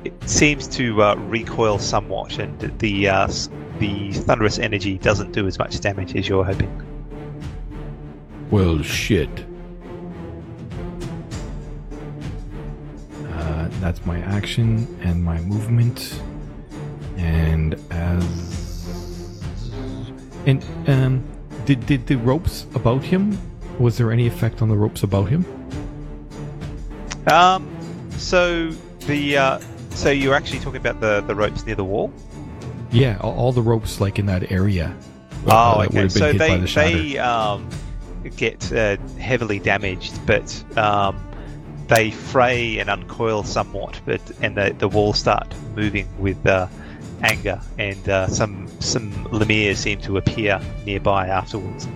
it 0.05 0.13
seems 0.29 0.69
to 0.77 1.03
uh, 1.03 1.15
recoil 1.15 1.79
somewhat, 1.79 2.39
and 2.39 2.61
the 2.81 3.09
uh, 3.09 3.29
the 3.79 4.13
thunderous 4.13 4.59
energy 4.59 4.99
doesn't 4.99 5.33
do 5.33 5.47
as 5.47 5.59
much 5.59 5.81
damage 5.81 6.15
as 6.17 6.29
you're 6.29 6.45
hoping. 6.45 6.71
Well, 8.51 8.83
shit. 8.83 9.31
Uh, 13.27 13.69
that's 13.81 14.05
my 14.05 14.19
action 14.19 14.99
and 15.01 15.25
my 15.25 15.41
movement. 15.41 16.21
And 17.17 17.75
as. 17.91 19.41
And, 20.45 20.63
um, 20.87 21.25
did, 21.65 21.87
did 21.87 22.07
the 22.07 22.17
ropes 22.17 22.67
about 22.75 23.03
him? 23.03 23.39
Was 23.81 23.97
there 23.97 24.13
any 24.13 24.27
effect 24.27 24.61
on 24.61 24.69
the 24.69 24.77
ropes 24.77 25.03
about 25.03 25.31
him? 25.31 25.47
Um, 27.27 27.67
so 28.19 28.69
the 29.07 29.39
uh, 29.39 29.61
so 29.91 30.11
you're 30.11 30.35
actually 30.35 30.61
talking 30.61 30.81
about 30.81 31.01
the 31.01 31.23
the 31.23 31.35
ropes 31.35 31.65
near 31.65 31.77
the 31.77 31.85
wall. 31.85 32.13
Yeah, 32.91 33.17
all, 33.23 33.33
all 33.39 33.53
the 33.53 33.63
ropes, 33.63 33.99
like 33.99 34.19
in 34.19 34.27
that 34.27 34.53
area. 34.53 34.95
uh, 35.47 35.77
Oh, 35.77 35.81
that 35.81 35.95
okay. 35.95 36.09
So 36.09 36.33
they 36.35 36.59
the 36.59 36.67
they 36.67 37.19
um, 37.19 37.71
get 38.37 38.71
uh, 38.71 38.99
heavily 39.19 39.59
damaged, 39.59 40.27
but 40.27 40.63
um, 40.77 41.19
they 41.89 42.11
fray 42.11 42.81
and 42.81 42.91
uncoil 42.91 43.45
somewhat. 43.45 43.99
But 44.05 44.21
and 44.43 44.59
the 44.59 44.75
the 44.77 44.89
walls 44.89 45.19
start 45.19 45.55
moving 45.75 46.07
with 46.19 46.45
uh, 46.47 46.67
anger, 47.23 47.59
and 47.79 48.07
uh, 48.11 48.27
some 48.27 48.69
some 48.81 49.11
Lemure 49.31 49.75
seem 49.75 50.01
to 50.03 50.19
appear 50.19 50.61
nearby 50.85 51.29
afterwards. 51.29 51.89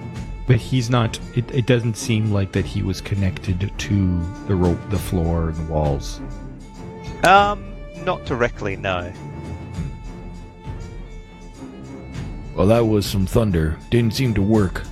But 0.46 0.56
he's 0.56 0.90
not. 0.90 1.18
It, 1.34 1.50
it 1.50 1.66
doesn't 1.66 1.96
seem 1.96 2.30
like 2.30 2.52
that 2.52 2.66
he 2.66 2.82
was 2.82 3.00
connected 3.00 3.72
to 3.76 4.20
the 4.46 4.54
rope, 4.54 4.78
the 4.90 4.98
floor, 4.98 5.48
and 5.48 5.56
the 5.56 5.72
walls. 5.72 6.20
Um, 7.24 7.74
not 8.04 8.24
directly, 8.26 8.76
no. 8.76 9.10
Well, 12.54 12.66
that 12.66 12.86
was 12.86 13.06
some 13.06 13.26
thunder. 13.26 13.78
Didn't 13.90 14.14
seem 14.14 14.34
to 14.34 14.42
work. 14.42 14.84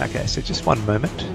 Okay, 0.00 0.26
so 0.26 0.42
just 0.42 0.66
one 0.66 0.84
moment. 0.84 1.26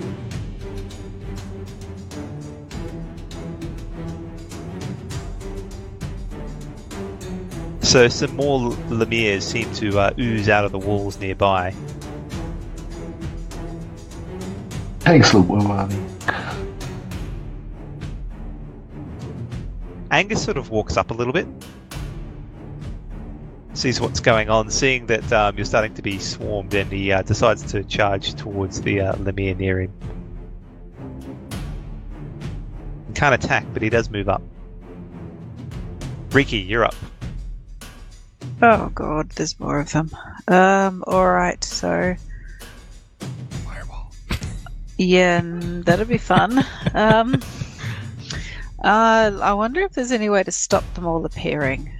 So 7.91 8.07
some 8.07 8.37
more 8.37 8.71
Lemures 8.87 9.41
seem 9.41 9.69
to 9.73 9.99
uh, 9.99 10.13
ooze 10.17 10.47
out 10.47 10.63
of 10.63 10.71
the 10.71 10.79
walls 10.79 11.19
nearby. 11.19 11.75
Excellent 15.05 15.49
work, 15.49 15.63
Marty. 15.63 15.99
Angus 20.09 20.41
sort 20.41 20.55
of 20.55 20.69
walks 20.69 20.95
up 20.95 21.11
a 21.11 21.13
little 21.13 21.33
bit, 21.33 21.45
sees 23.73 23.99
what's 23.99 24.21
going 24.21 24.49
on, 24.49 24.69
seeing 24.69 25.07
that 25.07 25.29
um, 25.33 25.57
you're 25.57 25.65
starting 25.65 25.93
to 25.95 26.01
be 26.01 26.17
swarmed, 26.17 26.73
and 26.73 26.89
he 26.89 27.11
uh, 27.11 27.23
decides 27.23 27.61
to 27.73 27.83
charge 27.83 28.35
towards 28.35 28.79
the 28.79 29.01
uh, 29.01 29.15
Lemure 29.15 29.57
near 29.57 29.81
him. 29.81 29.93
He 33.07 33.13
can't 33.15 33.35
attack, 33.35 33.65
but 33.73 33.81
he 33.81 33.89
does 33.89 34.09
move 34.09 34.29
up. 34.29 34.41
Riki, 36.31 36.59
you're 36.59 36.85
up. 36.85 36.95
Oh 38.63 38.91
god, 38.93 39.29
there's 39.31 39.59
more 39.59 39.79
of 39.79 39.91
them. 39.91 40.11
Um, 40.47 41.03
alright, 41.07 41.63
so 41.63 42.15
Fireball. 43.65 44.11
yeah, 44.97 45.41
that'll 45.43 46.05
be 46.05 46.19
fun. 46.19 46.63
um, 46.93 47.41
uh, 48.83 49.31
I 49.41 49.53
wonder 49.53 49.81
if 49.81 49.93
there's 49.93 50.11
any 50.11 50.29
way 50.29 50.43
to 50.43 50.51
stop 50.51 50.83
them 50.93 51.07
all 51.07 51.25
appearing. 51.25 51.91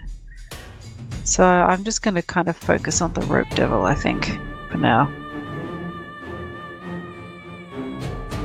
So 1.23 1.43
I'm 1.43 1.83
just 1.83 2.01
going 2.01 2.15
to 2.15 2.21
kind 2.21 2.47
of 2.47 2.57
focus 2.57 3.01
on 3.01 3.13
the 3.13 3.21
rope 3.21 3.49
devil, 3.51 3.83
I 3.83 3.95
think, 3.95 4.25
for 4.71 4.77
now. 4.77 5.11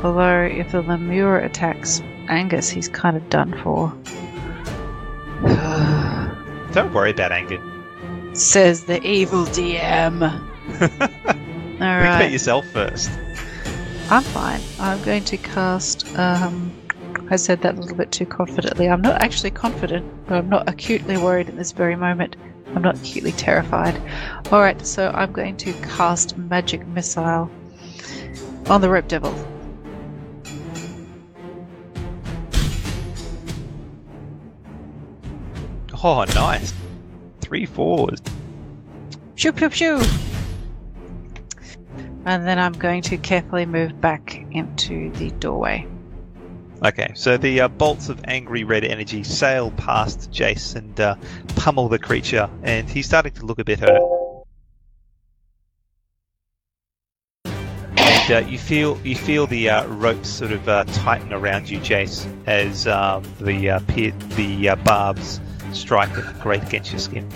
Although, 0.05 0.43
if 0.45 0.73
the 0.73 0.83
Lemure 0.83 1.45
attacks 1.45 2.01
Angus, 2.29 2.69
he's 2.69 2.89
kind 2.89 3.17
of 3.17 3.29
done 3.31 3.53
for. 3.63 3.91
Don't 6.73 6.93
worry 6.93 7.11
about 7.11 7.33
Angus. 7.33 7.61
Says 8.37 8.85
the 8.85 9.03
evil 9.03 9.47
DM. 9.47 10.21
Think 10.79 11.81
All 11.81 12.29
yourself 12.29 12.67
first. 12.67 13.11
I'm 14.11 14.23
fine. 14.23 14.61
I'm 14.79 15.03
going 15.05 15.25
to 15.25 15.39
cast. 15.39 16.07
Um, 16.19 16.71
I 17.31 17.37
said 17.37 17.63
that 17.63 17.77
a 17.77 17.81
little 17.81 17.97
bit 17.97 18.13
too 18.13 18.27
confidently. 18.27 18.91
I'm 18.91 19.01
not 19.01 19.23
actually 19.23 19.53
confident, 19.53 20.05
but 20.27 20.37
I'm 20.37 20.51
not 20.51 20.69
acutely 20.69 21.17
worried 21.17 21.49
at 21.49 21.57
this 21.57 21.73
very 21.73 21.97
moment. 21.97 22.37
I'm 22.75 22.83
not 22.83 22.97
acutely 22.99 23.33
terrified. 23.33 23.99
All 24.53 24.61
right, 24.61 24.87
so 24.87 25.11
I'm 25.15 25.33
going 25.33 25.57
to 25.57 25.73
cast 25.73 26.37
magic 26.37 26.87
missile 26.89 27.51
on 28.67 28.83
the 28.83 28.91
rope 28.91 29.09
devil. 29.09 29.35
Oh, 36.05 36.25
nice. 36.35 36.75
Three 37.47 37.65
fours. 37.65 38.19
Shoo, 39.37 39.53
shoo, 39.57 39.71
shoo. 39.71 40.03
And 42.25 42.45
then 42.45 42.59
I'm 42.59 42.73
going 42.73 43.03
to 43.03 43.17
carefully 43.17 43.67
move 43.67 44.01
back 44.01 44.45
into 44.51 45.13
the 45.13 45.31
doorway. 45.31 45.87
Okay, 46.85 47.13
so 47.15 47.37
the 47.37 47.61
uh, 47.61 47.69
bolts 47.69 48.09
of 48.09 48.21
angry 48.25 48.65
red 48.65 48.83
energy 48.83 49.23
sail 49.23 49.71
past 49.77 50.33
Jace 50.33 50.75
and 50.75 51.01
uh, 51.01 51.15
pummel 51.55 51.89
the 51.89 52.01
creature, 52.01 52.51
and 52.65 52.91
he's 52.91 53.07
starting 53.07 53.33
to 53.35 53.47
look 53.47 53.61
a 53.61 53.65
bit 53.65 53.79
hurt. 53.79 54.03
And 57.45 58.33
uh, 58.33 58.49
you 58.49 58.59
feel 58.59 58.99
you 59.05 59.15
feel 59.15 59.47
the 59.47 59.71
uh, 59.71 59.87
ropes 59.87 60.29
sort 60.29 60.51
of 60.51 60.69
uh, 60.69 60.83
tighten 60.85 61.33
around 61.33 61.71
you, 61.71 61.79
Jace, 61.79 62.27
as 62.49 62.89
um, 62.89 63.23
the 63.41 63.71
uh, 63.71 63.81
pe- 63.87 64.11
the 64.35 64.71
uh, 64.71 64.77
barbs 64.77 65.41
strike 65.77 66.17
and 66.17 66.41
grate 66.41 66.63
against 66.63 66.91
your 66.91 66.99
skin. 66.99 67.29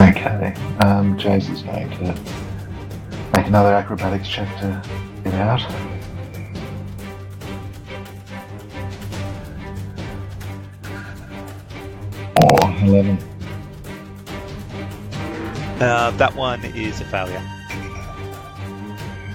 Okay. 0.00 0.54
Um, 0.80 1.16
Jace 1.18 1.50
is 1.52 1.62
going 1.62 1.90
to 1.90 2.14
make 3.34 3.46
another 3.46 3.74
acrobatics 3.74 4.28
check 4.28 4.48
to 4.60 4.82
get 5.24 5.34
out. 5.34 5.60
Oh, 12.42 12.78
11. 12.82 13.18
Uh, 15.80 16.10
that 16.12 16.34
one 16.34 16.64
is 16.64 17.00
a 17.00 17.04
failure. 17.04 17.42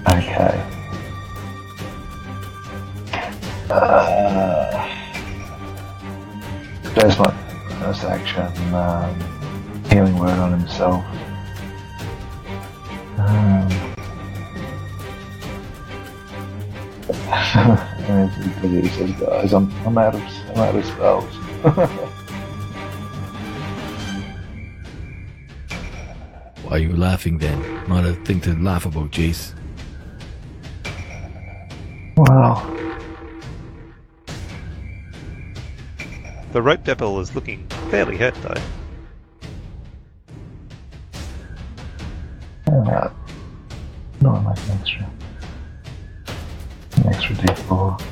Okay. 0.08 0.68
Uh, 3.70 5.11
Jace 6.94 7.18
might 7.18 7.34
first 7.80 8.04
action 8.04 8.74
um, 8.74 9.18
healing 9.88 10.18
word 10.18 10.38
on 10.38 10.52
himself. 10.52 11.04
Um, 13.18 13.70
he 18.62 18.88
says, 18.88 19.12
guys, 19.12 19.52
I'm, 19.52 19.72
I'm 19.86 19.98
out 19.98 20.14
of 20.14 20.22
I'm 20.50 20.58
out 20.58 20.74
of 20.76 20.84
spells. 20.84 21.34
Why 26.64 26.76
are 26.76 26.78
you 26.78 26.94
laughing 26.94 27.38
then? 27.38 27.60
Not 27.88 28.04
a 28.04 28.12
thing 28.14 28.40
to 28.42 28.54
laugh 28.54 28.86
about, 28.86 29.10
Jace. 29.10 29.54
wow. 32.16 32.91
The 36.52 36.60
rope 36.60 36.84
devil 36.84 37.18
is 37.18 37.34
looking 37.34 37.66
fairly 37.90 38.18
hurt 38.18 38.34
though. 38.42 38.60
Uh, 42.66 43.10
no, 44.20 44.34
I 44.34 44.42
like 44.42 44.58
an 44.58 44.70
extra. 44.78 45.10
An 46.96 47.06
extra 47.06 47.36
d4. 47.36 48.02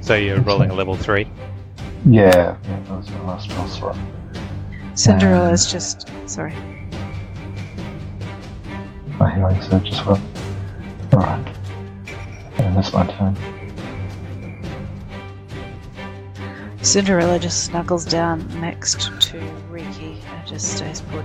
So 0.00 0.14
you're 0.14 0.40
rolling 0.42 0.70
a 0.70 0.74
level 0.74 0.94
three. 0.94 1.28
Yeah, 2.06 2.56
yeah, 2.62 2.80
that 2.84 2.90
was 2.90 3.10
my 3.10 3.20
last 3.22 3.50
spell 3.50 3.66
slot. 3.66 3.96
Cinderella's 4.94 5.72
just. 5.72 6.08
Sorry. 6.26 6.54
My 9.18 9.34
healing 9.34 9.60
surge 9.60 9.90
as 9.90 10.06
well. 10.06 10.20
Alright. 11.12 11.63
And 12.58 12.76
that's 12.76 12.92
my 12.92 13.06
turn. 13.06 13.36
Cinderella 16.82 17.38
just 17.38 17.64
snuggles 17.64 18.04
down 18.04 18.46
next 18.60 19.10
to 19.20 19.38
Riki 19.70 20.20
and 20.26 20.46
just 20.46 20.76
stays 20.76 21.00
put. 21.00 21.24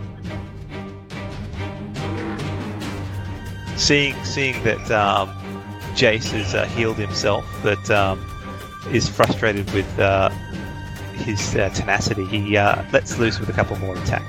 seeing 3.79 4.13
seeing 4.23 4.61
that 4.63 4.91
um, 4.91 5.29
Jace 5.95 6.31
has 6.31 6.53
uh, 6.53 6.65
healed 6.65 6.97
himself, 6.97 7.43
but 7.63 7.89
um, 7.89 8.23
is 8.91 9.09
frustrated 9.09 9.71
with 9.71 9.99
uh, 9.99 10.29
his 11.13 11.55
uh, 11.55 11.69
tenacity, 11.69 12.25
he 12.25 12.55
uh, 12.55 12.83
lets 12.91 13.17
loose 13.17 13.39
with 13.39 13.49
a 13.49 13.53
couple 13.53 13.75
more 13.77 13.97
attack. 13.97 14.23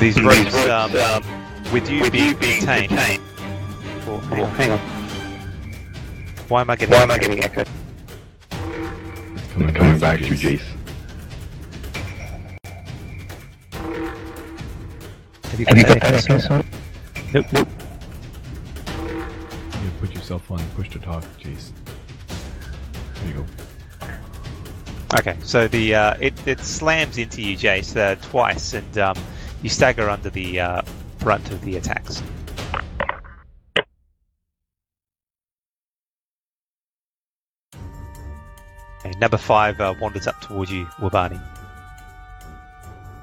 These 0.00 0.20
ropes, 0.22 0.54
um, 0.66 1.22
with 1.72 1.88
you 1.90 2.10
being 2.10 2.36
detained. 2.36 2.92
Oh, 4.06 4.18
hang 4.28 4.42
on, 4.42 4.50
hang 4.50 4.70
on. 4.72 4.78
Why 6.48 6.60
am 6.60 6.70
I 6.70 6.76
getting? 6.76 6.94
Why 6.94 7.02
am 7.02 7.10
I 7.10 7.18
getting 7.18 7.42
echoed? 7.42 7.68
Coming, 9.52 9.74
Coming 9.74 9.98
back 9.98 10.18
to 10.18 10.26
you, 10.26 10.34
Jace. 10.34 10.74
Have 15.44 15.60
you 15.60 15.84
got, 15.84 16.00
that? 16.00 16.66
Nope. 17.32 17.46
nope. 17.52 17.68
You 19.82 19.90
put 20.00 20.12
yourself 20.12 20.50
on 20.50 20.58
push 20.74 20.90
to 20.90 20.98
talk, 20.98 21.22
Jace. 21.40 21.70
There 23.14 23.28
you 23.28 23.34
go. 23.34 24.08
Okay, 25.18 25.36
so 25.44 25.68
the 25.68 25.94
uh, 25.94 26.14
it 26.20 26.34
it 26.46 26.60
slams 26.60 27.18
into 27.18 27.40
you, 27.40 27.56
Jace, 27.56 27.96
uh, 27.96 28.16
twice, 28.16 28.74
and 28.74 28.98
um, 28.98 29.16
you 29.64 29.70
stagger 29.70 30.10
under 30.10 30.28
the 30.28 30.60
uh, 30.60 30.82
brunt 31.18 31.50
of 31.50 31.62
the 31.62 31.76
attacks. 31.76 32.22
Number 39.18 39.38
five 39.38 39.80
uh, 39.80 39.94
wanders 40.00 40.26
up 40.26 40.38
towards 40.42 40.70
you, 40.70 40.84
Wabani, 40.98 41.40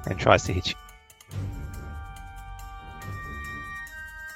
and 0.06 0.18
tries 0.18 0.42
to 0.44 0.52
hit 0.52 0.70
you 0.70 0.74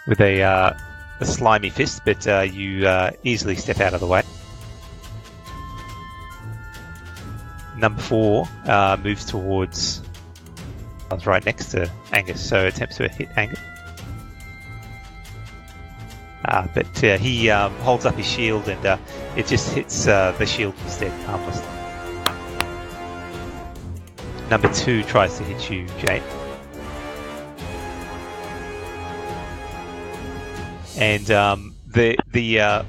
with 0.07 0.21
a 0.21 0.43
uh, 0.43 0.73
a 1.19 1.25
slimy 1.25 1.71
fist, 1.71 2.03
but 2.05 2.27
uh, 2.29 2.43
you 2.43 2.87
uh, 2.87 3.11
easily 3.25 3.57
step 3.57 3.81
out 3.81 3.95
of 3.95 4.01
the 4.01 4.07
way. 4.07 4.23
Number 7.77 8.01
four 8.01 8.49
uh, 8.65 8.97
moves 9.03 9.25
towards 9.25 10.03
Was 11.11 11.25
right 11.25 11.45
next 11.45 11.71
to 11.71 11.91
Angus, 12.13 12.47
so 12.47 12.67
attempts 12.67 12.97
to 12.97 13.09
hit 13.09 13.29
Angus. 13.37 13.61
Uh, 16.45 16.67
but 16.75 17.05
uh, 17.05 17.17
he 17.19 17.49
um, 17.51 17.73
holds 17.77 18.05
up 18.05 18.15
his 18.15 18.27
shield 18.27 18.69
and 18.69 18.85
uh, 18.87 18.99
it 19.37 19.47
just 19.47 19.73
hits 19.75 20.07
uh, 20.07 20.33
the 20.39 20.47
shield 20.47 20.75
instead, 20.85 21.11
harmlessly. 21.25 21.67
Number 24.51 24.73
two 24.73 25.03
tries 25.05 25.37
to 25.39 25.45
hit 25.45 25.71
you, 25.71 25.87
Jay. 25.99 26.23
And 30.99 31.31
um, 31.31 31.75
the 31.87 32.17
the 32.33 32.61
uh, 32.61 32.85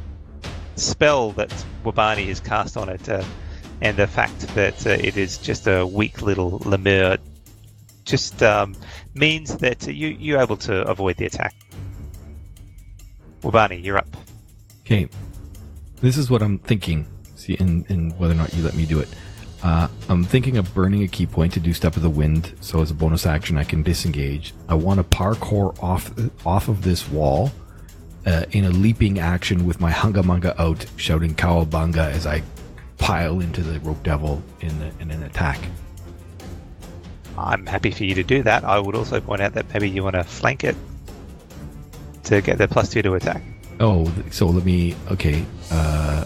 spell 0.76 1.32
that 1.34 1.50
Wabani 1.84 2.28
has 2.28 2.40
cast 2.40 2.78
on 2.78 2.90
it, 2.90 3.10
uh, 3.10 3.24
and 3.82 3.98
the 3.98 4.08
fact 4.08 4.40
that 4.56 4.86
it 4.86 5.18
is 5.18 5.38
just 5.40 5.68
a 5.68 5.86
weak 5.86 6.22
little 6.22 6.60
Lemure, 6.60 7.18
just 8.08 8.42
um, 8.42 8.76
means 9.14 9.58
that 9.58 9.86
you 9.86 10.08
you're 10.08 10.42
able 10.42 10.58
to 10.58 10.82
avoid 10.88 11.18
the 11.18 11.26
attack. 11.26 11.54
Wabani, 13.42 13.84
you're 13.84 13.98
up. 13.98 14.18
Okay, 14.82 15.08
this 16.02 16.18
is 16.18 16.32
what 16.32 16.42
I'm 16.42 16.58
thinking. 16.60 17.06
See, 17.36 17.54
in, 17.54 17.86
in 17.90 18.12
whether 18.18 18.34
or 18.34 18.38
not 18.38 18.54
you 18.54 18.64
let 18.64 18.74
me 18.74 18.86
do 18.86 19.00
it. 19.00 19.10
Uh, 19.64 19.88
I'm 20.10 20.24
thinking 20.24 20.58
of 20.58 20.74
burning 20.74 21.04
a 21.04 21.08
ki 21.08 21.28
point 21.28 21.54
to 21.54 21.60
do 21.60 21.74
Step 21.74 21.96
of 21.96 22.02
the 22.02 22.10
Wind, 22.10 22.54
so 22.62 22.82
as 22.82 22.90
a 22.90 22.94
bonus 22.94 23.26
action 23.26 23.58
I 23.58 23.64
can 23.64 23.84
disengage. 23.84 24.54
I 24.70 24.76
want 24.76 25.00
to 25.00 25.04
parkour 25.04 25.78
off 25.84 26.12
off 26.46 26.68
of 26.68 26.84
this 26.84 27.10
wall 27.10 27.52
uh, 28.26 28.46
in 28.52 28.66
a 28.66 28.70
leaping 28.70 29.20
action 29.20 29.66
with 29.66 29.80
my 29.80 29.92
Hunga 29.92 30.24
Munga 30.24 30.58
out, 30.60 30.86
shouting 30.96 31.36
Cowabunga 31.36 32.12
as 32.12 32.26
I 32.26 32.44
pile 32.98 33.40
into 33.40 33.62
the 33.62 33.80
Rope 33.82 34.02
Devil 34.04 34.42
in, 34.62 34.80
the, 34.80 34.92
in 35.00 35.12
an 35.12 35.24
attack. 35.24 35.60
I'm 37.38 37.66
happy 37.66 37.92
for 37.92 38.04
you 38.04 38.16
to 38.16 38.24
do 38.24 38.44
that. 38.44 38.64
I 38.64 38.80
would 38.80 38.96
also 38.96 39.20
point 39.22 39.42
out 39.42 39.54
that 39.54 39.72
maybe 39.74 39.90
you 39.90 40.04
want 40.04 40.16
to 40.16 40.24
flank 40.24 40.64
it 40.64 40.76
to 42.26 42.42
get 42.42 42.58
the 42.58 42.68
plus 42.68 42.90
two 42.90 43.02
to 43.02 43.14
attack. 43.16 43.42
Oh, 43.80 44.12
so 44.32 44.48
let 44.48 44.66
me. 44.66 44.96
Okay, 45.12 45.46
uh, 45.72 46.26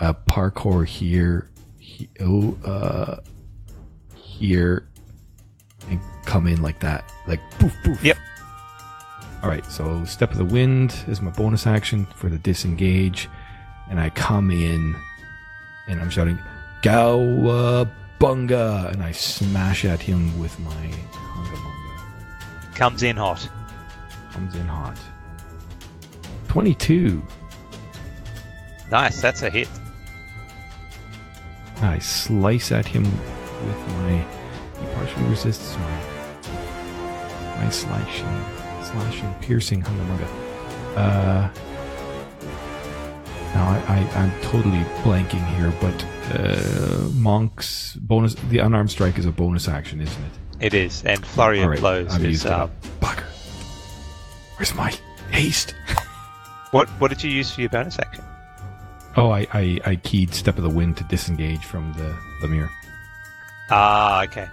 uh 0.00 0.12
parkour 0.28 0.86
here. 0.86 1.50
he- 1.78 2.08
oh, 2.20 2.56
uh, 2.64 3.16
here, 4.14 4.88
and 5.88 6.00
come 6.24 6.46
in 6.46 6.62
like 6.62 6.80
that, 6.80 7.10
like 7.26 7.40
poof 7.58 7.74
poof. 7.84 8.04
Yep. 8.04 8.16
All 9.42 9.48
right, 9.48 9.66
so 9.66 10.04
step 10.04 10.30
of 10.30 10.38
the 10.38 10.44
wind 10.44 10.94
is 11.08 11.20
my 11.20 11.32
bonus 11.32 11.66
action 11.66 12.06
for 12.14 12.28
the 12.28 12.38
disengage, 12.38 13.28
and 13.90 13.98
I 13.98 14.10
come 14.10 14.52
in, 14.52 14.94
and 15.88 16.00
I'm 16.00 16.10
shouting, 16.10 16.38
"Gawabunga!" 18.22 18.92
and 18.92 19.02
I 19.02 19.10
smash 19.10 19.84
at 19.84 20.00
him 20.00 20.38
with 20.38 20.58
my 20.60 20.70
hunga 20.70 21.56
munga. 21.56 22.74
Comes 22.76 23.02
in 23.02 23.16
hot. 23.16 23.48
Comes 24.32 24.54
in 24.54 24.66
hot. 24.66 24.96
Twenty-two. 26.46 27.20
Nice, 28.90 29.20
that's 29.20 29.42
a 29.42 29.50
hit. 29.50 29.68
I 31.80 31.98
slice 31.98 32.70
at 32.70 32.86
him 32.86 33.02
with 33.02 33.88
my. 33.88 34.24
He 34.80 34.94
partially 34.94 35.24
resists 35.24 35.76
my. 35.76 36.00
My 37.56 37.70
slashing, 37.70 38.44
slashing, 38.84 39.34
piercing 39.40 39.82
hungamunga. 39.82 40.28
Uh. 40.96 41.50
Now 43.54 43.68
I, 43.68 43.76
I 43.88 44.20
I'm 44.20 44.40
totally 44.42 44.84
blanking 45.02 45.44
here, 45.56 45.72
but 45.80 46.06
uh, 46.32 47.08
monk's 47.14 47.94
bonus. 47.96 48.34
The 48.34 48.58
unarmed 48.58 48.90
strike 48.90 49.18
is 49.18 49.26
a 49.26 49.32
bonus 49.32 49.68
action, 49.68 50.00
isn't 50.00 50.22
it? 50.24 50.32
It 50.66 50.74
is, 50.74 51.04
and 51.04 51.24
flurry 51.26 51.60
of 51.62 51.70
right, 51.70 51.78
blows 51.80 52.14
I've 52.14 52.24
is. 52.24 52.46
Uh. 52.46 52.68
Bugger. 53.00 53.24
Where's 54.56 54.74
my 54.74 54.94
haste? 55.30 55.74
what 56.70 56.88
what 57.00 57.08
did 57.08 57.22
you 57.22 57.30
use 57.30 57.50
for 57.50 57.60
your 57.60 57.70
bonus 57.70 57.98
action? 57.98 58.24
Oh, 59.16 59.30
I, 59.30 59.46
I 59.52 59.78
I 59.84 59.96
keyed 59.96 60.32
step 60.34 60.56
of 60.56 60.62
the 60.62 60.70
wind 60.70 60.96
to 60.98 61.04
disengage 61.04 61.64
from 61.64 61.92
the 61.94 62.16
the 62.40 62.48
mirror. 62.48 62.70
Ah, 63.70 64.22
okay. 64.24 64.48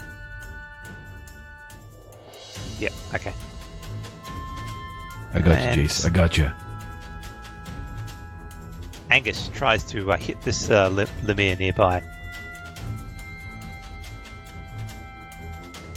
Yeah, 2.79 2.89
okay. 3.13 3.33
I 5.33 5.39
got 5.39 5.57
And- 5.57 5.77
you, 5.77 5.83
Jace. 5.87 6.05
I 6.05 6.09
got 6.09 6.37
you. 6.37 6.51
Angus 9.09 9.49
tries 9.53 9.83
to 9.85 10.11
uh, 10.11 10.17
hit 10.17 10.39
this 10.41 10.69
uh, 10.69 10.87
Le- 10.89 11.05
Lemure 11.23 11.57
nearby. 11.57 12.03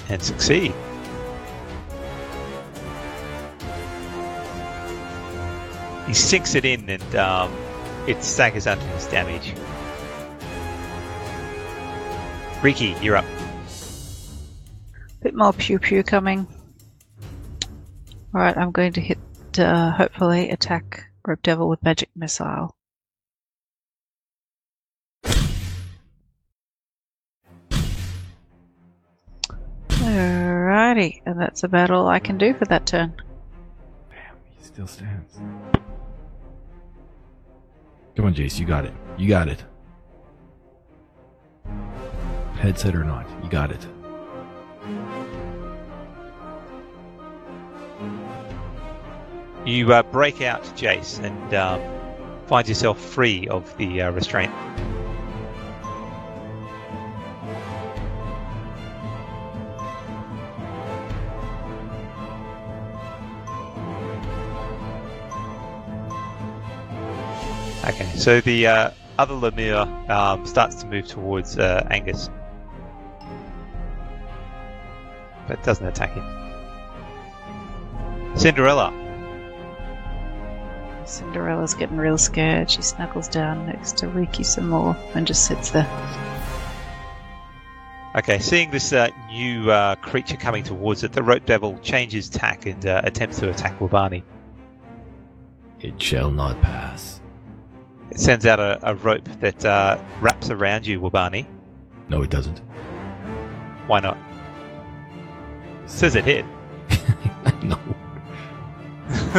And 0.08 0.22
succeed. 0.22 0.72
He 6.06 6.14
sinks 6.14 6.54
it 6.54 6.64
in 6.64 6.88
and 6.90 7.16
um, 7.16 7.52
it 8.06 8.22
staggers 8.22 8.66
under 8.66 8.84
his 8.86 9.06
damage. 9.06 9.54
Riki, 12.62 12.94
you're 13.00 13.16
up. 13.16 13.24
Bit 15.22 15.34
more 15.34 15.52
pew 15.52 15.78
pew 15.78 16.02
coming. 16.02 16.46
Alright, 18.34 18.56
I'm 18.56 18.72
going 18.72 18.92
to 18.94 19.00
hit, 19.00 19.18
uh, 19.58 19.92
hopefully, 19.92 20.50
attack 20.50 21.04
Rope 21.26 21.42
Devil 21.42 21.68
with 21.68 21.82
Magic 21.82 22.10
Missile. 22.16 22.74
Alrighty, 30.02 31.22
and 31.24 31.40
that's 31.40 31.62
about 31.62 31.90
all 31.90 32.08
I 32.08 32.18
can 32.18 32.36
do 32.36 32.54
for 32.54 32.64
that 32.66 32.86
turn. 32.86 33.14
Damn, 34.10 34.36
he 34.58 34.64
still 34.64 34.86
stands. 34.86 35.38
Come 38.16 38.26
on, 38.26 38.34
Jace, 38.34 38.58
you 38.58 38.66
got 38.66 38.84
it. 38.84 38.92
You 39.16 39.28
got 39.28 39.48
it. 39.48 39.62
Headset 42.56 42.94
or 42.94 43.04
not, 43.04 43.26
you 43.42 43.48
got 43.48 43.70
it. 43.70 43.86
You 49.64 49.92
uh, 49.92 50.02
break 50.02 50.42
out, 50.42 50.64
Jace, 50.76 51.22
and 51.22 51.54
um, 51.54 51.80
find 52.46 52.68
yourself 52.68 53.00
free 53.00 53.46
of 53.48 53.76
the 53.78 54.02
uh, 54.02 54.10
restraint. 54.10 54.52
So 68.22 68.40
the 68.40 68.68
uh, 68.68 68.90
other 69.18 69.34
Lemure 69.34 70.08
um, 70.08 70.46
starts 70.46 70.76
to 70.76 70.86
move 70.86 71.08
towards 71.08 71.58
uh, 71.58 71.84
Angus, 71.90 72.30
but 75.48 75.60
doesn't 75.64 75.86
attack 75.86 76.12
him. 76.14 76.24
Cinderella. 78.36 78.92
Cinderella's 81.04 81.74
getting 81.74 81.96
real 81.96 82.16
scared. 82.16 82.70
She 82.70 82.80
snuggles 82.80 83.26
down 83.26 83.66
next 83.66 83.98
to 83.98 84.08
Riki 84.08 84.44
some 84.44 84.68
more 84.68 84.96
and 85.16 85.26
just 85.26 85.44
sits 85.44 85.70
there. 85.70 85.88
Okay, 88.14 88.38
seeing 88.38 88.70
this 88.70 88.92
uh, 88.92 89.08
new 89.32 89.68
uh, 89.68 89.96
creature 89.96 90.36
coming 90.36 90.62
towards 90.62 91.02
it, 91.02 91.10
the 91.10 91.24
rope 91.24 91.44
devil 91.44 91.76
changes 91.82 92.28
tack 92.28 92.66
and 92.66 92.86
uh, 92.86 93.00
attempts 93.02 93.40
to 93.40 93.50
attack 93.50 93.80
Wabani. 93.80 94.22
It 95.80 96.00
shall 96.00 96.30
not 96.30 96.60
pass. 96.62 97.21
It 98.12 98.20
sends 98.20 98.44
out 98.44 98.60
a, 98.60 98.78
a 98.82 98.94
rope 98.94 99.26
that 99.40 99.64
uh, 99.64 99.98
wraps 100.20 100.50
around 100.50 100.86
you, 100.86 101.00
Wabani. 101.00 101.46
No, 102.10 102.20
it 102.20 102.28
doesn't. 102.28 102.58
Why 103.86 104.00
not? 104.00 104.18
Says 105.86 106.14
it 106.14 106.26
hit. 106.26 106.44
no. 107.62 107.78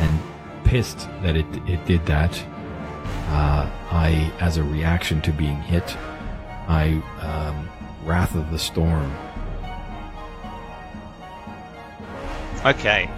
and 0.00 0.20
pissed 0.64 1.08
that 1.22 1.34
it 1.34 1.46
it 1.66 1.82
did 1.86 2.04
that, 2.04 2.38
uh, 3.28 3.70
I, 3.90 4.30
as 4.38 4.58
a 4.58 4.62
reaction 4.62 5.22
to 5.22 5.32
being 5.32 5.62
hit, 5.62 5.96
I 6.68 7.02
um, 7.22 7.70
Wrath 8.04 8.34
of 8.34 8.50
the 8.50 8.58
Storm. 8.58 9.10
Okay. 12.66 13.08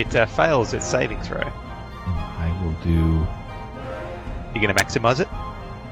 It 0.00 0.16
uh, 0.16 0.24
fails 0.24 0.72
its 0.72 0.86
saving 0.86 1.20
throw. 1.20 1.42
I 1.42 2.58
will 2.64 2.72
do. 2.82 3.26
You're 4.54 4.62
going 4.64 4.74
to 4.74 4.82
maximize 4.82 5.20
it? 5.20 5.28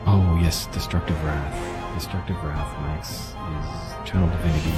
Oh 0.06 0.38
yes, 0.40 0.64
Destructive 0.68 1.22
Wrath. 1.22 1.94
Destructive 1.94 2.42
Wrath 2.42 2.72
max 2.80 3.10
is 3.10 4.08
Channel 4.08 4.30
Divinity, 4.30 4.72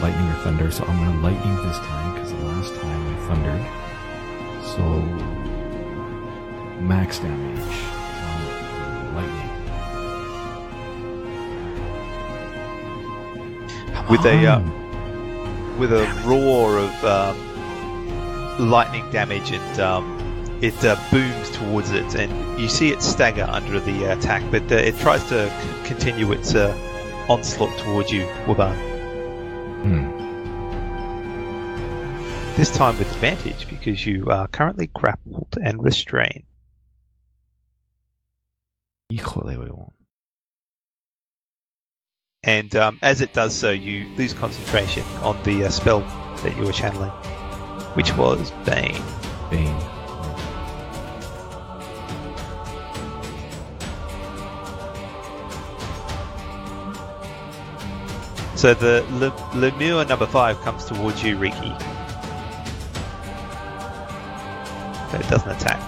Lightning 0.00 0.26
or 0.30 0.36
Thunder. 0.42 0.70
So 0.70 0.84
I'm 0.84 0.96
gonna 1.04 1.20
Lightning 1.20 1.56
this 1.56 1.76
time 1.80 2.14
because 2.14 2.30
the 2.32 2.38
last 2.38 2.74
time 2.80 3.06
I 3.06 3.16
thundered. 3.28 3.62
So 4.64 4.82
max 6.80 7.18
damage. 7.18 7.76
Um, 8.24 9.14
lightning. 9.16 9.50
With 14.08 14.24
a, 14.24 14.46
uh, 14.46 14.62
with 15.76 15.92
a 15.92 16.04
Damn 16.04 16.18
it. 16.18 16.24
roar 16.24 16.78
of 16.78 17.04
um, 17.04 17.45
lightning 18.58 19.08
damage, 19.10 19.50
and 19.52 19.80
um, 19.80 20.58
it 20.62 20.74
uh, 20.84 20.96
booms 21.10 21.50
towards 21.50 21.90
it, 21.90 22.14
and 22.14 22.60
you 22.60 22.68
see 22.68 22.90
it 22.90 23.02
stagger 23.02 23.46
under 23.48 23.80
the 23.80 24.04
attack, 24.04 24.42
but 24.50 24.70
uh, 24.72 24.76
it 24.76 24.96
tries 24.98 25.24
to 25.28 25.48
c- 25.48 25.88
continue 25.88 26.32
its 26.32 26.54
uh, 26.54 26.74
onslaught 27.28 27.76
towards 27.78 28.10
you, 28.10 28.24
Waban. 28.46 28.74
Hmm. 29.82 30.16
This 32.56 32.70
time 32.70 32.98
with 32.98 33.10
advantage 33.12 33.68
because 33.68 34.06
you 34.06 34.30
are 34.30 34.48
currently 34.48 34.86
grappled 34.86 35.58
and 35.62 35.82
restrained. 35.84 36.44
Híjole, 39.12 39.56
weón. 39.56 39.92
And 42.42 42.74
um, 42.76 42.98
as 43.02 43.20
it 43.20 43.32
does 43.32 43.54
so, 43.54 43.70
you 43.70 44.06
lose 44.16 44.32
concentration 44.32 45.02
on 45.22 45.40
the 45.42 45.64
uh, 45.64 45.68
spell 45.68 46.00
that 46.42 46.56
you 46.56 46.64
were 46.64 46.72
channeling, 46.72 47.12
which 47.96 48.14
was 48.14 48.50
Bane. 48.66 49.02
Bane. 49.50 49.74
So 58.54 58.74
the 58.74 59.04
Le- 59.12 59.30
Lemure 59.54 60.06
number 60.06 60.26
five 60.26 60.60
comes 60.60 60.84
towards 60.84 61.22
you, 61.22 61.38
Riki. 61.38 61.72
But 65.10 65.20
it 65.20 65.28
doesn't 65.30 65.50
attack. 65.50 65.80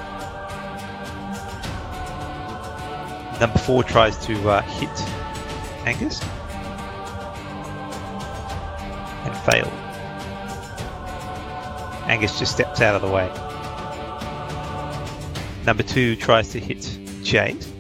Number 3.41 3.59
four 3.59 3.85
tries 3.85 4.17
to 4.27 4.49
uh, 4.49 4.63
hit 4.63 4.91
Angus 5.87 6.23
and 9.25 9.37
failed. 9.45 9.88
Angus 12.09 12.39
just 12.39 12.53
steps 12.53 12.81
out 12.81 12.95
of 12.95 13.03
the 13.03 13.09
way. 13.09 13.29
Number 15.65 15.83
two 15.83 16.17
tries 16.17 16.51
to 16.53 16.59
hit 16.59 16.79
Jace. 17.23 17.71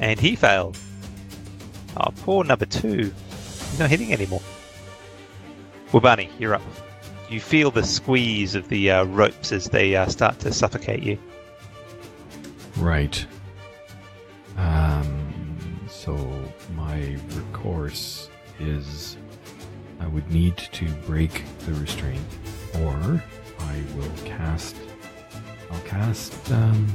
And 0.00 0.20
he 0.20 0.36
failed. 0.36 0.78
Oh, 1.96 2.12
poor 2.22 2.44
number 2.44 2.66
two. 2.66 3.12
He's 3.12 3.78
not 3.78 3.90
hitting 3.90 4.12
anymore. 4.12 4.42
Wabani, 5.90 6.30
you're 6.38 6.54
up. 6.54 6.62
You 7.28 7.40
feel 7.40 7.70
the 7.70 7.82
squeeze 7.82 8.54
of 8.54 8.68
the 8.68 8.90
uh, 8.90 9.04
ropes 9.04 9.52
as 9.52 9.66
they 9.66 9.96
uh, 9.96 10.06
start 10.06 10.38
to 10.40 10.52
suffocate 10.52 11.02
you. 11.02 11.18
Right. 12.76 13.26
Um, 14.56 15.80
so 15.88 16.16
my 16.74 17.18
recourse 17.30 18.30
is 18.60 19.17
I 20.00 20.06
would 20.06 20.30
need 20.30 20.56
to 20.56 20.86
break 21.06 21.42
the 21.66 21.74
restraint, 21.74 22.20
or 22.80 23.22
I 23.60 23.82
will 23.96 24.10
cast. 24.24 24.76
I'll 25.70 25.80
cast. 25.80 26.32
Um, 26.52 26.86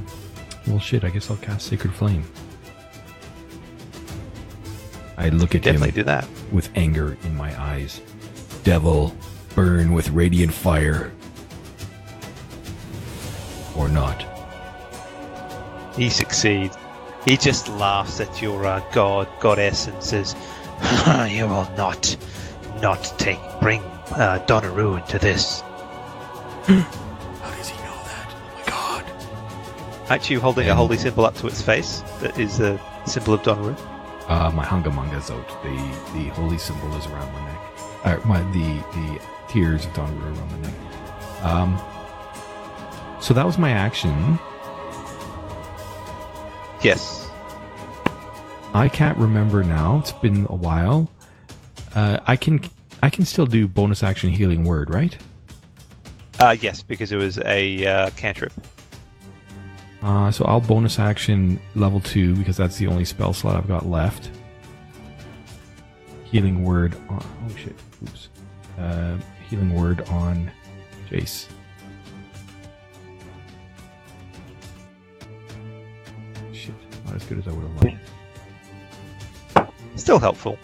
well, 0.68 0.80
shit. 0.80 1.04
I 1.04 1.10
guess 1.10 1.30
I'll 1.30 1.38
cast 1.38 1.68
Sacred 1.68 1.94
Flame. 1.94 2.24
I 5.18 5.30
look 5.30 5.54
at 5.56 5.62
Definitely 5.62 5.90
him 5.90 5.96
do 5.96 6.04
that. 6.04 6.28
with 6.52 6.70
anger 6.76 7.18
in 7.24 7.36
my 7.36 7.60
eyes. 7.62 8.02
Devil, 8.64 9.16
burn 9.56 9.94
with 9.94 10.10
radiant 10.10 10.54
fire. 10.54 11.12
Or 13.76 13.88
not. 13.90 14.26
He 15.96 16.10
succeeds. 16.10 16.76
He 17.26 17.38
just 17.38 17.70
laughs 17.70 18.20
at 18.20 18.42
your 18.42 18.66
uh, 18.66 18.82
god, 18.92 19.28
goddess, 19.40 19.88
and 19.88 20.04
says, 20.04 20.36
"You 21.30 21.46
will 21.48 21.70
not, 21.78 22.16
not 22.84 23.02
take 23.18 23.40
bring 23.60 23.82
uh, 24.12 24.44
Donnaroo 24.48 25.02
into 25.02 25.18
this." 25.18 25.62
How 25.62 27.52
does 27.58 27.70
he 27.70 27.78
know 27.84 27.98
that? 28.12 28.28
Oh 28.30 28.52
my 28.56 28.64
god. 28.70 29.06
Aren't 30.12 30.30
you 30.30 30.40
holding 30.40 30.70
a 30.70 30.76
holy 30.76 30.98
symbol 30.98 31.26
up 31.26 31.36
to 31.38 31.48
its 31.48 31.62
face 31.62 32.04
that 32.22 32.38
is 32.38 32.60
a 32.60 32.80
symbol 33.08 33.34
of 33.34 33.42
Donnaroo? 33.42 33.76
Uh, 34.28 34.52
my 34.52 34.64
Hangamanga's 34.64 35.32
out. 35.32 35.48
The 35.64 35.76
the 36.14 36.30
holy 36.36 36.58
symbol 36.58 36.96
is 36.96 37.06
around 37.08 37.34
my 37.34 37.42
neck. 37.46 37.62
Uh, 38.04 38.28
my 38.28 38.40
the 38.52 38.70
the 38.98 39.22
tears 39.48 39.86
of 39.86 39.94
Donru 39.94 40.22
around 40.22 40.52
my 40.52 40.60
neck. 40.68 40.76
Um. 41.44 41.82
So 43.20 43.34
that 43.34 43.46
was 43.46 43.58
my 43.58 43.72
action. 43.72 44.40
Yes. 46.82 47.30
I 48.74 48.90
can't 48.90 49.18
remember 49.18 49.64
now. 49.64 50.00
It's 50.00 50.12
been 50.12 50.46
a 50.50 50.56
while. 50.56 51.10
Uh, 51.96 52.20
I 52.26 52.36
can 52.36 52.60
I 53.02 53.10
can 53.10 53.26
still 53.26 53.46
do 53.46 53.68
bonus 53.68 54.04
action 54.04 54.30
healing 54.30 54.64
word, 54.64 54.94
right? 54.94 55.16
Uh, 56.40 56.56
yes, 56.60 56.82
because 56.82 57.12
it 57.12 57.18
was 57.18 57.38
a 57.40 57.86
uh, 57.86 58.10
cantrip. 58.12 58.54
Uh, 60.02 60.32
so 60.32 60.44
I'll 60.46 60.60
bonus 60.60 61.00
action 61.00 61.60
level 61.76 62.00
two 62.00 62.36
because 62.36 62.58
that's 62.58 62.78
the 62.78 62.88
only 62.88 63.06
spell 63.06 63.34
slot 63.34 63.56
I've 63.56 63.68
got 63.68 63.86
left. 63.86 64.32
Healing 66.26 66.64
word 66.64 66.96
on 67.10 67.24
oh 67.24 67.56
shit, 67.56 67.76
oops. 68.04 68.30
Uh, 68.78 69.18
healing 69.50 69.74
word 69.74 70.02
on 70.10 70.52
Jace. 71.10 71.48
Shit, 76.52 76.74
not 77.06 77.16
as 77.16 77.24
good 77.26 77.38
as 77.38 77.48
I 77.48 77.52
would 77.52 77.64
have 77.64 77.84
liked. 77.84 79.70
Still 79.96 80.20
helpful. 80.20 80.58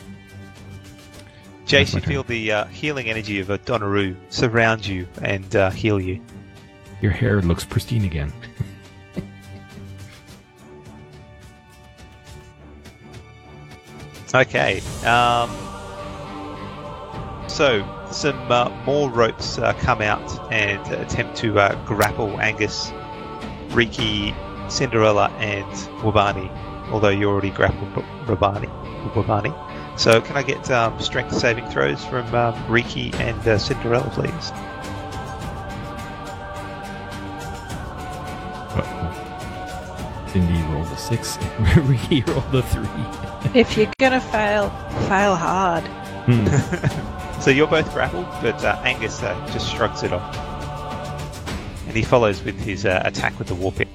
Jace, 1.70 1.94
you 1.94 2.02
feel 2.02 2.24
the 2.24 2.52
uh, 2.52 2.66
healing 2.66 3.12
energy 3.12 3.40
of 3.40 3.52
a 3.52 3.60
Donnaroo 3.60 4.16
surround 4.30 4.88
you 4.88 5.08
and 5.22 5.56
uh, 5.56 5.70
heal 5.70 6.00
you. 6.00 6.20
Your 7.00 7.12
hair 7.12 7.44
looks 7.44 7.64
pristine 7.64 8.06
again. 8.06 8.34
Okay. 14.34 14.82
Um, 15.06 15.52
so, 17.48 17.88
some 18.10 18.52
uh, 18.52 18.70
more 18.88 19.12
ropes 19.12 19.60
uh, 19.60 19.74
come 19.74 20.02
out 20.02 20.52
and 20.52 20.82
attempt 20.94 21.38
to 21.38 21.60
uh, 21.60 21.86
grapple 21.86 22.42
Angus, 22.42 22.92
Riki, 23.70 24.34
Cinderella, 24.70 25.30
and 25.38 25.68
Wabani. 26.02 26.50
Although 26.90 27.10
you 27.10 27.30
already 27.30 27.52
grappled. 27.52 28.04
Wabani. 28.26 29.69
So, 30.00 30.22
can 30.22 30.38
I 30.38 30.44
get 30.44 30.72
um, 30.72 30.98
strength 31.02 31.38
saving 31.38 31.70
throws 31.70 32.06
from 32.06 32.34
um, 32.34 32.56
Riki 32.72 33.12
and 33.16 33.46
uh, 33.46 33.58
Cinderella, 33.58 34.10
please? 34.12 34.52
Cindy 40.32 40.62
rolled 40.72 40.88
a 40.88 40.98
six. 40.98 41.38
Riki 41.76 42.22
rolled 42.22 42.56
a 42.56 42.62
three. 42.62 43.60
If 43.60 43.76
you're 43.76 43.92
gonna 44.00 44.22
fail, 44.22 44.70
fail 45.10 45.36
hard. 45.36 45.84
Hmm. 46.26 47.16
So 47.40 47.52
you're 47.52 47.68
both 47.68 47.90
grappled, 47.94 48.26
but 48.42 48.62
uh, 48.66 48.82
Angus 48.84 49.24
uh, 49.24 49.34
just 49.54 49.74
shrugs 49.74 50.04
it 50.04 50.12
off. 50.12 50.36
And 51.88 51.96
he 51.96 52.04
follows 52.04 52.44
with 52.44 52.60
his 52.60 52.86
uh, 52.86 53.02
attack 53.06 53.40
with 53.40 53.48
the 53.48 53.56
warping. 53.56 53.88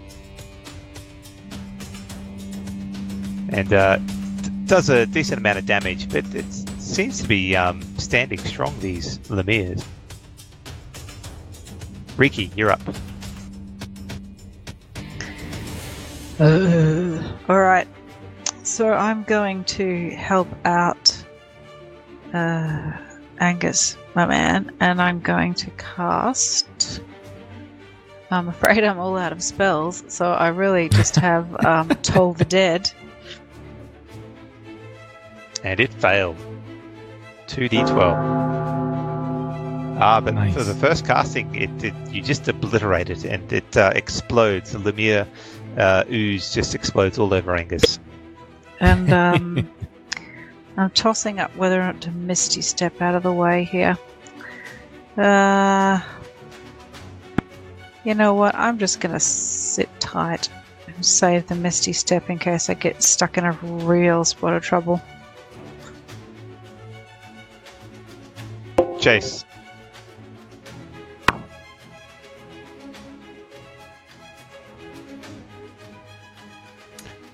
And 3.50 3.70
uh, 3.70 3.98
d- 3.98 4.14
does 4.66 4.88
a 4.88 5.06
decent 5.06 5.38
amount 5.38 5.58
of 5.58 5.66
damage, 5.66 6.08
but 6.10 6.24
it 6.34 6.50
seems 6.78 7.20
to 7.22 7.28
be 7.28 7.56
um, 7.56 7.82
standing 7.98 8.38
strong, 8.38 8.74
these 8.80 9.18
Lemures. 9.28 9.84
Riki, 12.16 12.50
you're 12.56 12.70
up. 12.70 12.80
Uh, 16.38 17.22
all 17.48 17.60
right. 17.60 17.88
So 18.62 18.92
I'm 18.92 19.24
going 19.24 19.64
to 19.64 20.10
help 20.10 20.48
out 20.64 21.24
uh, 22.32 22.92
Angus, 23.38 23.96
my 24.14 24.26
man, 24.26 24.74
and 24.80 25.00
I'm 25.00 25.20
going 25.20 25.54
to 25.54 25.70
cast. 25.72 27.00
I'm 28.30 28.48
afraid 28.48 28.82
I'm 28.82 28.98
all 28.98 29.16
out 29.16 29.32
of 29.32 29.42
spells, 29.42 30.02
so 30.08 30.32
I 30.32 30.48
really 30.48 30.88
just 30.88 31.16
have 31.16 31.64
um, 31.64 31.88
Toll 32.02 32.32
the 32.32 32.44
Dead. 32.44 32.90
And 35.64 35.80
it 35.80 35.92
failed. 35.94 36.36
2d12. 37.48 38.44
Ah, 40.00 40.20
but 40.20 40.34
Nice. 40.34 40.54
for 40.54 40.62
the 40.64 40.74
first 40.74 41.06
casting, 41.06 41.54
it, 41.54 41.70
it 41.84 41.94
you 42.10 42.20
just 42.20 42.46
obliterate 42.48 43.10
it 43.10 43.24
and 43.24 43.52
it 43.52 43.76
uh, 43.76 43.92
explodes. 43.94 44.72
The 44.72 44.78
Lemure 44.78 45.26
uh, 45.76 46.04
ooze 46.10 46.52
just 46.52 46.74
explodes 46.74 47.18
all 47.18 47.32
over 47.32 47.54
Angus. 47.54 47.98
And 48.80 49.12
um, 49.12 49.70
I'm 50.76 50.90
tossing 50.90 51.38
up 51.38 51.54
whether 51.56 51.80
or 51.80 51.84
not 51.84 52.00
to 52.02 52.10
Misty 52.10 52.60
Step 52.60 53.00
out 53.00 53.14
of 53.14 53.22
the 53.22 53.32
way 53.32 53.64
here. 53.64 53.96
Uh, 55.16 56.00
you 58.04 58.14
know 58.14 58.34
what? 58.34 58.54
I'm 58.56 58.78
just 58.78 59.00
going 59.00 59.12
to 59.12 59.20
sit 59.20 59.88
tight 60.00 60.48
and 60.88 61.06
save 61.06 61.46
the 61.46 61.54
Misty 61.54 61.92
Step 61.92 62.28
in 62.28 62.38
case 62.40 62.68
I 62.68 62.74
get 62.74 63.00
stuck 63.02 63.38
in 63.38 63.44
a 63.44 63.52
real 63.52 64.24
spot 64.24 64.54
of 64.54 64.62
trouble. 64.64 65.00
Jace. 69.04 69.44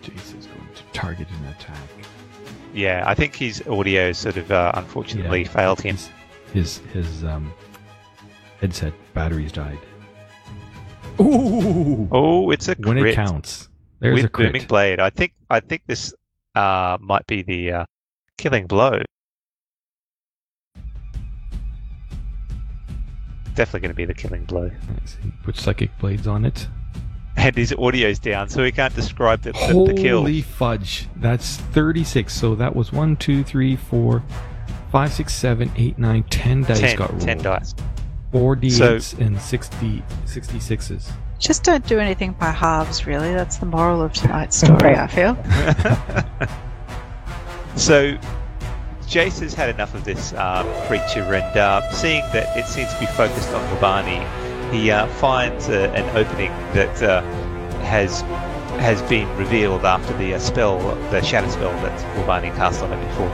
Jace 0.03 0.37
is 0.37 0.47
going 0.47 0.69
to 0.75 0.83
target 0.93 1.29
an 1.31 1.47
attack. 1.47 1.79
Yeah, 2.75 3.05
I 3.07 3.15
think 3.15 3.37
his 3.37 3.63
audio 3.69 4.11
sort 4.11 4.37
of 4.37 4.51
uh, 4.51 4.73
unfortunately 4.75 5.45
failed 5.45 5.81
him. 5.81 5.95
His 5.95 6.09
his, 6.53 6.79
his 6.93 7.23
um, 7.23 7.55
headset 8.61 8.93
batteries 9.15 9.53
died. 9.53 9.79
Ooh! 11.21 12.09
Oh, 12.11 12.51
it's 12.51 12.67
a 12.67 12.75
crit. 12.75 12.87
when 12.89 12.99
it 12.99 13.15
counts. 13.15 13.69
There's 14.01 14.17
with 14.17 14.25
a 14.25 14.29
crit. 14.29 14.49
booming 14.53 14.67
blade. 14.67 14.99
I 14.99 15.11
think 15.11 15.35
I 15.51 15.61
think 15.61 15.83
this 15.87 16.13
uh, 16.57 16.99
might 17.01 17.29
be 17.29 17.43
the 17.43 17.73
uh, 17.73 17.85
killing 18.39 18.67
blow. 18.67 19.03
Definitely 23.61 23.81
going 23.81 23.91
to 23.91 23.95
be 23.95 24.05
the 24.07 24.15
killing 24.15 24.45
blow. 24.45 24.71
Let's 24.95 25.13
see. 25.13 25.33
Put 25.43 25.55
psychic 25.55 25.91
blades 25.99 26.27
on 26.27 26.47
it. 26.47 26.67
And 27.37 27.55
his 27.55 27.75
audio's 27.75 28.19
down, 28.19 28.49
so 28.49 28.65
he 28.65 28.73
can't 28.73 28.97
describe 28.97 29.43
the, 29.43 29.53
the, 29.53 29.85
the 29.87 29.93
kill. 29.93 30.21
Holy 30.21 30.41
fudge! 30.41 31.09
That's 31.17 31.59
thirty-six. 31.59 32.33
So 32.33 32.55
that 32.55 32.75
was 32.75 32.91
one, 32.91 33.17
two, 33.17 33.45
three, 33.45 33.77
four, 33.77 34.23
five, 34.91 35.13
six, 35.13 35.35
seven, 35.35 35.71
eight, 35.77 35.99
nine, 35.99 36.23
ten 36.31 36.63
dice 36.63 36.81
10, 36.81 36.97
got 36.97 37.11
rolled. 37.11 37.21
10 37.21 37.39
dice. 37.43 37.75
Four 38.33 38.57
d8s 38.57 39.19
and 39.19 39.39
60, 39.39 40.03
66s. 40.25 41.13
Just 41.39 41.63
don't 41.63 41.87
do 41.87 41.99
anything 41.99 42.33
by 42.33 42.53
halves, 42.53 43.07
really. 43.07 43.35
That's 43.35 43.59
the 43.59 43.67
moral 43.67 44.01
of 44.01 44.15
tonight's 44.15 44.57
story, 44.57 44.97
I 44.97 45.07
feel. 45.07 45.37
so, 47.77 48.19
Jace 49.11 49.41
has 49.41 49.55
had 49.55 49.71
enough 49.71 49.93
of 49.97 50.05
this 50.05 50.33
uh, 50.35 50.63
creature, 50.87 51.35
and 51.35 51.57
uh, 51.57 51.91
seeing 51.91 52.23
that 52.33 52.57
it 52.57 52.65
seems 52.65 52.95
to 52.95 53.01
be 53.01 53.07
focused 53.07 53.49
on 53.53 53.77
Wabani, 53.77 54.23
he 54.73 54.89
uh, 54.93 55.09
finds 55.15 55.69
uh, 55.69 55.93
an 55.97 56.09
opening 56.17 56.53
that 56.75 57.03
uh, 57.03 57.21
has 57.83 58.21
has 58.79 59.03
been 59.11 59.29
revealed 59.37 59.85
after 59.85 60.17
the 60.17 60.35
uh, 60.35 60.39
spell, 60.39 60.79
the 61.11 61.21
shadow 61.23 61.49
spell 61.49 61.73
that 61.83 62.17
Wabani 62.17 62.55
cast 62.55 62.85
on 62.85 62.93
it 62.93 63.09
before. 63.09 63.29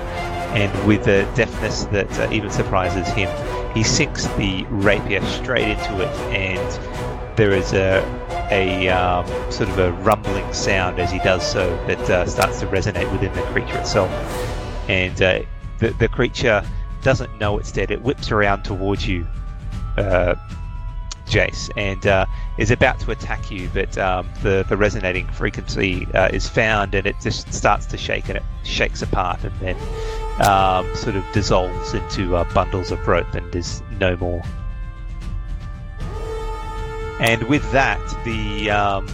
And 0.56 0.86
with 0.86 1.06
a 1.08 1.30
deftness 1.34 1.84
that 1.86 2.10
uh, 2.20 2.32
even 2.32 2.50
surprises 2.50 3.06
him, 3.08 3.28
he 3.74 3.82
sinks 3.82 4.26
the 4.38 4.64
rapier 4.70 5.22
straight 5.26 5.68
into 5.68 6.00
it, 6.00 6.16
and 6.32 7.36
there 7.36 7.52
is 7.52 7.74
a 7.74 8.00
a 8.50 8.88
um, 8.88 9.26
sort 9.52 9.68
of 9.68 9.78
a 9.78 9.92
rumbling 9.92 10.50
sound 10.54 10.98
as 10.98 11.12
he 11.12 11.18
does 11.18 11.46
so 11.46 11.68
that 11.86 12.30
starts 12.30 12.60
to 12.60 12.66
resonate 12.68 13.12
within 13.12 13.34
the 13.34 13.42
creature 13.52 13.76
itself. 13.76 14.10
And 14.88 15.20
uh, 15.20 15.40
the 15.78 15.90
the 15.90 16.08
creature 16.08 16.64
doesn't 17.02 17.38
know 17.38 17.58
it's 17.58 17.72
dead. 17.72 17.90
It 17.90 18.02
whips 18.02 18.30
around 18.30 18.64
towards 18.64 19.06
you, 19.06 19.26
uh, 19.96 20.34
Jace, 21.26 21.70
and 21.76 22.06
uh, 22.06 22.26
is 22.58 22.70
about 22.70 22.98
to 23.00 23.10
attack 23.10 23.50
you, 23.50 23.70
but 23.72 23.96
um, 23.98 24.28
the 24.42 24.64
the 24.68 24.76
resonating 24.76 25.26
frequency 25.28 26.06
uh, 26.14 26.28
is 26.32 26.48
found, 26.48 26.94
and 26.94 27.06
it 27.06 27.16
just 27.20 27.52
starts 27.52 27.86
to 27.86 27.96
shake, 27.96 28.28
and 28.28 28.38
it 28.38 28.44
shakes 28.64 29.02
apart, 29.02 29.44
and 29.44 29.52
then 29.60 29.76
um, 30.40 30.94
sort 30.94 31.16
of 31.16 31.24
dissolves 31.32 31.94
into 31.94 32.36
uh, 32.36 32.44
bundles 32.52 32.90
of 32.90 33.06
rope 33.06 33.32
and 33.34 33.54
is 33.54 33.82
no 33.98 34.16
more. 34.16 34.42
And 37.20 37.42
with 37.44 37.70
that, 37.72 38.00
the 38.24 38.70
um, 38.70 39.06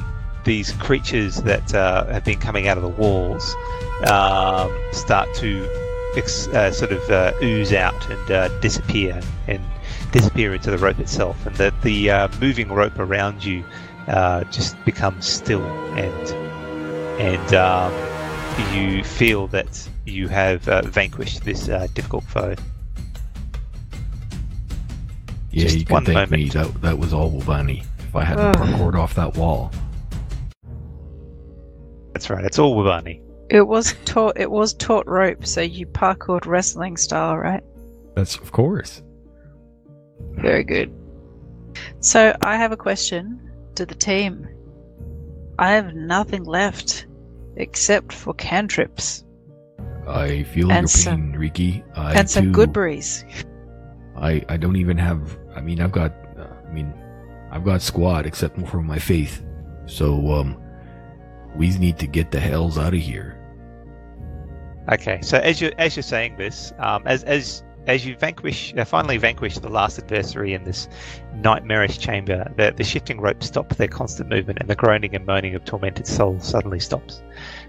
these 0.44 0.72
creatures 0.72 1.36
that 1.42 1.74
uh, 1.74 2.06
have 2.06 2.24
been 2.24 2.38
coming 2.40 2.66
out 2.66 2.76
of 2.76 2.82
the 2.82 2.88
walls 2.88 3.54
um, 4.08 4.76
start 4.92 5.32
to 5.36 5.68
ex- 6.16 6.48
uh, 6.48 6.70
sort 6.72 6.92
of 6.92 7.10
uh, 7.10 7.32
ooze 7.42 7.72
out 7.72 8.10
and 8.10 8.30
uh, 8.30 8.48
disappear 8.60 9.20
and 9.48 9.62
disappear 10.12 10.54
into 10.54 10.70
the 10.70 10.78
rope 10.78 10.98
itself, 10.98 11.46
and 11.46 11.56
the 11.56 11.72
the 11.82 12.10
uh, 12.10 12.28
moving 12.40 12.68
rope 12.70 12.98
around 12.98 13.44
you 13.44 13.64
uh, 14.08 14.44
just 14.44 14.82
becomes 14.84 15.26
still, 15.26 15.64
and 15.96 16.30
and 17.20 17.54
um, 17.54 17.92
you 18.74 19.02
feel 19.04 19.46
that 19.48 19.88
you 20.04 20.28
have 20.28 20.66
uh, 20.68 20.82
vanquished 20.82 21.44
this 21.44 21.68
uh, 21.68 21.86
difficult 21.94 22.24
foe. 22.24 22.54
Yeah, 25.50 25.64
Just 25.64 25.78
you 25.78 25.84
can 25.84 25.94
one 25.94 26.04
thank 26.04 26.30
me. 26.30 26.48
That 26.48 26.80
that 26.82 26.98
was 26.98 27.12
all 27.12 27.30
Wabani. 27.30 27.84
If 27.98 28.16
I 28.16 28.24
hadn't 28.24 28.44
Ugh. 28.44 28.56
parkoured 28.56 28.94
off 28.94 29.14
that 29.14 29.36
wall. 29.36 29.70
That's 32.12 32.30
right. 32.30 32.44
It's 32.44 32.58
all 32.58 32.74
Wabani. 32.76 33.20
It 33.52 33.68
was 33.68 33.94
taut. 34.06 34.40
It 34.40 34.50
was 34.50 34.72
taut 34.72 35.06
rope, 35.06 35.44
so 35.44 35.60
you 35.60 35.86
parkoured 35.86 36.46
wrestling 36.46 36.96
style, 36.96 37.36
right? 37.36 37.62
That's 38.16 38.36
of 38.36 38.50
course. 38.50 39.02
Very 40.32 40.64
good. 40.64 40.90
So 42.00 42.34
I 42.40 42.56
have 42.56 42.72
a 42.72 42.78
question 42.78 43.50
to 43.74 43.84
the 43.84 43.94
team. 43.94 44.48
I 45.58 45.72
have 45.72 45.94
nothing 45.94 46.44
left 46.44 47.06
except 47.56 48.10
for 48.10 48.32
cantrips 48.32 49.24
I 50.08 50.44
feel 50.44 50.72
And 50.72 50.82
your 50.82 50.88
some- 50.88 51.32
pain, 51.32 51.38
Riki. 51.38 51.84
I 51.94 52.14
and 52.14 52.30
some 52.30 52.52
good 52.52 52.72
berries. 52.72 53.24
I 54.16 54.42
I 54.48 54.56
don't 54.56 54.76
even 54.76 54.96
have. 54.96 55.38
I 55.54 55.60
mean, 55.60 55.80
I've 55.80 55.92
got. 55.92 56.12
Uh, 56.38 56.46
I 56.68 56.72
mean, 56.72 56.92
I've 57.50 57.64
got 57.64 57.82
squad 57.82 58.24
except 58.26 58.58
for 58.68 58.82
my 58.82 58.98
faith. 58.98 59.44
So 59.86 60.32
um, 60.32 60.56
we 61.54 61.70
need 61.78 61.98
to 61.98 62.06
get 62.06 62.30
the 62.30 62.40
hells 62.40 62.78
out 62.78 62.94
of 62.94 63.00
here. 63.00 63.38
Okay, 64.90 65.20
so 65.22 65.38
as 65.38 65.60
you 65.60 65.72
as 65.78 65.94
you're 65.96 66.02
saying 66.02 66.36
this, 66.36 66.72
um, 66.78 67.02
as 67.06 67.22
as 67.24 67.62
as 67.86 68.06
you 68.06 68.16
vanquish, 68.16 68.72
uh, 68.76 68.84
finally 68.84 69.16
vanquish 69.16 69.58
the 69.58 69.68
last 69.68 69.98
adversary 69.98 70.54
in 70.54 70.62
this 70.64 70.88
nightmarish 71.34 71.98
chamber, 71.98 72.52
the 72.56 72.72
the 72.76 72.84
shifting 72.84 73.20
ropes 73.20 73.46
stop 73.46 73.68
their 73.76 73.88
constant 73.88 74.28
movement, 74.28 74.58
and 74.60 74.68
the 74.68 74.74
groaning 74.74 75.14
and 75.14 75.24
moaning 75.24 75.54
of 75.54 75.64
tormented 75.64 76.06
souls 76.06 76.44
suddenly 76.44 76.80
stops. 76.80 77.22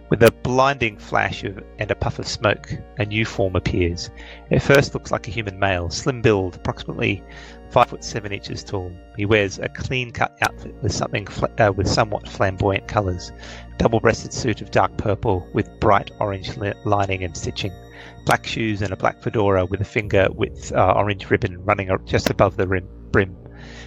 With 0.10 0.22
a 0.24 0.32
blinding 0.32 0.98
flash 0.98 1.44
of 1.44 1.64
and 1.80 1.90
a 1.90 1.96
puff 1.96 2.20
of 2.20 2.28
smoke, 2.28 2.72
a 2.98 3.06
new 3.06 3.26
form 3.26 3.56
appears. 3.56 4.12
It 4.50 4.60
first 4.60 4.94
looks 4.94 5.12
like 5.12 5.28
a 5.28 5.32
human 5.32 5.58
male, 5.60 5.90
slim 5.90 6.22
build, 6.22 6.56
approximately 6.56 7.24
five 7.72 7.90
foot 7.90 8.04
seven 8.04 8.32
inches 8.32 8.64
tall. 8.64 8.92
He 9.18 9.26
wears 9.26 9.58
a 9.58 9.68
clean-cut 9.70 10.38
outfit 10.42 10.76
with 10.84 10.94
something 10.94 11.26
fla- 11.26 11.50
uh, 11.58 11.72
with 11.72 11.88
somewhat 11.88 12.28
flamboyant 12.28 12.88
colours 12.88 13.32
double-breasted 13.78 14.34
suit 14.34 14.62
of 14.62 14.72
dark 14.72 14.98
purple 14.98 15.48
with 15.54 15.80
bright 15.80 16.12
orange 16.20 16.56
li- 16.58 16.74
lining 16.86 17.24
and 17.24 17.36
stitching, 17.36 17.72
black 18.26 18.46
shoes 18.46 18.82
and 18.82 18.94
a 18.94 18.98
black 18.98 19.22
fedora 19.22 19.66
with 19.66 19.82
a 19.82 19.86
finger 19.86 20.28
with 20.34 20.72
uh, 20.74 20.94
orange 20.96 21.30
ribbon 21.30 21.64
running 21.64 21.90
just 22.06 22.30
above 22.30 22.58
the 22.58 22.68
rim, 22.68 22.88
brim. 23.12 23.36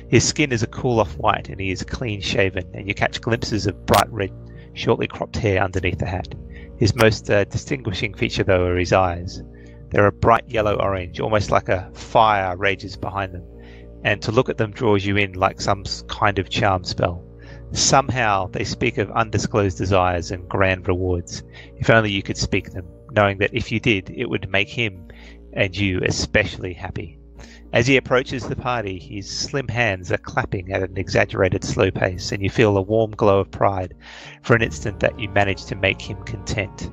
His 0.08 0.26
skin 0.26 0.52
is 0.52 0.62
a 0.62 0.68
cool-off 0.68 1.16
white 1.18 1.48
and 1.48 1.60
he 1.60 1.70
is 1.70 1.82
clean-shaven, 1.82 2.64
and 2.74 2.88
you 2.88 2.94
catch 2.94 3.20
glimpses 3.20 3.66
of 3.66 3.86
bright 3.86 4.10
red, 4.10 4.32
shortly 4.74 5.06
cropped 5.06 5.36
hair 5.36 5.62
underneath 5.62 5.98
the 5.98 6.06
hat. 6.06 6.34
His 6.78 6.94
most 6.94 7.30
uh, 7.30 7.44
distinguishing 7.44 8.14
feature, 8.14 8.44
though, 8.44 8.66
are 8.66 8.76
his 8.76 8.92
eyes. 8.92 9.42
They're 9.90 10.06
a 10.06 10.12
bright 10.12 10.48
yellow-orange, 10.48 11.20
almost 11.20 11.50
like 11.50 11.68
a 11.68 11.90
fire 11.94 12.56
rages 12.56 12.96
behind 12.96 13.34
them, 13.34 13.44
and 14.04 14.20
to 14.22 14.32
look 14.32 14.48
at 14.48 14.58
them 14.58 14.72
draws 14.72 15.04
you 15.04 15.16
in 15.16 15.32
like 15.32 15.60
some 15.60 15.84
kind 16.08 16.38
of 16.38 16.50
charm 16.50 16.84
spell. 16.84 17.26
Somehow 17.72 18.47
they 18.48 18.64
speak 18.64 18.98
of 18.98 19.10
undisclosed 19.10 19.78
desires 19.78 20.30
and 20.30 20.48
grand 20.48 20.88
rewards. 20.88 21.43
If 21.76 21.90
only 21.90 22.10
you 22.10 22.22
could 22.22 22.36
speak 22.36 22.72
them, 22.72 22.86
knowing 23.12 23.38
that 23.38 23.55
if 23.55 23.72
you 23.72 23.80
did, 23.80 24.10
it 24.10 24.28
would 24.28 24.51
make 24.51 24.68
him 24.68 25.09
and 25.52 25.76
you 25.76 26.01
especially 26.05 26.74
happy. 26.74 27.18
As 27.72 27.86
he 27.86 27.97
approaches 27.97 28.48
the 28.48 28.56
party, 28.56 28.98
his 28.98 29.28
slim 29.28 29.68
hands 29.68 30.10
are 30.12 30.18
clapping 30.18 30.72
at 30.72 30.82
an 30.82 30.97
exaggerated 30.97 31.64
slow 31.64 31.90
pace, 31.90 32.32
and 32.32 32.43
you 32.43 32.48
feel 32.48 32.76
a 32.76 32.82
warm 32.82 33.10
glow 33.10 33.40
of 33.40 33.51
pride 33.51 33.94
for 34.43 34.55
an 34.55 34.62
instant 34.62 35.01
that 35.01 35.18
you 35.18 35.28
managed 35.28 35.68
to 35.68 35.74
make 35.76 36.01
him 36.01 36.22
content. 36.24 36.90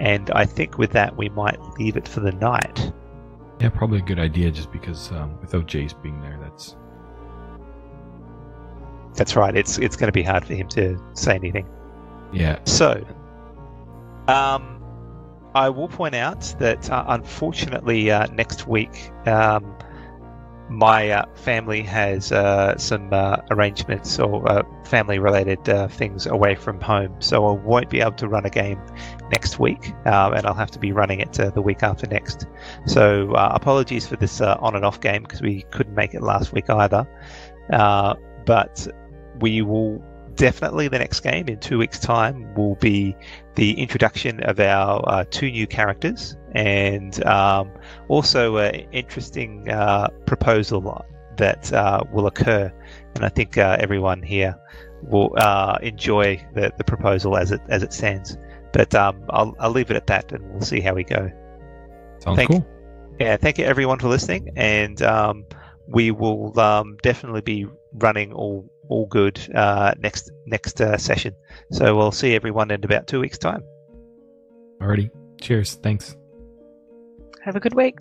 And 0.00 0.30
I 0.32 0.44
think 0.44 0.78
with 0.78 0.90
that, 0.92 1.16
we 1.16 1.28
might 1.28 1.60
leave 1.78 1.96
it 1.96 2.08
for 2.08 2.20
the 2.20 2.32
night. 2.32 2.92
Yeah, 3.60 3.68
probably 3.68 3.98
a 3.98 4.02
good 4.02 4.18
idea. 4.18 4.50
Just 4.50 4.72
because 4.72 5.12
um, 5.12 5.38
without 5.40 5.68
Jace 5.68 6.00
being 6.02 6.20
there, 6.20 6.38
that's 9.14 9.36
right. 9.36 9.54
It's 9.56 9.78
it's 9.78 9.96
going 9.96 10.08
to 10.08 10.12
be 10.12 10.22
hard 10.22 10.44
for 10.44 10.54
him 10.54 10.68
to 10.68 11.00
say 11.14 11.34
anything. 11.34 11.68
yeah. 12.32 12.58
So, 12.64 13.04
um, 14.28 14.82
I 15.54 15.68
will 15.68 15.88
point 15.88 16.14
out 16.14 16.54
that 16.58 16.90
uh, 16.90 17.04
unfortunately 17.08 18.10
uh, 18.10 18.26
next 18.26 18.66
week 18.66 19.12
um, 19.26 19.76
my 20.68 21.10
uh, 21.10 21.26
family 21.34 21.82
has 21.82 22.32
uh, 22.32 22.76
some 22.78 23.12
uh, 23.12 23.36
arrangements 23.50 24.18
or 24.18 24.48
uh, 24.48 24.62
family-related 24.84 25.68
uh, 25.68 25.88
things 25.88 26.26
away 26.26 26.54
from 26.54 26.80
home, 26.80 27.14
so 27.20 27.46
I 27.46 27.52
won't 27.52 27.90
be 27.90 28.00
able 28.00 28.12
to 28.12 28.28
run 28.28 28.46
a 28.46 28.50
game 28.50 28.80
next 29.30 29.58
week, 29.58 29.92
um, 30.06 30.32
and 30.32 30.46
I'll 30.46 30.54
have 30.54 30.70
to 30.72 30.78
be 30.78 30.92
running 30.92 31.20
it 31.20 31.38
uh, 31.38 31.50
the 31.50 31.62
week 31.62 31.82
after 31.82 32.06
next. 32.06 32.46
So 32.86 33.32
uh, 33.32 33.50
apologies 33.54 34.06
for 34.06 34.16
this 34.16 34.40
uh, 34.40 34.56
on 34.60 34.74
and 34.74 34.84
off 34.84 35.00
game 35.00 35.22
because 35.22 35.42
we 35.42 35.62
couldn't 35.70 35.94
make 35.94 36.14
it 36.14 36.22
last 36.22 36.52
week 36.52 36.70
either, 36.70 37.06
uh, 37.72 38.14
but 38.46 38.86
we 39.40 39.62
will 39.62 40.02
definitely 40.34 40.88
the 40.88 40.98
next 40.98 41.20
game 41.20 41.48
in 41.48 41.58
two 41.58 41.78
weeks' 41.78 41.98
time 41.98 42.52
will 42.54 42.74
be 42.76 43.16
the 43.54 43.72
introduction 43.72 44.42
of 44.44 44.58
our 44.58 45.02
uh, 45.08 45.24
two 45.30 45.50
new 45.50 45.66
characters 45.66 46.36
and 46.52 47.24
um, 47.24 47.70
also 48.08 48.56
an 48.56 48.86
interesting 48.92 49.68
uh, 49.70 50.08
proposal 50.26 51.04
that 51.36 51.72
uh, 51.72 52.02
will 52.12 52.26
occur. 52.26 52.72
And 53.14 53.24
I 53.24 53.28
think 53.28 53.58
uh, 53.58 53.76
everyone 53.78 54.22
here 54.22 54.56
will 55.02 55.34
uh, 55.36 55.78
enjoy 55.82 56.44
the, 56.54 56.72
the 56.76 56.84
proposal 56.84 57.36
as 57.36 57.50
it 57.50 57.60
as 57.68 57.82
it 57.82 57.92
stands. 57.92 58.36
But 58.72 58.94
um, 58.94 59.24
I'll, 59.30 59.54
I'll 59.60 59.70
leave 59.70 59.90
it 59.90 59.96
at 59.96 60.08
that, 60.08 60.32
and 60.32 60.50
we'll 60.50 60.62
see 60.62 60.80
how 60.80 60.94
we 60.94 61.04
go. 61.04 61.30
Sounds 62.18 62.36
Thank- 62.36 62.50
cool. 62.50 62.66
Yeah, 63.20 63.36
thank 63.36 63.58
you 63.58 63.64
everyone 63.64 64.00
for 64.00 64.08
listening, 64.08 64.50
and 64.56 65.00
um, 65.02 65.46
we 65.86 66.10
will 66.10 66.58
um, 66.58 66.96
definitely 67.02 67.42
be 67.42 67.66
running 67.92 68.32
all 68.32 68.68
all 68.88 69.06
good 69.06 69.40
uh, 69.54 69.94
next 69.98 70.30
next 70.46 70.80
uh, 70.80 70.96
session. 70.96 71.34
So 71.70 71.96
we'll 71.96 72.12
see 72.12 72.34
everyone 72.34 72.70
in 72.70 72.84
about 72.84 73.06
two 73.06 73.20
weeks' 73.20 73.38
time. 73.38 73.62
Alrighty. 74.80 75.10
Cheers. 75.40 75.74
Thanks. 75.82 76.16
Have 77.42 77.56
a 77.56 77.60
good 77.60 77.74
week. 77.74 77.98